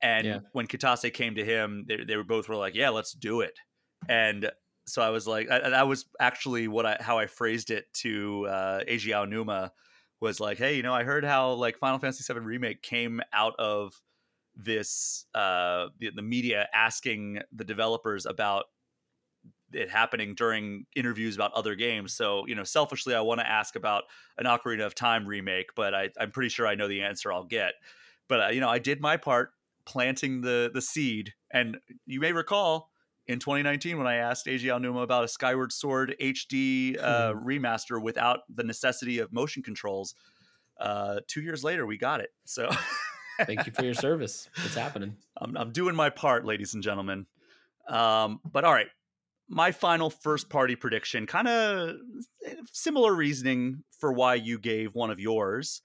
And 0.01 0.25
Yeah. 0.25 0.39
when 0.53 0.67
Kitase 0.67 1.13
came 1.13 1.35
to 1.35 1.45
him, 1.45 1.85
they, 1.87 2.03
they 2.03 2.15
were 2.17 2.23
both 2.23 2.47
were 2.49 2.55
like, 2.55 2.75
"Yeah, 2.75 2.89
let's 2.89 3.13
do 3.13 3.41
it." 3.41 3.59
And 4.07 4.51
so 4.87 5.01
I 5.01 5.09
was 5.09 5.27
like, 5.27 5.49
I, 5.51 5.69
that 5.69 5.87
was 5.87 6.05
actually 6.19 6.67
what 6.67 6.85
I 6.85 6.97
how 6.99 7.19
I 7.19 7.27
phrased 7.27 7.69
it 7.71 7.91
to 7.95 8.47
uh, 8.47 8.83
Eiji 8.85 9.11
Aonuma 9.13 9.71
was 10.19 10.39
like, 10.39 10.57
"Hey, 10.57 10.75
you 10.75 10.83
know, 10.83 10.93
I 10.93 11.03
heard 11.03 11.23
how 11.23 11.53
like 11.53 11.77
Final 11.77 11.99
Fantasy 11.99 12.31
VII 12.31 12.39
remake 12.39 12.81
came 12.81 13.21
out 13.33 13.55
of." 13.59 14.01
this 14.61 15.25
uh 15.35 15.87
the, 15.99 16.11
the 16.13 16.21
media 16.21 16.67
asking 16.73 17.39
the 17.53 17.63
developers 17.63 18.25
about 18.25 18.65
it 19.71 19.89
happening 19.89 20.33
during 20.35 20.85
interviews 20.95 21.35
about 21.35 21.53
other 21.53 21.75
games 21.75 22.13
so 22.13 22.45
you 22.47 22.55
know 22.55 22.63
selfishly 22.63 23.13
i 23.15 23.21
want 23.21 23.39
to 23.39 23.47
ask 23.47 23.75
about 23.75 24.03
an 24.37 24.45
ocarina 24.45 24.85
of 24.85 24.95
time 24.95 25.25
remake 25.25 25.69
but 25.75 25.93
I, 25.93 26.09
i'm 26.19 26.31
pretty 26.31 26.49
sure 26.49 26.67
i 26.67 26.75
know 26.75 26.87
the 26.87 27.01
answer 27.01 27.31
i'll 27.31 27.45
get 27.45 27.73
but 28.27 28.41
uh, 28.41 28.47
you 28.49 28.59
know 28.59 28.69
i 28.69 28.79
did 28.79 28.99
my 28.99 29.17
part 29.17 29.51
planting 29.85 30.41
the 30.41 30.69
the 30.73 30.81
seed 30.81 31.33
and 31.51 31.77
you 32.05 32.19
may 32.19 32.33
recall 32.33 32.89
in 33.29 33.39
2019 33.39 33.97
when 33.97 34.07
i 34.07 34.15
asked 34.15 34.45
Eiji 34.47 34.65
Aonuma 34.65 35.03
about 35.03 35.23
a 35.23 35.27
skyward 35.27 35.71
sword 35.71 36.15
hd 36.21 36.97
uh, 37.01 37.33
remaster 37.33 38.01
without 38.01 38.39
the 38.53 38.63
necessity 38.63 39.19
of 39.19 39.31
motion 39.31 39.63
controls 39.63 40.15
uh, 40.79 41.19
two 41.27 41.41
years 41.41 41.63
later 41.63 41.85
we 41.85 41.97
got 41.97 42.19
it 42.19 42.29
so 42.45 42.69
Thank 43.45 43.65
you 43.65 43.71
for 43.71 43.83
your 43.83 43.93
service. 43.93 44.49
It's 44.65 44.75
happening. 44.75 45.15
I'm, 45.37 45.55
I'm 45.55 45.71
doing 45.71 45.95
my 45.95 46.09
part, 46.09 46.45
ladies 46.45 46.73
and 46.73 46.83
gentlemen. 46.83 47.25
Um, 47.87 48.39
but 48.49 48.65
all 48.65 48.73
right, 48.73 48.87
my 49.47 49.71
final 49.71 50.09
first 50.09 50.49
party 50.49 50.75
prediction, 50.75 51.25
kind 51.25 51.47
of 51.47 51.95
similar 52.71 53.13
reasoning 53.13 53.83
for 53.99 54.13
why 54.13 54.35
you 54.35 54.59
gave 54.59 54.93
one 54.93 55.09
of 55.09 55.19
yours. 55.19 55.81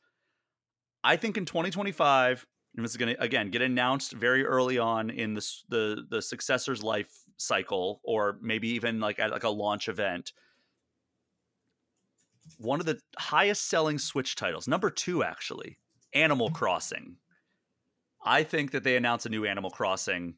I 1.02 1.16
think 1.16 1.36
in 1.36 1.44
2025, 1.44 2.46
and 2.76 2.84
this 2.84 2.92
is 2.92 2.96
going 2.96 3.14
to 3.14 3.22
again 3.22 3.50
get 3.50 3.62
announced 3.62 4.12
very 4.12 4.44
early 4.44 4.78
on 4.78 5.10
in 5.10 5.34
the 5.34 5.46
the 5.68 6.04
the 6.08 6.22
successor's 6.22 6.82
life 6.82 7.12
cycle, 7.36 8.00
or 8.04 8.38
maybe 8.40 8.68
even 8.70 9.00
like 9.00 9.18
at 9.18 9.30
like 9.30 9.44
a 9.44 9.48
launch 9.48 9.88
event. 9.88 10.32
One 12.58 12.80
of 12.80 12.86
the 12.86 13.00
highest 13.18 13.68
selling 13.68 13.98
Switch 13.98 14.36
titles, 14.36 14.68
number 14.68 14.90
two 14.90 15.24
actually, 15.24 15.78
Animal 16.12 16.50
mm. 16.50 16.54
Crossing. 16.54 17.16
I 18.24 18.42
think 18.42 18.70
that 18.72 18.84
they 18.84 18.96
announce 18.96 19.26
a 19.26 19.28
new 19.28 19.44
Animal 19.44 19.70
Crossing. 19.70 20.34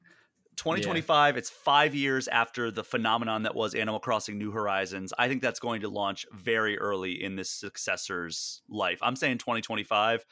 2025, 0.56 1.36
it's 1.36 1.50
five 1.50 1.94
years 1.94 2.28
after 2.28 2.70
the 2.70 2.82
phenomenon 2.82 3.42
that 3.42 3.54
was 3.54 3.74
Animal 3.74 4.00
Crossing 4.00 4.38
New 4.38 4.50
Horizons. 4.50 5.12
I 5.18 5.28
think 5.28 5.42
that's 5.42 5.60
going 5.60 5.82
to 5.82 5.88
launch 5.88 6.26
very 6.32 6.78
early 6.78 7.22
in 7.22 7.36
this 7.36 7.50
successor's 7.50 8.62
life. 8.68 8.98
I'm 9.02 9.16
saying 9.16 9.38
2025, 9.38 10.24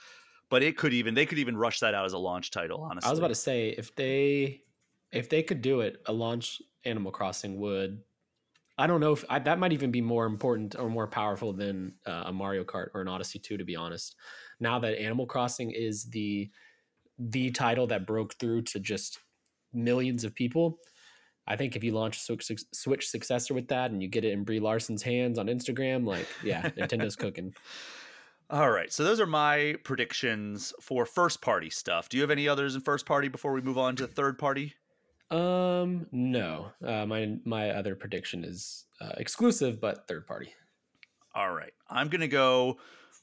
but 0.49 0.63
it 0.63 0.79
could 0.79 0.95
even 0.95 1.15
they 1.15 1.27
could 1.27 1.39
even 1.39 1.57
rush 1.57 1.81
that 1.81 1.95
out 1.95 2.07
as 2.07 2.15
a 2.15 2.19
launch 2.19 2.51
title, 2.51 2.83
honestly. 2.91 3.07
I 3.07 3.11
was 3.11 3.19
about 3.19 3.29
to 3.29 3.35
say 3.35 3.69
if 3.69 3.95
they 3.95 4.63
if 5.15 5.29
they 5.29 5.43
could 5.43 5.63
do 5.63 5.81
it, 5.81 6.03
a 6.07 6.13
launch 6.13 6.61
Animal 6.85 7.13
Crossing 7.13 7.59
would. 7.61 8.01
I 8.77 8.87
don't 8.87 9.01
know 9.01 9.13
if 9.13 9.25
I, 9.31 9.39
that 9.39 9.59
might 9.59 9.73
even 9.73 9.91
be 9.91 10.01
more 10.01 10.27
important 10.27 10.75
or 10.77 10.89
more 10.89 11.07
powerful 11.07 11.53
than 11.53 11.95
uh, 12.07 12.25
a 12.27 12.33
Mario 12.33 12.65
Kart 12.65 12.89
or 12.93 13.03
an 13.03 13.09
Odyssey 13.09 13.39
2 13.39 13.57
to 13.57 13.65
be 13.65 13.77
honest. 13.77 14.17
Now 14.59 14.79
that 14.81 15.01
Animal 15.01 15.27
Crossing 15.27 15.71
is 15.71 16.05
the 16.07 16.51
the 17.17 17.53
title 17.53 17.87
that 17.87 18.09
broke 18.09 18.35
through 18.35 18.63
to 18.63 18.81
just 18.81 19.21
millions 19.73 20.25
of 20.25 20.35
people, 20.35 20.81
I 21.47 21.57
think 21.57 21.77
if 21.77 21.85
you 21.85 21.93
launch 21.93 22.17
a 22.17 22.21
Switch, 22.21 22.51
Switch 22.73 23.09
successor 23.09 23.55
with 23.55 23.69
that 23.69 23.91
and 23.91 24.03
you 24.03 24.09
get 24.09 24.25
it 24.25 24.33
in 24.33 24.45
Brie 24.45 24.61
Larson's 24.61 25.03
hands 25.03 25.39
on 25.39 25.47
Instagram, 25.47 26.07
like 26.07 26.27
yeah, 26.43 26.63
Nintendo's 26.77 27.17
cooking. 27.17 27.55
All 28.51 28.71
right, 28.71 28.93
so 28.93 29.05
those 29.05 29.21
are 29.21 29.27
my 29.27 29.77
predictions 29.85 30.73
for 30.81 31.07
first 31.07 31.41
party 31.41 31.71
stuff. 31.71 32.09
Do 32.09 32.17
you 32.17 32.23
have 32.23 32.31
any 32.31 32.49
others 32.49 32.75
in 32.75 32.81
first 32.83 33.07
party 33.07 33.29
before 33.29 33.53
we 33.53 33.63
move 33.63 33.79
on 33.79 33.97
to 33.97 34.07
third 34.07 34.39
party? 34.39 34.75
Um, 35.31 36.07
no. 36.13 36.73
Uh, 36.85 37.07
my 37.07 37.39
my 37.45 37.71
other 37.71 37.95
prediction 37.95 38.45
is 38.45 38.85
uh, 39.01 39.13
exclusive, 39.17 39.81
but 39.81 40.07
third 40.07 40.27
party. 40.27 40.53
All 41.35 41.53
right, 41.53 41.73
I'm 41.89 42.09
gonna 42.09 42.29
go 42.29 42.79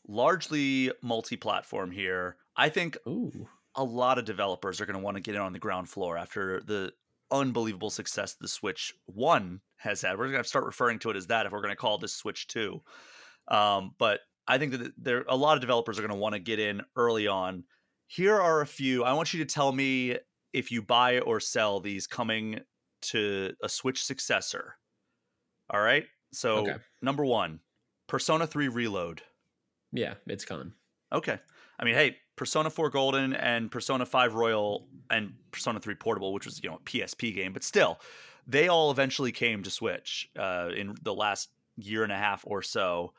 largely 0.07 0.91
multi-platform 1.01 1.91
here. 1.91 2.37
I 2.55 2.69
think 2.69 2.97
Ooh, 3.07 3.47
a 3.75 3.83
lot 3.83 4.17
of 4.17 4.25
developers 4.25 4.81
are 4.81 4.85
going 4.85 4.97
to 4.97 5.03
want 5.03 5.15
to 5.15 5.21
get 5.21 5.35
in 5.35 5.41
on 5.41 5.53
the 5.53 5.59
ground 5.59 5.89
floor 5.89 6.17
after 6.17 6.61
the 6.61 6.91
unbelievable 7.31 7.89
success 7.89 8.33
the 8.33 8.47
Switch 8.47 8.93
One 9.05 9.61
has 9.77 10.01
had. 10.01 10.17
We're 10.17 10.29
going 10.29 10.43
to 10.43 10.47
start 10.49 10.65
referring 10.65 10.99
to 10.99 11.09
it 11.11 11.15
as 11.15 11.27
that 11.27 11.45
if 11.45 11.51
we're 11.51 11.61
going 11.61 11.71
to 11.71 11.77
call 11.77 11.97
this 11.97 12.13
Switch 12.13 12.47
Two. 12.47 12.81
Um, 13.47 13.95
but 13.97 14.19
I 14.47 14.57
think 14.57 14.71
that 14.73 14.91
there 14.97 15.23
a 15.27 15.35
lot 15.35 15.55
of 15.55 15.61
developers 15.61 15.97
are 15.97 16.01
going 16.01 16.11
to 16.11 16.17
want 16.17 16.33
to 16.33 16.39
get 16.39 16.59
in 16.59 16.81
early 16.95 17.27
on. 17.27 17.63
Here 18.07 18.39
are 18.39 18.61
a 18.61 18.67
few. 18.67 19.03
I 19.03 19.13
want 19.13 19.33
you 19.33 19.39
to 19.45 19.53
tell 19.53 19.71
me 19.71 20.17
if 20.53 20.71
you 20.71 20.81
buy 20.81 21.19
or 21.19 21.39
sell 21.39 21.79
these 21.79 22.07
coming 22.07 22.61
to 23.01 23.53
a 23.63 23.69
Switch 23.69 24.03
successor. 24.03 24.75
All 25.69 25.81
right. 25.81 26.07
So 26.33 26.57
Okay. 26.59 26.77
number 27.01 27.25
one, 27.25 27.61
Persona 28.07 28.47
3 28.47 28.67
Reload. 28.67 29.23
yeah, 29.91 30.15
it's 30.27 30.45
coming. 30.45 30.73
Okay. 31.11 31.39
I 31.79 31.85
mean, 31.85 31.95
hey, 31.95 32.17
Persona 32.35 32.69
4 32.69 32.89
Golden 32.89 33.33
and 33.33 33.71
Persona 33.71 34.05
5 34.05 34.33
Royal 34.33 34.87
and 35.09 35.33
Persona 35.51 35.79
3 35.79 35.95
Portable, 35.95 36.33
which 36.33 36.45
was, 36.45 36.63
you 36.63 36.69
know, 36.69 36.77
a 36.77 36.79
PSP 36.79 37.33
game, 37.33 37.53
but 37.53 37.63
still, 37.63 37.99
they 38.47 38.67
all 38.67 38.91
eventually 38.91 39.31
came 39.31 39.63
to 39.63 39.69
Switch 39.71 40.29
uh, 40.37 40.69
in 40.75 40.95
the 41.01 41.13
last 41.13 41.49
year 41.77 42.03
and 42.03 42.11
a 42.11 42.17
half 42.17 42.43
or 42.47 42.61
so. 42.61 43.13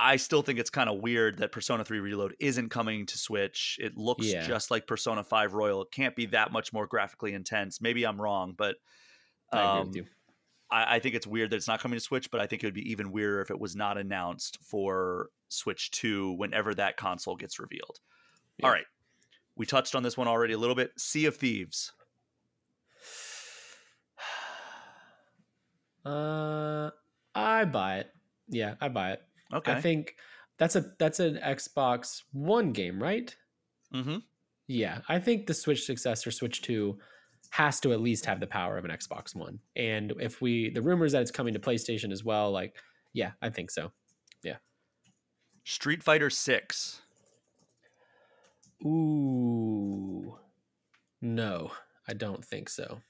I 0.00 0.16
still 0.16 0.40
think 0.40 0.58
it's 0.58 0.70
kind 0.70 0.88
of 0.88 1.00
weird 1.00 1.38
that 1.38 1.52
Persona 1.52 1.84
3 1.84 2.00
Reload 2.00 2.34
isn't 2.40 2.70
coming 2.70 3.04
to 3.06 3.18
Switch. 3.18 3.76
It 3.80 3.96
looks 3.96 4.26
Yeah. 4.26 4.46
just 4.46 4.70
like 4.70 4.86
Persona 4.86 5.22
5 5.22 5.52
Royal. 5.52 5.82
It 5.82 5.90
can't 5.92 6.16
be 6.16 6.26
that 6.26 6.52
much 6.52 6.72
more 6.72 6.86
graphically 6.86 7.34
intense. 7.34 7.80
Maybe 7.82 8.04
I'm 8.06 8.20
wrong, 8.20 8.54
but 8.56 8.76
I 9.52 9.58
agree 9.58 9.80
um, 9.80 9.86
with 9.88 9.96
you. 9.96 10.06
I, 10.70 10.96
I 10.96 10.98
think 11.00 11.14
it's 11.14 11.26
weird 11.26 11.50
that 11.50 11.56
it's 11.56 11.68
not 11.68 11.80
coming 11.80 11.98
to 11.98 12.04
Switch, 12.04 12.30
but 12.30 12.40
I 12.40 12.46
think 12.46 12.62
it 12.62 12.66
would 12.66 12.74
be 12.74 12.90
even 12.90 13.12
weirder 13.12 13.42
if 13.42 13.50
it 13.50 13.60
was 13.60 13.76
not 13.76 13.98
announced 13.98 14.58
for 14.62 15.28
Switch 15.48 15.90
2 15.90 16.32
whenever 16.32 16.74
that 16.74 16.96
console 16.96 17.36
gets 17.36 17.58
revealed. 17.58 18.00
Yeah. 18.56 18.66
All 18.66 18.72
right. 18.72 18.86
We 19.54 19.66
touched 19.66 19.94
on 19.94 20.02
this 20.02 20.16
one 20.16 20.28
already 20.28 20.54
a 20.54 20.58
little 20.58 20.76
bit. 20.76 20.98
Sea 20.98 21.26
of 21.26 21.36
Thieves. 21.36 21.92
Uh, 26.02 26.88
I 27.34 27.66
buy 27.66 27.98
it. 27.98 28.10
Yeah, 28.48 28.76
I 28.80 28.88
buy 28.88 29.12
it. 29.12 29.22
Okay. 29.52 29.72
I 29.72 29.80
think 29.80 30.14
that's 30.58 30.76
a 30.76 30.92
that's 30.98 31.20
an 31.20 31.38
Xbox 31.42 32.22
One 32.32 32.72
game, 32.72 33.02
right? 33.02 33.34
mm-hmm. 33.94 34.18
Yeah, 34.68 35.00
I 35.08 35.18
think 35.18 35.46
the 35.46 35.54
Switch 35.54 35.84
successor, 35.84 36.30
Switch 36.30 36.62
Two, 36.62 36.98
has 37.50 37.80
to 37.80 37.92
at 37.92 38.00
least 38.00 38.26
have 38.26 38.38
the 38.38 38.46
power 38.46 38.78
of 38.78 38.84
an 38.84 38.92
Xbox 38.92 39.34
One. 39.34 39.58
And 39.74 40.12
if 40.20 40.40
we, 40.40 40.70
the 40.70 40.82
rumors 40.82 41.10
that 41.12 41.22
it's 41.22 41.32
coming 41.32 41.54
to 41.54 41.58
PlayStation 41.60 42.12
as 42.12 42.22
well, 42.24 42.52
like, 42.52 42.76
yeah, 43.12 43.32
I 43.42 43.50
think 43.50 43.72
so. 43.72 43.90
Yeah. 44.44 44.56
Street 45.64 46.02
Fighter 46.04 46.30
6. 46.30 47.02
Ooh, 48.84 50.38
no, 51.20 51.72
I 52.08 52.14
don't 52.14 52.44
think 52.44 52.68
so. 52.68 53.00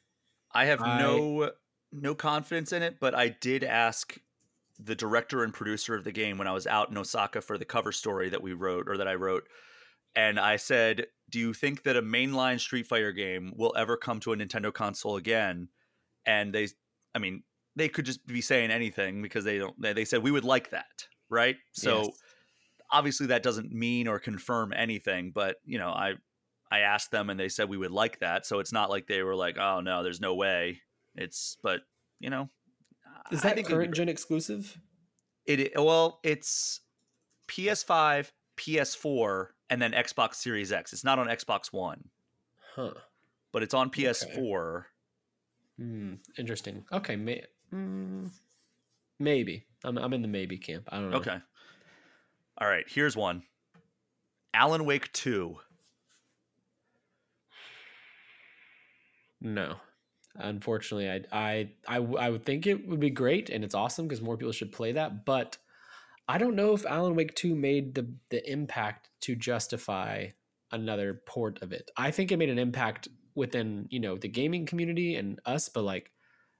I 0.52 0.64
have 0.64 0.80
I- 0.80 0.98
no 1.00 1.50
no 1.92 2.14
confidence 2.14 2.72
in 2.72 2.82
it, 2.82 2.96
but 3.00 3.14
I 3.14 3.28
did 3.28 3.64
ask 3.64 4.16
the 4.82 4.94
director 4.94 5.44
and 5.44 5.52
producer 5.54 5.94
of 5.94 6.04
the 6.04 6.12
game 6.12 6.38
when 6.38 6.48
I 6.48 6.52
was 6.52 6.66
out 6.66 6.90
in 6.90 6.98
Osaka 6.98 7.40
for 7.42 7.58
the 7.58 7.64
cover 7.64 7.92
story 7.92 8.28
that 8.30 8.42
we 8.42 8.52
wrote 8.52 8.88
or 8.88 8.96
that 8.96 9.08
I 9.08 9.14
wrote. 9.14 9.48
And 10.14 10.40
I 10.40 10.56
said, 10.56 11.06
"Do 11.30 11.38
you 11.38 11.54
think 11.54 11.84
that 11.84 11.96
a 11.96 12.02
mainline 12.02 12.60
Street 12.60 12.86
Fighter 12.86 13.12
game 13.12 13.52
will 13.56 13.74
ever 13.76 13.96
come 13.96 14.20
to 14.20 14.32
a 14.32 14.36
Nintendo 14.36 14.72
console 14.72 15.16
again?" 15.16 15.68
And 16.26 16.54
they 16.54 16.68
I 17.14 17.18
mean, 17.20 17.44
they 17.76 17.88
could 17.88 18.06
just 18.06 18.26
be 18.26 18.40
saying 18.40 18.70
anything 18.70 19.22
because 19.22 19.44
they 19.44 19.58
don't 19.58 19.80
they, 19.80 19.92
they 19.92 20.04
said 20.06 20.22
we 20.22 20.32
would 20.32 20.44
like 20.44 20.70
that, 20.70 21.08
right? 21.30 21.56
So 21.72 22.16
Yes. 22.16 22.22
obviously 22.90 23.26
that 23.28 23.42
doesn't 23.42 23.72
mean 23.72 24.08
or 24.08 24.18
confirm 24.18 24.72
anything, 24.72 25.30
but 25.32 25.56
you 25.64 25.78
know, 25.78 25.90
I 25.90 26.14
I 26.70 26.80
asked 26.80 27.10
them 27.10 27.30
and 27.30 27.38
they 27.38 27.48
said 27.48 27.68
we 27.68 27.76
would 27.78 27.90
like 27.90 28.20
that. 28.20 28.46
So 28.46 28.60
it's 28.60 28.72
not 28.72 28.90
like 28.90 29.06
they 29.06 29.22
were 29.22 29.36
like, 29.36 29.58
"Oh 29.58 29.80
no, 29.80 30.02
there's 30.02 30.20
no 30.20 30.34
way." 30.34 30.82
It's 31.16 31.56
but, 31.62 31.82
you 32.20 32.30
know, 32.30 32.50
Is 33.30 33.42
that 33.42 33.62
current 33.64 33.94
gen 33.94 34.08
exclusive? 34.08 34.78
it 35.46 35.72
well, 35.76 36.20
it's 36.22 36.80
PS5, 37.48 38.30
PS4, 38.56 39.46
and 39.68 39.80
then 39.82 39.92
Xbox 39.92 40.34
Series 40.36 40.70
X. 40.72 40.92
It's 40.92 41.04
not 41.04 41.18
on 41.18 41.26
Xbox 41.26 41.72
One, 41.72 42.10
Huh. 42.74 42.92
but 43.52 43.62
it's 43.62 43.74
on 43.74 43.90
PS4. 43.90 44.84
Hmm. 45.78 46.14
Interesting. 46.38 46.84
Okay. 46.92 47.16
May, 47.16 47.42
mm, 47.72 48.30
maybe. 49.18 49.64
I'm 49.82 49.96
I'm 49.98 50.12
in 50.12 50.22
the 50.22 50.28
maybe 50.28 50.58
camp. 50.58 50.88
I 50.90 50.96
don't 50.98 51.10
know. 51.10 51.16
Okay. 51.18 51.38
All 52.58 52.68
right, 52.68 52.84
here's 52.86 53.16
one. 53.16 53.44
Alan 54.52 54.84
Wake 54.84 55.10
2. 55.12 55.56
No, 59.40 59.76
unfortunately, 60.36 61.10
I 61.10 61.24
I 61.32 61.70
I, 61.88 61.96
I 61.96 62.30
would 62.30 62.44
think 62.44 62.66
it 62.66 62.86
would 62.88 63.00
be 63.00 63.10
great 63.10 63.50
and 63.50 63.64
it's 63.64 63.74
awesome 63.74 64.06
because 64.06 64.22
more 64.22 64.36
people 64.36 64.52
should 64.52 64.72
play 64.72 64.92
that, 64.92 65.24
but 65.24 65.58
I 66.28 66.38
don't 66.38 66.56
know 66.56 66.74
if 66.74 66.86
Alan 66.86 67.16
Wake 67.16 67.34
2 67.34 67.54
made 67.54 67.94
the 67.94 68.12
the 68.30 68.48
impact 68.50 69.10
to 69.22 69.34
justify 69.36 70.28
another 70.72 71.22
port 71.26 71.62
of 71.62 71.72
it. 71.72 71.90
I 71.96 72.10
think 72.10 72.30
it 72.32 72.36
made 72.38 72.50
an 72.50 72.58
impact 72.58 73.08
within, 73.34 73.88
you 73.90 74.00
know, 74.00 74.16
the 74.16 74.28
gaming 74.28 74.66
community 74.66 75.16
and 75.16 75.40
us, 75.46 75.68
but 75.68 75.82
like 75.82 76.12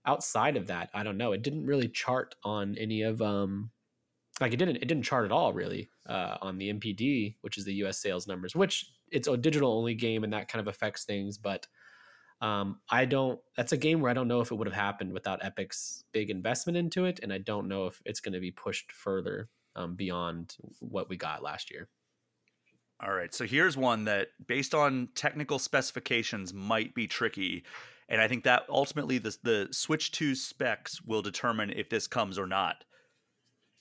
outside 0.06 0.56
of 0.56 0.66
that, 0.68 0.90
I 0.94 1.02
don't 1.02 1.18
know. 1.18 1.32
It 1.32 1.42
didn't 1.42 1.66
really 1.66 1.88
chart 1.88 2.34
on 2.44 2.76
any 2.78 3.02
of 3.02 3.22
um 3.22 3.70
like 4.40 4.52
it 4.52 4.56
didn't 4.56 4.76
it 4.76 4.88
didn't 4.88 5.04
chart 5.04 5.24
at 5.24 5.32
all 5.32 5.52
really 5.52 5.90
uh, 6.06 6.38
on 6.40 6.58
the 6.58 6.70
NPD, 6.70 7.36
which 7.42 7.58
is 7.58 7.64
the 7.64 7.74
US 7.84 7.98
sales 7.98 8.26
numbers, 8.26 8.56
which 8.56 8.90
it's 9.12 9.28
a 9.28 9.36
digital 9.36 9.72
only 9.72 9.94
game 9.94 10.24
and 10.24 10.32
that 10.32 10.48
kind 10.48 10.60
of 10.60 10.68
affects 10.68 11.04
things, 11.04 11.36
but 11.38 11.66
um, 12.40 12.80
I 12.88 13.04
don't. 13.04 13.38
That's 13.56 13.72
a 13.72 13.76
game 13.76 14.00
where 14.00 14.10
I 14.10 14.14
don't 14.14 14.28
know 14.28 14.40
if 14.40 14.50
it 14.50 14.54
would 14.54 14.66
have 14.66 14.76
happened 14.76 15.12
without 15.12 15.44
Epic's 15.44 16.04
big 16.12 16.30
investment 16.30 16.76
into 16.76 17.04
it, 17.04 17.20
and 17.22 17.32
I 17.32 17.38
don't 17.38 17.68
know 17.68 17.86
if 17.86 18.00
it's 18.04 18.20
going 18.20 18.32
to 18.32 18.40
be 18.40 18.50
pushed 18.50 18.92
further 18.92 19.48
um, 19.76 19.94
beyond 19.94 20.56
what 20.80 21.08
we 21.08 21.16
got 21.16 21.42
last 21.42 21.70
year. 21.70 21.88
All 23.02 23.12
right. 23.12 23.34
So 23.34 23.46
here's 23.46 23.76
one 23.76 24.04
that, 24.04 24.28
based 24.46 24.74
on 24.74 25.08
technical 25.14 25.58
specifications, 25.58 26.52
might 26.52 26.94
be 26.94 27.06
tricky. 27.06 27.64
And 28.08 28.20
I 28.20 28.28
think 28.28 28.44
that 28.44 28.64
ultimately 28.68 29.18
the, 29.18 29.36
the 29.42 29.68
Switch 29.70 30.10
2 30.12 30.34
specs 30.34 31.00
will 31.00 31.22
determine 31.22 31.70
if 31.70 31.88
this 31.88 32.06
comes 32.06 32.38
or 32.38 32.46
not. 32.46 32.84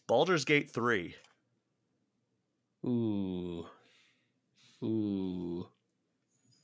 Baldur's 0.07 0.45
Gate 0.45 0.71
3. 0.71 1.15
Ooh. 2.85 3.65
Ooh. 4.83 5.67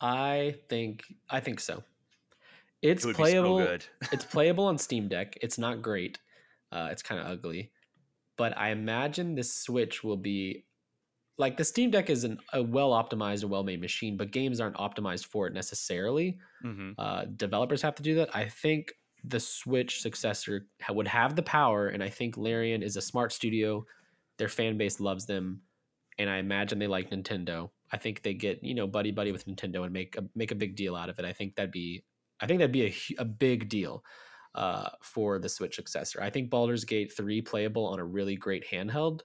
I 0.02 0.60
think 0.70 1.04
I 1.30 1.40
think 1.40 1.60
so. 1.60 1.84
It's 2.82 3.06
It 3.06 3.28
so 3.28 3.54
playable. 3.54 3.54
good. 3.54 3.86
it's 4.12 4.26
playable 4.26 4.66
on 4.66 4.78
Steam 4.78 5.08
Deck. 5.08 5.38
It's 5.42 5.58
not 5.58 5.82
great. 5.82 6.20
Uh, 6.72 6.90
it's 6.92 7.02
kind 7.04 7.22
of 7.22 7.28
ugly, 7.28 7.74
but 8.38 8.58
I 8.58 8.70
imagine 8.72 9.36
this 9.36 9.54
Switch 9.56 10.04
will 10.04 10.18
be 10.18 10.66
like 11.38 11.58
the 11.58 11.66
Steam 11.66 11.92
Deck 11.92 12.10
is 12.10 12.24
an, 12.26 12.40
a 12.54 12.64
well 12.64 12.92
optimized, 12.92 13.44
a 13.44 13.48
well 13.48 13.64
made 13.64 13.82
machine, 13.82 14.18
but 14.18 14.32
games 14.32 14.62
aren't 14.62 14.78
optimized 14.78 15.28
for 15.28 15.48
it 15.48 15.54
necessarily. 15.54 16.40
hmm 16.62 16.98
Uh, 16.98 17.26
developers 17.26 17.82
have 17.82 17.96
to 17.96 18.04
do 18.04 18.16
that. 18.16 18.36
I 18.36 18.50
think 18.50 18.94
the 19.24 19.40
Switch 19.40 20.02
successor 20.02 20.68
would 20.90 21.08
have 21.08 21.36
the 21.36 21.44
power, 21.44 21.88
and 21.88 22.04
I 22.04 22.10
think 22.10 22.38
Larian 22.38 22.84
is 22.84 22.98
a 22.98 23.02
smart 23.02 23.34
studio. 23.34 23.86
Their 24.38 24.50
fan 24.50 24.78
base 24.78 25.00
loves 25.00 25.26
them, 25.26 25.64
and 26.18 26.30
I 26.30 26.38
imagine 26.38 26.80
they 26.80 26.88
like 26.88 27.10
Nintendo. 27.12 27.72
I 27.92 27.98
think 27.98 28.24
they 28.24 28.34
get 28.34 28.64
you 28.64 28.74
know 28.74 28.88
buddy 28.88 29.12
buddy 29.12 29.32
with 29.32 29.46
Nintendo 29.46 29.84
and 29.84 29.94
make 29.94 30.18
a 30.18 30.24
make 30.36 30.52
a 30.52 30.56
big 30.56 30.76
deal 30.76 30.96
out 30.96 31.10
of 31.10 31.20
it. 31.20 31.26
I 31.26 31.34
think 31.34 31.56
that'd 31.56 31.72
be 31.72 32.04
I 32.40 32.48
think 32.48 32.60
that'd 32.60 32.72
be 32.72 32.88
a, 32.88 33.22
a 33.22 33.26
big 33.26 33.70
deal 33.70 34.04
uh, 34.56 34.90
for 35.02 35.40
the 35.40 35.50
Switch 35.50 35.76
successor. 35.76 36.22
I 36.22 36.30
think 36.30 36.50
Baldur's 36.50 36.86
Gate 36.86 37.14
three 37.16 37.42
playable 37.42 37.86
on 37.86 38.00
a 38.00 38.06
really 38.06 38.36
great 38.36 38.66
handheld 38.70 39.22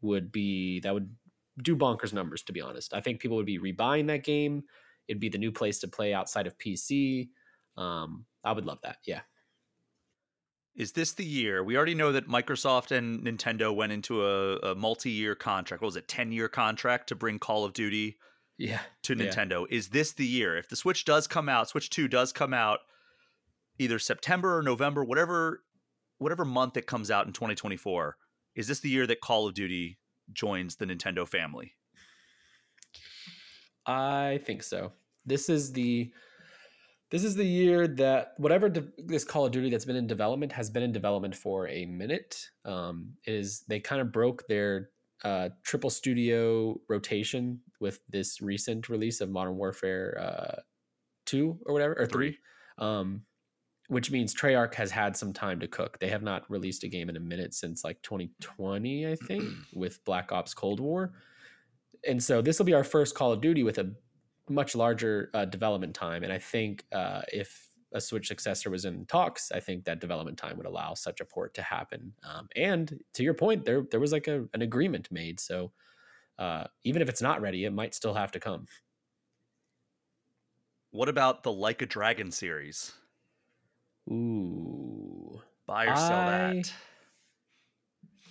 would 0.00 0.32
be 0.32 0.80
that 0.80 0.94
would 0.94 1.14
do 1.62 1.76
bonkers 1.76 2.12
numbers. 2.12 2.42
To 2.44 2.52
be 2.52 2.60
honest, 2.60 2.94
I 2.94 3.00
think 3.00 3.20
people 3.20 3.36
would 3.36 3.46
be 3.46 3.58
rebuying 3.58 4.06
that 4.08 4.24
game. 4.24 4.64
It'd 5.08 5.20
be 5.20 5.28
the 5.28 5.38
new 5.38 5.52
place 5.52 5.78
to 5.80 5.88
play 5.88 6.14
outside 6.14 6.46
of 6.46 6.58
PC. 6.58 7.28
Um, 7.76 8.26
I 8.44 8.52
would 8.52 8.66
love 8.66 8.78
that. 8.82 8.98
Yeah. 9.06 9.20
Is 10.74 10.92
this 10.92 11.12
the 11.12 11.24
year? 11.24 11.62
We 11.62 11.76
already 11.76 11.94
know 11.94 12.12
that 12.12 12.28
Microsoft 12.28 12.90
and 12.96 13.20
Nintendo 13.22 13.74
went 13.74 13.92
into 13.92 14.24
a, 14.24 14.56
a 14.58 14.74
multi 14.74 15.10
year 15.10 15.34
contract. 15.34 15.82
What 15.82 15.86
was 15.88 15.96
it, 15.96 16.08
10 16.08 16.32
year 16.32 16.48
contract 16.48 17.08
to 17.08 17.14
bring 17.14 17.38
Call 17.38 17.64
of 17.64 17.72
Duty 17.74 18.16
Yeah. 18.56 18.80
to 19.02 19.14
Yeah. 19.14 19.26
Nintendo. 19.26 19.66
Is 19.70 19.88
this 19.90 20.12
the 20.12 20.26
year? 20.26 20.56
If 20.56 20.68
the 20.68 20.76
Switch 20.76 21.04
does 21.04 21.26
come 21.26 21.48
out, 21.48 21.68
Switch 21.68 21.90
2 21.90 22.08
does 22.08 22.32
come 22.32 22.54
out 22.54 22.80
either 23.78 23.98
September 23.98 24.56
or 24.58 24.62
November, 24.62 25.04
whatever 25.04 25.62
whatever 26.18 26.44
month 26.44 26.76
it 26.76 26.86
comes 26.86 27.10
out 27.10 27.26
in 27.26 27.32
2024, 27.32 28.16
is 28.54 28.68
this 28.68 28.78
the 28.78 28.88
year 28.88 29.06
that 29.08 29.20
Call 29.20 29.48
of 29.48 29.54
Duty 29.54 29.98
joins 30.32 30.76
the 30.76 30.86
Nintendo 30.86 31.26
family? 31.26 31.74
I 33.86 34.40
think 34.46 34.62
so. 34.62 34.92
This 35.26 35.48
is 35.48 35.72
the 35.72 36.12
this 37.12 37.22
is 37.22 37.36
the 37.36 37.44
year 37.44 37.86
that 37.86 38.32
whatever 38.38 38.68
de- 38.68 38.88
this 38.98 39.22
Call 39.24 39.46
of 39.46 39.52
Duty 39.52 39.70
that's 39.70 39.84
been 39.84 39.96
in 39.96 40.06
development 40.06 40.50
has 40.52 40.70
been 40.70 40.82
in 40.82 40.92
development 40.92 41.36
for 41.36 41.68
a 41.68 41.86
minute. 41.86 42.48
Um, 42.64 43.12
is 43.26 43.64
they 43.68 43.78
kind 43.78 44.00
of 44.00 44.10
broke 44.10 44.46
their 44.48 44.90
uh, 45.22 45.50
triple 45.62 45.90
studio 45.90 46.80
rotation 46.88 47.60
with 47.80 48.00
this 48.08 48.42
recent 48.42 48.88
release 48.88 49.20
of 49.20 49.30
Modern 49.30 49.56
Warfare 49.56 50.18
uh, 50.20 50.60
two 51.26 51.58
or 51.66 51.74
whatever 51.74 51.94
or 51.94 52.06
three, 52.06 52.30
Three. 52.30 52.38
Um, 52.86 53.22
which 53.88 54.10
means 54.10 54.34
Treyarch 54.34 54.74
has 54.74 54.90
had 54.90 55.16
some 55.16 55.32
time 55.32 55.60
to 55.60 55.68
cook. 55.68 55.98
They 56.00 56.08
have 56.08 56.22
not 56.22 56.50
released 56.50 56.82
a 56.82 56.88
game 56.88 57.10
in 57.10 57.16
a 57.16 57.20
minute 57.20 57.52
since 57.52 57.84
like 57.84 58.00
2020, 58.02 59.06
I 59.06 59.16
think, 59.16 59.44
with 59.74 60.02
Black 60.04 60.32
Ops 60.32 60.54
Cold 60.54 60.80
War 60.80 61.12
and 62.06 62.22
so 62.22 62.42
this 62.42 62.58
will 62.58 62.66
be 62.66 62.74
our 62.74 62.84
first 62.84 63.14
Call 63.14 63.32
of 63.32 63.40
Duty 63.40 63.62
with 63.62 63.78
a 63.78 63.92
much 64.48 64.74
larger 64.74 65.30
uh, 65.34 65.44
development 65.44 65.94
time. 65.94 66.22
And 66.24 66.32
I 66.32 66.38
think 66.38 66.84
uh, 66.92 67.22
if 67.32 67.68
a 67.92 68.00
Switch 68.00 68.26
successor 68.28 68.70
was 68.70 68.84
in 68.84 69.06
talks, 69.06 69.52
I 69.52 69.60
think 69.60 69.84
that 69.84 70.00
development 70.00 70.38
time 70.38 70.56
would 70.56 70.66
allow 70.66 70.94
such 70.94 71.20
a 71.20 71.24
port 71.24 71.54
to 71.54 71.62
happen. 71.62 72.14
Um, 72.22 72.48
and 72.56 73.00
to 73.14 73.22
your 73.22 73.34
point, 73.34 73.64
there 73.64 73.82
there 73.90 74.00
was 74.00 74.12
like 74.12 74.28
a, 74.28 74.46
an 74.54 74.62
agreement 74.62 75.10
made, 75.12 75.38
so 75.40 75.72
uh, 76.38 76.64
even 76.84 77.02
if 77.02 77.08
it's 77.08 77.22
not 77.22 77.40
ready, 77.42 77.64
it 77.64 77.72
might 77.72 77.94
still 77.94 78.14
have 78.14 78.32
to 78.32 78.40
come. 78.40 78.66
What 80.90 81.08
about 81.08 81.42
the 81.42 81.52
Like 81.52 81.82
a 81.82 81.86
Dragon 81.86 82.30
series? 82.30 82.92
Ooh, 84.10 85.42
Buy 85.66 85.86
or 85.86 85.96
sell 85.96 86.24
I- 86.28 86.30
that? 86.30 86.72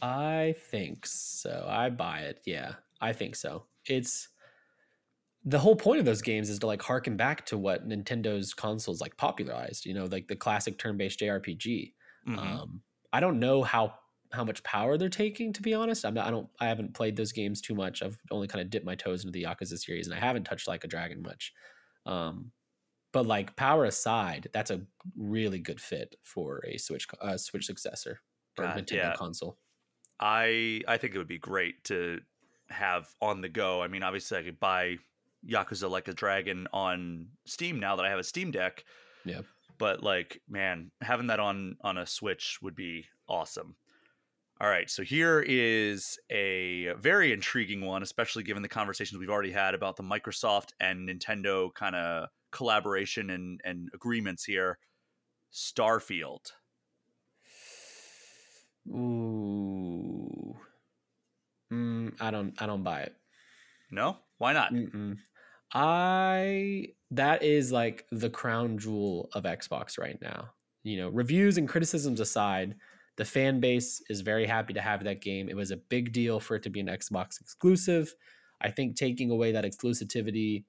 I 0.01 0.55
think 0.57 1.05
so. 1.05 1.67
I 1.69 1.89
buy 1.89 2.21
it. 2.21 2.41
Yeah, 2.45 2.75
I 2.99 3.13
think 3.13 3.35
so. 3.35 3.65
It's 3.85 4.29
the 5.43 5.59
whole 5.59 5.75
point 5.75 5.99
of 5.99 6.05
those 6.05 6.21
games 6.21 6.49
is 6.49 6.59
to 6.59 6.67
like 6.67 6.81
harken 6.81 7.17
back 7.17 7.45
to 7.47 7.57
what 7.57 7.87
Nintendo's 7.87 8.53
consoles 8.53 9.01
like 9.01 9.17
popularized. 9.17 9.85
You 9.85 9.93
know, 9.93 10.05
like 10.05 10.27
the 10.27 10.35
classic 10.35 10.77
turn-based 10.77 11.19
JRPG. 11.19 11.93
Mhm. 12.27 12.37
Um, 12.37 12.83
I 13.11 13.19
don't 13.19 13.39
know 13.39 13.63
how 13.63 13.97
how 14.31 14.43
much 14.43 14.63
power 14.63 14.97
they're 14.97 15.09
taking. 15.09 15.51
To 15.53 15.61
be 15.61 15.73
honest, 15.73 16.05
I'm 16.05 16.13
not. 16.13 16.27
I 16.27 16.31
don't. 16.31 16.49
I 16.59 16.67
haven't 16.67 16.93
played 16.93 17.15
those 17.15 17.31
games 17.31 17.61
too 17.61 17.75
much. 17.75 18.03
I've 18.03 18.19
only 18.29 18.47
kind 18.47 18.61
of 18.61 18.69
dipped 18.69 18.85
my 18.85 18.95
toes 18.95 19.23
into 19.25 19.31
the 19.31 19.43
Yakuza 19.43 19.77
series, 19.77 20.07
and 20.07 20.15
I 20.15 20.19
haven't 20.19 20.43
touched 20.43 20.67
like 20.67 20.83
a 20.83 20.87
dragon 20.87 21.21
much. 21.21 21.53
Um, 22.05 22.51
but 23.13 23.25
like 23.25 23.55
power 23.55 23.85
aside, 23.85 24.49
that's 24.53 24.71
a 24.71 24.85
really 25.17 25.59
good 25.59 25.81
fit 25.81 26.15
for 26.23 26.61
a 26.67 26.77
Switch 26.77 27.07
uh, 27.21 27.37
Switch 27.37 27.65
successor 27.65 28.21
or 28.57 28.65
God, 28.65 28.77
Nintendo 28.77 28.95
yeah. 28.97 29.13
console. 29.13 29.59
I 30.19 30.81
I 30.87 30.97
think 30.97 31.15
it 31.15 31.17
would 31.17 31.27
be 31.27 31.39
great 31.39 31.83
to 31.85 32.21
have 32.69 33.13
on 33.21 33.41
the 33.41 33.49
go. 33.49 33.81
I 33.81 33.87
mean, 33.87 34.03
obviously, 34.03 34.37
I 34.37 34.43
could 34.43 34.59
buy 34.59 34.97
Yakuza 35.47 35.89
Like 35.89 36.07
a 36.07 36.13
Dragon 36.13 36.67
on 36.73 37.27
Steam 37.45 37.79
now 37.79 37.95
that 37.95 38.05
I 38.05 38.09
have 38.09 38.19
a 38.19 38.23
Steam 38.23 38.51
Deck. 38.51 38.83
Yeah. 39.25 39.41
But 39.77 40.03
like, 40.03 40.41
man, 40.47 40.91
having 41.01 41.27
that 41.27 41.39
on 41.39 41.77
on 41.81 41.97
a 41.97 42.05
Switch 42.05 42.59
would 42.61 42.75
be 42.75 43.05
awesome. 43.27 43.75
All 44.59 44.69
right, 44.69 44.87
so 44.91 45.01
here 45.01 45.39
is 45.39 46.19
a 46.29 46.93
very 46.99 47.31
intriguing 47.33 47.83
one, 47.83 48.03
especially 48.03 48.43
given 48.43 48.61
the 48.61 48.69
conversations 48.69 49.19
we've 49.19 49.31
already 49.31 49.51
had 49.51 49.73
about 49.73 49.95
the 49.95 50.03
Microsoft 50.03 50.73
and 50.79 51.09
Nintendo 51.09 51.73
kind 51.73 51.95
of 51.95 52.27
collaboration 52.51 53.31
and 53.31 53.59
and 53.63 53.89
agreements 53.95 54.43
here. 54.43 54.77
Starfield. 55.51 56.51
Ooh. 58.89 60.55
Mm, 61.73 62.13
I 62.19 62.29
don't. 62.29 62.61
I 62.61 62.65
don't 62.65 62.83
buy 62.83 63.01
it. 63.01 63.15
No, 63.89 64.17
why 64.37 64.53
not? 64.53 64.73
Mm-mm. 64.73 65.17
I 65.73 66.87
that 67.11 67.43
is 67.43 67.71
like 67.71 68.05
the 68.11 68.29
crown 68.29 68.77
jewel 68.77 69.29
of 69.33 69.43
Xbox 69.43 69.99
right 69.99 70.17
now. 70.21 70.49
You 70.83 70.97
know, 70.97 71.09
reviews 71.09 71.57
and 71.57 71.67
criticisms 71.67 72.19
aside, 72.19 72.75
the 73.17 73.25
fan 73.25 73.59
base 73.59 74.01
is 74.09 74.21
very 74.21 74.45
happy 74.45 74.73
to 74.73 74.81
have 74.81 75.03
that 75.03 75.21
game. 75.21 75.49
It 75.49 75.55
was 75.55 75.71
a 75.71 75.77
big 75.77 76.11
deal 76.11 76.39
for 76.39 76.55
it 76.55 76.63
to 76.63 76.69
be 76.69 76.79
an 76.79 76.87
Xbox 76.87 77.39
exclusive. 77.39 78.13
I 78.61 78.71
think 78.71 78.95
taking 78.95 79.31
away 79.31 79.51
that 79.51 79.65
exclusivity 79.65 80.65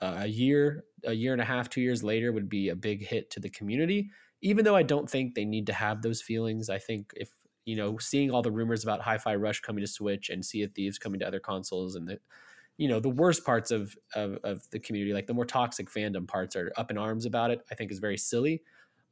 uh, 0.00 0.16
a 0.18 0.26
year, 0.26 0.84
a 1.04 1.12
year 1.12 1.32
and 1.32 1.40
a 1.40 1.46
half, 1.46 1.70
two 1.70 1.80
years 1.80 2.02
later 2.02 2.32
would 2.32 2.48
be 2.48 2.68
a 2.68 2.76
big 2.76 3.06
hit 3.06 3.30
to 3.30 3.40
the 3.40 3.50
community. 3.50 4.10
Even 4.42 4.64
though 4.64 4.76
I 4.76 4.82
don't 4.82 5.08
think 5.08 5.34
they 5.34 5.44
need 5.44 5.66
to 5.68 5.72
have 5.72 6.02
those 6.02 6.20
feelings, 6.20 6.68
I 6.68 6.78
think 6.78 7.12
if 7.16 7.30
you 7.64 7.76
know, 7.76 7.96
seeing 7.98 8.30
all 8.30 8.42
the 8.42 8.50
rumors 8.50 8.82
about 8.82 9.00
Hi-Fi 9.00 9.36
Rush 9.36 9.60
coming 9.60 9.82
to 9.82 9.90
Switch 9.90 10.28
and 10.28 10.44
Sea 10.44 10.62
of 10.62 10.72
Thieves 10.72 10.98
coming 10.98 11.20
to 11.20 11.26
other 11.26 11.40
consoles, 11.40 11.94
and 11.94 12.06
the 12.06 12.18
you 12.76 12.88
know 12.88 13.00
the 13.00 13.10
worst 13.10 13.44
parts 13.44 13.70
of, 13.70 13.96
of 14.14 14.38
of 14.44 14.68
the 14.70 14.78
community, 14.78 15.12
like 15.12 15.26
the 15.26 15.34
more 15.34 15.44
toxic 15.44 15.90
fandom 15.90 16.26
parts, 16.26 16.56
are 16.56 16.72
up 16.76 16.90
in 16.90 16.98
arms 16.98 17.26
about 17.26 17.50
it. 17.50 17.64
I 17.70 17.74
think 17.74 17.92
is 17.92 17.98
very 17.98 18.18
silly. 18.18 18.62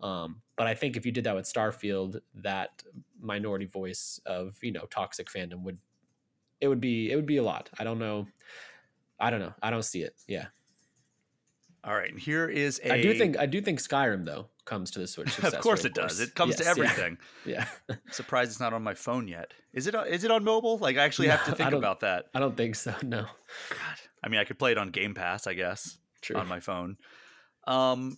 Um, 0.01 0.43
but 0.57 0.67
I 0.67 0.75
think 0.75 0.97
if 0.97 1.07
you 1.07 1.13
did 1.13 1.25
that 1.25 1.37
with 1.37 1.45
Starfield, 1.45 2.21
that 2.35 2.83
minority 3.21 3.67
voice 3.67 4.21
of 4.27 4.57
you 4.63 4.73
know 4.73 4.87
toxic 4.91 5.29
fandom 5.29 5.63
would 5.63 5.79
it 6.61 6.69
would 6.69 6.81
be 6.81 7.11
it 7.11 7.17
would 7.17 7.27
be 7.27 7.37
a 7.37 7.43
lot. 7.43 7.71
I 7.79 7.85
don't 7.85 7.99
know. 7.99 8.27
I 9.21 9.31
don't 9.31 9.41
know. 9.41 9.55
I 9.63 9.71
don't 9.71 9.85
see 9.85 10.03
it. 10.03 10.15
Yeah. 10.27 10.47
All 11.85 11.95
right, 11.95 12.11
and 12.11 12.19
here 12.21 12.49
is 12.49 12.81
a. 12.85 12.93
I 12.93 13.03
do 13.03 13.15
think 13.15 13.37
I 13.39 13.47
do 13.47 13.61
think 13.61 13.81
Skyrim 13.81 14.25
though 14.25 14.47
comes 14.65 14.91
to 14.93 15.01
the 15.01 15.07
Switch. 15.09 15.37
of 15.43 15.59
course 15.61 15.85
it 15.85 15.95
does. 15.95 16.21
It 16.21 16.35
comes 16.37 16.51
Yes, 16.51 16.59
to 16.59 16.65
yeah. 16.65 16.71
everything. 16.71 17.19
Yeah, 17.45 17.67
Surprised 18.13 18.53
it's 18.53 18.61
not 18.61 18.73
on 18.73 18.83
my 18.85 18.95
phone 18.95 19.27
yet. 19.27 19.53
Is 19.73 19.89
it? 19.89 19.95
Is 20.09 20.23
it 20.23 20.31
on 20.31 20.45
mobile? 20.45 20.79
Like 20.79 20.97
I 20.97 21.03
actually 21.05 21.29
have 21.29 21.45
to 21.47 21.55
think 21.57 21.73
about 21.73 22.01
that. 22.01 22.27
I 22.35 22.39
don't 22.41 22.57
think 22.57 22.77
so. 22.77 22.95
No, 23.03 23.23
God, 23.71 23.97
I 24.23 24.29
mean, 24.29 24.39
I 24.39 24.45
could 24.45 24.59
play 24.61 24.71
it 24.71 24.79
on 24.79 24.91
Game 24.91 25.15
Pass, 25.15 25.47
I 25.49 25.55
guess, 25.55 25.99
true. 26.21 26.37
on 26.37 26.47
my 26.47 26.61
phone. 26.61 26.97
Um, 27.67 28.17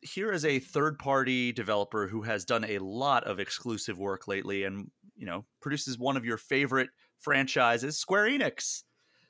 here 0.00 0.32
is 0.32 0.44
a 0.44 0.58
third-party 0.58 1.52
developer 1.52 2.06
who 2.08 2.22
has 2.22 2.44
done 2.44 2.64
a 2.64 2.78
lot 2.78 3.24
of 3.24 3.38
exclusive 3.40 3.98
work 3.98 4.26
lately, 4.28 4.64
and 4.64 4.90
you 5.16 5.24
know, 5.26 5.44
produces 5.62 5.96
one 5.98 6.16
of 6.16 6.24
your 6.24 6.36
favorite 6.36 6.90
franchises, 7.20 7.96
Square 7.96 8.26
Enix. 8.30 8.82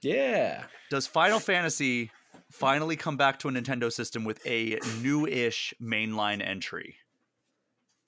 yeah, 0.02 0.65
Does 0.90 1.06
Final 1.06 1.39
Fantasy 1.39 2.11
finally 2.51 2.97
come 2.97 3.16
back 3.16 3.39
to 3.40 3.48
a 3.48 3.52
Nintendo 3.52 3.93
system 3.93 4.24
with 4.24 4.44
a 4.47 4.78
new-ish 5.01 5.74
mainline 5.81 6.47
entry? 6.47 6.97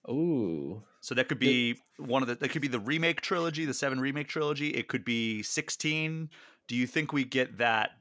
ooh, 0.08 0.82
So 1.00 1.14
that 1.14 1.28
could 1.28 1.38
be 1.38 1.76
one 1.98 2.22
of 2.22 2.28
the 2.28 2.36
that 2.36 2.50
could 2.50 2.62
be 2.62 2.68
the 2.68 2.80
remake 2.80 3.20
trilogy, 3.20 3.64
the 3.64 3.74
7 3.74 4.00
remake 4.00 4.28
trilogy. 4.28 4.70
It 4.70 4.88
could 4.88 5.04
be 5.04 5.42
16. 5.42 6.30
Do 6.68 6.76
you 6.76 6.86
think 6.86 7.12
we 7.12 7.24
get 7.24 7.58
that 7.58 7.92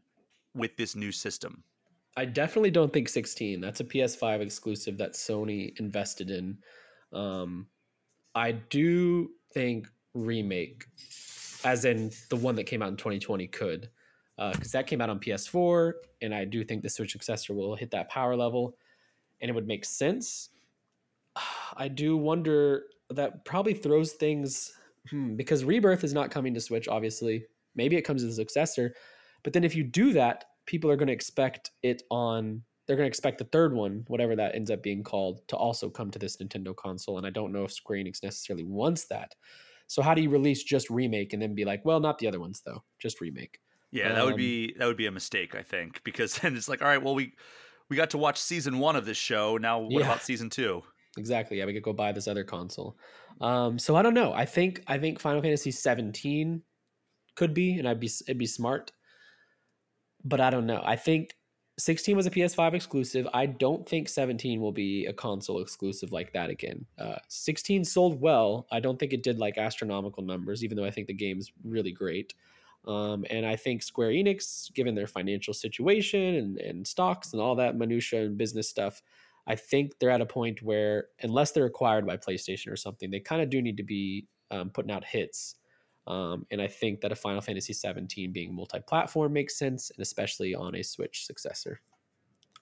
with 0.53 0.77
this 0.77 0.95
new 0.95 1.11
system? 1.11 1.63
I 2.17 2.25
definitely 2.25 2.71
don't 2.71 2.93
think 2.93 3.09
16. 3.09 3.59
That's 3.59 3.81
a 3.81 3.83
PS5 3.83 4.39
exclusive 4.39 4.97
that 4.99 5.13
Sony 5.13 5.77
invested 5.79 6.31
in. 6.31 6.57
Um, 7.11 7.67
I 8.33 8.53
do 8.53 9.31
think 9.53 9.87
remake, 10.13 10.85
as 11.63 11.85
in 11.85 12.11
the 12.29 12.37
one 12.37 12.55
that 12.55 12.65
came 12.65 12.81
out 12.81 12.89
in 12.89 12.97
2020, 12.97 13.47
could, 13.47 13.89
because 14.37 14.71
that 14.71 14.87
came 14.87 15.01
out 15.01 15.09
on 15.09 15.19
PS4, 15.19 15.93
and 16.21 16.33
I 16.33 16.45
do 16.45 16.63
think 16.63 16.81
the 16.81 16.89
Switch 16.89 17.11
successor 17.11 17.53
will 17.53 17.75
hit 17.75 17.91
that 17.91 18.09
power 18.09 18.35
level, 18.35 18.75
and 19.41 19.49
it 19.49 19.53
would 19.53 19.67
make 19.67 19.85
sense. 19.85 20.49
I 21.77 21.87
do 21.87 22.17
wonder 22.17 22.83
that 23.09 23.45
probably 23.45 23.73
throws 23.73 24.13
things 24.13 24.73
hmm, 25.09 25.35
because 25.35 25.63
Rebirth 25.63 26.03
is 26.03 26.13
not 26.13 26.31
coming 26.31 26.53
to 26.53 26.61
Switch. 26.61 26.87
Obviously, 26.87 27.45
maybe 27.75 27.95
it 27.95 28.01
comes 28.03 28.23
as 28.23 28.31
a 28.31 28.35
successor, 28.35 28.95
but 29.43 29.53
then 29.53 29.63
if 29.63 29.75
you 29.75 29.83
do 29.83 30.13
that, 30.13 30.45
people 30.65 30.89
are 30.89 30.95
going 30.95 31.07
to 31.07 31.13
expect 31.13 31.71
it 31.83 32.03
on. 32.09 32.63
They're 32.87 32.97
going 32.97 33.05
to 33.05 33.09
expect 33.09 33.39
the 33.39 33.45
third 33.45 33.73
one, 33.73 34.05
whatever 34.07 34.35
that 34.35 34.53
ends 34.53 34.69
up 34.69 34.83
being 34.83 35.03
called, 35.03 35.41
to 35.47 35.55
also 35.55 35.89
come 35.89 36.11
to 36.11 36.19
this 36.19 36.37
Nintendo 36.37 36.75
console. 36.75 37.17
And 37.17 37.25
I 37.25 37.31
don't 37.31 37.51
know 37.51 37.63
if 37.63 37.71
Square 37.71 37.99
Enix 37.99 38.21
necessarily 38.21 38.63
wants 38.63 39.05
that. 39.05 39.33
So 39.87 40.01
how 40.01 40.13
do 40.13 40.21
you 40.21 40.29
release 40.29 40.63
just 40.63 40.89
remake 40.89 41.33
and 41.33 41.41
then 41.41 41.55
be 41.55 41.65
like, 41.65 41.83
well, 41.83 41.99
not 41.99 42.19
the 42.19 42.27
other 42.27 42.39
ones 42.39 42.61
though, 42.65 42.83
just 42.99 43.21
remake? 43.21 43.59
Yeah, 43.91 44.13
that 44.13 44.25
would 44.25 44.33
Um, 44.33 44.37
be 44.37 44.73
that 44.77 44.85
would 44.85 44.97
be 44.97 45.05
a 45.05 45.11
mistake, 45.11 45.55
I 45.55 45.61
think, 45.63 46.03
because 46.03 46.35
then 46.39 46.55
it's 46.55 46.67
like, 46.69 46.81
all 46.81 46.87
right, 46.87 47.01
well, 47.01 47.15
we 47.15 47.35
we 47.89 47.95
got 47.95 48.09
to 48.11 48.17
watch 48.17 48.39
season 48.39 48.79
one 48.79 48.95
of 48.95 49.05
this 49.05 49.17
show. 49.17 49.57
Now, 49.57 49.79
what 49.79 49.91
Yeah. 49.91 50.05
about 50.05 50.23
season 50.23 50.49
two? 50.49 50.83
Exactly. 51.17 51.57
Yeah, 51.59 51.65
we 51.65 51.73
could 51.73 51.83
go 51.83 51.93
buy 51.93 52.11
this 52.11 52.27
other 52.27 52.43
console. 52.43 52.97
Um, 53.39 53.79
so 53.79 53.95
I 53.95 54.01
don't 54.01 54.13
know. 54.13 54.33
I 54.33 54.45
think 54.45 54.83
I 54.87 54.97
think 54.97 55.19
Final 55.19 55.41
Fantasy 55.41 55.71
17 55.71 56.63
could 57.35 57.53
be, 57.53 57.77
and 57.77 57.87
I'd 57.87 57.99
be 57.99 58.07
it'd 58.07 58.37
be 58.37 58.45
smart. 58.47 58.91
But 60.23 60.41
I 60.41 60.49
don't 60.49 60.65
know. 60.65 60.81
I 60.83 60.95
think 60.95 61.35
16 61.77 62.15
was 62.17 62.25
a 62.25 62.31
PS5 62.31 62.73
exclusive. 62.73 63.27
I 63.33 63.45
don't 63.45 63.87
think 63.87 64.09
17 64.09 64.59
will 64.61 64.71
be 64.71 65.05
a 65.05 65.13
console 65.13 65.61
exclusive 65.61 66.11
like 66.11 66.33
that 66.33 66.49
again. 66.49 66.85
Uh, 66.97 67.17
16 67.27 67.83
sold 67.85 68.19
well. 68.19 68.65
I 68.71 68.79
don't 68.79 68.97
think 68.97 69.13
it 69.13 69.23
did 69.23 69.37
like 69.37 69.57
astronomical 69.57 70.23
numbers, 70.23 70.63
even 70.63 70.77
though 70.77 70.85
I 70.85 70.91
think 70.91 71.07
the 71.07 71.13
game's 71.13 71.51
really 71.63 71.91
great. 71.91 72.33
Um, 72.87 73.25
and 73.29 73.45
I 73.45 73.55
think 73.55 73.81
Square 73.81 74.11
Enix, 74.11 74.71
given 74.73 74.95
their 74.95 75.07
financial 75.07 75.53
situation 75.53 76.35
and, 76.35 76.57
and 76.57 76.87
stocks 76.87 77.33
and 77.33 77.41
all 77.41 77.55
that 77.55 77.75
minutia 77.75 78.21
and 78.21 78.37
business 78.37 78.69
stuff, 78.69 79.01
I 79.47 79.55
think 79.55 79.99
they're 79.99 80.11
at 80.11 80.21
a 80.21 80.25
point 80.25 80.61
where, 80.61 81.07
unless 81.21 81.51
they're 81.51 81.65
acquired 81.65 82.05
by 82.05 82.17
PlayStation 82.17 82.71
or 82.71 82.75
something, 82.75 83.11
they 83.11 83.19
kind 83.19 83.41
of 83.41 83.49
do 83.49 83.61
need 83.61 83.77
to 83.77 83.83
be 83.83 84.27
um, 84.51 84.69
putting 84.69 84.91
out 84.91 85.03
hits. 85.03 85.55
Um, 86.07 86.45
and 86.51 86.61
I 86.61 86.67
think 86.67 87.01
that 87.01 87.11
a 87.11 87.15
Final 87.15 87.41
Fantasy 87.41 87.73
17 87.73 88.31
being 88.31 88.53
multi-platform 88.53 89.33
makes 89.33 89.57
sense, 89.57 89.89
and 89.91 90.01
especially 90.01 90.53
on 90.53 90.75
a 90.75 90.83
Switch 90.83 91.25
successor. 91.25 91.81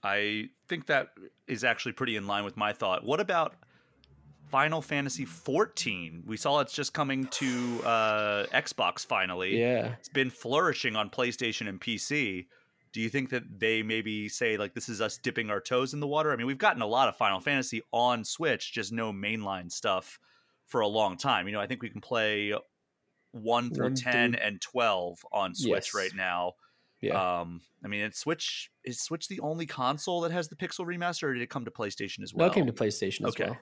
I 0.03 0.49
think 0.67 0.87
that 0.87 1.09
is 1.47 1.63
actually 1.63 1.93
pretty 1.93 2.15
in 2.15 2.27
line 2.27 2.43
with 2.43 2.57
my 2.57 2.73
thought. 2.73 3.05
What 3.05 3.19
about 3.19 3.55
Final 4.53 4.83
Fantasy 4.83 5.25
14? 5.25 6.25
We 6.27 6.37
saw 6.37 6.59
it's 6.59 6.73
just 6.73 6.93
coming 6.93 7.25
to 7.25 7.81
uh, 7.83 8.45
Xbox 8.53 9.03
finally. 9.03 9.59
Yeah, 9.59 9.95
It's 9.97 10.09
been 10.09 10.29
flourishing 10.29 10.95
on 10.95 11.09
PlayStation 11.09 11.67
and 11.67 11.81
PC. 11.81 12.45
Do 12.91 13.01
you 13.01 13.09
think 13.09 13.31
that 13.31 13.41
they 13.57 13.81
maybe 13.81 14.29
say 14.29 14.57
like 14.57 14.75
this 14.75 14.89
is 14.89 15.01
us 15.01 15.17
dipping 15.17 15.49
our 15.49 15.59
toes 15.59 15.95
in 15.95 15.99
the 16.01 16.05
water? 16.05 16.31
I 16.31 16.35
mean, 16.35 16.45
we've 16.45 16.59
gotten 16.59 16.83
a 16.83 16.87
lot 16.87 17.09
of 17.09 17.15
Final 17.17 17.39
Fantasy 17.39 17.81
on 17.91 18.23
Switch, 18.23 18.71
just 18.71 18.91
no 18.91 19.11
mainline 19.11 19.71
stuff 19.71 20.19
for 20.67 20.81
a 20.81 20.87
long 20.87 21.17
time. 21.17 21.47
You 21.47 21.53
know, 21.53 21.59
I 21.59 21.65
think 21.65 21.81
we 21.81 21.89
can 21.89 21.99
play 22.01 22.53
1 23.31 23.73
through 23.73 23.85
One 23.85 23.95
10 23.95 24.33
through- 24.33 24.39
and 24.39 24.61
12 24.61 25.25
on 25.31 25.55
Switch 25.55 25.87
Yes. 25.87 25.95
right 25.95 26.13
now. 26.15 26.53
yeah. 27.01 27.39
Um, 27.39 27.61
I 27.83 27.87
mean, 27.87 28.01
it's 28.01 28.19
Switch 28.19 28.69
is 28.85 29.01
Switch 29.01 29.27
the 29.29 29.39
only 29.39 29.65
console 29.65 30.21
that 30.21 30.31
has 30.31 30.47
the 30.49 30.55
Pixel 30.55 30.85
remaster, 30.85 31.23
or 31.23 31.33
did 31.33 31.41
it 31.41 31.49
come 31.49 31.65
to 31.65 31.71
PlayStation 31.71 32.21
as 32.21 32.35
well? 32.35 32.45
well, 32.45 32.51
it 32.51 32.53
came 32.53 32.67
to 32.67 32.71
PlayStation 32.71 33.21
as 33.27 33.29
okay. 33.33 33.45
well. 33.45 33.57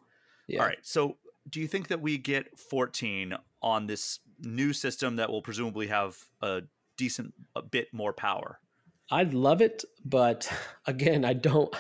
Yeah. 0.51 0.61
All 0.61 0.67
right. 0.67 0.79
So, 0.81 1.17
do 1.49 1.59
you 1.59 1.67
think 1.67 1.87
that 1.87 2.01
we 2.01 2.17
get 2.17 2.59
14 2.59 3.35
on 3.63 3.87
this 3.87 4.19
new 4.39 4.73
system 4.73 5.15
that 5.15 5.29
will 5.29 5.41
presumably 5.41 5.87
have 5.87 6.17
a 6.41 6.63
decent 6.97 7.33
a 7.55 7.61
bit 7.61 7.87
more 7.93 8.13
power? 8.13 8.59
I'd 9.09 9.33
love 9.33 9.61
it, 9.61 9.83
but 10.03 10.51
again, 10.85 11.25
I 11.25 11.33
don't. 11.33 11.73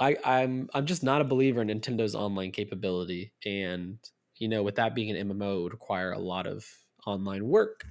I, 0.00 0.16
I'm 0.24 0.68
I'm 0.74 0.86
just 0.86 1.02
not 1.02 1.20
a 1.20 1.24
believer 1.24 1.60
in 1.60 1.68
Nintendo's 1.68 2.14
online 2.14 2.52
capability, 2.52 3.32
and 3.44 3.98
you 4.36 4.48
know, 4.48 4.62
with 4.62 4.76
that 4.76 4.94
being 4.94 5.14
an 5.14 5.28
MMO, 5.28 5.58
it 5.58 5.62
would 5.64 5.72
require 5.72 6.12
a 6.12 6.18
lot 6.18 6.46
of 6.46 6.64
online 7.06 7.46
work, 7.46 7.84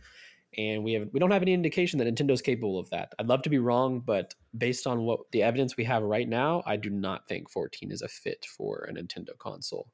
and 0.57 0.83
we 0.83 0.93
have 0.93 1.09
we 1.11 1.19
don't 1.19 1.31
have 1.31 1.41
any 1.41 1.53
indication 1.53 1.99
that 1.99 2.07
Nintendo's 2.07 2.41
capable 2.41 2.79
of 2.79 2.89
that. 2.89 3.13
I'd 3.19 3.27
love 3.27 3.41
to 3.43 3.49
be 3.49 3.59
wrong, 3.59 3.99
but 3.99 4.33
based 4.57 4.87
on 4.87 5.01
what 5.01 5.19
the 5.31 5.43
evidence 5.43 5.77
we 5.77 5.83
have 5.85 6.03
right 6.03 6.27
now, 6.27 6.63
I 6.65 6.77
do 6.77 6.89
not 6.89 7.27
think 7.27 7.49
14 7.49 7.91
is 7.91 8.01
a 8.01 8.07
fit 8.07 8.45
for 8.45 8.87
a 8.89 8.93
Nintendo 8.93 9.37
console. 9.37 9.87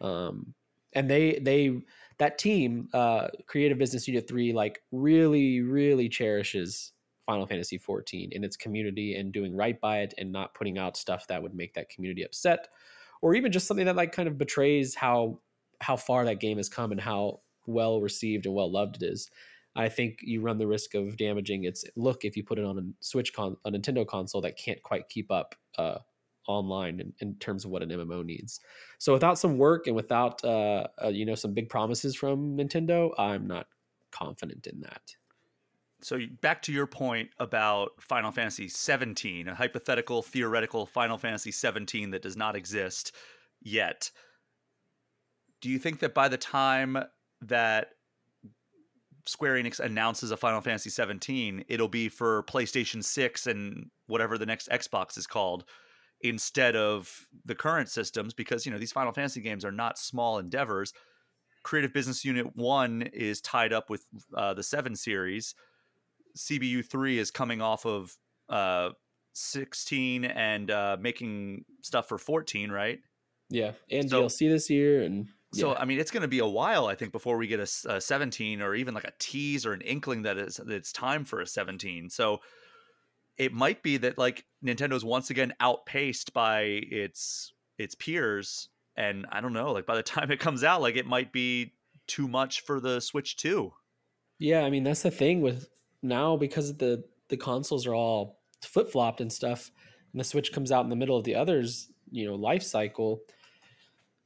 Um, 0.00 0.54
and 0.94 1.10
they 1.10 1.38
they 1.40 1.82
that 2.18 2.38
team, 2.38 2.88
uh, 2.92 3.28
Creative 3.46 3.78
Business 3.78 4.08
Unit 4.08 4.26
Three, 4.26 4.52
like 4.52 4.82
really 4.90 5.60
really 5.60 6.08
cherishes 6.08 6.92
Final 7.26 7.46
Fantasy 7.46 7.76
14 7.76 8.30
in 8.32 8.42
its 8.42 8.56
community 8.56 9.14
and 9.16 9.32
doing 9.32 9.54
right 9.54 9.78
by 9.78 9.98
it 10.00 10.14
and 10.16 10.32
not 10.32 10.54
putting 10.54 10.78
out 10.78 10.96
stuff 10.96 11.26
that 11.26 11.42
would 11.42 11.54
make 11.54 11.74
that 11.74 11.90
community 11.90 12.22
upset 12.22 12.68
or 13.20 13.34
even 13.34 13.52
just 13.52 13.66
something 13.66 13.86
that 13.86 13.96
like 13.96 14.12
kind 14.12 14.28
of 14.28 14.38
betrays 14.38 14.94
how 14.94 15.38
how 15.80 15.96
far 15.96 16.24
that 16.24 16.40
game 16.40 16.56
has 16.56 16.68
come 16.68 16.90
and 16.90 17.00
how 17.00 17.40
well 17.66 18.00
received 18.00 18.46
and 18.46 18.54
well 18.54 18.70
loved 18.70 19.02
it 19.02 19.06
is. 19.06 19.30
I 19.78 19.88
think 19.88 20.18
you 20.22 20.40
run 20.40 20.58
the 20.58 20.66
risk 20.66 20.94
of 20.94 21.16
damaging 21.16 21.62
its 21.62 21.84
look 21.94 22.24
if 22.24 22.36
you 22.36 22.42
put 22.42 22.58
it 22.58 22.64
on 22.64 22.78
a 22.78 22.82
Switch 23.00 23.32
con 23.32 23.56
a 23.64 23.70
Nintendo 23.70 24.04
console 24.04 24.40
that 24.40 24.58
can't 24.58 24.82
quite 24.82 25.08
keep 25.08 25.30
up 25.30 25.54
uh, 25.78 25.98
online 26.48 26.98
in, 26.98 27.12
in 27.20 27.36
terms 27.36 27.64
of 27.64 27.70
what 27.70 27.84
an 27.84 27.90
MMO 27.90 28.24
needs. 28.24 28.58
So 28.98 29.12
without 29.12 29.38
some 29.38 29.56
work 29.56 29.86
and 29.86 29.94
without 29.94 30.44
uh, 30.44 30.88
uh, 31.02 31.08
you 31.08 31.24
know 31.24 31.36
some 31.36 31.54
big 31.54 31.68
promises 31.68 32.16
from 32.16 32.56
Nintendo, 32.56 33.12
I'm 33.16 33.46
not 33.46 33.68
confident 34.10 34.66
in 34.66 34.80
that. 34.80 35.14
So 36.00 36.18
back 36.40 36.60
to 36.62 36.72
your 36.72 36.88
point 36.88 37.30
about 37.38 37.90
Final 38.00 38.32
Fantasy 38.32 38.68
17, 38.68 39.46
a 39.46 39.54
hypothetical, 39.54 40.22
theoretical 40.22 40.86
Final 40.86 41.18
Fantasy 41.18 41.52
17 41.52 42.10
that 42.10 42.22
does 42.22 42.36
not 42.36 42.56
exist 42.56 43.14
yet. 43.62 44.10
Do 45.60 45.68
you 45.68 45.78
think 45.78 46.00
that 46.00 46.14
by 46.14 46.28
the 46.28 46.36
time 46.36 46.98
that 47.42 47.90
Square 49.28 49.56
Enix 49.56 49.78
announces 49.78 50.30
a 50.30 50.36
Final 50.36 50.60
Fantasy 50.60 50.90
17, 50.90 51.64
it'll 51.68 51.86
be 51.88 52.08
for 52.08 52.42
PlayStation 52.44 53.04
6 53.04 53.46
and 53.46 53.90
whatever 54.06 54.38
the 54.38 54.46
next 54.46 54.68
Xbox 54.70 55.18
is 55.18 55.26
called 55.26 55.64
instead 56.22 56.74
of 56.74 57.28
the 57.44 57.54
current 57.54 57.88
systems 57.88 58.34
because 58.34 58.64
you 58.66 58.72
know 58.72 58.78
these 58.78 58.90
Final 58.92 59.12
Fantasy 59.12 59.40
games 59.40 59.64
are 59.64 59.70
not 59.72 59.98
small 59.98 60.38
endeavors. 60.38 60.92
Creative 61.62 61.92
Business 61.92 62.24
Unit 62.24 62.56
1 62.56 63.02
is 63.12 63.40
tied 63.40 63.72
up 63.72 63.90
with 63.90 64.04
uh, 64.34 64.54
the 64.54 64.62
7 64.62 64.96
series. 64.96 65.54
CBU 66.36 66.84
3 66.86 67.18
is 67.18 67.30
coming 67.30 67.60
off 67.60 67.84
of 67.84 68.16
uh, 68.48 68.90
16 69.34 70.24
and 70.24 70.70
uh, 70.70 70.96
making 71.00 71.64
stuff 71.82 72.08
for 72.08 72.16
14, 72.18 72.70
right? 72.70 73.00
Yeah, 73.50 73.72
and 73.90 74.08
So- 74.08 74.22
DLC 74.22 74.48
this 74.48 74.70
year, 74.70 75.02
and 75.02 75.28
So 75.52 75.72
yeah. 75.72 75.78
I 75.78 75.84
mean, 75.86 75.98
it's 75.98 76.10
going 76.10 76.22
to 76.22 76.28
be 76.28 76.40
a 76.40 76.46
while, 76.46 76.86
I 76.86 76.94
think, 76.94 77.10
before 77.10 77.38
we 77.38 77.46
get 77.46 77.60
a 77.60 78.00
17 78.00 78.60
or 78.60 78.74
even 78.74 78.92
like 78.94 79.04
a 79.04 79.12
tease 79.18 79.64
or 79.64 79.72
an 79.72 79.80
inkling 79.80 80.22
that 80.22 80.36
it's 80.36 80.58
that 80.58 80.70
it's 80.70 80.92
time 80.92 81.24
for 81.24 81.40
a 81.40 81.46
17. 81.46 82.10
So 82.10 82.40
it 83.38 83.52
might 83.52 83.82
be 83.82 83.96
that 83.98 84.18
like 84.18 84.44
Nintendo's 84.64 85.04
once 85.04 85.30
again 85.30 85.54
outpaced 85.60 86.34
by 86.34 86.62
its 86.62 87.52
its 87.78 87.94
peers, 87.94 88.68
and 88.96 89.26
I 89.30 89.40
don't 89.40 89.52
know, 89.52 89.72
like 89.72 89.86
by 89.86 89.96
the 89.96 90.02
time 90.14 90.30
it 90.30 90.40
comes 90.40 90.64
out, 90.64 90.82
like 90.82 90.96
it 90.96 91.06
might 91.06 91.32
be 91.32 91.72
too 92.06 92.28
much 92.28 92.62
for 92.62 92.80
the 92.80 93.00
Switch 93.00 93.36
too. 93.36 93.72
yeah. 94.38 94.62
I 94.62 94.70
mean, 94.70 94.84
that's 94.84 95.02
the 95.02 95.10
thing 95.10 95.40
with 95.40 95.68
now 96.02 96.36
because 96.36 96.76
the 96.76 97.04
the 97.28 97.36
consoles 97.36 97.86
are 97.86 97.94
all 97.94 98.40
flip 98.62 98.90
flopped 98.90 99.20
and 99.20 99.32
stuff. 99.32 99.70
and 100.12 100.20
the 100.20 100.24
Switch 100.24 100.52
comes 100.52 100.72
out 100.72 100.84
in 100.84 100.90
the 100.90 100.96
middle 100.96 101.16
of 101.16 101.24
the 101.24 101.36
others, 101.36 101.88
you 102.10 102.26
know, 102.26 102.34
life 102.34 102.62
cycle, 102.62 103.20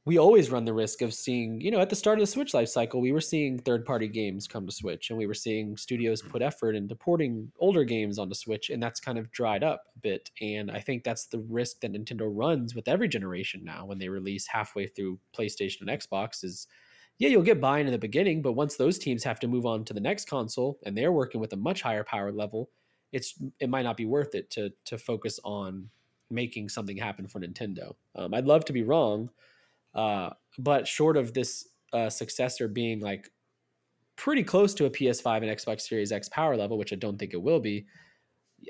we 0.05 0.17
always 0.17 0.49
run 0.49 0.65
the 0.65 0.73
risk 0.73 1.01
of 1.01 1.13
seeing, 1.13 1.61
you 1.61 1.71
know, 1.71 1.79
at 1.79 1.89
the 1.89 1.95
start 1.95 2.17
of 2.17 2.23
the 2.23 2.27
Switch 2.27 2.53
life 2.53 2.67
cycle, 2.67 2.99
we 2.99 3.13
were 3.13 3.21
seeing 3.21 3.57
third 3.57 3.85
party 3.85 4.09
games 4.09 4.47
come 4.47 4.65
to 4.65 4.71
Switch 4.71 5.09
and 5.09 5.17
we 5.17 5.27
were 5.27 5.33
seeing 5.33 5.77
studios 5.77 6.21
put 6.21 6.41
effort 6.41 6.75
into 6.75 6.93
porting 6.93 7.51
older 7.57 7.85
games 7.85 8.19
onto 8.19 8.35
Switch, 8.35 8.69
and 8.69 8.83
that's 8.83 8.99
kind 8.99 9.17
of 9.17 9.31
dried 9.31 9.63
up 9.63 9.85
a 9.95 9.99
bit. 9.99 10.29
And 10.41 10.69
I 10.69 10.81
think 10.81 11.05
that's 11.05 11.27
the 11.27 11.39
risk 11.39 11.79
that 11.81 11.93
Nintendo 11.93 12.29
runs 12.29 12.75
with 12.75 12.89
every 12.89 13.07
generation 13.07 13.63
now 13.63 13.85
when 13.85 13.97
they 13.97 14.09
release 14.09 14.45
halfway 14.47 14.87
through 14.87 15.19
PlayStation 15.37 15.81
and 15.81 15.89
Xbox 15.89 16.43
is 16.43 16.67
yeah, 17.19 17.29
you'll 17.29 17.43
get 17.43 17.61
buy-in 17.61 17.85
in 17.85 17.91
the 17.91 17.99
beginning, 17.99 18.41
but 18.41 18.53
once 18.53 18.75
those 18.75 18.97
teams 18.97 19.23
have 19.23 19.39
to 19.39 19.47
move 19.47 19.65
on 19.65 19.85
to 19.85 19.93
the 19.93 20.01
next 20.01 20.27
console 20.27 20.79
and 20.83 20.97
they're 20.97 21.11
working 21.11 21.39
with 21.39 21.53
a 21.53 21.57
much 21.57 21.81
higher 21.81 22.03
power 22.03 22.31
level, 22.31 22.71
it's 23.11 23.35
it 23.59 23.69
might 23.69 23.83
not 23.83 23.95
be 23.95 24.05
worth 24.05 24.35
it 24.35 24.49
to 24.51 24.71
to 24.85 24.97
focus 24.97 25.39
on 25.45 25.89
making 26.29 26.67
something 26.67 26.97
happen 26.97 27.27
for 27.27 27.39
Nintendo. 27.39 27.93
Um, 28.15 28.33
I'd 28.33 28.47
love 28.47 28.65
to 28.65 28.73
be 28.73 28.83
wrong, 28.83 29.29
uh, 29.95 30.31
but 30.57 30.87
short 30.87 31.17
of 31.17 31.33
this 31.33 31.67
uh, 31.93 32.09
successor 32.09 32.67
being 32.67 32.99
like 32.99 33.29
pretty 34.15 34.43
close 34.43 34.73
to 34.75 34.85
a 34.85 34.89
PS5 34.89 35.37
and 35.37 35.45
Xbox 35.45 35.81
Series 35.81 36.11
X 36.11 36.29
power 36.29 36.55
level, 36.55 36.77
which 36.77 36.93
I 36.93 36.95
don't 36.95 37.17
think 37.17 37.33
it 37.33 37.41
will 37.41 37.59
be, 37.59 37.85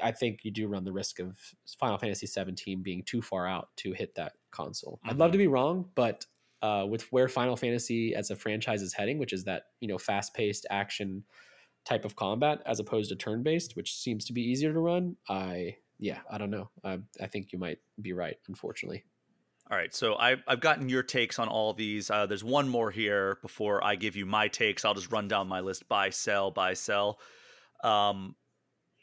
I 0.01 0.11
think 0.11 0.39
you 0.43 0.51
do 0.51 0.67
run 0.67 0.83
the 0.83 0.91
risk 0.91 1.19
of 1.19 1.37
Final 1.79 1.97
Fantasy 1.97 2.27
17 2.27 2.81
being 2.81 3.03
too 3.03 3.21
far 3.21 3.47
out 3.47 3.69
to 3.77 3.93
hit 3.93 4.15
that 4.15 4.33
console. 4.51 4.93
Mm-hmm. 4.99 5.09
I'd 5.09 5.17
love 5.17 5.31
to 5.33 5.37
be 5.37 5.47
wrong, 5.47 5.89
but 5.95 6.25
uh, 6.61 6.85
with 6.87 7.03
where 7.11 7.27
Final 7.27 7.55
Fantasy 7.55 8.15
as 8.15 8.31
a 8.31 8.35
franchise 8.35 8.81
is 8.81 8.93
heading, 8.93 9.17
which 9.17 9.33
is 9.33 9.43
that 9.43 9.63
you 9.81 9.87
know 9.87 9.97
fast-paced 9.97 10.65
action 10.69 11.23
type 11.85 12.05
of 12.05 12.15
combat 12.15 12.59
as 12.65 12.79
opposed 12.79 13.09
to 13.09 13.15
turn-based, 13.15 13.75
which 13.75 13.93
seems 13.95 14.25
to 14.25 14.33
be 14.33 14.41
easier 14.41 14.71
to 14.71 14.79
run. 14.79 15.17
I 15.29 15.75
yeah, 15.99 16.19
I 16.29 16.37
don't 16.37 16.51
know. 16.51 16.69
I, 16.83 16.99
I 17.21 17.27
think 17.27 17.51
you 17.51 17.59
might 17.59 17.79
be 18.01 18.13
right, 18.13 18.37
unfortunately. 18.47 19.03
All 19.71 19.77
right, 19.77 19.93
so 19.95 20.15
I've, 20.15 20.43
I've 20.47 20.59
gotten 20.59 20.89
your 20.89 21.03
takes 21.03 21.39
on 21.39 21.47
all 21.47 21.73
these. 21.73 22.09
Uh, 22.09 22.25
there's 22.25 22.43
one 22.43 22.67
more 22.67 22.91
here 22.91 23.37
before 23.41 23.83
I 23.83 23.95
give 23.95 24.15
you 24.15 24.25
my 24.25 24.47
takes. 24.47 24.83
I'll 24.83 24.93
just 24.93 25.11
run 25.11 25.27
down 25.27 25.47
my 25.47 25.61
list: 25.61 25.87
buy, 25.87 26.09
sell, 26.09 26.51
buy, 26.51 26.73
sell. 26.73 27.17
Um, 27.83 28.35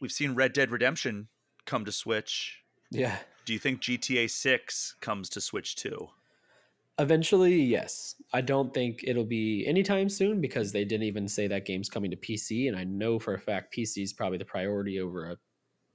we've 0.00 0.12
seen 0.12 0.34
Red 0.34 0.52
Dead 0.52 0.70
Redemption 0.70 1.28
come 1.64 1.84
to 1.86 1.92
Switch. 1.92 2.58
Yeah. 2.90 3.16
Do 3.46 3.54
you 3.54 3.58
think 3.58 3.80
GTA 3.80 4.28
Six 4.30 4.96
comes 5.00 5.30
to 5.30 5.40
Switch 5.40 5.76
too? 5.76 6.08
Eventually, 6.98 7.62
yes. 7.62 8.14
I 8.34 8.42
don't 8.42 8.74
think 8.74 9.00
it'll 9.04 9.24
be 9.24 9.64
anytime 9.66 10.10
soon 10.10 10.42
because 10.42 10.70
they 10.70 10.84
didn't 10.84 11.06
even 11.06 11.26
say 11.26 11.46
that 11.46 11.64
game's 11.64 11.88
coming 11.88 12.10
to 12.10 12.16
PC, 12.18 12.68
and 12.68 12.76
I 12.76 12.84
know 12.84 13.18
for 13.18 13.32
a 13.32 13.38
fact 13.38 13.74
PC 13.74 14.02
is 14.02 14.12
probably 14.12 14.36
the 14.36 14.44
priority 14.44 15.00
over 15.00 15.30
a 15.30 15.36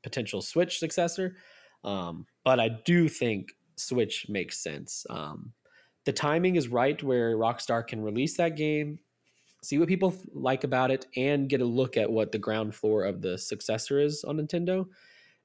potential 0.02 0.42
Switch 0.42 0.80
successor. 0.80 1.36
Um, 1.84 2.26
but 2.44 2.60
I 2.60 2.70
do 2.84 3.08
think 3.08 3.50
Switch 3.76 4.27
makes 4.30 4.57
sense. 4.60 5.06
Um, 5.10 5.53
the 6.06 6.14
timing 6.14 6.56
is 6.56 6.68
right 6.68 7.02
where 7.02 7.35
Rockstar 7.35 7.85
can 7.85 8.02
release 8.02 8.38
that 8.38 8.56
game, 8.56 8.99
see 9.64 9.77
what 9.77 9.88
people 9.88 10.15
like 10.34 10.64
about 10.64 10.91
it, 10.91 11.07
and 11.15 11.49
get 11.49 11.61
a 11.61 11.65
look 11.65 11.97
at 11.97 12.11
what 12.11 12.31
the 12.31 12.38
ground 12.38 12.76
floor 12.76 13.03
of 13.03 13.22
the 13.22 13.38
successor 13.38 13.99
is 13.99 14.23
on 14.23 14.38
Nintendo 14.38 14.85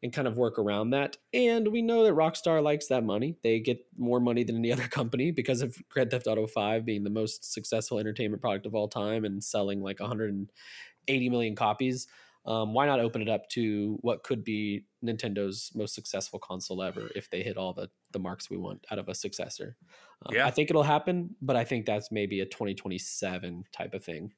and 0.02 0.12
kind 0.12 0.27
of 0.27 0.36
work 0.36 0.59
around 0.59 0.90
that. 0.90 1.16
And 1.35 1.69
we 1.69 1.82
know 1.82 2.05
that 2.05 2.15
Rockstar 2.15 2.62
likes 2.62 2.86
that 2.86 3.05
money. 3.05 3.36
They 3.43 3.61
get 3.61 3.85
more 3.98 4.20
money 4.20 4.44
than 4.44 4.57
any 4.57 4.73
other 4.73 4.89
company 4.89 5.31
because 5.31 5.62
of 5.62 5.77
Grand 5.89 6.11
Theft 6.11 6.27
Auto 6.27 6.47
5 6.47 6.85
being 6.85 7.05
the 7.05 7.11
most 7.11 7.52
successful 7.52 7.98
entertainment 7.98 8.40
product 8.40 8.66
of 8.66 8.74
all 8.74 8.89
time 8.89 9.24
and 9.24 9.43
selling 9.43 9.82
like 9.82 10.01
180 10.01 11.28
million 11.28 11.55
copies. 11.55 12.07
Um, 12.47 12.73
why 12.73 12.87
not 12.87 13.01
open 13.01 13.21
it 13.21 13.29
up 13.29 13.49
to 13.51 13.99
what 14.01 14.23
could 14.23 14.45
be 14.45 14.87
Nintendo's 15.05 15.71
most 15.75 15.95
successful 15.95 16.39
console 16.39 16.83
ever 16.83 17.11
if 17.15 17.29
they 17.29 17.43
hit 17.43 17.59
all 17.59 17.75
the, 17.75 17.91
the 18.12 18.19
marks 18.19 18.49
we 18.49 18.57
want 18.57 18.85
out 18.91 18.99
of 18.99 19.09
a 19.09 19.15
successor? 19.15 19.77
Um, 20.25 20.35
yeah. 20.35 20.47
I 20.47 20.51
think 20.51 20.71
it'll 20.71 20.83
happen, 20.83 21.37
but 21.43 21.57
I 21.57 21.65
think 21.65 21.85
that's 21.85 22.11
maybe 22.11 22.41
a 22.41 22.47
2027 22.47 23.65
type 23.73 23.93
of 23.93 24.03
thing. 24.03 24.33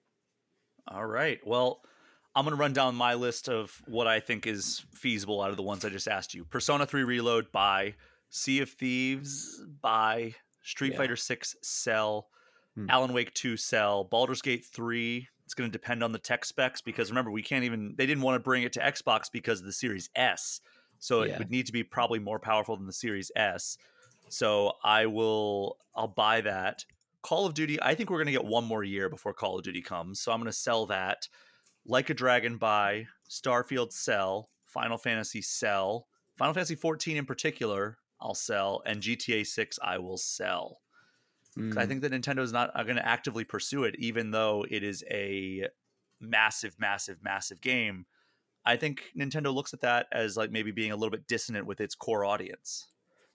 All 0.89 1.07
right. 1.07 1.39
Well, 1.47 1.83
I'm 2.35 2.45
going 2.45 2.57
to 2.57 2.61
run 2.61 2.73
down 2.73 2.95
my 2.95 3.15
list 3.15 3.49
of 3.49 3.81
what 3.87 4.07
I 4.07 4.19
think 4.19 4.47
is 4.47 4.85
feasible 4.95 5.41
out 5.41 5.51
of 5.51 5.57
the 5.57 5.62
ones 5.62 5.85
I 5.85 5.89
just 5.91 6.09
asked 6.09 6.35
you. 6.35 6.45
Persona 6.45 6.87
3 6.87 7.05
Reload 7.05 7.53
buy 7.53 7.95
Sea 8.31 8.62
of 8.62 8.70
Thieves 8.70 9.62
buy 9.81 10.35
Street 10.62 10.93
yeah. 10.93 10.99
Fighter 10.99 11.16
6 11.16 11.57
Sell, 11.62 12.29
hmm. 12.74 12.87
Alan 12.89 13.12
Wake 13.12 13.35
2 13.35 13.57
Sell, 13.57 14.05
Baldur's 14.05 14.43
Gate 14.43 14.65
3. 14.65 15.29
It's 15.44 15.55
going 15.55 15.70
to 15.70 15.73
depend 15.73 16.02
on 16.02 16.12
the 16.12 16.19
tech 16.19 16.44
specs 16.44 16.81
because 16.81 17.10
remember, 17.10 17.31
we 17.31 17.43
can't 17.43 17.64
even, 17.64 17.94
they 17.97 18.06
didn't 18.06 18.23
want 18.23 18.36
to 18.36 18.40
bring 18.40 18.62
it 18.62 18.73
to 18.74 18.81
Xbox 18.81 19.31
because 19.32 19.60
of 19.60 19.66
the 19.66 19.73
Series 19.73 20.09
S. 20.14 20.60
So 20.98 21.23
yeah. 21.23 21.32
it 21.32 21.39
would 21.39 21.51
need 21.51 21.66
to 21.66 21.73
be 21.73 21.82
probably 21.82 22.19
more 22.19 22.39
powerful 22.39 22.77
than 22.77 22.86
the 22.86 22.93
Series 22.93 23.31
S. 23.35 23.77
So 24.28 24.73
I 24.85 25.06
will, 25.06 25.78
I'll 25.94 26.09
buy 26.09 26.40
that. 26.43 26.85
Call 27.23 27.47
of 27.47 27.55
Duty, 27.55 27.81
I 27.81 27.94
think 27.94 28.10
we're 28.10 28.19
going 28.19 28.27
to 28.27 28.32
get 28.32 28.44
one 28.44 28.64
more 28.64 28.85
year 28.85 29.09
before 29.09 29.32
Call 29.32 29.59
of 29.59 29.64
Duty 29.64 29.82
comes. 29.82 30.20
So 30.20 30.32
I'm 30.32 30.39
going 30.39 30.47
to 30.47 30.52
sell 30.52 30.86
that. 30.86 31.28
Like 31.85 32.10
a 32.10 32.14
Dragon 32.14 32.56
buy, 32.59 33.06
Starfield 33.28 33.93
sell, 33.93 34.51
Final 34.64 34.98
Fantasy 34.98 35.43
sell, 35.43 36.06
Final 36.36 36.55
Fantasy 36.55 36.77
14 36.77 37.16
in 37.16 37.27
particular, 37.27 37.98
I'll 38.20 38.35
sell, 38.35 38.82
and 38.86 39.02
GTA 39.02 39.47
6 39.47 39.78
I 39.82 39.98
will 39.98 40.16
sell. 40.16 40.82
Mm. 41.59 41.77
I 41.77 41.87
think 41.87 42.03
that 42.03 42.12
Nintendo 42.12 42.41
is 42.41 42.53
not 42.53 42.74
going 42.74 42.97
to 42.97 43.07
actively 43.07 43.45
pursue 43.45 43.85
it, 43.85 43.97
even 43.99 44.31
though 44.31 44.65
it 44.70 44.83
is 44.83 45.05
a 45.11 45.69
massive, 46.20 46.77
massive, 46.79 47.19
massive 47.23 47.61
game. 47.61 48.07
I 48.65 48.77
think 48.77 49.03
Nintendo 49.19 49.53
looks 49.53 49.74
at 49.74 49.81
that 49.81 50.07
as 50.12 50.37
like 50.37 50.51
maybe 50.51 50.70
being 50.70 50.93
a 50.93 50.97
little 50.97 51.11
bit 51.11 51.27
dissonant 51.27 51.66
with 51.66 51.81
its 51.81 51.95
core 51.95 52.24
audience. 52.24 52.87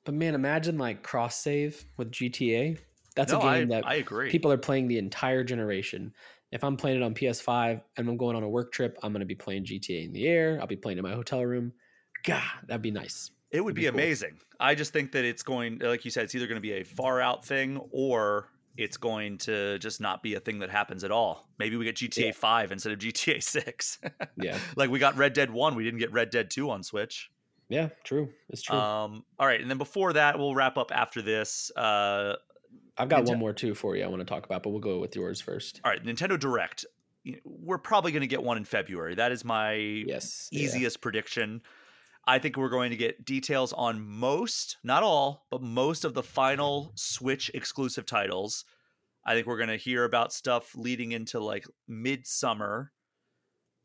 But 0.05 0.13
man, 0.13 0.35
imagine 0.35 0.77
like 0.77 1.03
cross 1.03 1.35
save 1.35 1.85
with 1.97 2.11
GTA. 2.11 2.79
That's 3.15 3.33
no, 3.33 3.39
a 3.39 3.41
game 3.41 3.71
I, 3.71 3.75
that 3.75 3.87
I 3.87 3.95
agree. 3.95 4.29
People 4.29 4.51
are 4.51 4.57
playing 4.57 4.87
the 4.87 4.97
entire 4.97 5.43
generation 5.43 6.13
if 6.51 6.63
I'm 6.63 6.77
playing 6.77 6.97
it 6.97 7.03
on 7.03 7.13
PS5 7.13 7.81
and 7.97 8.09
I'm 8.09 8.17
going 8.17 8.35
on 8.35 8.43
a 8.43 8.49
work 8.49 8.71
trip, 8.71 8.97
I'm 9.03 9.11
going 9.11 9.21
to 9.21 9.25
be 9.25 9.35
playing 9.35 9.65
GTA 9.65 10.05
in 10.05 10.13
the 10.13 10.27
air. 10.27 10.57
I'll 10.61 10.67
be 10.67 10.75
playing 10.75 10.97
in 10.97 11.03
my 11.03 11.13
hotel 11.13 11.45
room. 11.45 11.73
God, 12.23 12.43
that'd 12.67 12.81
be 12.81 12.91
nice. 12.91 13.31
It 13.51 13.61
would 13.61 13.75
be, 13.75 13.81
be 13.81 13.87
cool. 13.87 13.95
amazing. 13.95 14.37
I 14.59 14.75
just 14.75 14.93
think 14.93 15.11
that 15.13 15.23
it's 15.23 15.43
going, 15.43 15.79
like 15.79 16.05
you 16.05 16.11
said, 16.11 16.25
it's 16.25 16.35
either 16.35 16.47
going 16.47 16.57
to 16.57 16.61
be 16.61 16.73
a 16.73 16.83
far 16.83 17.21
out 17.21 17.45
thing 17.45 17.79
or 17.91 18.49
it's 18.75 18.97
going 18.97 19.37
to 19.39 19.79
just 19.79 19.99
not 19.99 20.21
be 20.21 20.35
a 20.35 20.39
thing 20.39 20.59
that 20.59 20.69
happens 20.69 21.03
at 21.03 21.11
all. 21.11 21.49
Maybe 21.57 21.77
we 21.77 21.85
get 21.85 21.95
GTA 21.95 22.25
yeah. 22.25 22.31
5 22.31 22.71
instead 22.71 22.93
of 22.93 22.99
GTA 22.99 23.41
6. 23.41 23.99
yeah. 24.37 24.57
Like 24.75 24.89
we 24.89 24.99
got 24.99 25.17
Red 25.17 25.33
Dead 25.33 25.49
1, 25.51 25.75
we 25.75 25.83
didn't 25.83 25.99
get 25.99 26.11
Red 26.11 26.29
Dead 26.29 26.49
2 26.49 26.69
on 26.69 26.83
Switch. 26.83 27.29
Yeah, 27.69 27.89
true. 28.03 28.29
It's 28.49 28.61
true. 28.61 28.77
Um, 28.77 29.25
all 29.39 29.47
right. 29.47 29.59
And 29.59 29.69
then 29.69 29.77
before 29.77 30.13
that, 30.13 30.37
we'll 30.37 30.55
wrap 30.55 30.77
up 30.77 30.91
after 30.93 31.21
this. 31.21 31.69
Uh, 31.75 32.35
I've 32.97 33.09
got 33.09 33.23
Nintendo- 33.23 33.29
one 33.29 33.39
more 33.39 33.53
too 33.53 33.75
for 33.75 33.95
you 33.95 34.03
I 34.03 34.07
want 34.07 34.21
to 34.21 34.25
talk 34.25 34.45
about, 34.45 34.63
but 34.63 34.69
we'll 34.69 34.79
go 34.79 34.99
with 34.99 35.15
yours 35.15 35.41
first. 35.41 35.81
All 35.83 35.91
right, 35.91 36.03
Nintendo 36.03 36.39
Direct. 36.39 36.85
We're 37.43 37.77
probably 37.77 38.13
going 38.13 38.21
to 38.21 38.27
get 38.27 38.41
one 38.41 38.55
in 38.55 38.63
February. 38.63 39.15
That 39.15 39.33
is 39.33 39.43
my 39.43 39.73
yes, 39.73 40.47
easiest 40.51 40.97
yeah. 40.97 41.01
prediction. 41.01 41.61
I 42.27 42.39
think 42.39 42.57
we're 42.57 42.69
going 42.69 42.91
to 42.91 42.97
get 42.97 43.23
details 43.23 43.71
on 43.71 44.01
most, 44.01 44.77
not 44.83 45.01
all, 45.01 45.45
but 45.49 45.61
most 45.61 46.03
of 46.03 46.13
the 46.13 46.23
final 46.23 46.91
Switch 46.95 47.49
exclusive 47.53 48.05
titles. 48.05 48.65
I 49.25 49.33
think 49.33 49.47
we're 49.47 49.57
going 49.57 49.69
to 49.69 49.77
hear 49.77 50.03
about 50.03 50.33
stuff 50.33 50.75
leading 50.75 51.13
into 51.13 51.39
like 51.39 51.65
midsummer 51.87 52.91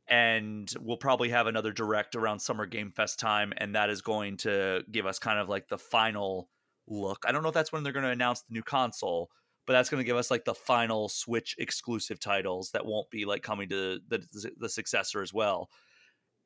and 0.08 0.72
we'll 0.80 0.96
probably 0.96 1.28
have 1.28 1.46
another 1.46 1.72
direct 1.72 2.16
around 2.16 2.40
Summer 2.40 2.66
Game 2.66 2.90
Fest 2.90 3.20
time 3.20 3.52
and 3.56 3.76
that 3.76 3.90
is 3.90 4.02
going 4.02 4.36
to 4.38 4.82
give 4.90 5.06
us 5.06 5.20
kind 5.20 5.38
of 5.38 5.48
like 5.48 5.68
the 5.68 5.78
final 5.78 6.48
look. 6.88 7.24
I 7.26 7.30
don't 7.30 7.44
know 7.44 7.48
if 7.48 7.54
that's 7.54 7.72
when 7.72 7.84
they're 7.84 7.92
going 7.92 8.04
to 8.04 8.10
announce 8.10 8.42
the 8.42 8.54
new 8.54 8.62
console, 8.62 9.30
but 9.66 9.74
that's 9.74 9.88
going 9.88 10.00
to 10.00 10.06
give 10.06 10.16
us 10.16 10.32
like 10.32 10.44
the 10.44 10.54
final 10.54 11.08
Switch 11.08 11.54
exclusive 11.58 12.18
titles 12.18 12.72
that 12.72 12.86
won't 12.86 13.10
be 13.10 13.24
like 13.24 13.42
coming 13.42 13.68
to 13.68 14.00
the 14.08 14.50
the 14.58 14.68
successor 14.68 15.22
as 15.22 15.32
well. 15.32 15.70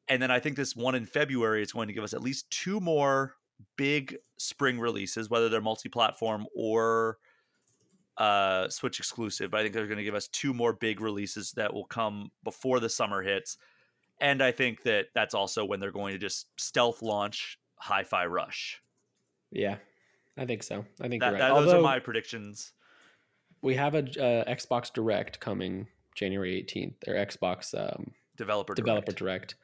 And 0.09 0.23
then 0.23 0.31
I 0.31 0.39
think 0.39 0.57
this 0.57 0.77
one 0.77 0.95
in 0.95 1.07
February 1.07 1.63
is 1.63 1.73
going 1.73 1.89
to 1.89 1.95
give 1.95 2.05
us 2.05 2.15
at 2.15 2.23
least 2.23 2.51
two 2.51 2.81
more 2.81 3.37
big 3.77 4.17
spring 4.39 4.79
releases, 4.79 5.29
whether 5.29 5.49
they're 5.49 5.61
multi-platform 5.61 6.47
or 6.55 7.19
uh, 8.19 8.69
Switch 8.69 8.99
exclusive. 8.99 9.51
But 9.51 9.59
I 9.59 9.63
think 9.63 9.75
they're 9.75 9.87
going 9.87 9.99
to 9.99 10.05
give 10.05 10.15
us 10.15 10.29
two 10.29 10.55
more 10.55 10.73
big 10.73 11.01
releases 11.01 11.53
that 11.53 11.75
will 11.75 11.87
come 11.87 12.31
before 12.45 12.81
the 12.81 12.89
summer 12.89 13.23
hits. 13.23 13.59
And 14.21 14.43
I 14.43 14.53
think 14.53 14.83
that 14.85 15.07
that's 15.15 15.35
also 15.35 15.65
when 15.65 15.81
they're 15.81 15.91
going 15.91 16.13
to 16.13 16.19
just 16.19 16.47
stealth 16.57 17.03
launch 17.03 17.59
Hi-Fi 17.77 18.27
Rush. 18.27 18.81
Yeah, 19.51 19.77
I 20.39 20.47
think 20.47 20.63
so. 20.63 20.85
I 21.01 21.09
think 21.09 21.23
that, 21.23 21.33
right. 21.33 21.39
that, 21.39 21.55
those 21.55 21.73
are 21.73 21.83
my 21.83 21.99
predictions. 21.99 22.73
We 23.61 23.75
have 23.75 23.95
a 23.95 23.99
uh, 23.99 24.45
Xbox 24.51 24.93
Direct 24.93 25.41
coming 25.41 25.89
January 26.15 26.65
18th. 26.67 27.09
Or 27.09 27.15
Xbox 27.15 27.75
um, 27.75 28.13
developer 28.37 28.75
developer 28.75 29.13
direct. 29.13 29.57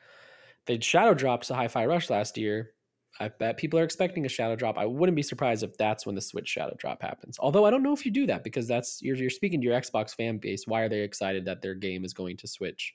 They 0.66 0.78
shadow 0.80 1.14
dropped 1.14 1.51
a 1.51 1.55
Hi-Fi 1.55 1.86
Rush 1.86 2.10
last 2.10 2.39
year. 2.39 2.72
I 3.20 3.28
bet 3.28 3.59
people 3.59 3.78
are 3.78 3.84
expecting 3.84 4.24
a 4.24 4.28
shadow 4.28 4.56
drop. 4.56 4.78
I 4.78 4.86
wouldn't 4.86 5.16
be 5.16 5.22
surprised 5.22 5.62
if 5.62 5.76
that's 5.76 6.06
when 6.06 6.14
the 6.14 6.20
Switch 6.20 6.48
shadow 6.48 6.74
drop 6.78 7.02
happens. 7.02 7.36
Although 7.39 7.66
I 7.66 7.70
don't 7.70 7.82
know 7.82 7.93
if 7.93 8.06
you 8.06 8.10
do 8.10 8.26
that 8.26 8.43
because 8.43 8.66
that's 8.66 9.02
you're, 9.02 9.16
you're 9.16 9.30
speaking 9.30 9.60
to 9.60 9.66
your 9.66 9.78
Xbox 9.78 10.14
fan 10.14 10.39
base. 10.39 10.66
Why 10.66 10.82
are 10.82 10.89
they 10.89 11.01
excited 11.01 11.44
that 11.44 11.62
their 11.62 11.74
game 11.74 12.05
is 12.05 12.14
going 12.14 12.39
to 12.39 12.48
Switch? 12.48 12.94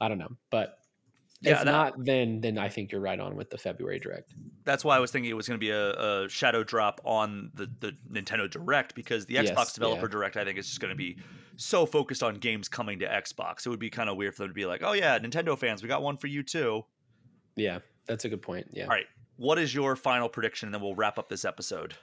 I 0.00 0.08
don't 0.08 0.18
know, 0.18 0.36
but 0.50 0.78
Yeah, 1.40 1.52
if 1.52 1.58
that, 1.58 1.66
not, 1.66 2.04
then 2.04 2.40
then 2.40 2.56
I 2.56 2.68
think 2.68 2.90
you're 2.90 3.00
right 3.00 3.20
on 3.20 3.36
with 3.36 3.50
the 3.50 3.58
February 3.58 3.98
Direct. 3.98 4.32
That's 4.64 4.84
why 4.84 4.96
I 4.96 5.00
was 5.00 5.10
thinking 5.10 5.30
it 5.30 5.34
was 5.34 5.46
going 5.46 5.60
to 5.60 5.64
be 5.64 5.70
a, 5.70 5.92
a, 6.24 6.28
shadow 6.28 6.64
drop 6.64 7.00
on 7.04 7.50
the 7.54 7.70
the 7.80 7.92
Nintendo 8.10 8.50
Direct 8.50 8.94
because 8.94 9.26
the 9.26 9.34
Xbox 9.34 9.56
yes, 9.56 9.72
Developer 9.74 10.06
yeah. 10.06 10.12
Direct 10.12 10.36
I 10.36 10.44
think 10.44 10.58
is 10.58 10.66
just 10.66 10.80
going 10.80 10.92
to 10.92 10.96
be 10.96 11.18
so 11.56 11.84
focused 11.84 12.22
on 12.22 12.36
games 12.36 12.68
coming 12.68 12.98
to 13.00 13.06
Xbox. 13.06 13.66
It 13.66 13.68
would 13.68 13.78
be 13.78 13.90
kind 13.90 14.08
of 14.08 14.16
weird 14.16 14.34
for 14.34 14.42
them 14.42 14.50
to 14.50 14.54
be 14.54 14.66
like, 14.66 14.82
"Oh 14.82 14.92
yeah, 14.92 15.18
Nintendo 15.18 15.58
fans, 15.58 15.82
we 15.82 15.88
got 15.88 16.02
one 16.02 16.16
for 16.16 16.26
you 16.26 16.42
too." 16.42 16.84
Yeah, 17.54 17.80
that's 18.06 18.24
a 18.24 18.28
good 18.28 18.42
point. 18.42 18.68
Yeah. 18.72 18.84
All 18.84 18.90
right, 18.90 19.06
what 19.36 19.58
is 19.58 19.74
your 19.74 19.94
final 19.94 20.28
prediction, 20.28 20.68
and 20.68 20.74
then 20.74 20.80
we'll 20.80 20.94
wrap 20.94 21.18
up 21.18 21.28
this 21.28 21.44
episode. 21.44 21.94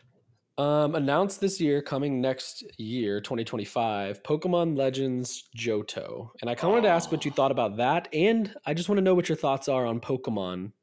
Um, 0.59 0.93
announced 0.93 1.41
this 1.41 1.59
year, 1.59 1.81
coming 1.81 2.21
next 2.21 2.63
year, 2.77 3.19
2025, 3.19 4.21
Pokemon 4.21 4.77
Legends 4.77 5.45
Johto. 5.57 6.29
And 6.41 6.49
I 6.49 6.53
kind 6.53 6.65
of 6.65 6.73
wanted 6.73 6.87
to 6.87 6.93
ask 6.93 7.11
what 7.11 7.25
you 7.25 7.31
thought 7.31 7.51
about 7.51 7.77
that. 7.77 8.07
And 8.13 8.53
I 8.63 8.75
just 8.75 8.87
want 8.87 8.97
to 8.97 9.03
know 9.03 9.15
what 9.15 9.27
your 9.27 9.35
thoughts 9.35 9.67
are 9.67 9.85
on 9.87 9.99
Pokemon 9.99 10.73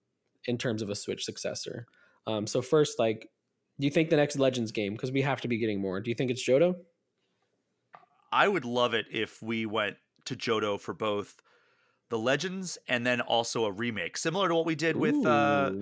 in 0.47 0.59
terms 0.59 0.83
of 0.83 0.91
a 0.91 0.97
Switch 0.97 1.25
successor. 1.25 1.87
Um, 2.27 2.49
so, 2.49 2.61
first, 2.61 2.99
like, 2.99 3.29
do 3.79 3.87
you 3.87 3.93
think 3.93 4.11
the 4.11 4.17
next 4.17 4.39
Legends 4.41 4.73
game, 4.73 4.95
because 4.95 5.13
we 5.13 5.23
have 5.23 5.41
to 5.43 5.49
be 5.49 5.59
getting 5.59 5.81
more, 5.81 6.01
do 6.01 6.11
you 6.11 6.17
think 6.17 6.33
it's 6.33 6.47
Johto? 6.47 6.75
I 8.33 8.49
would 8.49 8.65
love 8.65 8.93
it 8.93 9.07
if 9.11 9.41
we 9.41 9.67
went 9.67 9.97
to 10.25 10.35
Johto 10.35 10.81
for 10.81 10.95
both 10.95 11.37
the 12.09 12.19
Legends 12.19 12.77
and 12.89 13.07
then 13.07 13.21
also 13.21 13.67
a 13.67 13.73
remake, 13.73 14.17
similar 14.17 14.49
to 14.49 14.55
what 14.55 14.67
we 14.67 14.75
did 14.75 14.97
Ooh. 14.97 15.01
with. 15.01 15.27
Uh, 15.27 15.73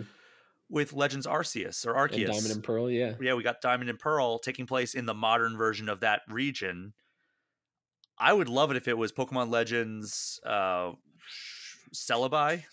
with 0.70 0.92
Legends 0.92 1.26
Arceus 1.26 1.86
or 1.86 1.94
Arceus. 1.94 2.24
And 2.24 2.32
Diamond 2.32 2.52
and 2.52 2.64
Pearl, 2.64 2.90
yeah. 2.90 3.14
Yeah, 3.20 3.34
we 3.34 3.42
got 3.42 3.60
Diamond 3.60 3.90
and 3.90 3.98
Pearl 3.98 4.38
taking 4.38 4.66
place 4.66 4.94
in 4.94 5.06
the 5.06 5.14
modern 5.14 5.56
version 5.56 5.88
of 5.88 6.00
that 6.00 6.22
region. 6.28 6.92
I 8.18 8.32
would 8.32 8.48
love 8.48 8.70
it 8.70 8.76
if 8.76 8.88
it 8.88 8.98
was 8.98 9.12
Pokemon 9.12 9.50
Legends 9.50 10.40
uh 10.44 10.92
Celebi. 11.94 12.64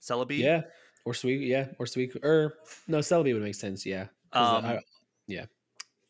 Celebi? 0.00 0.38
Yeah. 0.38 0.62
Or 1.04 1.14
Sweet, 1.14 1.40
yeah. 1.42 1.68
Or 1.78 1.86
Sweet 1.86 2.16
or 2.22 2.54
no, 2.88 2.98
Celebi 2.98 3.34
would 3.34 3.42
make 3.42 3.54
sense, 3.54 3.84
yeah. 3.84 4.06
Um, 4.32 4.64
I, 4.64 4.80
yeah. 5.26 5.46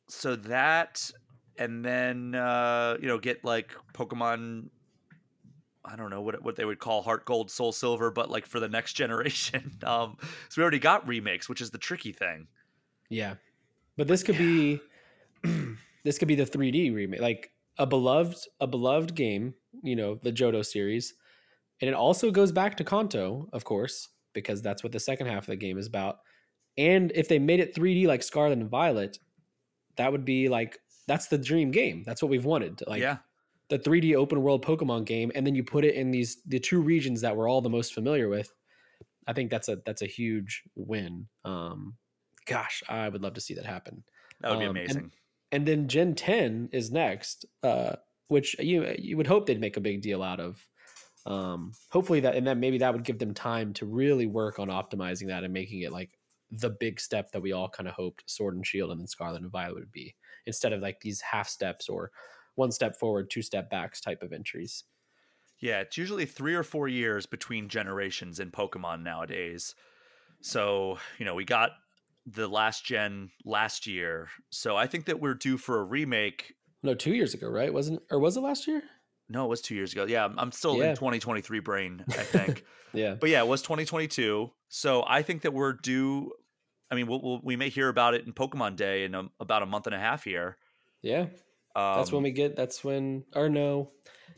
So 0.09 0.37
that 0.37 1.11
and 1.59 1.85
then 1.85 2.35
uh, 2.35 2.97
you 3.01 3.09
know, 3.09 3.19
get 3.19 3.45
like 3.45 3.73
Pokemon 3.93 4.69
I 5.85 5.97
don't 5.97 6.11
know 6.11 6.23
what 6.23 6.43
what 6.43 6.57
they 6.57 6.65
would 6.65 6.79
call 6.79 7.03
Heart 7.03 7.27
Gold, 7.27 7.51
Soul 7.51 7.73
Silver, 7.73 8.11
but 8.11 8.31
like 8.31 8.47
for 8.47 8.61
the 8.61 8.69
next 8.69 8.95
generation. 8.95 9.73
Um, 9.85 10.17
so 10.49 10.61
we 10.61 10.63
already 10.63 10.79
got 10.79 11.07
remakes, 11.07 11.49
which 11.49 11.61
is 11.61 11.71
the 11.71 11.79
tricky 11.79 12.13
thing. 12.13 12.47
Yeah, 13.11 13.35
but 13.99 14.09
this 14.09 14.23
could 14.23 14.37
yeah. 14.37 14.41
be 14.41 14.81
this 16.05 16.17
could 16.19 16.29
be 16.29 16.35
the 16.35 16.47
3D 16.47 16.95
remake, 16.95 17.21
like 17.21 17.51
a 17.79 17.87
beloved 17.87 18.39
a 18.61 18.67
beloved 18.67 19.15
game. 19.15 19.55
You 19.83 19.97
know, 19.97 20.19
the 20.23 20.33
Johto 20.33 20.65
series, 20.65 21.15
and 21.81 21.89
it 21.89 21.95
also 21.95 22.31
goes 22.31 22.51
back 22.51 22.77
to 22.79 22.85
Kanto, 22.85 23.49
of 23.53 23.65
course, 23.65 24.09
because 24.33 24.63
that's 24.63 24.83
what 24.83 24.93
the 24.93 25.01
second 25.01 25.27
half 25.27 25.43
of 25.43 25.49
the 25.49 25.57
game 25.57 25.77
is 25.77 25.87
about. 25.87 26.21
And 26.79 27.13
if 27.15 27.29
they 27.29 27.39
made 27.39 27.61
it 27.61 27.75
3D 27.75 28.07
like 28.07 28.23
Scarlet 28.23 28.59
and 28.59 28.71
Violet, 28.71 29.19
that 29.97 30.11
would 30.11 30.25
be 30.25 30.49
like 30.49 30.79
that's 31.07 31.27
the 31.27 31.39
dream 31.39 31.71
game. 31.73 32.05
That's 32.07 32.23
what 32.23 32.31
we've 32.31 32.45
wanted. 32.45 32.83
Like, 32.87 33.03
yeah 33.03 33.19
the 33.71 33.79
3D 33.79 34.15
open 34.15 34.43
world 34.43 34.65
Pokemon 34.65 35.05
game, 35.07 35.33
and 35.35 35.47
then 35.47 35.55
you 35.55 35.65
put 35.65 35.85
it 35.85 35.95
in 35.95 36.11
these 36.11 36.39
the 36.47 36.59
two 36.59 36.81
regions 36.81 37.21
that 37.23 37.37
we're 37.37 37.49
all 37.49 37.61
the 37.61 37.71
most 37.71 37.95
familiar 37.95 38.29
with. 38.29 38.53
I 39.27 39.33
think 39.33 39.51
that's 39.51 39.69
a 39.69 39.79
that's 39.87 40.03
a 40.03 40.07
huge 40.07 40.63
win. 40.75 41.27
Um, 41.45 41.95
gosh, 42.47 42.83
I 42.89 43.09
would 43.09 43.23
love 43.23 43.35
to 43.35 43.41
see 43.41 43.55
that 43.55 43.67
happen. 43.67 44.05
That 44.41 44.51
would 44.51 44.61
be 44.61 44.67
um, 44.67 44.71
amazing. 44.71 44.97
And, 44.97 45.13
and, 45.53 45.67
then 45.67 45.89
Gen 45.89 46.15
10 46.15 46.71
is 46.73 46.91
next, 46.91 47.47
uh, 47.63 47.97
which 48.29 48.59
you 48.59 48.95
you 48.99 49.17
would 49.17 49.27
hope 49.27 49.47
they'd 49.47 49.61
make 49.61 49.77
a 49.77 49.81
big 49.81 50.03
deal 50.03 50.23
out 50.23 50.41
of. 50.41 50.65
Um, 51.27 51.73
hopefully 51.91 52.21
that 52.21 52.35
and 52.35 52.47
then 52.47 52.61
maybe 52.61 52.79
that 52.79 52.93
would 52.93 53.05
give 53.05 53.19
them 53.19 53.33
time 53.33 53.73
to 53.75 53.87
really 53.87 54.27
work 54.27 54.59
on 54.59 54.69
optimizing 54.69 55.29
that 55.29 55.43
and 55.43 55.55
making 55.55 55.81
it 55.81 55.91
like 55.91 56.11
the 56.51 56.69
big 56.69 57.01
step 57.01 57.31
that 57.33 57.41
we 57.41 57.53
all 57.53 57.69
kind 57.69 57.89
of 57.89 57.95
hoped 57.95 58.25
Sword 58.27 58.57
and 58.57 58.67
Shield 58.67 58.91
and 58.91 59.01
then 59.01 59.07
Scarlet 59.07 59.41
and 59.41 59.51
Violet 59.51 59.77
would 59.77 59.93
be 59.93 60.15
instead 60.45 60.75
of 60.75 60.83
like 60.83 61.01
these 61.01 61.23
half 61.23 61.49
steps 61.49 61.89
or 61.89 62.11
one 62.55 62.71
step 62.71 62.99
forward, 62.99 63.31
two 63.31 63.43
step 63.43 63.71
backs 63.71 64.01
type 64.01 64.23
of 64.23 64.33
entries. 64.33 64.85
Yeah, 65.61 65.81
it's 65.81 65.97
usually 65.97 66.27
three 66.27 66.55
or 66.55 66.63
four 66.63 66.89
years 66.89 67.27
between 67.27 67.69
generations 67.69 68.41
in 68.41 68.51
Pokemon 68.51 69.03
nowadays. 69.03 69.75
So, 70.41 70.99
you 71.19 71.25
know, 71.25 71.35
we 71.35 71.45
got 71.45 71.71
the 72.27 72.49
last 72.49 72.85
gen 72.85 73.31
last 73.45 73.87
year. 73.87 74.29
So 74.51 74.77
I 74.77 74.87
think 74.87 75.07
that 75.07 75.21
we're 75.21 75.35
due 75.35 75.57
for 75.57 75.81
a 75.81 75.85
remake. 75.85 76.55
No, 76.83 76.95
two 76.95 77.15
years 77.15 77.35
ago, 77.35 77.49
right? 77.49 77.73
Wasn't 77.73 78.03
or 78.11 78.19
was 78.19 78.37
it 78.37 78.41
last 78.41 78.67
year? 78.67 78.83
No, 79.29 79.47
it 79.47 79.49
was 79.49 79.63
two 79.63 79.75
years 79.75 79.93
ago. 79.93 80.05
Yeah, 80.05 80.29
I'm 80.37 80.53
still 80.53 80.77
yeah. 80.77 80.91
in 80.91 80.97
2023 80.97 81.61
brain, 81.61 82.05
I 82.09 82.13
think. 82.13 82.65
yeah. 82.93 83.15
But 83.15 83.31
yeah, 83.31 83.41
it 83.41 83.47
was 83.47 83.63
2022. 83.63 84.51
So 84.69 85.05
I 85.07 85.23
think 85.23 85.43
that 85.43 85.55
we're 85.55 85.73
due. 85.73 86.33
I 86.91 86.95
mean, 86.95 87.07
we'll, 87.07 87.23
we'll, 87.23 87.41
we 87.43 87.57
may 87.57 87.71
hear 87.71 87.89
about 87.89 88.15
it 88.15 88.27
in 88.27 88.33
Pokemon 88.35 88.77
Day 88.77 89.05
in 89.05 89.15
a, 89.15 89.25
about 89.41 89.63
a 89.63 89.67
month 89.67 89.87
and 89.87 89.95
a 89.95 89.99
half 89.99 90.25
here. 90.25 90.59
Yeah. 91.01 91.27
Um, 91.77 91.97
that's 91.97 92.13
when 92.13 92.19
um, 92.19 92.25
we 92.25 92.31
get. 92.31 92.57
That's 92.57 92.85
when. 92.85 93.25
Or 93.35 93.49
no, 93.49 93.91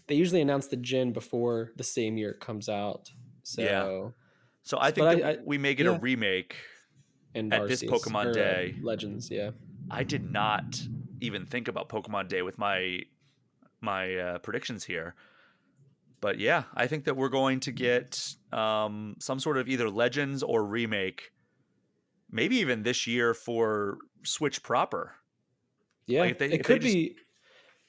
they 0.07 0.15
usually 0.15 0.41
announce 0.41 0.69
the 0.69 0.77
gen 0.77 1.13
before 1.13 1.73
the 1.77 1.85
same 1.85 2.17
year 2.17 2.31
it 2.31 2.41
comes 2.41 2.69
out. 2.69 3.11
So. 3.43 3.63
Yeah. 3.63 4.11
So 4.63 4.79
I 4.81 4.91
think 4.91 5.07
I, 5.07 5.31
I, 5.31 5.37
we 5.45 5.59
may 5.59 5.75
get 5.75 5.87
yeah. 5.87 5.93
a 5.93 5.99
remake 6.01 6.57
and 7.37 7.55
at 7.55 7.69
this 7.69 7.85
Pokemon 7.85 8.27
or, 8.27 8.31
uh, 8.31 8.33
Day. 8.33 8.75
Legends, 8.83 9.31
yeah. 9.31 9.51
I 9.91 10.03
did 10.03 10.29
not 10.33 10.81
even 11.21 11.47
think 11.47 11.69
about 11.69 11.89
Pokemon 11.89 12.29
Day 12.29 12.43
with 12.43 12.59
my 12.59 13.03
my 13.81 14.17
uh, 14.17 14.39
predictions 14.39 14.85
here. 14.85 15.15
But 16.21 16.41
yeah, 16.41 16.65
I 16.75 16.87
think 16.89 17.05
that 17.05 17.17
we're 17.17 17.29
going 17.29 17.61
to 17.61 17.73
get 17.73 18.35
um, 18.53 19.17
some 19.21 19.39
sort 19.39 19.59
of 19.59 19.69
either 19.69 19.89
Legends 19.89 20.43
or 20.43 20.65
remake, 20.65 21.31
maybe 22.31 22.57
even 22.57 22.83
this 22.83 23.07
year 23.07 23.35
for 23.35 23.99
Switch 24.25 24.63
proper. 24.63 25.15
Yeah, 26.07 26.23
like 26.23 26.39
they, 26.39 26.47
it 26.47 26.65
could 26.65 26.81
just, 26.81 26.95
be 26.95 27.17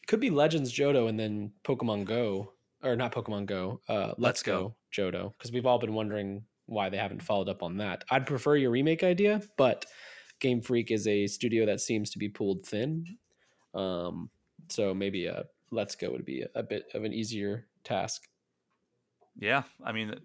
could 0.08 0.20
be 0.20 0.30
Legends 0.30 0.74
Johto 0.74 1.10
and 1.10 1.20
then 1.20 1.52
Pokemon 1.64 2.06
Go 2.06 2.54
or 2.84 2.96
not 2.96 3.12
Pokemon 3.14 3.46
Go. 3.46 3.82
Uh, 3.88 4.14
Let's, 4.18 4.20
Let's 4.20 4.44
Go. 4.44 4.76
Go 4.92 5.12
Johto 5.12 5.34
because 5.38 5.52
we've 5.52 5.66
all 5.66 5.80
been 5.80 5.94
wondering 5.94 6.44
why 6.66 6.90
they 6.90 6.98
haven't 6.98 7.22
followed 7.22 7.50
up 7.50 7.64
on 7.64 7.78
that. 7.78 8.04
I'd 8.10 8.26
prefer 8.26 8.56
your 8.56 8.72
remake 8.72 9.04
idea, 9.04 9.42
but 9.58 9.86
Game 10.40 10.62
Freak 10.62 10.92
is 10.92 11.08
a 11.08 11.28
studio 11.28 11.66
that 11.66 11.82
seems 11.82 12.10
to 12.12 12.20
be 12.20 12.30
pulled 12.30 12.66
thin. 12.66 13.18
Um, 13.74 14.30
so 14.70 14.94
maybe 14.94 15.26
a 15.28 15.46
Let's 15.72 15.96
Go 15.96 16.12
would 16.12 16.26
be 16.26 16.46
a, 16.56 16.64
bit 16.64 16.86
of 16.94 17.04
an 17.04 17.14
easier 17.14 17.68
task. 17.84 18.28
Yeah, 19.38 19.64
I 19.84 19.92
mean, 19.92 20.16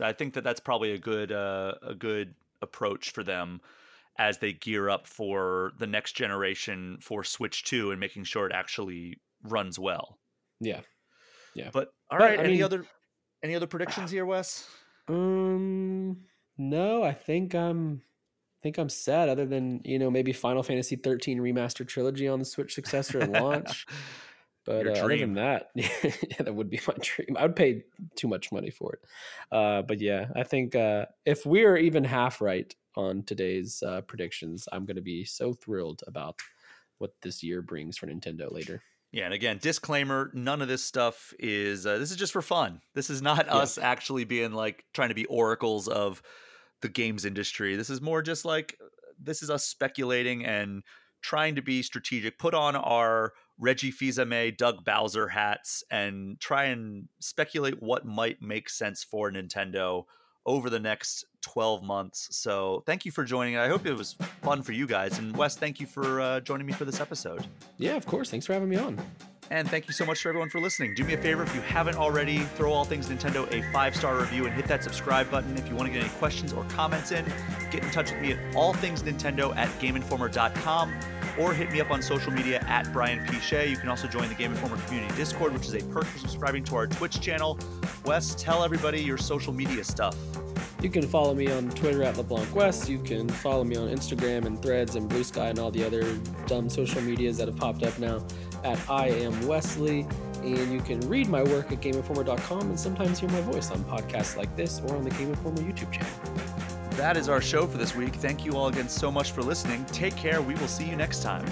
I 0.00 0.12
think 0.12 0.34
that 0.34 0.44
that's 0.44 0.60
probably 0.60 0.92
a 0.92 0.98
good 0.98 1.32
uh, 1.32 1.74
a 1.82 1.94
good 1.94 2.34
approach 2.62 3.10
for 3.10 3.22
them 3.22 3.60
as 4.18 4.38
they 4.38 4.52
gear 4.52 4.88
up 4.88 5.06
for 5.06 5.72
the 5.78 5.86
next 5.86 6.12
generation 6.12 6.98
for 7.00 7.24
Switch 7.24 7.64
2 7.64 7.90
and 7.90 8.00
making 8.00 8.24
sure 8.24 8.46
it 8.46 8.52
actually 8.52 9.20
runs 9.42 9.78
well. 9.78 10.18
Yeah. 10.60 10.80
Yeah. 11.54 11.70
But 11.72 11.88
all 12.10 12.18
but, 12.18 12.24
right, 12.24 12.38
I 12.38 12.44
any 12.44 12.54
mean, 12.54 12.62
other 12.62 12.86
any 13.42 13.54
other 13.54 13.66
predictions 13.66 14.10
here, 14.10 14.26
Wes? 14.26 14.68
Um 15.06 16.22
no, 16.56 17.02
I 17.02 17.12
think 17.12 17.54
I'm 17.54 18.00
I 18.00 18.58
think 18.62 18.78
I'm 18.78 18.88
set 18.88 19.28
other 19.28 19.44
than, 19.44 19.82
you 19.84 19.98
know, 19.98 20.10
maybe 20.10 20.32
Final 20.32 20.62
Fantasy 20.62 20.96
13 20.96 21.40
remaster 21.40 21.86
trilogy 21.86 22.26
on 22.26 22.38
the 22.38 22.46
Switch 22.46 22.74
successor 22.74 23.20
at 23.20 23.30
launch. 23.30 23.86
But 24.66 24.86
uh, 24.86 24.92
other 24.92 25.18
than 25.18 25.34
that, 25.34 25.68
yeah, 25.74 25.90
that 26.38 26.54
would 26.54 26.70
be 26.70 26.80
my 26.86 26.94
dream. 27.00 27.36
I 27.36 27.42
would 27.42 27.56
pay 27.56 27.84
too 28.16 28.28
much 28.28 28.50
money 28.50 28.70
for 28.70 28.94
it. 28.94 29.00
Uh, 29.52 29.82
but 29.82 30.00
yeah, 30.00 30.28
I 30.34 30.42
think 30.42 30.74
uh, 30.74 31.04
if 31.26 31.44
we're 31.44 31.76
even 31.76 32.02
half 32.04 32.40
right 32.40 32.74
on 32.96 33.22
today's 33.22 33.82
uh, 33.82 34.00
predictions, 34.02 34.68
I'm 34.72 34.84
going 34.84 34.96
to 34.96 35.02
be 35.02 35.24
so 35.24 35.52
thrilled 35.52 36.02
about 36.06 36.38
what 36.98 37.12
this 37.22 37.42
year 37.42 37.62
brings 37.62 37.96
for 37.96 38.06
Nintendo 38.06 38.52
later. 38.52 38.82
Yeah, 39.12 39.26
and 39.26 39.34
again, 39.34 39.58
disclaimer: 39.62 40.30
none 40.34 40.60
of 40.60 40.68
this 40.68 40.82
stuff 40.82 41.32
is. 41.38 41.86
Uh, 41.86 41.98
this 41.98 42.10
is 42.10 42.16
just 42.16 42.32
for 42.32 42.42
fun. 42.42 42.80
This 42.94 43.10
is 43.10 43.22
not 43.22 43.46
yeah. 43.46 43.54
us 43.54 43.78
actually 43.78 44.24
being 44.24 44.52
like 44.52 44.84
trying 44.92 45.10
to 45.10 45.14
be 45.14 45.24
oracles 45.26 45.86
of 45.86 46.20
the 46.82 46.88
games 46.88 47.24
industry. 47.24 47.76
This 47.76 47.90
is 47.90 48.00
more 48.00 48.22
just 48.22 48.44
like 48.44 48.76
this 49.22 49.42
is 49.42 49.50
us 49.50 49.64
speculating 49.64 50.44
and 50.44 50.82
trying 51.22 51.54
to 51.54 51.62
be 51.62 51.82
strategic. 51.82 52.38
Put 52.38 52.54
on 52.54 52.74
our 52.74 53.32
Reggie 53.56 53.92
Fils-Aimé, 53.92 54.56
Doug 54.56 54.84
Bowser 54.84 55.28
hats, 55.28 55.84
and 55.90 56.40
try 56.40 56.64
and 56.64 57.08
speculate 57.20 57.80
what 57.80 58.04
might 58.04 58.42
make 58.42 58.68
sense 58.68 59.04
for 59.04 59.30
Nintendo 59.30 60.04
over 60.46 60.70
the 60.70 60.80
next 60.80 61.24
12 61.42 61.82
months. 61.82 62.28
So 62.30 62.82
thank 62.86 63.04
you 63.04 63.12
for 63.12 63.24
joining. 63.24 63.56
I 63.56 63.68
hope 63.68 63.86
it 63.86 63.94
was 63.94 64.16
fun 64.42 64.62
for 64.62 64.72
you 64.72 64.86
guys. 64.86 65.18
And 65.18 65.36
Wes, 65.36 65.56
thank 65.56 65.80
you 65.80 65.86
for 65.86 66.20
uh, 66.20 66.40
joining 66.40 66.66
me 66.66 66.72
for 66.72 66.84
this 66.84 67.00
episode. 67.00 67.46
Yeah, 67.78 67.96
of 67.96 68.06
course. 68.06 68.30
Thanks 68.30 68.46
for 68.46 68.52
having 68.52 68.68
me 68.68 68.76
on. 68.76 68.98
And 69.50 69.68
thank 69.68 69.86
you 69.86 69.92
so 69.92 70.06
much 70.06 70.22
to 70.22 70.28
everyone 70.28 70.48
for 70.48 70.58
listening. 70.58 70.94
Do 70.94 71.04
me 71.04 71.14
a 71.14 71.18
favor 71.18 71.42
if 71.42 71.54
you 71.54 71.60
haven't 71.60 71.96
already, 71.96 72.38
throw 72.38 72.72
All 72.72 72.84
Things 72.84 73.08
Nintendo 73.08 73.50
a 73.52 73.62
five 73.72 73.94
star 73.94 74.18
review 74.18 74.46
and 74.46 74.54
hit 74.54 74.66
that 74.66 74.82
subscribe 74.82 75.30
button. 75.30 75.56
If 75.56 75.68
you 75.68 75.76
want 75.76 75.86
to 75.86 75.92
get 75.92 76.02
any 76.02 76.12
questions 76.14 76.52
or 76.52 76.64
comments 76.64 77.12
in, 77.12 77.24
get 77.70 77.84
in 77.84 77.90
touch 77.90 78.10
with 78.10 78.20
me 78.20 78.32
at 78.32 78.54
allthingsnintendo 78.54 79.54
at 79.56 79.68
gameinformer.com. 79.80 80.94
or 81.38 81.52
hit 81.52 81.70
me 81.72 81.80
up 81.80 81.90
on 81.90 82.00
social 82.00 82.32
media 82.32 82.60
at 82.68 82.90
Brian 82.92 83.26
P. 83.26 83.38
Shea. 83.40 83.68
You 83.68 83.76
can 83.76 83.88
also 83.88 84.06
join 84.06 84.28
the 84.28 84.34
Game 84.34 84.52
Informer 84.52 84.80
community 84.86 85.14
Discord, 85.16 85.52
which 85.52 85.66
is 85.66 85.74
a 85.74 85.84
perk 85.88 86.04
for 86.04 86.18
subscribing 86.18 86.64
to 86.64 86.76
our 86.76 86.86
Twitch 86.86 87.20
channel. 87.20 87.58
Wes, 88.04 88.34
tell 88.36 88.64
everybody 88.64 89.02
your 89.02 89.18
social 89.18 89.52
media 89.52 89.84
stuff. 89.84 90.16
You 90.80 90.90
can 90.90 91.02
follow 91.02 91.34
me 91.34 91.50
on 91.50 91.70
Twitter 91.70 92.02
at 92.02 92.16
LeBlanc 92.16 92.54
Wes. 92.54 92.88
You 92.88 92.98
can 92.98 93.28
follow 93.28 93.64
me 93.64 93.76
on 93.76 93.88
Instagram 93.88 94.44
and 94.44 94.60
Threads 94.60 94.96
and 94.96 95.08
Blue 95.08 95.24
Sky 95.24 95.48
and 95.48 95.58
all 95.58 95.70
the 95.70 95.82
other 95.82 96.16
dumb 96.46 96.68
social 96.68 97.00
medias 97.00 97.38
that 97.38 97.48
have 97.48 97.56
popped 97.56 97.82
up 97.82 97.98
now 97.98 98.24
at 98.64 98.78
I 98.90 99.08
am 99.08 99.46
Wesley. 99.46 100.06
And 100.42 100.72
you 100.72 100.80
can 100.80 101.00
read 101.08 101.28
my 101.28 101.42
work 101.42 101.72
at 101.72 101.80
GameInformer.com 101.80 102.60
and 102.62 102.78
sometimes 102.78 103.18
hear 103.18 103.30
my 103.30 103.40
voice 103.42 103.70
on 103.70 103.82
podcasts 103.84 104.36
like 104.36 104.54
this 104.56 104.80
or 104.80 104.96
on 104.96 105.04
the 105.04 105.10
Game 105.10 105.30
Informer 105.30 105.62
YouTube 105.62 105.90
channel. 105.90 106.10
That 106.96 107.16
is 107.16 107.28
our 107.28 107.40
show 107.40 107.66
for 107.66 107.78
this 107.78 107.94
week. 107.94 108.14
Thank 108.14 108.44
you 108.44 108.56
all 108.56 108.68
again 108.68 108.88
so 108.88 109.10
much 109.10 109.32
for 109.32 109.42
listening. 109.42 109.84
Take 109.86 110.16
care. 110.16 110.42
We 110.42 110.54
will 110.54 110.68
see 110.68 110.84
you 110.84 110.96
next 110.96 111.22
time. 111.22 111.44